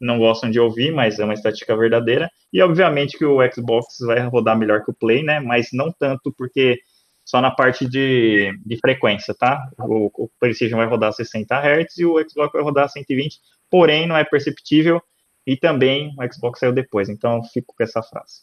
não 0.00 0.18
gostam 0.18 0.50
de 0.50 0.58
ouvir, 0.58 0.92
mas 0.92 1.18
é 1.18 1.24
uma 1.24 1.34
estatística 1.34 1.76
verdadeira. 1.76 2.30
E, 2.52 2.60
obviamente, 2.62 3.16
que 3.18 3.24
o 3.24 3.38
Xbox 3.52 3.98
vai 4.00 4.20
rodar 4.26 4.58
melhor 4.58 4.82
que 4.84 4.90
o 4.90 4.94
Play, 4.94 5.22
né? 5.22 5.40
Mas 5.40 5.68
não 5.72 5.92
tanto, 5.92 6.32
porque 6.36 6.78
só 7.24 7.40
na 7.40 7.50
parte 7.50 7.88
de, 7.88 8.52
de 8.64 8.76
frequência, 8.78 9.34
tá? 9.34 9.62
O, 9.78 10.10
o 10.24 10.30
PlayStation 10.38 10.76
vai 10.76 10.86
rodar 10.86 11.12
60 11.12 11.54
Hz 11.54 11.98
e 11.98 12.04
o 12.04 12.16
Xbox 12.28 12.52
vai 12.52 12.62
rodar 12.62 12.88
120, 12.88 13.38
porém, 13.70 14.06
não 14.06 14.16
é 14.16 14.24
perceptível. 14.24 15.00
E 15.46 15.56
também 15.56 16.14
o 16.18 16.32
Xbox 16.32 16.58
saiu 16.58 16.72
depois, 16.72 17.08
então 17.08 17.42
fico 17.44 17.74
com 17.76 17.82
essa 17.82 18.02
frase. 18.02 18.42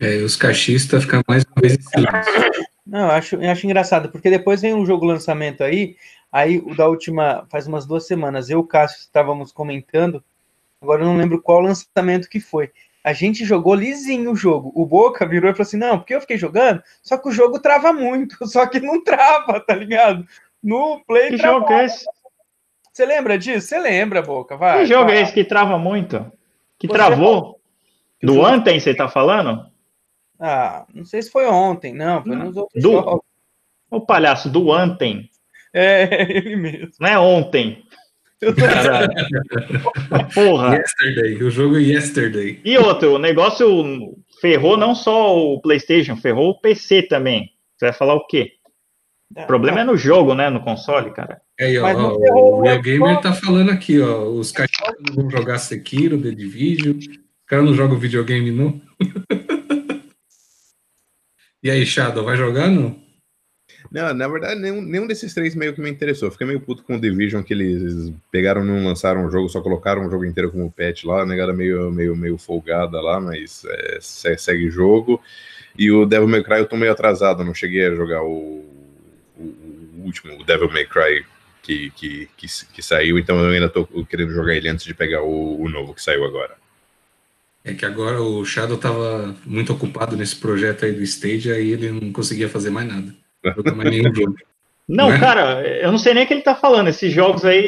É, 0.00 0.16
os 0.16 0.34
cachistas 0.34 1.04
ficam 1.04 1.22
mais 1.28 1.44
uma 1.44 1.60
vez 1.60 1.74
em 1.74 1.82
silêncio. 1.82 2.66
Não, 2.86 3.00
eu 3.00 3.10
acho, 3.12 3.36
eu 3.36 3.50
acho 3.50 3.66
engraçado, 3.66 4.10
porque 4.10 4.30
depois 4.30 4.62
vem 4.62 4.74
um 4.74 4.86
jogo 4.86 5.04
lançamento 5.04 5.62
aí, 5.62 5.94
aí 6.32 6.58
o 6.58 6.74
da 6.74 6.88
última, 6.88 7.46
faz 7.50 7.66
umas 7.66 7.86
duas 7.86 8.06
semanas, 8.06 8.48
eu 8.48 8.58
e 8.58 8.62
o 8.62 8.66
Cássio 8.66 9.00
estávamos 9.00 9.52
comentando, 9.52 10.24
agora 10.80 11.02
eu 11.02 11.06
não 11.06 11.16
lembro 11.16 11.40
qual 11.40 11.60
lançamento 11.60 12.28
que 12.28 12.40
foi. 12.40 12.70
A 13.04 13.12
gente 13.12 13.44
jogou 13.44 13.74
lisinho 13.74 14.32
o 14.32 14.36
jogo. 14.36 14.72
O 14.74 14.84
Boca 14.84 15.26
virou 15.26 15.50
e 15.50 15.54
falou 15.54 15.62
assim: 15.66 15.76
não, 15.76 15.98
porque 15.98 16.14
eu 16.14 16.20
fiquei 16.20 16.36
jogando, 16.36 16.82
só 17.02 17.16
que 17.16 17.28
o 17.28 17.32
jogo 17.32 17.58
trava 17.58 17.92
muito, 17.92 18.36
só 18.48 18.66
que 18.66 18.80
não 18.80 19.02
trava, 19.02 19.60
tá 19.60 19.74
ligado? 19.74 20.26
No 20.62 21.00
Play. 21.06 21.30
Que 21.30 21.38
trava. 21.38 21.60
jogo 21.60 21.72
é 21.72 21.84
esse? 21.84 22.04
Você 22.92 23.06
lembra 23.06 23.38
disso? 23.38 23.68
Você 23.68 23.78
lembra, 23.78 24.20
Boca? 24.20 24.56
Vai. 24.56 24.80
Que 24.80 24.86
jogo 24.86 25.06
vai. 25.06 25.18
é 25.18 25.22
esse 25.22 25.32
que 25.32 25.44
trava 25.44 25.78
muito? 25.78 26.30
Que 26.78 26.86
Você 26.86 26.92
travou? 26.92 27.60
Do 28.22 28.34
jogo... 28.34 28.46
Anthem, 28.46 28.78
você 28.78 28.94
tá 28.94 29.08
falando? 29.08 29.70
Ah, 30.40 30.86
não 30.94 31.04
sei 31.04 31.20
se 31.20 31.30
foi 31.30 31.44
ontem, 31.46 31.92
não, 31.92 32.22
foi 32.22 32.34
nos 32.34 32.56
outros 32.56 32.82
do, 32.82 32.92
jogos. 32.92 33.20
O 33.90 34.00
palhaço 34.00 34.48
do 34.48 34.68
ontem. 34.68 35.28
É, 35.72 36.32
ele 36.34 36.56
mesmo. 36.56 36.88
Não 36.98 37.08
é 37.08 37.18
ontem. 37.18 37.84
Porra. 40.34 40.76
Yesterday, 40.76 41.42
o 41.42 41.50
jogo 41.50 41.76
é 41.76 41.82
Yesterday. 41.82 42.58
E 42.64 42.78
outro, 42.78 43.16
o 43.16 43.18
negócio 43.18 44.16
ferrou 44.40 44.78
não 44.78 44.94
só 44.94 45.36
o 45.36 45.60
PlayStation, 45.60 46.16
ferrou 46.16 46.50
o 46.50 46.60
PC 46.60 47.02
também. 47.02 47.50
Você 47.76 47.86
vai 47.86 47.92
falar 47.92 48.14
o 48.14 48.26
quê? 48.26 48.52
O 49.36 49.46
problema 49.46 49.80
é 49.80 49.84
no 49.84 49.96
jogo, 49.96 50.34
né? 50.34 50.48
No 50.48 50.62
console, 50.62 51.12
cara. 51.12 51.40
É 51.58 51.66
aí, 51.66 51.78
ó, 51.78 51.86
ó 51.86 52.58
o 52.58 52.62
Real 52.62 52.80
Gamer 52.80 53.20
tá 53.20 53.32
falando 53.32 53.70
aqui, 53.70 54.00
ó. 54.00 54.24
Os 54.24 54.50
caras 54.50 54.70
não 55.06 55.14
vão 55.14 55.30
jogar 55.30 55.58
Sekiro, 55.58 56.20
The 56.20 56.30
Division. 56.30 56.96
Os 56.96 57.06
caras 57.46 57.64
não 57.66 57.74
jogam 57.74 57.98
videogame, 57.98 58.50
não. 58.50 58.80
E 61.62 61.70
aí, 61.70 61.84
Shadow, 61.84 62.24
vai 62.24 62.36
jogar 62.36 62.68
não? 62.68 62.98
Não, 63.90 64.12
na 64.14 64.28
verdade, 64.28 64.60
nenhum, 64.60 64.80
nenhum 64.82 65.06
desses 65.06 65.34
três 65.34 65.54
meio 65.54 65.74
que 65.74 65.80
me 65.80 65.90
interessou. 65.90 66.30
Fiquei 66.30 66.46
meio 66.46 66.60
puto 66.60 66.82
com 66.82 66.96
o 66.96 67.00
Division, 67.00 67.42
que 67.42 67.54
eles 67.54 68.12
pegaram, 68.30 68.64
não 68.64 68.84
lançaram 68.84 69.24
o 69.24 69.30
jogo, 69.30 69.48
só 69.48 69.60
colocaram 69.60 70.06
o 70.06 70.10
jogo 70.10 70.24
inteiro 70.24 70.50
como 70.50 70.70
patch 70.70 71.04
lá, 71.04 71.22
a 71.22 71.26
negada 71.26 71.52
meio, 71.52 71.90
meio, 71.90 72.16
meio 72.16 72.38
folgada 72.38 73.00
lá, 73.00 73.20
mas 73.20 73.64
é, 73.64 73.98
segue 74.36 74.70
jogo. 74.70 75.20
E 75.78 75.90
o 75.90 76.04
Devil 76.04 76.28
May 76.28 76.42
Cry 76.42 76.58
eu 76.58 76.66
tô 76.66 76.76
meio 76.76 76.92
atrasado, 76.92 77.44
não 77.44 77.54
cheguei 77.54 77.86
a 77.86 77.94
jogar 77.94 78.22
o, 78.22 78.64
o, 79.36 79.42
o 79.42 80.02
último, 80.04 80.38
o 80.38 80.44
Devil 80.44 80.70
May 80.70 80.84
Cry 80.86 81.24
que, 81.62 81.90
que, 81.90 82.28
que, 82.36 82.46
que, 82.72 82.82
saiu, 82.82 83.18
então 83.18 83.38
eu 83.38 83.52
ainda 83.52 83.68
tô 83.68 83.86
querendo 84.04 84.32
jogar 84.32 84.54
ele 84.54 84.68
antes 84.68 84.84
de 84.84 84.94
pegar 84.94 85.22
o, 85.22 85.60
o 85.60 85.68
novo 85.68 85.94
que 85.94 86.02
saiu 86.02 86.24
agora. 86.24 86.56
É 87.64 87.74
que 87.74 87.84
agora 87.84 88.22
o 88.22 88.44
Shadow 88.44 88.76
estava 88.76 89.34
muito 89.44 89.72
ocupado 89.72 90.16
nesse 90.16 90.36
projeto 90.36 90.84
aí 90.84 90.92
do 90.92 91.02
Stage, 91.02 91.52
aí 91.52 91.72
ele 91.72 91.90
não 91.90 92.12
conseguia 92.12 92.48
fazer 92.48 92.70
mais 92.70 92.88
nada. 92.88 93.14
Não 93.44 93.76
mais 93.76 93.90
nenhum 93.90 94.14
jogo. 94.14 94.34
Não, 94.88 95.08
não 95.08 95.14
é? 95.14 95.18
cara, 95.18 95.62
eu 95.78 95.92
não 95.92 95.98
sei 95.98 96.14
nem 96.14 96.24
o 96.24 96.26
que 96.26 96.34
ele 96.34 96.42
tá 96.42 96.54
falando. 96.54 96.88
Esses 96.88 97.12
jogos 97.12 97.44
aí, 97.44 97.64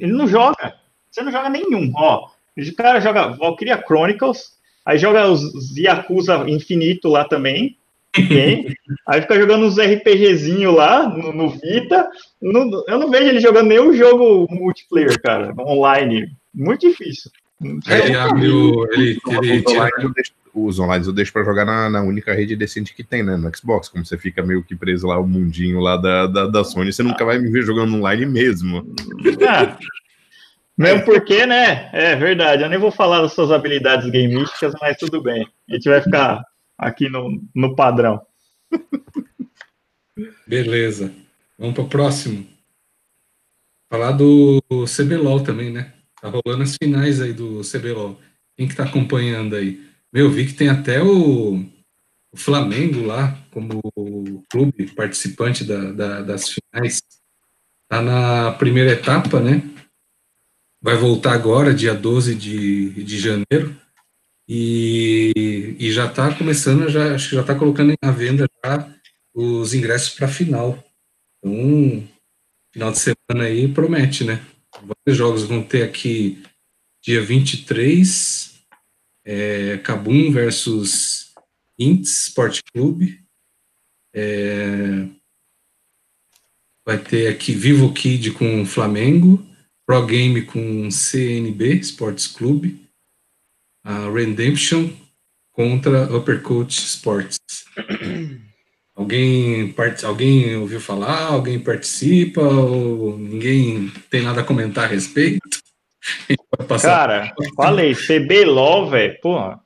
ele 0.00 0.12
não 0.12 0.26
joga. 0.26 0.74
Você 1.10 1.22
não 1.22 1.32
joga 1.32 1.50
nenhum, 1.50 1.92
ó. 1.94 2.28
O 2.56 2.76
cara 2.76 3.00
joga 3.00 3.28
Valkyria 3.28 3.82
Chronicles, 3.84 4.52
aí 4.86 4.98
joga 4.98 5.28
os 5.28 5.76
Yakuza 5.76 6.48
Infinito 6.48 7.08
lá 7.08 7.24
também. 7.24 7.76
Okay? 8.16 8.74
aí 9.08 9.22
fica 9.22 9.38
jogando 9.38 9.66
uns 9.66 9.78
RPGzinho 9.78 10.70
lá 10.70 11.08
no, 11.08 11.32
no 11.32 11.50
Vita. 11.50 12.08
No, 12.40 12.84
eu 12.86 12.98
não 12.98 13.10
vejo 13.10 13.28
ele 13.28 13.40
jogando 13.40 13.68
nenhum 13.68 13.92
jogo 13.92 14.46
multiplayer, 14.50 15.20
cara, 15.20 15.52
online. 15.58 16.30
Muito 16.54 16.88
difícil. 16.88 17.30
Ele 17.62 18.16
abriu. 18.16 18.86
Ele, 18.92 19.18
ele 19.26 19.62
tira... 19.62 19.88
Os 20.54 20.78
online 20.78 21.06
eu 21.06 21.14
deixo 21.14 21.32
pra 21.32 21.44
jogar 21.44 21.64
na, 21.64 21.88
na, 21.88 22.02
única 22.02 22.34
rede 22.34 22.54
decente 22.54 22.94
que 22.94 23.02
tem, 23.02 23.22
né? 23.22 23.36
No 23.36 23.50
Xbox. 23.56 23.88
Como 23.88 24.04
você 24.04 24.18
fica 24.18 24.42
meio 24.42 24.62
que 24.62 24.76
preso 24.76 25.06
lá, 25.06 25.18
o 25.18 25.26
mundinho 25.26 25.80
lá 25.80 25.96
da, 25.96 26.26
da, 26.26 26.46
da 26.46 26.64
Sony, 26.64 26.92
você 26.92 27.02
nunca 27.02 27.24
vai 27.24 27.38
me 27.38 27.50
ver 27.50 27.62
jogando 27.62 27.94
online 27.96 28.26
mesmo. 28.26 28.84
Ah, 29.48 29.78
mesmo 30.76 31.04
porque, 31.06 31.46
né? 31.46 31.88
É 31.92 32.14
verdade. 32.16 32.62
Eu 32.62 32.68
nem 32.68 32.78
vou 32.78 32.90
falar 32.90 33.22
das 33.22 33.32
suas 33.32 33.50
habilidades 33.50 34.10
gamísticas, 34.10 34.74
mas 34.80 34.98
tudo 34.98 35.22
bem. 35.22 35.46
A 35.70 35.74
gente 35.74 35.88
vai 35.88 36.02
ficar 36.02 36.42
aqui 36.76 37.08
no, 37.08 37.42
no 37.54 37.74
padrão. 37.74 38.20
Beleza. 40.46 41.12
Vamos 41.58 41.74
para 41.74 41.84
o 41.84 41.88
próximo. 41.88 42.46
Falar 43.90 44.12
do 44.12 44.62
CBLOL 44.86 45.42
também, 45.42 45.70
né? 45.70 45.92
Tá 46.22 46.28
rolando 46.28 46.62
as 46.62 46.76
finais 46.80 47.20
aí 47.20 47.32
do 47.32 47.62
CBLOL. 47.62 48.16
Quem 48.56 48.68
que 48.68 48.76
tá 48.76 48.84
acompanhando 48.84 49.56
aí? 49.56 49.84
Meu, 50.12 50.30
vi 50.30 50.46
que 50.46 50.54
tem 50.54 50.68
até 50.68 51.02
o, 51.02 51.56
o 51.56 52.36
Flamengo 52.36 53.04
lá, 53.04 53.36
como 53.50 53.82
clube 54.48 54.94
participante 54.94 55.64
da, 55.64 55.90
da, 55.90 56.22
das 56.22 56.48
finais. 56.48 57.02
Tá 57.90 58.00
na 58.00 58.52
primeira 58.52 58.92
etapa, 58.92 59.40
né? 59.40 59.62
Vai 60.80 60.96
voltar 60.96 61.32
agora, 61.32 61.74
dia 61.74 61.92
12 61.92 62.36
de, 62.36 63.02
de 63.02 63.18
janeiro. 63.18 63.76
E, 64.48 65.76
e 65.76 65.90
já 65.90 66.06
está 66.06 66.32
começando, 66.36 66.88
já, 66.88 67.16
acho 67.16 67.30
que 67.30 67.34
já 67.34 67.40
está 67.40 67.56
colocando 67.56 67.94
à 68.00 68.10
venda 68.12 68.46
já 68.64 68.94
os 69.34 69.74
ingressos 69.74 70.10
para 70.10 70.26
a 70.26 70.30
final. 70.30 70.78
Então, 71.44 72.08
final 72.72 72.92
de 72.92 72.98
semana 72.98 73.44
aí 73.44 73.66
promete, 73.66 74.22
né? 74.22 74.40
Vários 74.82 75.16
jogos 75.16 75.44
vão 75.44 75.62
ter 75.62 75.82
aqui 75.82 76.42
dia 77.02 77.22
23, 77.22 78.64
é, 79.24 79.78
Kabum 79.78 80.30
versus 80.30 81.32
Ints 81.78 82.28
Sport 82.28 82.60
Clube. 82.72 83.20
É, 84.14 85.06
vai 86.84 86.98
ter 86.98 87.28
aqui 87.28 87.52
Vivo 87.52 87.92
Kid 87.92 88.32
com 88.32 88.66
Flamengo, 88.66 89.44
Pro 89.86 90.06
Game 90.06 90.42
com 90.44 90.90
CNB 90.90 91.76
Sports 91.76 92.26
Clube, 92.26 92.88
a 93.84 94.10
Redemption 94.10 94.90
contra 95.52 96.14
Uppercut 96.14 96.70
Sports. 96.72 97.38
Alguém, 99.02 99.72
part... 99.72 100.04
alguém 100.06 100.56
ouviu 100.56 100.80
falar? 100.80 101.26
Alguém 101.26 101.58
participa? 101.58 102.40
Ou 102.40 103.18
ninguém 103.18 103.90
tem 104.08 104.22
nada 104.22 104.42
a 104.42 104.44
comentar 104.44 104.84
a 104.84 104.86
respeito? 104.86 105.42
Cara, 106.80 107.34
falei, 107.56 107.94
CBLOL, 107.94 108.88
velho, 108.90 109.20
porra, 109.20 109.60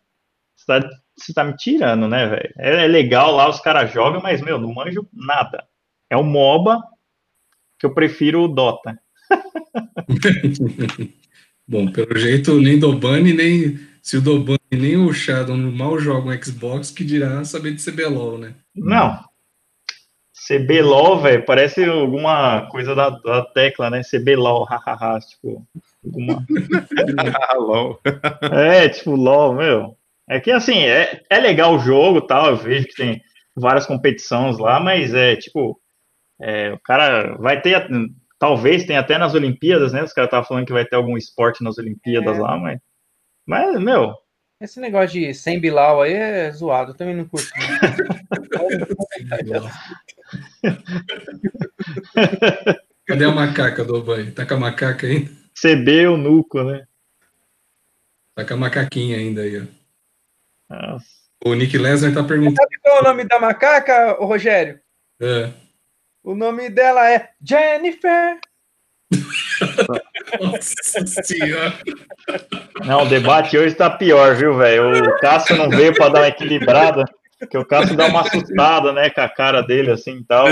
você 0.55 0.66
tá, 0.66 0.89
você 1.18 1.34
tá 1.34 1.45
me 1.45 1.55
tirando, 1.57 2.09
né, 2.09 2.26
velho? 2.28 2.53
É, 2.59 2.84
é, 2.84 2.89
legal 2.89 3.30
lá, 3.32 3.49
os 3.49 3.61
caras 3.61 3.93
jogam, 3.93 4.22
mas, 4.22 4.41
meu, 4.41 4.59
não 4.59 4.72
manjo 4.72 5.07
nada. 5.12 5.64
É 6.11 6.16
o 6.16 6.24
MOBA 6.24 6.82
que 7.78 7.84
eu 7.84 7.93
prefiro 7.93 8.45
o 8.45 8.49
Dota. 8.49 8.99
Bom, 11.68 11.91
pelo 11.93 12.16
jeito, 12.18 12.59
nem 12.59 12.78
Dobani, 12.78 13.34
nem. 13.34 13.78
Se 14.01 14.16
o 14.16 14.20
Dobani 14.22 14.59
nem 14.70 14.97
o 14.97 15.12
Shadow 15.12 15.57
mal 15.57 15.99
jogam 15.99 16.32
Xbox, 16.43 16.91
que 16.91 17.05
dirá 17.05 17.45
saber 17.45 17.74
de 17.74 17.84
CBLOL, 17.84 18.39
né? 18.39 18.55
Não. 18.77 19.24
CBLOL, 20.47 21.20
velho, 21.20 21.45
parece 21.45 21.85
alguma 21.85 22.68
coisa 22.70 22.95
da, 22.95 23.11
da 23.11 23.45
tecla, 23.47 23.91
né? 23.91 24.03
CBLOL, 24.03 24.64
hahaha, 24.64 25.18
tipo. 25.20 25.66
Alguma... 26.05 26.47
LOL. 27.59 28.01
é, 28.53 28.89
tipo, 28.89 29.16
LOL, 29.16 29.55
meu. 29.55 29.97
É 30.29 30.39
que 30.39 30.51
assim, 30.51 30.85
é, 30.85 31.22
é 31.31 31.39
legal 31.39 31.74
o 31.74 31.79
jogo 31.79 32.20
tal, 32.20 32.51
eu 32.51 32.57
vejo 32.57 32.87
que 32.87 32.95
tem 32.97 33.22
várias 33.57 33.87
competições 33.87 34.59
lá, 34.59 34.79
mas 34.79 35.14
é 35.14 35.37
tipo. 35.37 35.81
É, 36.41 36.72
o 36.72 36.79
cara 36.81 37.35
vai 37.39 37.61
ter 37.61 37.89
Talvez 38.39 38.85
tenha 38.85 39.01
até 39.01 39.16
nas 39.16 39.35
Olimpíadas, 39.35 39.93
né? 39.93 40.03
Os 40.03 40.12
caras 40.12 40.29
estavam 40.29 40.47
falando 40.47 40.66
que 40.66 40.72
vai 40.72 40.85
ter 40.85 40.97
algum 40.97 41.16
esporte 41.16 41.64
nas 41.64 41.79
Olimpíadas 41.79 42.37
é. 42.37 42.41
lá, 42.41 42.59
mas. 42.59 42.79
Mas, 43.47 43.81
meu. 43.81 44.14
Esse 44.61 44.81
negócio 44.81 45.18
de 45.18 45.33
sem 45.35 45.61
Bilal 45.61 46.03
aí 46.03 46.12
é 46.12 46.51
zoado, 46.51 46.93
eu 46.93 46.97
também 46.97 47.14
não 47.14 47.27
curto. 47.27 47.49
Cadê 53.07 53.25
a 53.25 53.31
macaca 53.31 53.85
do 53.85 54.03
banho? 54.03 54.33
Tá 54.33 54.45
com 54.45 54.55
a 54.55 54.59
macaca 54.59 55.07
ainda? 55.07 55.31
CB 55.55 56.09
o 56.09 56.17
nuco, 56.17 56.61
né? 56.62 56.85
Tá 58.35 58.45
com 58.45 58.55
a 58.55 58.57
macaquinha 58.57 59.17
ainda 59.17 59.43
aí, 59.43 59.61
ó. 59.61 59.64
Nossa. 60.69 61.07
O 61.45 61.55
Nick 61.55 61.79
Lesnar 61.79 62.12
tá 62.12 62.25
perguntando. 62.25 62.57
Sabe 62.57 62.79
qual 62.83 62.97
é 62.97 63.01
o 63.01 63.05
nome 63.05 63.25
da 63.25 63.39
macaca, 63.39 64.17
Rogério? 64.19 64.81
É. 65.21 65.51
O 66.23 66.35
nome 66.35 66.69
dela 66.69 67.11
é 67.11 67.31
Jennifer. 67.41 68.39
Nossa 70.41 71.07
senhora. 71.23 71.73
Não, 72.85 73.05
o 73.05 73.09
debate 73.09 73.57
hoje 73.57 73.75
tá 73.75 73.89
pior, 73.89 74.35
viu, 74.35 74.57
velho? 74.57 75.09
O 75.09 75.21
Cássio 75.21 75.57
não 75.57 75.71
veio 75.71 75.95
para 75.95 76.09
dar 76.09 76.21
uma 76.21 76.29
equilibrada, 76.29 77.05
porque 77.47 77.59
o 77.59 77.64
Cássio 77.64 77.97
dá 77.97 78.07
uma 78.07 78.20
assustada, 78.20 78.92
né, 78.92 79.09
com 79.09 79.20
a 79.20 79.28
cara 79.28 79.62
dele 79.62 79.90
assim 79.90 80.18
e 80.18 80.24
tal. 80.24 80.47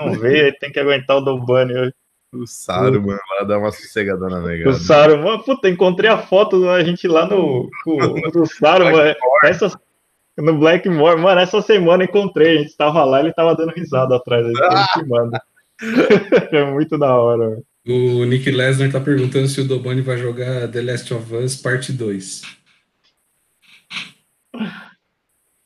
Não 0.00 0.12
vê, 0.12 0.52
tem 0.52 0.70
que 0.70 0.78
aguentar 0.78 1.16
o 1.16 1.20
Dobani 1.20 1.74
hoje. 1.74 1.94
O 2.32 2.46
Saro, 2.46 3.00
mano, 3.00 3.20
lá 3.38 3.44
dá 3.44 3.58
uma 3.58 3.72
sossegadona 3.72 4.38
legal. 4.38 4.70
O 4.70 4.74
Saro, 4.74 5.16
mano, 5.16 5.42
puta, 5.42 5.68
encontrei 5.68 6.10
a 6.10 6.18
foto 6.18 6.60
da 6.60 6.84
gente 6.84 7.08
lá 7.08 7.26
no. 7.26 7.70
no 7.86 8.30
do 8.30 8.46
Saro, 8.46 8.84
mano. 8.84 9.14
Essas, 9.44 9.74
no 10.36 10.58
Blackmore, 10.58 11.18
mano, 11.18 11.40
essa 11.40 11.62
semana 11.62 12.04
encontrei, 12.04 12.58
a 12.58 12.62
gente 12.62 12.76
tava 12.76 13.02
lá, 13.04 13.20
ele 13.20 13.32
tava 13.32 13.56
dando 13.56 13.72
risada 13.72 14.16
atrás, 14.16 14.46
aí, 14.46 14.52
ah! 14.62 15.42
é 16.52 16.70
muito 16.70 16.98
da 16.98 17.14
hora. 17.14 17.48
Mano. 17.48 17.64
O 17.86 18.24
Nick 18.26 18.50
Lesnar 18.50 18.92
tá 18.92 19.00
perguntando 19.00 19.48
se 19.48 19.62
o 19.62 19.66
Dobani 19.66 20.02
vai 20.02 20.18
jogar 20.18 20.68
The 20.68 20.82
Last 20.82 21.14
of 21.14 21.34
Us 21.34 21.56
Parte 21.56 21.92
2. 21.92 22.42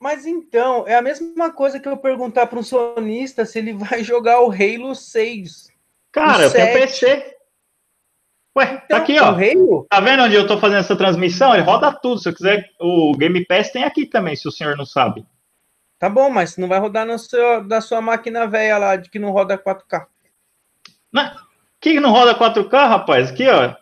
Mas 0.02 0.26
então, 0.26 0.84
é 0.88 0.96
a 0.96 1.00
mesma 1.00 1.52
coisa 1.52 1.78
que 1.78 1.88
eu 1.88 1.96
perguntar 1.96 2.48
para 2.48 2.58
um 2.58 2.62
sonista 2.64 3.46
se 3.46 3.60
ele 3.60 3.72
vai 3.72 4.02
jogar 4.02 4.40
o 4.40 4.50
Halo 4.50 4.96
6. 4.96 5.68
Cara, 6.10 6.42
eu 6.42 6.50
tenho 6.50 6.72
PC. 6.72 7.36
Ué, 8.58 8.66
tá 8.66 8.72
então, 8.72 8.88
tá 8.88 8.96
aqui, 8.96 9.20
ó. 9.20 9.26
Halo? 9.26 9.86
Tá 9.88 10.00
vendo 10.00 10.24
onde 10.24 10.34
eu 10.34 10.44
tô 10.44 10.58
fazendo 10.58 10.80
essa 10.80 10.96
transmissão? 10.96 11.54
Ele 11.54 11.62
roda 11.62 11.92
tudo. 11.92 12.20
Se 12.20 12.28
eu 12.28 12.34
quiser, 12.34 12.68
o 12.80 13.16
Game 13.16 13.46
Pass 13.46 13.70
tem 13.70 13.84
aqui 13.84 14.04
também, 14.04 14.34
se 14.34 14.48
o 14.48 14.50
senhor 14.50 14.76
não 14.76 14.84
sabe. 14.84 15.24
Tá 16.00 16.08
bom, 16.08 16.28
mas 16.28 16.56
não 16.56 16.66
vai 16.66 16.80
rodar 16.80 17.06
no 17.06 17.16
seu, 17.16 17.62
da 17.62 17.80
sua 17.80 18.00
máquina 18.00 18.44
velha 18.44 18.78
lá, 18.78 18.96
de 18.96 19.08
que 19.08 19.20
não 19.20 19.30
roda 19.30 19.56
4K. 19.56 20.06
Não, 21.12 21.30
que 21.80 22.00
não 22.00 22.10
roda 22.10 22.34
4K, 22.34 22.88
rapaz? 22.88 23.30
Aqui, 23.30 23.48
ó. 23.48 23.72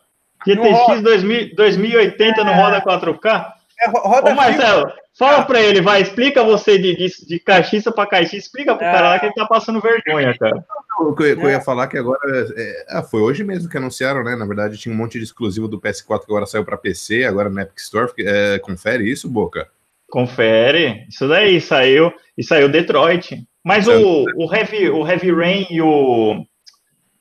GTX 0.47 1.03
2000, 1.03 1.55
2080 1.57 2.41
é... 2.43 2.45
não 2.45 2.55
roda 2.57 2.83
4K? 2.83 3.60
É, 3.83 3.89
roda 3.89 4.33
Ô, 4.33 4.35
Marcelo, 4.35 4.93
fala 5.19 5.39
ah. 5.39 5.45
pra 5.45 5.61
ele, 5.61 5.81
vai, 5.81 6.03
explica 6.03 6.45
você 6.45 6.79
de, 6.79 6.97
de, 6.97 7.27
de 7.27 7.39
caixista 7.39 7.91
pra 7.91 8.07
caixista, 8.07 8.37
explica 8.37 8.75
pro 8.77 8.85
é... 8.85 8.93
cara 8.93 9.09
lá 9.09 9.19
que 9.19 9.27
ele 9.27 9.35
tá 9.35 9.47
passando 9.47 9.81
vergonha, 9.81 10.37
cara. 10.39 10.65
O 10.99 11.15
que 11.15 11.23
eu, 11.23 11.41
eu 11.41 11.49
ia 11.49 11.57
é. 11.57 11.61
falar 11.61 11.87
que 11.87 11.97
agora, 11.97 12.21
é, 12.57 12.87
ah, 12.91 13.03
foi 13.03 13.23
hoje 13.23 13.43
mesmo 13.43 13.71
que 13.71 13.79
anunciaram, 13.79 14.23
né? 14.23 14.37
Na 14.37 14.45
verdade, 14.45 14.77
tinha 14.77 14.95
um 14.95 14.99
monte 14.99 15.19
de 15.19 15.25
exclusivo 15.25 15.67
do 15.67 15.81
PS4 15.81 16.21
que 16.21 16.31
agora 16.31 16.47
saiu 16.47 16.65
pra 16.65 16.77
PC, 16.77 17.25
agora 17.25 17.49
na 17.49 17.63
Epic 17.63 17.79
Store. 17.79 18.13
É, 18.19 18.59
confere 18.59 19.11
isso, 19.11 19.29
Boca? 19.29 19.67
Confere, 20.11 21.07
isso 21.09 21.27
daí, 21.29 21.61
saiu, 21.61 22.13
e 22.37 22.43
saiu 22.43 22.69
Detroit. 22.69 23.47
Mas 23.65 23.87
o, 23.87 24.25
o, 24.37 24.55
Heavy, 24.55 24.91
o 24.91 25.07
Heavy 25.07 25.33
Rain 25.33 25.67
e 25.71 25.81
o. 25.81 26.45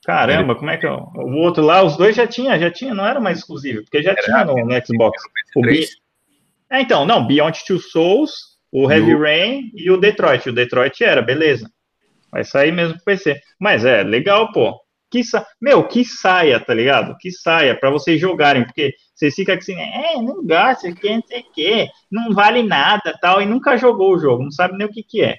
Caramba, 0.04 0.54
como 0.56 0.70
é 0.70 0.76
que 0.76 0.86
é? 0.86 0.90
O 0.90 1.36
outro 1.36 1.62
lá, 1.62 1.82
os 1.82 1.96
dois 1.96 2.16
já 2.16 2.26
tinha, 2.26 2.58
já 2.58 2.70
tinha, 2.70 2.94
não 2.94 3.06
era 3.06 3.20
mais 3.20 3.38
exclusivo, 3.38 3.82
porque 3.82 4.02
já 4.02 4.12
era, 4.12 4.22
tinha 4.22 4.44
no, 4.44 4.54
no 4.54 4.86
Xbox. 4.86 5.22
O. 5.54 5.60
É, 6.70 6.80
então, 6.80 7.04
não, 7.04 7.26
Beyond 7.26 7.58
Two 7.66 7.80
Souls, 7.80 8.32
o 8.70 8.90
Heavy 8.90 9.14
Rain 9.14 9.72
e 9.74 9.90
o 9.90 9.96
Detroit. 9.96 10.48
O 10.48 10.52
Detroit 10.52 11.02
era, 11.02 11.20
beleza. 11.20 11.68
Vai 12.30 12.44
sair 12.44 12.70
mesmo 12.70 12.94
pro 12.94 13.04
PC. 13.04 13.40
Mas 13.58 13.84
é 13.84 14.02
legal, 14.02 14.52
pô. 14.52 14.78
Que 15.10 15.24
sa... 15.24 15.44
Meu, 15.60 15.82
que 15.82 16.04
saia, 16.04 16.60
tá 16.60 16.72
ligado? 16.72 17.16
Que 17.18 17.32
saia 17.32 17.74
para 17.74 17.90
vocês 17.90 18.20
jogarem, 18.20 18.64
porque 18.64 18.94
vocês 19.12 19.34
ficam 19.34 19.56
assim, 19.56 19.74
é, 19.74 20.14
não 20.14 20.46
gosta, 20.46 20.92
que 20.92 21.10
não 21.10 21.22
sei 21.26 21.40
o 21.40 21.52
quê, 21.52 21.88
não 22.10 22.32
vale 22.32 22.62
nada, 22.62 23.18
tal, 23.20 23.42
e 23.42 23.46
nunca 23.46 23.76
jogou 23.76 24.14
o 24.14 24.18
jogo, 24.18 24.44
não 24.44 24.52
sabe 24.52 24.78
nem 24.78 24.86
o 24.86 24.90
que 24.90 25.02
que 25.02 25.22
é. 25.22 25.36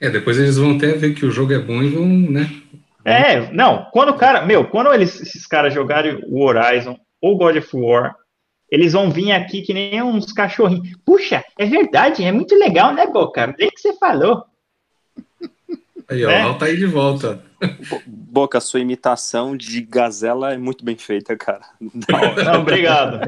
É, 0.00 0.08
depois 0.08 0.38
eles 0.38 0.56
vão 0.56 0.76
até 0.76 0.92
ver 0.92 1.14
que 1.14 1.26
o 1.26 1.30
jogo 1.30 1.52
é 1.52 1.58
bom 1.58 1.82
e 1.82 1.90
vão, 1.90 2.06
né? 2.06 2.48
É, 3.04 3.52
não, 3.52 3.86
quando 3.92 4.10
o 4.10 4.16
cara, 4.16 4.46
meu, 4.46 4.64
quando 4.64 4.92
eles, 4.94 5.20
esses 5.20 5.46
caras 5.46 5.74
jogarem 5.74 6.20
o 6.28 6.42
Horizon 6.42 6.96
ou 7.20 7.36
God 7.36 7.56
of 7.56 7.68
War, 7.76 8.14
eles 8.70 8.92
vão 8.92 9.10
vir 9.10 9.32
aqui 9.32 9.62
que 9.62 9.74
nem 9.74 10.02
uns 10.02 10.32
cachorrinhos. 10.32 10.96
Puxa, 11.04 11.44
é 11.58 11.66
verdade, 11.66 12.24
é 12.24 12.32
muito 12.32 12.54
legal, 12.54 12.94
né, 12.94 13.06
Boca? 13.06 13.54
Desde 13.58 13.74
que 13.74 13.80
você 13.80 13.96
falou. 13.96 14.44
Aí, 16.08 16.24
ó, 16.24 16.30
é? 16.30 16.54
tá 16.54 16.66
aí 16.66 16.76
de 16.76 16.86
volta. 16.86 17.42
Boca, 18.06 18.60
sua 18.60 18.80
imitação 18.80 19.56
de 19.56 19.80
gazela 19.80 20.52
é 20.52 20.58
muito 20.58 20.84
bem 20.84 20.96
feita, 20.96 21.36
cara. 21.36 21.62
Não, 21.80 22.44
não 22.44 22.60
obrigado. 22.62 23.20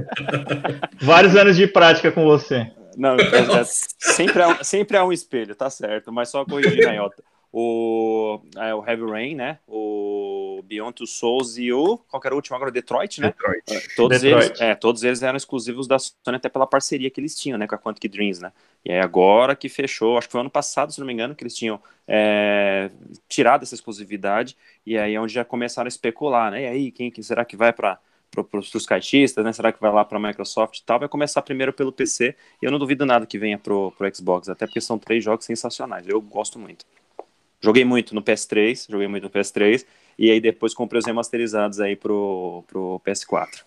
Vários 1.00 1.36
anos 1.36 1.56
de 1.56 1.66
prática 1.66 2.10
com 2.10 2.24
você. 2.24 2.70
Não, 2.96 3.16
é, 3.16 3.60
é, 3.60 3.64
sempre, 3.64 4.42
é, 4.42 4.64
sempre 4.64 4.96
é 4.96 5.02
um 5.02 5.12
espelho, 5.12 5.54
tá 5.54 5.70
certo, 5.70 6.12
mas 6.12 6.28
só 6.28 6.44
corrigindo 6.44 6.88
aí, 6.88 6.98
ó 6.98 7.08
o, 7.52 8.40
é, 8.56 8.74
o 8.74 8.84
Heavy 8.84 9.04
Rain, 9.04 9.34
né? 9.34 9.58
O 9.68 10.41
Beyond 10.60 10.94
Two 10.94 11.06
Souls 11.06 11.56
e 11.56 11.72
o. 11.72 11.96
Qual 11.96 12.20
era 12.24 12.34
o 12.34 12.36
último 12.36 12.56
agora? 12.56 12.70
Detroit, 12.70 13.20
né? 13.20 13.28
Detroit. 13.28 13.62
É, 13.70 13.80
todos, 13.94 14.20
Detroit. 14.20 14.46
Eles, 14.48 14.60
é, 14.60 14.74
todos 14.74 15.04
eles 15.04 15.22
eram 15.22 15.36
exclusivos 15.36 15.86
da 15.86 15.98
Sony, 15.98 16.36
até 16.36 16.48
pela 16.48 16.66
parceria 16.66 17.08
que 17.08 17.20
eles 17.20 17.38
tinham, 17.38 17.56
né? 17.56 17.66
Com 17.66 17.76
a 17.76 17.78
Quantic 17.78 18.10
Dreams, 18.10 18.40
né? 18.42 18.52
E 18.84 18.90
aí 18.90 18.98
agora 18.98 19.54
que 19.54 19.68
fechou, 19.68 20.18
acho 20.18 20.26
que 20.26 20.32
foi 20.32 20.40
ano 20.40 20.50
passado, 20.50 20.92
se 20.92 20.98
não 20.98 21.06
me 21.06 21.12
engano, 21.12 21.34
que 21.34 21.44
eles 21.44 21.54
tinham 21.54 21.80
é, 22.06 22.90
tirado 23.28 23.62
essa 23.62 23.74
exclusividade, 23.74 24.56
e 24.84 24.98
aí 24.98 25.14
é 25.14 25.20
onde 25.20 25.32
já 25.32 25.44
começaram 25.44 25.86
a 25.86 25.88
especular, 25.88 26.50
né? 26.50 26.62
E 26.62 26.66
aí, 26.66 26.90
quem 26.90 27.10
que 27.10 27.22
será 27.22 27.44
que 27.44 27.56
vai 27.56 27.72
para 27.72 27.98
para 28.34 28.58
os 28.58 28.86
caixistas, 28.86 29.44
né? 29.44 29.52
Será 29.52 29.70
que 29.70 29.80
vai 29.80 29.92
lá 29.92 30.04
para 30.04 30.16
a 30.16 30.20
Microsoft 30.20 30.78
e 30.78 30.82
tal? 30.84 30.98
Vai 30.98 31.08
começar 31.08 31.42
primeiro 31.42 31.72
pelo 31.72 31.92
PC. 31.92 32.34
E 32.62 32.64
eu 32.64 32.70
não 32.70 32.78
duvido 32.78 33.04
nada 33.04 33.26
que 33.26 33.38
venha 33.38 33.58
para 33.58 33.74
o 33.74 33.94
Xbox, 34.14 34.48
até 34.48 34.66
porque 34.66 34.80
são 34.80 34.98
três 34.98 35.22
jogos 35.22 35.44
sensacionais. 35.44 36.08
Eu 36.08 36.18
gosto 36.18 36.58
muito. 36.58 36.86
Joguei 37.60 37.84
muito 37.84 38.14
no 38.14 38.22
PS3, 38.22 38.90
joguei 38.90 39.06
muito 39.06 39.24
no 39.24 39.30
PS3, 39.30 39.86
e 40.18 40.30
aí 40.30 40.40
depois 40.40 40.74
comprei 40.74 40.98
os 40.98 41.06
remasterizados 41.06 41.80
aí 41.80 41.96
pro, 41.96 42.64
pro 42.66 43.00
PS4. 43.06 43.64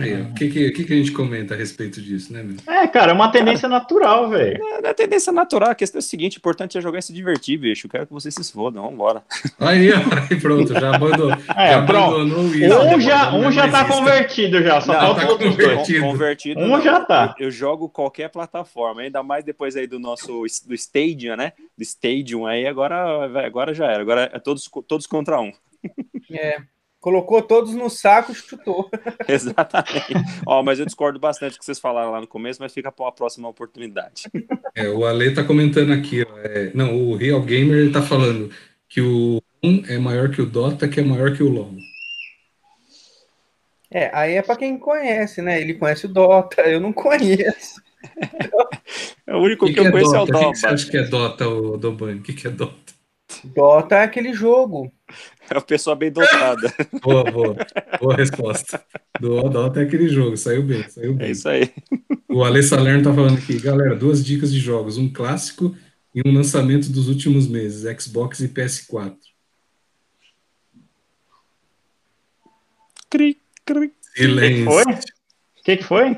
O 0.00 0.34
que, 0.34 0.48
que, 0.48 0.84
que, 0.84 0.92
a 0.92 0.96
gente 0.96 1.12
comenta 1.12 1.54
a 1.54 1.56
respeito 1.56 2.00
disso, 2.00 2.32
né, 2.32 2.42
meu? 2.42 2.56
É, 2.66 2.86
cara, 2.86 3.12
é 3.12 3.14
uma 3.14 3.30
tendência 3.30 3.68
cara, 3.68 3.80
natural, 3.80 4.28
velho. 4.28 4.62
É, 4.84 4.88
é 4.88 4.94
tendência 4.94 5.32
natural. 5.32 5.70
A 5.70 5.74
questão 5.74 5.98
é 5.98 6.00
a 6.00 6.02
seguinte: 6.02 6.36
o 6.36 6.40
importante 6.40 6.78
é 6.78 6.80
jogar 6.80 6.98
e 6.98 7.02
se 7.02 7.12
divertir, 7.12 7.58
bicho. 7.58 7.86
Eu 7.86 7.90
quero 7.90 8.06
que 8.06 8.12
vocês 8.12 8.34
se 8.34 8.40
esfodam. 8.40 8.82
Vambora. 8.82 9.22
Aí, 9.58 9.90
aí 9.92 10.40
pronto, 10.40 10.72
já 10.72 10.94
abandonou. 10.94 11.30
É, 11.56 11.72
já 11.72 11.82
pronto. 11.84 12.14
Abandonou 12.14 12.44
um 12.94 13.00
já, 13.00 13.34
um 13.34 13.52
já 13.52 13.68
tá 13.68 13.84
convertido 13.84 14.62
já, 14.62 14.80
só 14.80 14.92
falta 14.94 15.20
tá 15.20 15.26
convertido. 15.26 16.00
convertido. 16.00 16.60
Um 16.60 16.68
não, 16.68 16.80
já 16.80 17.00
tá. 17.00 17.34
Eu, 17.38 17.46
eu, 17.46 17.50
jogo 17.50 17.88
qualquer 17.88 18.28
plataforma, 18.30 19.02
ainda 19.02 19.22
mais 19.22 19.44
depois 19.44 19.76
aí 19.76 19.86
do 19.86 19.98
nosso 19.98 20.44
do 20.66 20.74
Stadium, 20.74 21.36
né? 21.36 21.52
Do 21.76 21.82
Stadium 21.82 22.46
aí, 22.46 22.66
agora, 22.66 23.44
agora 23.44 23.74
já 23.74 23.86
era. 23.86 24.00
Agora 24.00 24.30
é 24.32 24.38
todos, 24.38 24.68
todos 24.86 25.06
contra 25.06 25.40
um. 25.40 25.52
É. 26.30 26.58
Colocou 27.00 27.40
todos 27.40 27.74
no 27.74 27.88
saco 27.88 28.30
e 28.30 28.34
chutou. 28.34 28.90
Exatamente. 29.26 30.12
Ó, 30.46 30.62
mas 30.62 30.78
eu 30.78 30.84
discordo 30.84 31.18
bastante 31.18 31.54
do 31.54 31.58
que 31.58 31.64
vocês 31.64 31.78
falaram 31.78 32.10
lá 32.10 32.20
no 32.20 32.26
começo, 32.26 32.60
mas 32.60 32.74
fica 32.74 32.92
para 32.92 33.06
uma 33.06 33.12
próxima 33.12 33.48
oportunidade. 33.48 34.24
É, 34.74 34.88
o 34.88 35.06
Ale 35.06 35.34
tá 35.34 35.42
comentando 35.42 35.92
aqui, 35.92 36.22
ó, 36.22 36.38
é, 36.38 36.70
não, 36.74 36.94
o 36.94 37.16
Real 37.16 37.40
Gamer 37.40 37.90
tá 37.90 38.02
falando 38.02 38.50
que 38.86 39.00
o 39.00 39.42
1 39.64 39.84
é 39.88 39.98
maior 39.98 40.30
que 40.30 40.42
o 40.42 40.46
Dota, 40.46 40.86
que 40.88 41.00
é 41.00 41.02
maior 41.02 41.34
que 41.34 41.42
o 41.42 41.48
LoL. 41.48 41.74
É, 43.90 44.10
aí 44.14 44.34
é 44.34 44.42
para 44.42 44.56
quem 44.56 44.78
conhece, 44.78 45.40
né? 45.40 45.60
Ele 45.60 45.74
conhece 45.74 46.04
o 46.04 46.08
Dota, 46.08 46.62
eu 46.62 46.80
não 46.80 46.92
conheço. 46.92 47.80
é 49.26 49.34
o 49.34 49.38
único 49.38 49.66
que, 49.66 49.72
que, 49.72 49.80
que 49.80 49.86
eu 49.86 49.88
é 49.88 49.90
conheço 49.90 50.12
Dota? 50.12 50.20
é 50.20 50.22
o 50.22 50.26
Dota. 50.26 50.48
O 50.48 50.52
que, 50.52 50.58
você 50.58 50.66
acha 50.66 50.90
que 50.90 50.96
é 50.98 51.02
Dota, 51.02 51.48
o 51.48 51.76
Doban? 51.78 52.16
O 52.16 52.22
que, 52.22 52.34
que 52.34 52.46
é 52.46 52.50
Dota? 52.50 52.99
Dota 53.44 53.96
é 53.96 54.02
aquele 54.04 54.32
jogo. 54.32 54.92
É 55.48 55.54
uma 55.54 55.62
pessoa 55.62 55.96
bem 55.96 56.10
dotada. 56.10 56.72
boa, 57.02 57.24
boa. 57.24 57.56
Boa 58.00 58.16
resposta. 58.16 58.84
Do 59.18 59.48
Dota 59.48 59.80
é 59.80 59.84
aquele 59.84 60.08
jogo, 60.08 60.36
saiu 60.36 60.62
bem, 60.62 60.88
saiu 60.88 61.14
bem. 61.14 61.28
É 61.28 61.30
isso 61.30 61.48
aí. 61.48 61.72
O 62.28 62.44
Ale 62.44 62.62
Salerno 62.62 63.04
tá 63.04 63.12
falando 63.12 63.38
aqui, 63.38 63.60
galera, 63.60 63.96
duas 63.96 64.24
dicas 64.24 64.52
de 64.52 64.60
jogos, 64.60 64.96
um 64.96 65.12
clássico 65.12 65.74
e 66.14 66.22
um 66.26 66.32
lançamento 66.32 66.88
dos 66.90 67.08
últimos 67.08 67.48
meses, 67.48 67.84
Xbox 68.00 68.40
e 68.40 68.48
PS4. 68.48 69.16
Cri, 73.10 73.36
cri. 73.64 73.92
Silêncio. 74.14 74.80
O 74.80 75.62
que, 75.64 75.76
que 75.76 75.84
foi? 75.84 76.16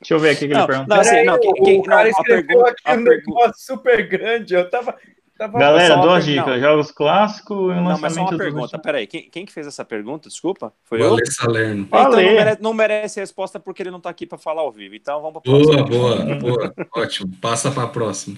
Deixa 0.00 0.14
eu 0.14 0.18
ver 0.18 0.30
aqui 0.30 0.46
que 0.46 0.52
não, 0.52 0.60
ele 0.60 0.66
perguntou. 0.66 0.96
Não, 0.96 1.00
assim, 1.00 1.24
não, 1.24 1.40
quem, 1.40 1.54
quem, 1.54 1.80
o 1.80 1.82
cara 1.82 2.02
não, 2.02 2.10
escreveu 2.10 2.46
pergunta, 2.46 2.70
aqui 2.70 2.98
um 2.98 3.02
negócio 3.02 3.54
super 3.56 4.06
grande, 4.06 4.54
eu 4.54 4.68
tava... 4.68 4.94
tava 5.36 5.58
Galera, 5.58 5.96
duas 5.96 6.24
dicas, 6.24 6.60
jogos 6.60 6.90
clássicos 6.90 7.56
e 7.56 7.78
um 7.78 7.84
Não, 7.84 7.98
mas 7.98 8.14
só 8.14 8.22
uma 8.22 8.36
pergunta, 8.36 8.78
peraí, 8.78 9.06
quem, 9.06 9.28
quem 9.28 9.44
que 9.44 9.52
fez 9.52 9.66
essa 9.66 9.84
pergunta, 9.84 10.28
desculpa? 10.28 10.72
Foi 10.84 11.00
o 11.00 11.04
eu? 11.04 11.12
Ale 11.14 11.26
Salerno. 11.26 11.86
Então 11.86 12.10
não 12.10 12.16
merece, 12.16 12.62
não 12.62 12.74
merece, 12.74 13.20
resposta 13.20 13.58
porque 13.58 13.82
ele 13.82 13.90
não 13.90 14.00
tá 14.00 14.10
aqui 14.10 14.26
para 14.26 14.38
falar 14.38 14.62
ao 14.62 14.72
vivo, 14.72 14.94
então 14.94 15.20
vamos 15.20 15.42
para 15.42 15.52
próxima. 15.52 15.84
Boa, 15.84 16.16
boa, 16.16 16.34
boa, 16.36 16.74
ótimo, 16.96 17.32
passa 17.40 17.70
para 17.70 17.84
a 17.84 17.88
próxima. 17.88 18.36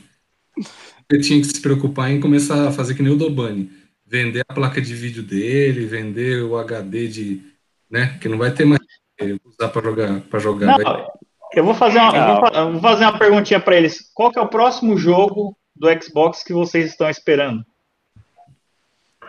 Ele 1.10 1.22
tinha 1.22 1.40
que 1.40 1.46
se 1.46 1.60
preocupar 1.60 2.10
em 2.10 2.20
começar 2.20 2.68
a 2.68 2.72
fazer 2.72 2.94
que 2.94 3.02
nem 3.02 3.12
o 3.12 3.16
Dobani, 3.16 3.70
vender 4.06 4.42
a 4.48 4.54
placa 4.54 4.80
de 4.80 4.94
vídeo 4.94 5.22
dele, 5.22 5.86
vender 5.86 6.42
o 6.42 6.56
HD 6.56 7.08
de, 7.08 7.42
né, 7.90 8.18
que 8.20 8.28
não 8.28 8.38
vai 8.38 8.50
ter 8.50 8.64
mais 8.64 8.80
usar 9.44 9.68
para 9.68 9.82
jogar, 9.82 10.20
para 10.22 10.38
jogar. 10.38 10.66
Não, 10.66 10.84
vai... 10.84 11.06
Eu 11.52 11.64
vou 11.64 11.74
fazer 11.74 11.98
uma, 11.98 12.16
eu 12.16 12.40
vou, 12.40 12.48
eu 12.48 12.72
vou 12.72 12.80
fazer 12.80 13.04
uma 13.04 13.18
perguntinha 13.18 13.60
para 13.60 13.76
eles. 13.76 14.10
Qual 14.14 14.30
que 14.30 14.38
é 14.38 14.42
o 14.42 14.48
próximo 14.48 14.96
jogo 14.98 15.56
do 15.76 16.02
Xbox 16.02 16.42
que 16.42 16.52
vocês 16.52 16.90
estão 16.90 17.08
esperando? 17.08 17.64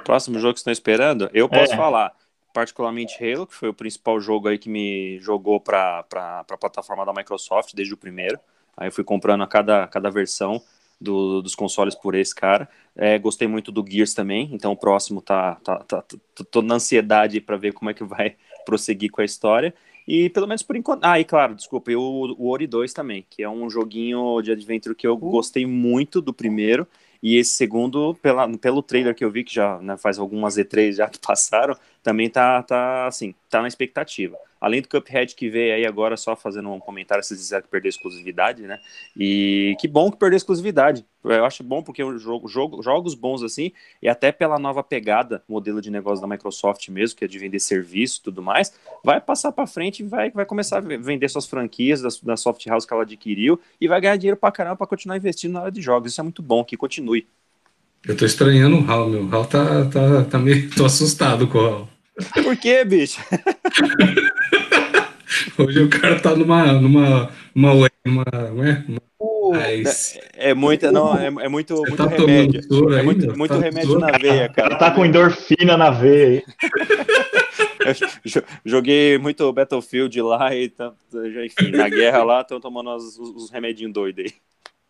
Próximo 0.03 0.39
jogo 0.39 0.53
que 0.53 0.59
estão 0.59 0.71
esperando? 0.71 1.29
Eu 1.33 1.49
posso 1.49 1.73
é. 1.73 1.75
falar. 1.75 2.13
Particularmente 2.53 3.17
Halo, 3.23 3.45
que 3.45 3.53
foi 3.53 3.69
o 3.69 3.73
principal 3.73 4.19
jogo 4.19 4.47
aí 4.47 4.57
que 4.57 4.69
me 4.69 5.19
jogou 5.19 5.59
para 5.59 5.99
a 6.09 6.57
plataforma 6.57 7.05
da 7.05 7.13
Microsoft 7.13 7.73
desde 7.75 7.93
o 7.93 7.97
primeiro. 7.97 8.39
Aí 8.75 8.87
eu 8.87 8.91
fui 8.91 9.03
comprando 9.03 9.43
a 9.43 9.47
cada, 9.47 9.87
cada 9.87 10.09
versão 10.09 10.61
do, 10.99 11.41
dos 11.41 11.53
consoles 11.53 11.93
por 11.93 12.15
esse 12.15 12.33
cara. 12.33 12.67
É, 12.95 13.19
gostei 13.19 13.47
muito 13.47 13.71
do 13.71 13.85
Gears 13.87 14.13
também, 14.13 14.49
então 14.53 14.71
o 14.71 14.77
próximo 14.77 15.21
tá, 15.21 15.55
tá, 15.63 15.77
tá, 15.79 16.01
tá 16.01 16.17
tô 16.49 16.61
na 16.61 16.75
ansiedade 16.75 17.39
para 17.39 17.57
ver 17.57 17.73
como 17.73 17.91
é 17.91 17.93
que 17.93 18.03
vai 18.03 18.35
prosseguir 18.65 19.11
com 19.11 19.21
a 19.21 19.25
história. 19.25 19.73
E 20.07 20.29
pelo 20.29 20.47
menos 20.47 20.63
por 20.63 20.75
enquanto. 20.75 21.03
Ah, 21.03 21.19
e 21.19 21.25
claro, 21.25 21.53
desculpa, 21.53 21.91
e 21.91 21.95
o, 21.95 22.35
o 22.37 22.49
Ori 22.49 22.65
2 22.65 22.93
também, 22.93 23.25
que 23.29 23.43
é 23.43 23.49
um 23.49 23.69
joguinho 23.69 24.41
de 24.41 24.51
adventure 24.51 24.95
que 24.95 25.05
eu 25.05 25.13
uh. 25.13 25.17
gostei 25.17 25.65
muito 25.65 26.21
do 26.21 26.33
primeiro. 26.33 26.87
E 27.21 27.35
esse 27.35 27.51
segundo, 27.51 28.13
pela, 28.21 28.47
pelo 28.57 28.81
trailer 28.83 29.15
que 29.15 29.25
eu 29.25 29.31
vi, 29.31 29.43
que 29.43 29.53
já 29.53 29.79
né, 29.79 29.97
faz 29.97 30.19
algumas 30.19 30.55
E3 30.55 30.93
já 30.93 31.09
que 31.09 31.19
passaram, 31.25 31.75
também 32.07 32.29
tá, 32.29 32.63
tá 32.63 33.05
assim, 33.05 33.35
tá 33.49 33.61
na 33.61 33.67
expectativa. 33.67 34.37
Além 34.61 34.81
do 34.81 34.87
Cuphead 34.87 35.35
que 35.35 35.49
veio 35.49 35.75
aí 35.75 35.85
agora, 35.85 36.15
só 36.15 36.37
fazendo 36.37 36.71
um 36.71 36.79
comentário, 36.79 37.21
vocês 37.21 37.37
disseram 37.37 37.63
que 37.63 37.67
perdeu 37.67 37.89
exclusividade, 37.89 38.61
né? 38.61 38.79
E 39.13 39.75
que 39.77 39.89
bom 39.89 40.09
que 40.09 40.17
perdeu 40.17 40.37
exclusividade. 40.37 41.05
Eu 41.21 41.43
acho 41.43 41.65
bom 41.65 41.83
porque 41.83 42.01
o 42.01 42.17
jogo, 42.17 42.47
jogo, 42.47 42.81
jogos 42.81 43.13
bons 43.13 43.43
assim, 43.43 43.73
e 44.01 44.07
até 44.07 44.31
pela 44.31 44.57
nova 44.57 44.81
pegada, 44.81 45.43
modelo 45.49 45.81
de 45.81 45.91
negócio 45.91 46.21
da 46.21 46.29
Microsoft 46.29 46.87
mesmo, 46.87 47.17
que 47.17 47.25
é 47.25 47.27
de 47.27 47.37
vender 47.37 47.59
serviço 47.59 48.21
e 48.21 48.23
tudo 48.23 48.41
mais, 48.41 48.73
vai 49.03 49.19
passar 49.19 49.51
para 49.51 49.67
frente 49.67 49.99
e 49.99 50.03
vai, 50.03 50.31
vai 50.31 50.45
começar 50.45 50.77
a 50.77 50.79
vender 50.79 51.27
suas 51.27 51.45
franquias 51.45 52.01
da, 52.01 52.09
da 52.23 52.37
soft 52.37 52.65
house 52.67 52.85
que 52.85 52.93
ela 52.93 53.03
adquiriu 53.03 53.59
e 53.81 53.85
vai 53.85 53.99
ganhar 53.99 54.15
dinheiro 54.15 54.37
para 54.37 54.53
caramba 54.53 54.77
para 54.77 54.87
continuar 54.87 55.17
investindo 55.17 55.51
na 55.51 55.59
área 55.59 55.71
de 55.73 55.81
jogos. 55.81 56.13
Isso 56.13 56.21
é 56.21 56.23
muito 56.23 56.41
bom, 56.41 56.63
que 56.63 56.77
continue. 56.77 57.27
Eu 58.07 58.15
tô 58.15 58.25
estranhando 58.25 58.77
o 58.79 58.89
Hal, 58.89 59.09
meu. 59.09 59.25
O 59.25 59.35
Hal 59.35 59.45
tá, 59.45 59.83
tá, 59.89 60.23
tá 60.23 60.39
meio. 60.39 60.69
tô 60.73 60.85
assustado 60.85 61.45
com 61.49 61.57
o 61.57 61.65
Hal. 61.65 61.96
Por 62.43 62.57
quê, 62.57 62.83
bicho? 62.83 63.21
Hoje 65.57 65.81
o 65.81 65.89
cara 65.89 66.19
tá 66.19 66.35
numa. 66.35 66.73
numa. 66.73 67.31
numa. 67.53 67.89
numa, 68.05 68.23
é? 68.67 68.83
uma 68.87 69.07
é, 69.55 70.49
é 70.49 70.53
muita, 70.53 70.91
não, 70.91 71.17
é, 71.17 71.27
é 71.27 71.49
muito, 71.49 71.75
muito 71.75 71.95
tá 71.95 72.05
remédio. 72.05 72.61
É 72.93 73.03
muito, 73.03 73.31
aí, 73.31 73.37
muito 73.37 73.53
tá 73.53 73.59
remédio 73.59 73.99
na 73.99 74.17
veia, 74.17 74.49
cara. 74.49 74.75
Tá 74.75 74.91
com 74.91 75.05
endorfina 75.05 75.77
na 75.77 75.89
veia. 75.89 76.43
joguei 78.65 79.17
muito 79.17 79.51
Battlefield 79.53 80.21
lá 80.21 80.53
e 80.53 80.69
tá, 80.69 80.93
enfim, 81.45 81.71
na 81.71 81.87
guerra 81.87 82.23
lá, 82.23 82.41
estão 82.41 82.59
tomando 82.59 82.93
os, 82.95 83.17
os 83.17 83.49
remedinhos 83.49 83.93
doidos 83.93 84.25
aí. 84.25 84.33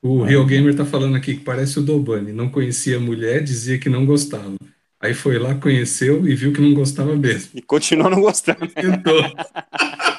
O 0.02 0.24
Real 0.24 0.46
Gamer 0.46 0.76
tá 0.76 0.86
falando 0.86 1.16
aqui 1.16 1.36
que 1.36 1.44
parece 1.44 1.80
o 1.80 1.82
Dobani, 1.82 2.32
não 2.32 2.50
conhecia 2.50 2.98
a 2.98 3.00
mulher, 3.00 3.44
dizia 3.44 3.80
que 3.80 3.90
não 3.90 4.06
gostava. 4.06 4.56
Aí 5.00 5.14
foi 5.14 5.38
lá, 5.38 5.56
conheceu 5.56 6.28
e 6.28 6.36
viu 6.36 6.52
que 6.52 6.62
não 6.62 6.74
gostava 6.74 7.16
mesmo. 7.16 7.52
E 7.54 7.62
continuou 7.62 8.10
não 8.10 8.22
gostando. 8.22 8.68
Tentou. 8.68 9.24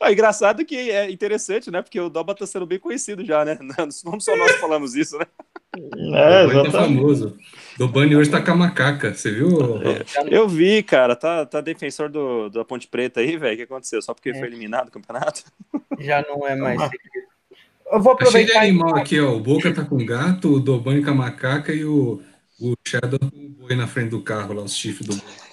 Ah, 0.00 0.12
engraçado 0.12 0.64
que 0.64 0.90
é 0.90 1.10
interessante, 1.10 1.70
né? 1.70 1.82
Porque 1.82 1.98
o 1.98 2.08
Doba 2.08 2.34
tá 2.34 2.46
sendo 2.46 2.66
bem 2.66 2.78
conhecido 2.78 3.24
já, 3.24 3.44
né? 3.44 3.58
Não 4.04 4.20
só 4.20 4.36
nós 4.36 4.52
falamos 4.52 4.94
isso, 4.94 5.18
né? 5.18 5.26
É, 5.74 6.44
exatamente. 6.44 6.72
Tá 6.72 6.82
famoso. 6.82 7.36
Dobani 7.76 8.16
hoje 8.16 8.30
tá 8.30 8.40
com 8.40 8.52
a 8.52 8.56
macaca, 8.56 9.12
você 9.12 9.30
viu? 9.32 9.48
É, 9.82 10.04
eu 10.30 10.48
vi, 10.48 10.82
cara. 10.82 11.16
Tá, 11.16 11.44
tá 11.44 11.60
defensor 11.60 12.08
do, 12.08 12.48
da 12.48 12.64
Ponte 12.64 12.86
Preta 12.86 13.20
aí, 13.20 13.36
velho. 13.36 13.54
O 13.54 13.56
que 13.56 13.62
aconteceu? 13.64 14.00
Só 14.00 14.14
porque 14.14 14.30
é. 14.30 14.34
foi 14.38 14.46
eliminado 14.46 14.86
do 14.86 14.92
campeonato? 14.92 15.44
Já 15.98 16.22
não 16.22 16.46
é 16.46 16.54
mais. 16.54 16.80
Ah. 16.80 16.90
Eu 17.92 18.00
vou 18.00 18.12
aproveitar. 18.12 18.52
Tá 18.52 18.60
cheio 18.60 18.60
de 18.60 18.70
animal 18.70 18.96
aqui, 18.96 19.20
ó. 19.20 19.32
O 19.32 19.40
Boca 19.40 19.72
tá 19.72 19.84
com 19.84 20.04
gato, 20.04 20.54
o 20.54 20.60
Dobani 20.60 21.04
com 21.04 21.10
a 21.10 21.14
macaca 21.14 21.72
e 21.72 21.84
o, 21.84 22.20
o 22.60 22.74
Shadow 22.86 23.18
com 23.18 23.26
o 23.26 23.48
boi 23.48 23.76
na 23.76 23.86
frente 23.86 24.10
do 24.10 24.22
carro, 24.22 24.54
lá, 24.54 24.62
os 24.62 24.76
chifres 24.76 25.06
do 25.06 25.16
boi. 25.16 25.46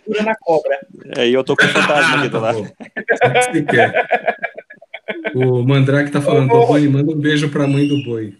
segura 0.00 0.22
na 0.22 0.34
cobra. 0.36 0.78
É, 1.16 1.28
e 1.28 1.34
eu 1.34 1.42
tô 1.42 1.56
com 1.56 1.64
o 1.64 1.68
fantasma 1.68 2.18
aqui 2.18 2.28
do 2.28 2.40
lado. 2.40 2.58
Você 2.62 3.62
quer. 3.62 4.06
O 5.34 5.62
Mandrake 5.62 6.10
tá 6.10 6.20
falando, 6.20 6.48
Dobani, 6.48 6.88
manda 6.88 7.12
um 7.12 7.18
beijo 7.18 7.48
pra 7.50 7.66
mãe 7.66 7.86
do 7.86 8.02
boi. 8.04 8.34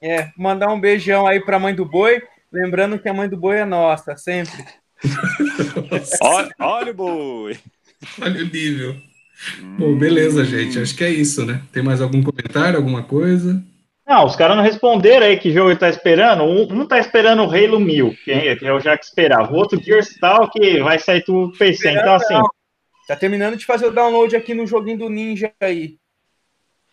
É, 0.00 0.30
mandar 0.36 0.72
um 0.72 0.80
beijão 0.80 1.26
aí 1.26 1.40
pra 1.40 1.58
mãe 1.58 1.74
do 1.74 1.84
boi, 1.84 2.22
lembrando 2.52 2.98
que 2.98 3.08
a 3.08 3.14
mãe 3.14 3.28
do 3.28 3.36
boi 3.36 3.56
é 3.56 3.64
nossa, 3.64 4.16
sempre. 4.16 4.64
olha, 6.22 6.54
olha 6.58 6.92
o 6.92 6.94
boi. 6.94 7.58
Olha 8.20 8.42
o 8.42 8.44
nível. 8.44 8.96
Bom, 9.78 9.96
beleza, 9.96 10.44
gente. 10.44 10.78
Acho 10.78 10.96
que 10.96 11.04
é 11.04 11.10
isso, 11.10 11.44
né? 11.44 11.60
Tem 11.72 11.82
mais 11.82 12.00
algum 12.00 12.22
comentário, 12.22 12.76
alguma 12.76 13.02
coisa? 13.02 13.62
Não, 14.06 14.24
os 14.24 14.36
caras 14.36 14.56
não 14.56 14.62
responderam 14.62 15.26
aí 15.26 15.36
que 15.36 15.52
jogo 15.52 15.70
ele 15.70 15.78
tá 15.78 15.88
esperando. 15.88 16.44
Um, 16.44 16.72
um 16.72 16.86
tá 16.86 16.98
esperando 16.98 17.42
o 17.42 17.50
Halo 17.50 17.80
1000, 17.80 18.16
que 18.24 18.58
eu 18.62 18.80
já 18.80 18.96
que 18.96 19.04
esperava. 19.04 19.52
O 19.52 19.56
outro 19.56 19.82
Gears 19.82 20.16
Tal, 20.20 20.48
que 20.50 20.80
vai 20.80 20.98
sair 20.98 21.24
tudo 21.24 21.56
PC. 21.56 21.90
Então, 21.90 22.14
assim. 22.14 22.34
Tá 23.06 23.14
terminando 23.14 23.56
de 23.56 23.64
fazer 23.64 23.86
o 23.86 23.92
download 23.92 24.34
aqui 24.34 24.52
no 24.52 24.66
joguinho 24.66 24.98
do 24.98 25.08
Ninja 25.08 25.52
aí. 25.60 25.96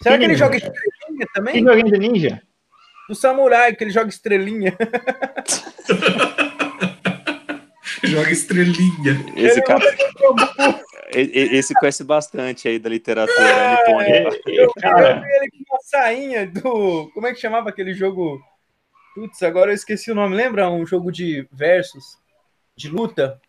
Será 0.01 0.15
que, 0.15 0.19
que 0.19 0.31
ele 0.31 0.37
joga 0.37 0.57
estrelinha 0.57 1.27
também? 1.33 1.53
Que 1.53 1.61
joguinho 1.61 1.91
do 1.91 1.97
Ninja? 1.97 2.41
Do 3.09 3.15
Samurai, 3.15 3.75
que 3.75 3.83
ele 3.83 3.91
joga 3.91 4.09
estrelinha. 4.09 4.77
joga 8.03 8.31
estrelinha. 8.31 9.25
Esse 9.35 9.61
cara. 9.63 9.83
Esse 11.13 11.73
conhece 11.75 12.03
bastante 12.03 12.67
aí 12.67 12.79
da 12.79 12.89
literatura 12.89 13.47
é, 13.47 13.71
nipônica. 13.71 14.41
Eu, 14.47 14.63
eu 14.63 14.73
vi 14.75 15.35
ele 15.35 15.49
com 15.51 15.73
uma 15.73 15.79
sainha 15.81 16.47
do. 16.47 17.09
Como 17.13 17.27
é 17.27 17.33
que 17.33 17.39
chamava 17.39 17.69
aquele 17.69 17.93
jogo? 17.93 18.41
Putz, 19.15 19.41
agora 19.43 19.71
eu 19.71 19.75
esqueci 19.75 20.11
o 20.11 20.15
nome. 20.15 20.35
Lembra 20.35 20.69
um 20.69 20.85
jogo 20.85 21.11
de 21.11 21.47
versos? 21.51 22.17
De 22.75 22.89
luta? 22.89 23.39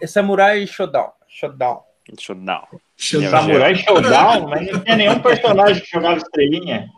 É 0.00 0.06
Samurai 0.06 0.66
Showdown. 0.66 1.10
Showdown. 1.28 1.82
Showdown. 2.16 2.66
Samurai 2.96 3.74
Showdown? 3.74 4.48
Mas 4.48 4.70
não 4.70 4.80
tinha 4.84 4.96
nenhum 4.96 5.20
personagem 5.20 5.82
que 5.82 5.90
jogava 5.90 6.18
estrelinha. 6.18 6.88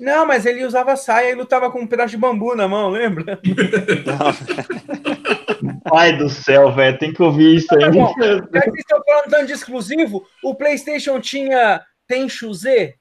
Não, 0.00 0.24
mas 0.24 0.46
ele 0.46 0.64
usava 0.64 0.96
saia 0.96 1.30
e 1.30 1.34
lutava 1.34 1.70
com 1.70 1.80
um 1.80 1.86
pedaço 1.86 2.12
de 2.12 2.16
bambu 2.16 2.56
na 2.56 2.66
mão, 2.66 2.88
lembra? 2.88 3.38
Pai 5.84 6.16
do 6.16 6.30
céu, 6.30 6.72
velho, 6.72 6.98
tem 6.98 7.12
que 7.12 7.22
ouvir 7.22 7.56
isso 7.56 7.74
aí. 7.74 7.90
Bom, 7.90 8.14
já 8.18 8.62
que 8.62 8.78
estão 8.78 9.02
falando 9.04 9.30
tanto 9.30 9.46
de 9.46 9.52
exclusivo, 9.52 10.26
o 10.42 10.54
PlayStation 10.54 11.20
tinha 11.20 11.84
Tenchu 12.08 12.54
Z? 12.54 12.94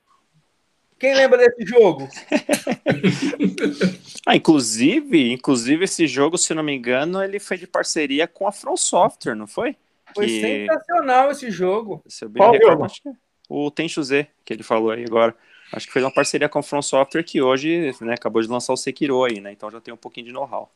Quem 0.99 1.15
lembra 1.15 1.37
desse 1.37 1.65
jogo? 1.65 2.09
ah, 4.27 4.35
inclusive, 4.35 5.31
inclusive 5.31 5.85
esse 5.85 6.05
jogo, 6.05 6.37
se 6.37 6.53
não 6.53 6.61
me 6.61 6.75
engano, 6.75 7.23
ele 7.23 7.39
foi 7.39 7.57
de 7.57 7.65
parceria 7.65 8.27
com 8.27 8.45
a 8.45 8.51
From 8.51 8.75
Software, 8.75 9.35
não 9.35 9.47
foi? 9.47 9.77
Foi 10.13 10.25
que... 10.25 10.41
sensacional 10.41 11.31
esse 11.31 11.49
jogo. 11.49 12.03
Se 12.05 12.25
eu 12.25 12.29
bem 12.29 12.43
Qual 12.43 12.51
recordo, 12.51 12.83
acho 12.83 13.01
que 13.01 13.07
é 13.07 13.13
o 13.49 13.71
Tenchu 13.71 14.03
Z, 14.03 14.27
que 14.45 14.53
ele 14.53 14.61
falou 14.61 14.91
aí 14.91 15.03
agora. 15.03 15.35
Acho 15.71 15.87
que 15.87 15.93
foi 15.93 16.01
uma 16.01 16.11
parceria 16.11 16.49
com 16.49 16.59
a 16.59 16.63
From 16.63 16.81
Software 16.81 17.23
que 17.23 17.41
hoje 17.41 17.93
né, 18.01 18.13
acabou 18.13 18.41
de 18.41 18.47
lançar 18.47 18.73
o 18.73 18.77
Sekiro 18.77 19.23
aí, 19.23 19.39
né? 19.39 19.51
Então 19.51 19.69
já 19.69 19.79
tem 19.79 19.93
um 19.93 19.97
pouquinho 19.97 20.27
de 20.27 20.31
know-how. 20.31 20.71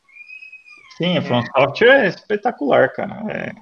Sim, 0.98 1.18
a 1.18 1.22
From 1.22 1.44
Software 1.46 2.06
é 2.06 2.08
espetacular, 2.08 2.94
cara. 2.94 3.24
É... 3.32 3.54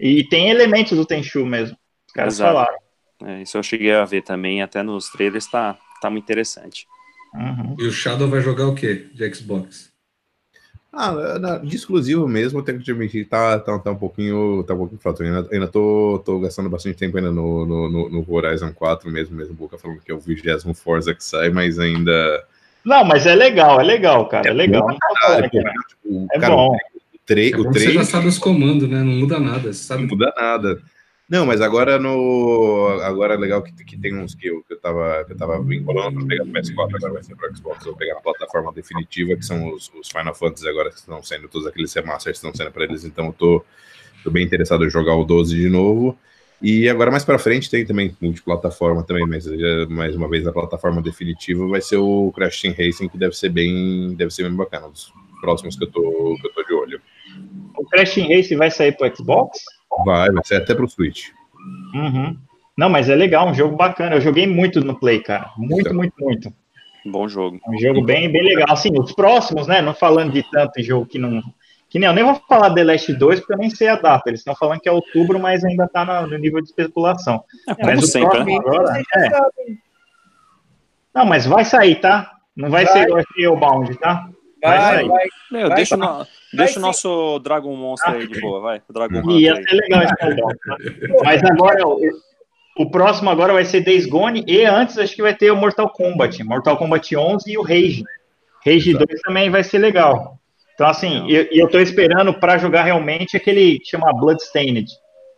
E 0.00 0.24
tem 0.28 0.50
elementos 0.50 0.96
do 0.96 1.04
Tenchu 1.04 1.44
mesmo. 1.44 1.76
Os 2.06 2.12
caras 2.12 2.34
Exato. 2.34 2.52
falaram. 2.52 2.78
É, 3.24 3.42
isso 3.42 3.56
eu 3.56 3.62
cheguei 3.62 3.94
a 3.94 4.04
ver 4.04 4.22
também, 4.22 4.62
até 4.62 4.82
nos 4.82 5.08
trailers 5.08 5.46
tá, 5.46 5.78
tá 6.00 6.10
muito 6.10 6.24
interessante. 6.24 6.86
Uhum. 7.34 7.76
E 7.78 7.86
o 7.86 7.92
Shadow 7.92 8.28
vai 8.28 8.40
jogar 8.40 8.66
o 8.66 8.74
quê 8.74 9.08
de 9.12 9.34
Xbox? 9.34 9.92
Ah, 10.98 11.38
na, 11.38 11.58
de 11.58 11.76
exclusivo 11.76 12.26
mesmo, 12.26 12.62
tenho 12.62 12.78
que 12.78 12.84
te 12.84 12.90
admitir, 12.90 13.28
tá, 13.28 13.58
tá, 13.58 13.78
tá 13.78 13.90
um 13.90 13.96
pouquinho, 13.96 14.64
tá 14.66 14.72
um 14.72 14.78
pouquinho 14.78 14.98
fraco. 14.98 15.22
Ainda, 15.22 15.46
ainda 15.52 15.68
tô, 15.68 16.22
tô 16.24 16.40
gastando 16.40 16.70
bastante 16.70 16.96
tempo 16.96 17.18
ainda 17.18 17.30
no, 17.30 17.66
no, 17.66 17.88
no, 17.90 18.08
no 18.08 18.24
Horizon 18.26 18.72
4 18.72 19.10
mesmo, 19.10 19.36
mesmo 19.36 19.52
Boca 19.52 19.76
falando 19.76 20.00
que 20.00 20.10
é 20.10 20.14
o 20.14 20.18
vigésimo 20.18 20.72
Forza 20.72 21.14
que 21.14 21.22
sai, 21.22 21.50
mas 21.50 21.78
ainda... 21.78 22.42
Não, 22.82 23.04
mas 23.04 23.26
é 23.26 23.34
legal, 23.34 23.78
é 23.78 23.84
legal, 23.84 24.26
cara, 24.26 24.48
é, 24.48 24.50
é 24.50 24.54
legal. 24.54 24.88
Bom, 24.88 24.96
cara, 25.20 25.48
tipo, 25.50 26.26
é 26.32 26.38
cara, 26.38 26.56
bom. 26.56 26.74
O, 26.74 26.78
3, 27.26 27.52
é 27.52 27.56
o 27.58 27.70
3, 27.70 27.84
você 27.84 27.92
já 27.92 28.04
sabe 28.04 28.28
os 28.28 28.38
comandos, 28.38 28.88
né? 28.88 29.00
Não 29.00 29.12
muda 29.12 29.38
nada, 29.38 29.74
sabe? 29.74 30.02
Não 30.02 30.08
muda 30.08 30.32
nada. 30.34 30.80
Não, 31.28 31.44
mas 31.44 31.60
agora 31.60 31.98
no. 31.98 33.00
Agora 33.02 33.34
é 33.34 33.36
legal 33.36 33.60
que, 33.60 33.72
que 33.72 33.98
tem 33.98 34.16
uns 34.16 34.32
que 34.34 34.46
eu, 34.46 34.62
que 34.62 34.74
eu 34.74 34.80
tava, 34.80 35.24
que 35.24 35.32
eu 35.32 35.36
tava 35.36 35.60
vinculando 35.60 36.20
para 36.20 36.28
pegar 36.28 36.44
no 36.44 36.52
PS4, 36.52 36.94
agora 36.94 37.12
vai 37.14 37.22
ser 37.24 37.34
para 37.34 37.52
Xbox, 37.52 37.84
vou 37.84 37.96
pegar 37.96 38.18
a 38.18 38.20
plataforma 38.20 38.72
definitiva, 38.72 39.34
que 39.36 39.44
são 39.44 39.72
os, 39.72 39.90
os 39.98 40.08
Final 40.08 40.34
Fantasy 40.34 40.68
agora 40.68 40.88
que 40.88 40.96
estão 40.96 41.20
sendo, 41.24 41.48
todos 41.48 41.66
aqueles 41.66 41.92
remasters 41.92 42.36
estão 42.36 42.54
sendo 42.54 42.70
para 42.70 42.84
eles, 42.84 43.04
então 43.04 43.26
eu 43.26 43.32
tô, 43.32 43.64
tô 44.22 44.30
bem 44.30 44.44
interessado 44.44 44.84
em 44.84 44.90
jogar 44.90 45.16
o 45.16 45.24
12 45.24 45.56
de 45.56 45.68
novo. 45.68 46.16
E 46.62 46.88
agora 46.88 47.10
mais 47.10 47.24
para 47.24 47.38
frente 47.38 47.68
tem 47.68 47.84
também 47.84 48.16
multiplataforma 48.20 49.02
também, 49.02 49.26
mas 49.26 49.46
mais 49.88 50.14
uma 50.14 50.28
vez 50.28 50.46
a 50.46 50.52
plataforma 50.52 51.02
definitiva 51.02 51.66
vai 51.66 51.82
ser 51.82 51.96
o 51.96 52.32
Crash 52.36 52.62
Team 52.62 52.74
Racing, 52.78 53.08
que 53.08 53.18
deve 53.18 53.36
ser 53.36 53.48
bem, 53.48 54.14
deve 54.14 54.30
ser 54.30 54.44
bem 54.44 54.54
bacana, 54.54 54.86
os 54.86 55.12
próximos 55.40 55.76
que 55.76 55.84
eu 55.84 55.90
tô, 55.90 56.36
que 56.40 56.46
eu 56.46 56.52
tô 56.52 56.62
de 56.62 56.72
olho. 56.72 57.00
O 57.76 57.84
Crash 57.84 58.14
Team 58.14 58.28
Racing 58.28 58.56
vai 58.56 58.70
sair 58.70 58.96
para 58.96 59.12
Xbox? 59.12 59.58
Vai, 60.04 60.30
vai 60.30 60.44
ser 60.44 60.56
até 60.56 60.74
pro 60.74 60.88
Switch. 60.88 61.30
Uhum. 61.94 62.36
Não, 62.76 62.90
mas 62.90 63.08
é 63.08 63.14
legal, 63.14 63.48
um 63.48 63.54
jogo 63.54 63.76
bacana. 63.76 64.16
Eu 64.16 64.20
joguei 64.20 64.46
muito 64.46 64.80
no 64.80 64.98
Play, 64.98 65.20
cara. 65.20 65.50
Muito, 65.56 65.80
então. 65.80 65.94
muito, 65.94 66.14
muito. 66.20 66.52
Bom 67.06 67.28
jogo. 67.28 67.58
Um 67.68 67.78
jogo 67.78 68.02
bem, 68.02 68.30
bem 68.30 68.42
legal. 68.42 68.66
Assim, 68.70 68.90
os 68.98 69.12
próximos, 69.12 69.66
né? 69.66 69.80
Não 69.80 69.94
falando 69.94 70.32
de 70.32 70.42
tanto 70.50 70.82
jogo 70.82 71.06
que 71.06 71.18
não. 71.18 71.42
Que 71.88 71.98
nem 71.98 72.08
eu 72.08 72.12
nem 72.12 72.24
vou 72.24 72.34
falar 72.48 72.74
The 72.74 72.82
Last 72.82 73.12
2, 73.12 73.40
porque 73.40 73.54
eu 73.54 73.58
nem 73.58 73.70
sei 73.70 73.88
a 73.88 73.96
data. 73.96 74.28
Eles 74.28 74.40
estão 74.40 74.56
falando 74.56 74.80
que 74.80 74.88
é 74.88 74.92
outubro, 74.92 75.38
mas 75.38 75.64
ainda 75.64 75.88
tá 75.88 76.04
no, 76.04 76.36
nível 76.36 76.60
de 76.60 76.66
especulação. 76.66 77.42
É, 77.68 77.86
mas 77.86 78.02
o 78.02 78.06
sempre, 78.06 78.44
né? 78.44 78.56
agora, 78.56 79.00
é. 79.14 79.28
Não, 81.14 81.24
mas 81.24 81.46
vai 81.46 81.64
sair, 81.64 82.00
tá? 82.00 82.32
Não 82.54 82.68
vai, 82.68 82.84
vai. 82.84 82.92
ser 82.92 83.02
igual 83.04 83.22
o 83.54 83.56
Bound, 83.56 83.96
tá? 83.98 84.28
Vai, 84.62 84.78
vai 84.78 84.94
sair. 84.96 85.08
Vai. 85.08 85.26
Meu, 85.50 85.68
vai, 85.68 85.76
deixa, 85.76 85.96
no, 85.96 86.26
deixa 86.56 86.78
o 86.78 86.82
nosso 86.82 87.38
Dragon 87.40 87.74
Monster 87.74 88.14
aí 88.14 88.26
de 88.26 88.40
boa, 88.40 88.60
vai. 88.60 88.82
Dragon 88.88 89.30
Ia 89.30 89.56
ser 89.56 89.74
legal 89.74 90.02
esse 90.02 91.22
Mas 91.24 91.42
agora, 91.44 91.86
o, 91.86 92.00
o 92.78 92.90
próximo 92.90 93.30
agora 93.30 93.52
vai 93.52 93.64
ser 93.64 93.82
Days 93.82 94.06
Gone 94.06 94.44
e 94.46 94.64
antes 94.64 94.98
acho 94.98 95.14
que 95.14 95.22
vai 95.22 95.34
ter 95.34 95.50
o 95.50 95.56
Mortal 95.56 95.88
Kombat. 95.90 96.42
Mortal 96.44 96.76
Kombat 96.76 97.16
11 97.16 97.50
e 97.50 97.58
o 97.58 97.62
Rage. 97.62 98.04
Rage 98.64 98.90
Exato. 98.90 99.06
2 99.06 99.20
também 99.22 99.50
vai 99.50 99.62
ser 99.62 99.78
legal. 99.78 100.38
Então, 100.74 100.86
assim, 100.88 101.26
e 101.26 101.34
eu, 101.34 101.48
eu 101.52 101.68
tô 101.68 101.78
esperando 101.78 102.34
para 102.34 102.58
jogar 102.58 102.82
realmente 102.82 103.36
aquele 103.36 103.78
que 103.78 103.88
chama 103.88 104.12
Bloodstained, 104.12 104.86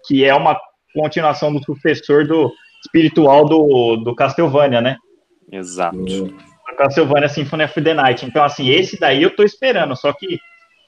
que 0.07 0.25
é 0.25 0.35
uma 0.35 0.59
continuação 0.95 1.53
do 1.53 1.63
sucessor 1.63 2.27
do 2.27 2.53
espiritual 2.85 3.45
do, 3.45 3.97
do 3.97 4.15
Castlevania, 4.15 4.81
né? 4.81 4.97
Exato. 5.51 5.97
Castlevania 6.79 7.29
Symphony 7.29 7.65
of 7.65 7.83
the 7.83 7.93
Night. 7.93 8.25
Então, 8.25 8.45
assim, 8.45 8.71
esse 8.71 8.99
daí 8.99 9.23
eu 9.23 9.35
tô 9.35 9.43
esperando, 9.43 9.97
só 9.97 10.13
que 10.13 10.39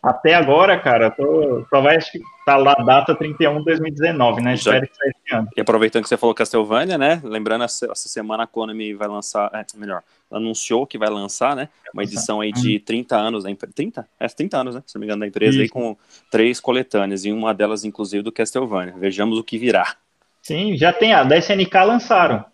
até 0.02 0.34
agora, 0.34 0.78
cara, 0.78 1.10
tô, 1.10 1.66
só 1.68 1.80
vai 1.82 1.96
acho 1.96 2.10
que 2.12 2.20
tá 2.46 2.56
lá 2.56 2.74
data 2.74 3.14
31 3.14 3.58
de 3.58 3.64
2019, 3.66 4.40
né? 4.40 4.54
Espero 4.54 4.88
que 4.88 4.96
saia 4.96 5.10
esse 5.10 5.34
ano. 5.34 5.48
E 5.54 5.60
aproveitando 5.60 6.02
que 6.02 6.08
você 6.08 6.16
falou 6.16 6.34
Castlevania, 6.34 6.96
né? 6.96 7.20
Lembrando, 7.22 7.64
essa, 7.64 7.86
essa 7.92 8.08
semana 8.08 8.44
a 8.44 8.46
Konami 8.46 8.94
vai 8.94 9.08
lançar, 9.08 9.50
é, 9.52 9.64
melhor, 9.76 10.02
anunciou 10.30 10.86
que 10.86 10.96
vai 10.96 11.10
lançar, 11.10 11.54
né? 11.54 11.68
Uma 11.92 12.02
edição 12.02 12.40
aí 12.40 12.50
de 12.50 12.78
30 12.80 13.14
anos 13.14 13.44
da 13.44 13.50
empresa. 13.50 13.74
30? 13.74 14.08
É, 14.18 14.26
30 14.26 14.56
anos, 14.56 14.74
né? 14.74 14.82
Se 14.86 14.94
não 14.94 15.00
me 15.00 15.06
engano, 15.06 15.20
da 15.20 15.26
empresa 15.26 15.52
Isso. 15.52 15.62
aí 15.62 15.68
com 15.68 15.94
três 16.30 16.58
coletâneas, 16.60 17.26
e 17.26 17.32
uma 17.32 17.52
delas, 17.52 17.84
inclusive, 17.84 18.22
do 18.22 18.32
Castlevania. 18.32 18.94
Vejamos 18.96 19.38
o 19.38 19.44
que 19.44 19.58
virá. 19.58 19.96
Sim, 20.40 20.78
já 20.78 20.92
tem 20.94 21.12
a 21.12 21.22
da 21.22 21.36
SNK 21.36 21.74
lançaram. 21.84 22.44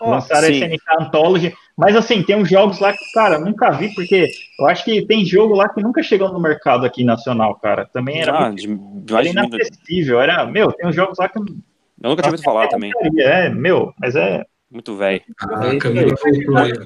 Oh, 0.00 0.10
lançaram 0.10 0.48
sim. 0.48 0.62
a 0.62 0.66
SNK 0.66 0.82
Anthology. 1.00 1.54
Mas 1.76 1.94
assim, 1.96 2.22
tem 2.22 2.36
uns 2.36 2.48
jogos 2.48 2.78
lá 2.80 2.92
que, 2.92 3.12
cara, 3.12 3.38
nunca 3.38 3.70
vi, 3.70 3.94
porque 3.94 4.28
eu 4.58 4.66
acho 4.66 4.84
que 4.84 5.06
tem 5.06 5.24
jogo 5.24 5.54
lá 5.54 5.68
que 5.68 5.82
nunca 5.82 6.02
chegou 6.02 6.32
no 6.32 6.40
mercado 6.40 6.86
aqui 6.86 7.04
nacional, 7.04 7.54
cara. 7.56 7.86
Também 7.86 8.20
era, 8.20 8.36
ah, 8.36 8.48
muito, 8.48 9.04
de, 9.04 9.14
era 9.14 9.28
inacessível. 9.28 10.20
Era, 10.20 10.46
meu, 10.46 10.72
tem 10.72 10.88
uns 10.88 10.94
jogos 10.94 11.18
lá 11.18 11.28
que. 11.28 11.38
Eu 11.38 12.10
nunca 12.10 12.22
tinha 12.22 12.32
ouvido 12.32 12.44
falar 12.44 12.64
é, 12.64 12.68
também. 12.68 12.92
É, 13.18 13.48
meu, 13.48 13.92
mas 14.00 14.16
é. 14.16 14.44
Muito 14.70 14.96
velho. 14.96 15.22
Ah, 15.40 15.76
Camila 15.78 16.16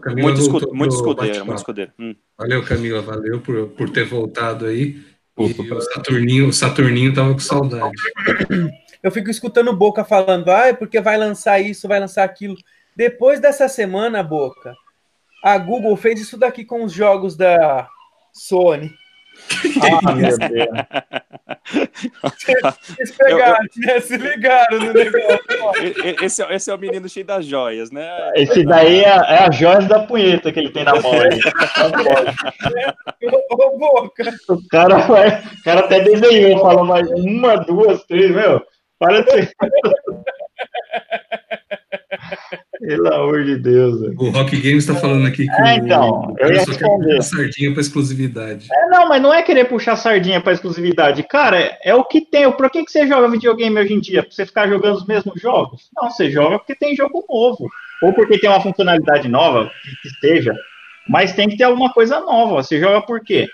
Camila 0.01 0.29
muito, 0.29 0.41
escudeiro, 0.41 0.75
muito 0.75 0.95
escudeiro, 0.95 1.47
muito 1.47 1.59
escudeiro. 1.59 1.93
Hum. 1.99 2.15
Valeu, 2.39 2.65
Camila, 2.65 3.01
valeu 3.01 3.41
por, 3.41 3.69
por 3.69 3.91
ter 3.91 4.05
voltado 4.05 4.67
aí. 4.67 4.97
E 5.39 5.73
o 5.73 5.81
Saturninho, 5.81 6.49
o 6.49 6.53
Saturninho 6.53 7.15
tava 7.15 7.33
com 7.33 7.39
saudade. 7.39 7.97
Eu 9.03 9.11
fico 9.11 9.31
escutando 9.31 9.75
Boca 9.75 10.05
falando, 10.05 10.51
ah, 10.51 10.75
porque 10.75 11.01
vai 11.01 11.17
lançar 11.17 11.59
isso, 11.59 11.89
vai 11.89 11.99
lançar 11.99 12.25
aquilo. 12.25 12.55
Depois 13.01 13.41
dessa 13.41 13.67
semana, 13.67 14.23
Boca, 14.23 14.77
a 15.43 15.57
Google 15.57 15.97
fez 15.97 16.21
isso 16.21 16.37
daqui 16.37 16.67
com 16.67 16.85
os 16.85 16.93
jogos 16.93 17.35
da 17.35 17.89
Sony. 18.31 18.93
Ah, 20.05 20.13
meu 20.13 20.37
Deus. 20.37 20.69
Vocês 22.85 23.11
pegaram, 23.17 23.59
eu, 23.59 23.65
eu... 23.83 23.95
Né? 23.95 24.01
Se 24.01 24.19
ligaram 24.19 24.81
no 24.81 24.93
negócio. 24.93 25.41
Esse, 26.23 26.43
é, 26.43 26.55
esse 26.55 26.71
é 26.71 26.75
o 26.75 26.79
menino 26.79 27.09
cheio 27.09 27.25
das 27.25 27.47
joias, 27.47 27.91
né? 27.91 28.07
Esse 28.35 28.63
daí 28.65 29.03
é, 29.03 29.09
é 29.09 29.45
a 29.45 29.51
joia 29.51 29.81
da 29.81 30.01
punheta 30.01 30.53
que 30.53 30.59
ele 30.59 30.69
tem 30.71 30.85
na 30.85 30.93
mão. 30.93 31.13
Ô, 33.51 33.79
Boca. 33.79 34.31
O 34.51 34.69
cara, 34.69 34.99
vai, 35.07 35.41
o 35.41 35.63
cara 35.63 35.81
até 35.81 36.01
desenhou, 36.01 36.61
falou 36.61 36.85
mais 36.85 37.11
uma, 37.13 37.57
duas, 37.57 38.05
três, 38.05 38.31
meu. 38.31 38.63
Para 38.99 39.23
de 39.23 39.31
Pelo 42.81 43.13
amor 43.13 43.45
de 43.45 43.57
Deus. 43.57 44.01
O 44.17 44.31
Rock 44.31 44.57
Games 44.57 44.89
está 44.89 44.95
falando 44.95 45.27
aqui 45.27 45.45
que 45.45 45.63
é, 45.63 45.77
então, 45.77 46.33
o, 46.33 46.35
eu 46.39 46.51
ia 46.51 46.65
só 46.65 46.73
quer 46.73 47.23
sardinha 47.23 47.73
para 47.73 47.83
exclusividade. 47.83 48.69
É, 48.73 48.89
não, 48.89 49.07
mas 49.07 49.21
não 49.21 49.35
é 49.35 49.43
querer 49.43 49.67
puxar 49.67 49.97
sardinha 49.97 50.41
para 50.41 50.55
exclusividade. 50.55 51.23
Cara, 51.25 51.61
é, 51.61 51.79
é, 51.85 51.95
o 51.95 52.03
que 52.05 52.23
tem. 52.23 52.51
Por 52.51 52.71
que, 52.71 52.83
que 52.83 52.91
você 52.91 53.07
joga 53.07 53.29
videogame 53.29 53.79
hoje 53.79 53.93
em 53.93 54.01
dia? 54.01 54.23
Para 54.23 54.33
você 54.33 54.47
ficar 54.47 54.67
jogando 54.67 54.97
os 54.97 55.07
mesmos 55.07 55.39
jogos? 55.39 55.91
Não, 55.95 56.11
você 56.11 56.31
joga 56.31 56.59
porque 56.59 56.75
tem 56.75 56.97
jogo 56.97 57.23
novo. 57.29 57.69
Ou 58.03 58.15
porque 58.15 58.39
tem 58.39 58.49
uma 58.49 58.63
funcionalidade 58.63 59.29
nova, 59.29 59.71
que 60.01 60.09
esteja. 60.09 60.55
Mas 61.07 61.35
tem 61.35 61.51
que 61.51 61.59
ter 61.59 61.65
alguma 61.65 61.93
coisa 61.93 62.19
nova. 62.21 62.63
Você 62.63 62.81
joga 62.81 63.03
por 63.03 63.21
quê? 63.21 63.47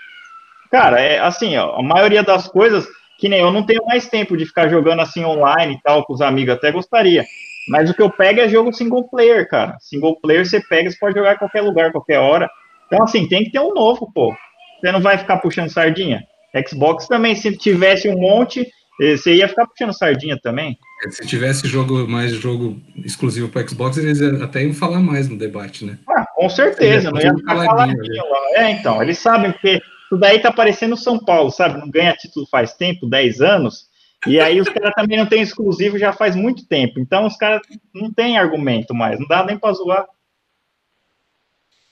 Cara, 0.71 1.01
é 1.01 1.19
assim, 1.19 1.57
ó, 1.57 1.77
a 1.77 1.83
maioria 1.83 2.23
das 2.23 2.47
coisas, 2.47 2.87
que 3.19 3.27
nem 3.27 3.41
eu 3.41 3.51
não 3.51 3.63
tenho 3.63 3.85
mais 3.85 4.07
tempo 4.07 4.37
de 4.37 4.45
ficar 4.45 4.69
jogando 4.69 5.01
assim 5.01 5.25
online 5.25 5.75
e 5.75 5.81
tal 5.81 6.05
com 6.05 6.13
os 6.13 6.21
amigos, 6.21 6.53
até 6.53 6.71
gostaria. 6.71 7.25
Mas 7.67 7.89
o 7.89 7.93
que 7.93 8.01
eu 8.01 8.09
pego 8.09 8.39
é 8.39 8.49
jogo 8.49 8.73
single 8.73 9.07
player, 9.09 9.47
cara. 9.47 9.77
Single 9.79 10.19
player 10.21 10.45
você 10.45 10.61
pega, 10.61 10.89
você 10.89 10.97
pode 10.97 11.15
jogar 11.15 11.35
em 11.35 11.37
qualquer 11.37 11.61
lugar, 11.61 11.91
qualquer 11.91 12.19
hora. 12.19 12.49
Então, 12.87 13.03
assim, 13.03 13.27
tem 13.27 13.43
que 13.43 13.51
ter 13.51 13.59
um 13.59 13.73
novo, 13.73 14.11
pô. 14.13 14.33
Você 14.79 14.91
não 14.91 15.01
vai 15.01 15.17
ficar 15.17 15.37
puxando 15.37 15.69
sardinha. 15.69 16.23
Xbox 16.67 17.07
também, 17.07 17.35
se 17.35 17.55
tivesse 17.57 18.07
um 18.07 18.17
monte, 18.17 18.67
eh, 19.01 19.17
você 19.17 19.35
ia 19.35 19.47
ficar 19.47 19.67
puxando 19.67 19.93
sardinha 19.93 20.39
também. 20.41 20.77
É, 21.05 21.11
se 21.11 21.27
tivesse 21.27 21.67
jogo 21.67 22.07
mais 22.07 22.31
jogo 22.31 22.79
exclusivo 23.03 23.49
para 23.49 23.67
Xbox, 23.67 23.97
eles 23.97 24.21
até 24.41 24.63
iam 24.63 24.73
falar 24.73 24.99
mais 24.99 25.27
no 25.27 25.37
debate, 25.37 25.85
né? 25.85 25.97
Ah, 26.09 26.25
com 26.35 26.49
certeza, 26.49 27.11
não 27.11 27.19
ia 27.19 27.35
ficar 27.35 27.55
faladinho 27.55 28.23
lá. 28.29 28.63
É, 28.63 28.71
então, 28.71 29.01
eles 29.01 29.19
sabem, 29.19 29.51
porque 29.51 29.81
isso 30.05 30.17
daí 30.17 30.39
tá 30.39 30.51
parecendo 30.51 30.95
São 30.95 31.19
Paulo, 31.19 31.51
sabe? 31.51 31.79
Não 31.79 31.89
ganha 31.89 32.15
título 32.15 32.47
faz 32.49 32.73
tempo, 32.73 33.07
10 33.07 33.41
anos, 33.41 33.86
E 34.27 34.39
aí 34.39 34.59
os 34.59 34.69
caras 34.69 34.93
também 34.95 35.17
não 35.17 35.25
têm 35.25 35.41
exclusivo 35.41 35.97
já 35.97 36.13
faz 36.13 36.35
muito 36.35 36.65
tempo. 36.67 36.99
Então 36.99 37.25
os 37.25 37.37
caras 37.37 37.61
não 37.93 38.11
têm 38.11 38.37
argumento 38.37 38.93
mais. 38.93 39.19
Não 39.19 39.27
dá 39.27 39.45
nem 39.45 39.57
para 39.57 39.73
zoar. 39.73 40.05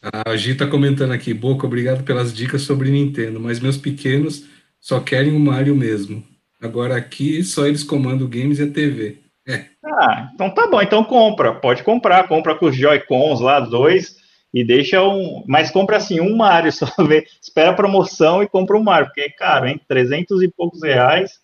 A 0.02 0.36
Gi 0.36 0.56
tá 0.56 0.68
comentando 0.68 1.14
aqui, 1.14 1.34
Boca, 1.34 1.66
obrigado 1.66 2.04
pelas 2.04 2.32
dicas 2.32 2.62
sobre 2.62 2.92
Nintendo, 2.92 3.40
mas 3.40 3.60
meus 3.60 3.76
pequenos 3.76 4.46
só 4.80 5.00
querem 5.00 5.36
o 5.36 5.40
Mario 5.40 5.76
mesmo. 5.76 6.24
Agora 6.62 6.96
aqui 6.96 7.44
só 7.44 7.66
eles 7.66 7.84
comandam 7.84 8.28
games 8.28 8.60
e 8.60 8.64
a 8.64 8.72
TV. 8.72 9.18
É. 9.48 9.66
Ah, 9.84 10.30
então 10.34 10.50
tá 10.50 10.68
bom, 10.68 10.82
então 10.82 11.04
compra, 11.04 11.54
pode 11.54 11.84
comprar, 11.84 12.28
compra 12.28 12.56
com 12.56 12.68
os 12.68 12.76
Joy-Cons 12.76 13.40
lá, 13.40 13.60
dois, 13.60 14.16
e 14.54 14.64
deixa 14.64 15.04
um, 15.04 15.44
mas 15.48 15.72
compra 15.72 15.98
assim, 15.98 16.20
um 16.20 16.36
Mario, 16.36 16.72
só 16.72 16.88
vê, 17.06 17.26
espera 17.42 17.72
a 17.72 17.76
promoção 17.76 18.42
e 18.42 18.48
compra 18.48 18.78
um 18.78 18.84
Mario, 18.84 19.08
porque 19.08 19.22
é 19.22 19.30
caro, 19.30 19.68
hein, 19.68 19.80
300 19.88 20.42
e 20.42 20.48
poucos 20.48 20.84
reais, 20.84 21.40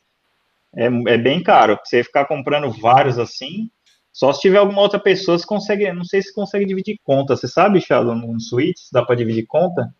é, 0.75 0.85
é 0.85 1.17
bem 1.17 1.41
caro, 1.43 1.79
você 1.83 2.03
ficar 2.03 2.25
comprando 2.25 2.71
vários 2.71 3.17
assim, 3.19 3.69
só 4.13 4.33
se 4.33 4.41
tiver 4.41 4.57
alguma 4.57 4.81
outra 4.81 4.99
pessoa, 4.99 5.37
você 5.37 5.45
consegue. 5.45 5.91
Não 5.93 6.03
sei 6.03 6.21
se 6.21 6.33
consegue 6.33 6.65
dividir 6.65 6.99
conta. 7.03 7.35
Você 7.35 7.47
sabe, 7.47 7.79
Shadow, 7.79 8.13
no 8.13 8.39
Switch, 8.39 8.77
se 8.77 8.91
dá 8.91 9.03
para 9.03 9.15
dividir 9.15 9.45
conta? 9.47 9.93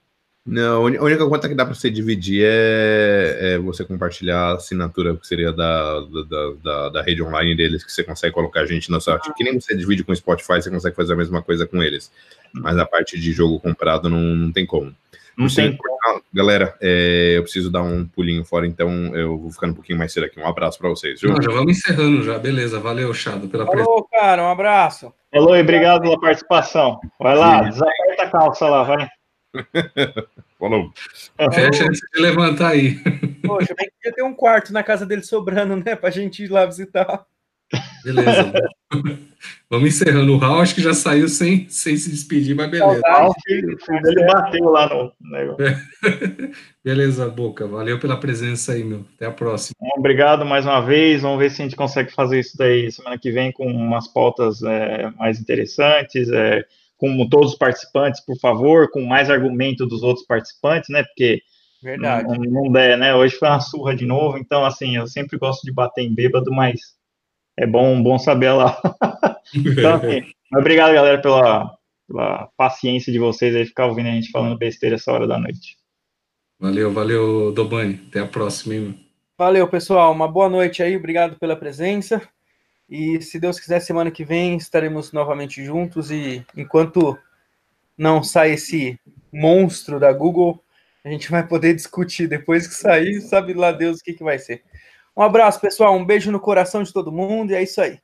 Não, 0.43 0.87
a 0.87 1.03
única 1.03 1.27
conta 1.27 1.47
que 1.47 1.53
dá 1.53 1.63
para 1.63 1.75
você 1.75 1.89
dividir 1.89 2.43
é, 2.43 3.37
é, 3.53 3.57
você 3.59 3.85
compartilhar 3.85 4.39
a 4.39 4.55
assinatura, 4.55 5.15
que 5.15 5.27
seria 5.27 5.53
da, 5.53 5.99
da, 5.99 6.53
da, 6.63 6.89
da, 6.89 7.01
rede 7.03 7.21
online 7.21 7.55
deles, 7.55 7.83
que 7.83 7.91
você 7.91 8.03
consegue 8.03 8.33
colocar 8.33 8.61
a 8.61 8.65
gente 8.65 8.89
na 8.89 8.99
sua. 8.99 9.15
Ah. 9.15 9.33
Que 9.33 9.43
nem 9.43 9.59
você 9.59 9.77
divide 9.77 10.03
com 10.03 10.11
o 10.11 10.15
Spotify, 10.15 10.55
você 10.55 10.71
consegue 10.71 10.95
fazer 10.95 11.13
a 11.13 11.15
mesma 11.17 11.43
coisa 11.43 11.67
com 11.67 11.81
eles. 11.81 12.11
Mas 12.53 12.75
a 12.77 12.85
parte 12.85 13.19
de 13.19 13.31
jogo 13.31 13.59
comprado 13.59 14.09
não, 14.09 14.19
não 14.19 14.51
tem 14.51 14.65
como. 14.65 14.93
Não 15.37 15.47
tem. 15.47 15.77
Galera, 16.33 16.75
é, 16.81 17.33
eu 17.37 17.43
preciso 17.43 17.71
dar 17.71 17.83
um 17.83 18.05
pulinho 18.05 18.43
fora, 18.43 18.67
então 18.67 19.15
eu 19.15 19.37
vou 19.37 19.51
ficando 19.51 19.71
um 19.71 19.75
pouquinho 19.75 19.97
mais 19.97 20.11
cedo 20.11 20.25
aqui. 20.25 20.39
Um 20.39 20.47
abraço 20.47 20.77
para 20.77 20.89
vocês. 20.89 21.21
Não, 21.21 21.41
já 21.41 21.51
vamos 21.51 21.77
encerrando 21.77 22.23
já, 22.23 22.37
beleza. 22.37 22.79
Valeu, 22.79 23.13
Chado, 23.13 23.47
pela 23.47 23.65
presença. 23.65 23.85
Falou, 23.85 24.07
cara, 24.11 24.43
um 24.43 24.49
abraço. 24.49 25.13
Falou 25.31 25.55
e 25.55 25.61
obrigado 25.61 26.01
pela 26.01 26.19
participação. 26.19 26.99
Vai 27.19 27.35
lá, 27.35 27.61
desaperta 27.63 28.23
a 28.23 28.29
calça 28.29 28.67
lá, 28.67 28.83
vai. 28.83 29.07
Falou. 30.59 30.91
Fecha 31.53 31.85
antes 31.85 32.01
de 32.13 32.21
levantar 32.21 32.69
aí. 32.69 32.99
Poxa, 33.45 33.73
bem 33.75 33.89
que 34.01 34.11
ter 34.11 34.23
um 34.23 34.33
quarto 34.33 34.71
na 34.71 34.83
casa 34.83 35.05
dele 35.05 35.23
sobrando, 35.23 35.75
né? 35.75 35.95
Pra 35.95 36.09
gente 36.09 36.43
ir 36.43 36.51
lá 36.51 36.65
visitar. 36.65 37.25
Beleza. 38.03 38.53
Vamos 39.69 39.89
encerrando. 39.89 40.33
O 40.33 40.37
Raul 40.37 40.61
acho 40.61 40.75
que 40.75 40.81
já 40.81 40.93
saiu 40.93 41.27
sem, 41.27 41.67
sem 41.69 41.95
se 41.95 42.11
despedir, 42.11 42.55
mas 42.55 42.69
beleza. 42.69 43.01
O 43.23 43.33
filho 43.45 43.77
dele 44.03 44.25
bateu 44.25 44.65
lá 44.65 44.87
no 44.87 45.11
negócio. 45.21 45.77
beleza, 46.83 47.27
Boca. 47.29 47.65
Valeu 47.65 47.99
pela 47.99 48.19
presença 48.19 48.73
aí, 48.73 48.83
meu. 48.83 49.05
Até 49.15 49.25
a 49.25 49.31
próxima. 49.31 49.75
Obrigado 49.97 50.45
mais 50.45 50.65
uma 50.65 50.81
vez. 50.81 51.21
Vamos 51.21 51.39
ver 51.39 51.49
se 51.49 51.61
a 51.61 51.65
gente 51.65 51.75
consegue 51.75 52.13
fazer 52.13 52.39
isso 52.39 52.57
daí 52.57 52.91
semana 52.91 53.17
que 53.17 53.31
vem 53.31 53.51
com 53.51 53.65
umas 53.65 54.07
pautas 54.07 54.61
é, 54.61 55.09
mais 55.17 55.39
interessantes. 55.39 56.29
É, 56.29 56.63
com 56.97 57.27
todos 57.27 57.53
os 57.53 57.57
participantes, 57.57 58.23
por 58.23 58.37
favor, 58.37 58.91
com 58.91 59.01
mais 59.03 59.27
argumento 59.27 59.87
dos 59.87 60.03
outros 60.03 60.23
participantes, 60.27 60.87
né? 60.89 61.01
Porque 61.03 61.41
Verdade. 61.81 62.27
Não, 62.27 62.63
não 62.63 62.71
der, 62.71 62.97
né? 62.97 63.15
Hoje 63.15 63.35
foi 63.35 63.47
uma 63.47 63.59
surra 63.59 63.95
de 63.95 64.05
novo, 64.05 64.37
então 64.37 64.63
assim, 64.63 64.95
eu 64.97 65.07
sempre 65.07 65.37
gosto 65.37 65.63
de 65.63 65.73
bater 65.73 66.03
em 66.03 66.13
bêbado, 66.13 66.51
mas 66.51 66.79
é 67.57 67.65
bom, 67.65 68.01
bom 68.01 68.17
saber 68.17 68.51
lá. 68.51 68.79
então, 69.53 69.95
assim, 69.95 70.23
obrigado, 70.53 70.93
galera, 70.93 71.21
pela, 71.21 71.77
pela 72.07 72.49
paciência 72.57 73.11
de 73.11 73.19
vocês 73.19 73.55
aí 73.55 73.65
ficar 73.65 73.87
ouvindo 73.87 74.07
a 74.09 74.11
gente 74.11 74.31
falando 74.31 74.57
besteira 74.57 74.95
essa 74.95 75.11
hora 75.11 75.27
da 75.27 75.37
noite. 75.37 75.77
Valeu, 76.59 76.91
valeu, 76.93 77.51
Dobani. 77.51 77.99
Até 78.07 78.19
a 78.19 78.27
próxima, 78.27 78.75
hein? 78.75 78.99
Valeu, 79.37 79.67
pessoal. 79.67 80.11
Uma 80.11 80.27
boa 80.27 80.47
noite 80.47 80.83
aí. 80.83 80.95
Obrigado 80.95 81.39
pela 81.39 81.55
presença. 81.55 82.21
E 82.87 83.19
se 83.21 83.39
Deus 83.39 83.59
quiser, 83.59 83.79
semana 83.79 84.11
que 84.11 84.23
vem 84.23 84.57
estaremos 84.57 85.11
novamente 85.11 85.65
juntos. 85.65 86.11
E 86.11 86.45
enquanto 86.55 87.17
não 87.97 88.21
sai 88.21 88.51
esse 88.51 88.99
monstro 89.33 89.99
da 89.99 90.13
Google, 90.13 90.63
a 91.03 91.09
gente 91.09 91.31
vai 91.31 91.47
poder 91.47 91.73
discutir. 91.73 92.27
Depois 92.27 92.67
que 92.67 92.75
sair, 92.75 93.21
sabe 93.21 93.53
lá 93.53 93.71
Deus 93.71 93.99
o 93.99 94.03
que, 94.03 94.13
que 94.13 94.23
vai 94.23 94.37
ser. 94.37 94.63
Um 95.15 95.21
abraço, 95.21 95.59
pessoal. 95.59 95.95
Um 95.95 96.05
beijo 96.05 96.31
no 96.31 96.39
coração 96.39 96.83
de 96.83 96.93
todo 96.93 97.11
mundo. 97.11 97.51
E 97.51 97.55
é 97.55 97.63
isso 97.63 97.81
aí. 97.81 97.99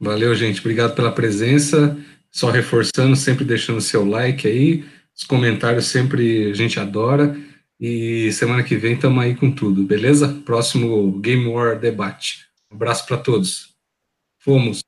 Valeu, 0.00 0.34
gente. 0.34 0.60
Obrigado 0.60 0.94
pela 0.94 1.12
presença. 1.12 1.96
Só 2.30 2.50
reforçando, 2.50 3.14
sempre 3.14 3.44
deixando 3.44 3.80
seu 3.80 4.04
like 4.04 4.46
aí. 4.46 4.84
Os 5.16 5.24
comentários 5.24 5.86
sempre 5.86 6.50
a 6.50 6.54
gente 6.54 6.80
adora. 6.80 7.36
E 7.78 8.32
semana 8.32 8.62
que 8.62 8.76
vem 8.76 8.94
estamos 8.94 9.22
aí 9.22 9.34
com 9.34 9.50
tudo, 9.50 9.84
beleza? 9.84 10.28
Próximo 10.44 11.12
Game 11.20 11.46
War 11.46 11.78
Debate. 11.78 12.46
Um 12.70 12.76
abraço 12.76 13.06
para 13.06 13.16
todos. 13.16 13.74
Fomos. 14.38 14.82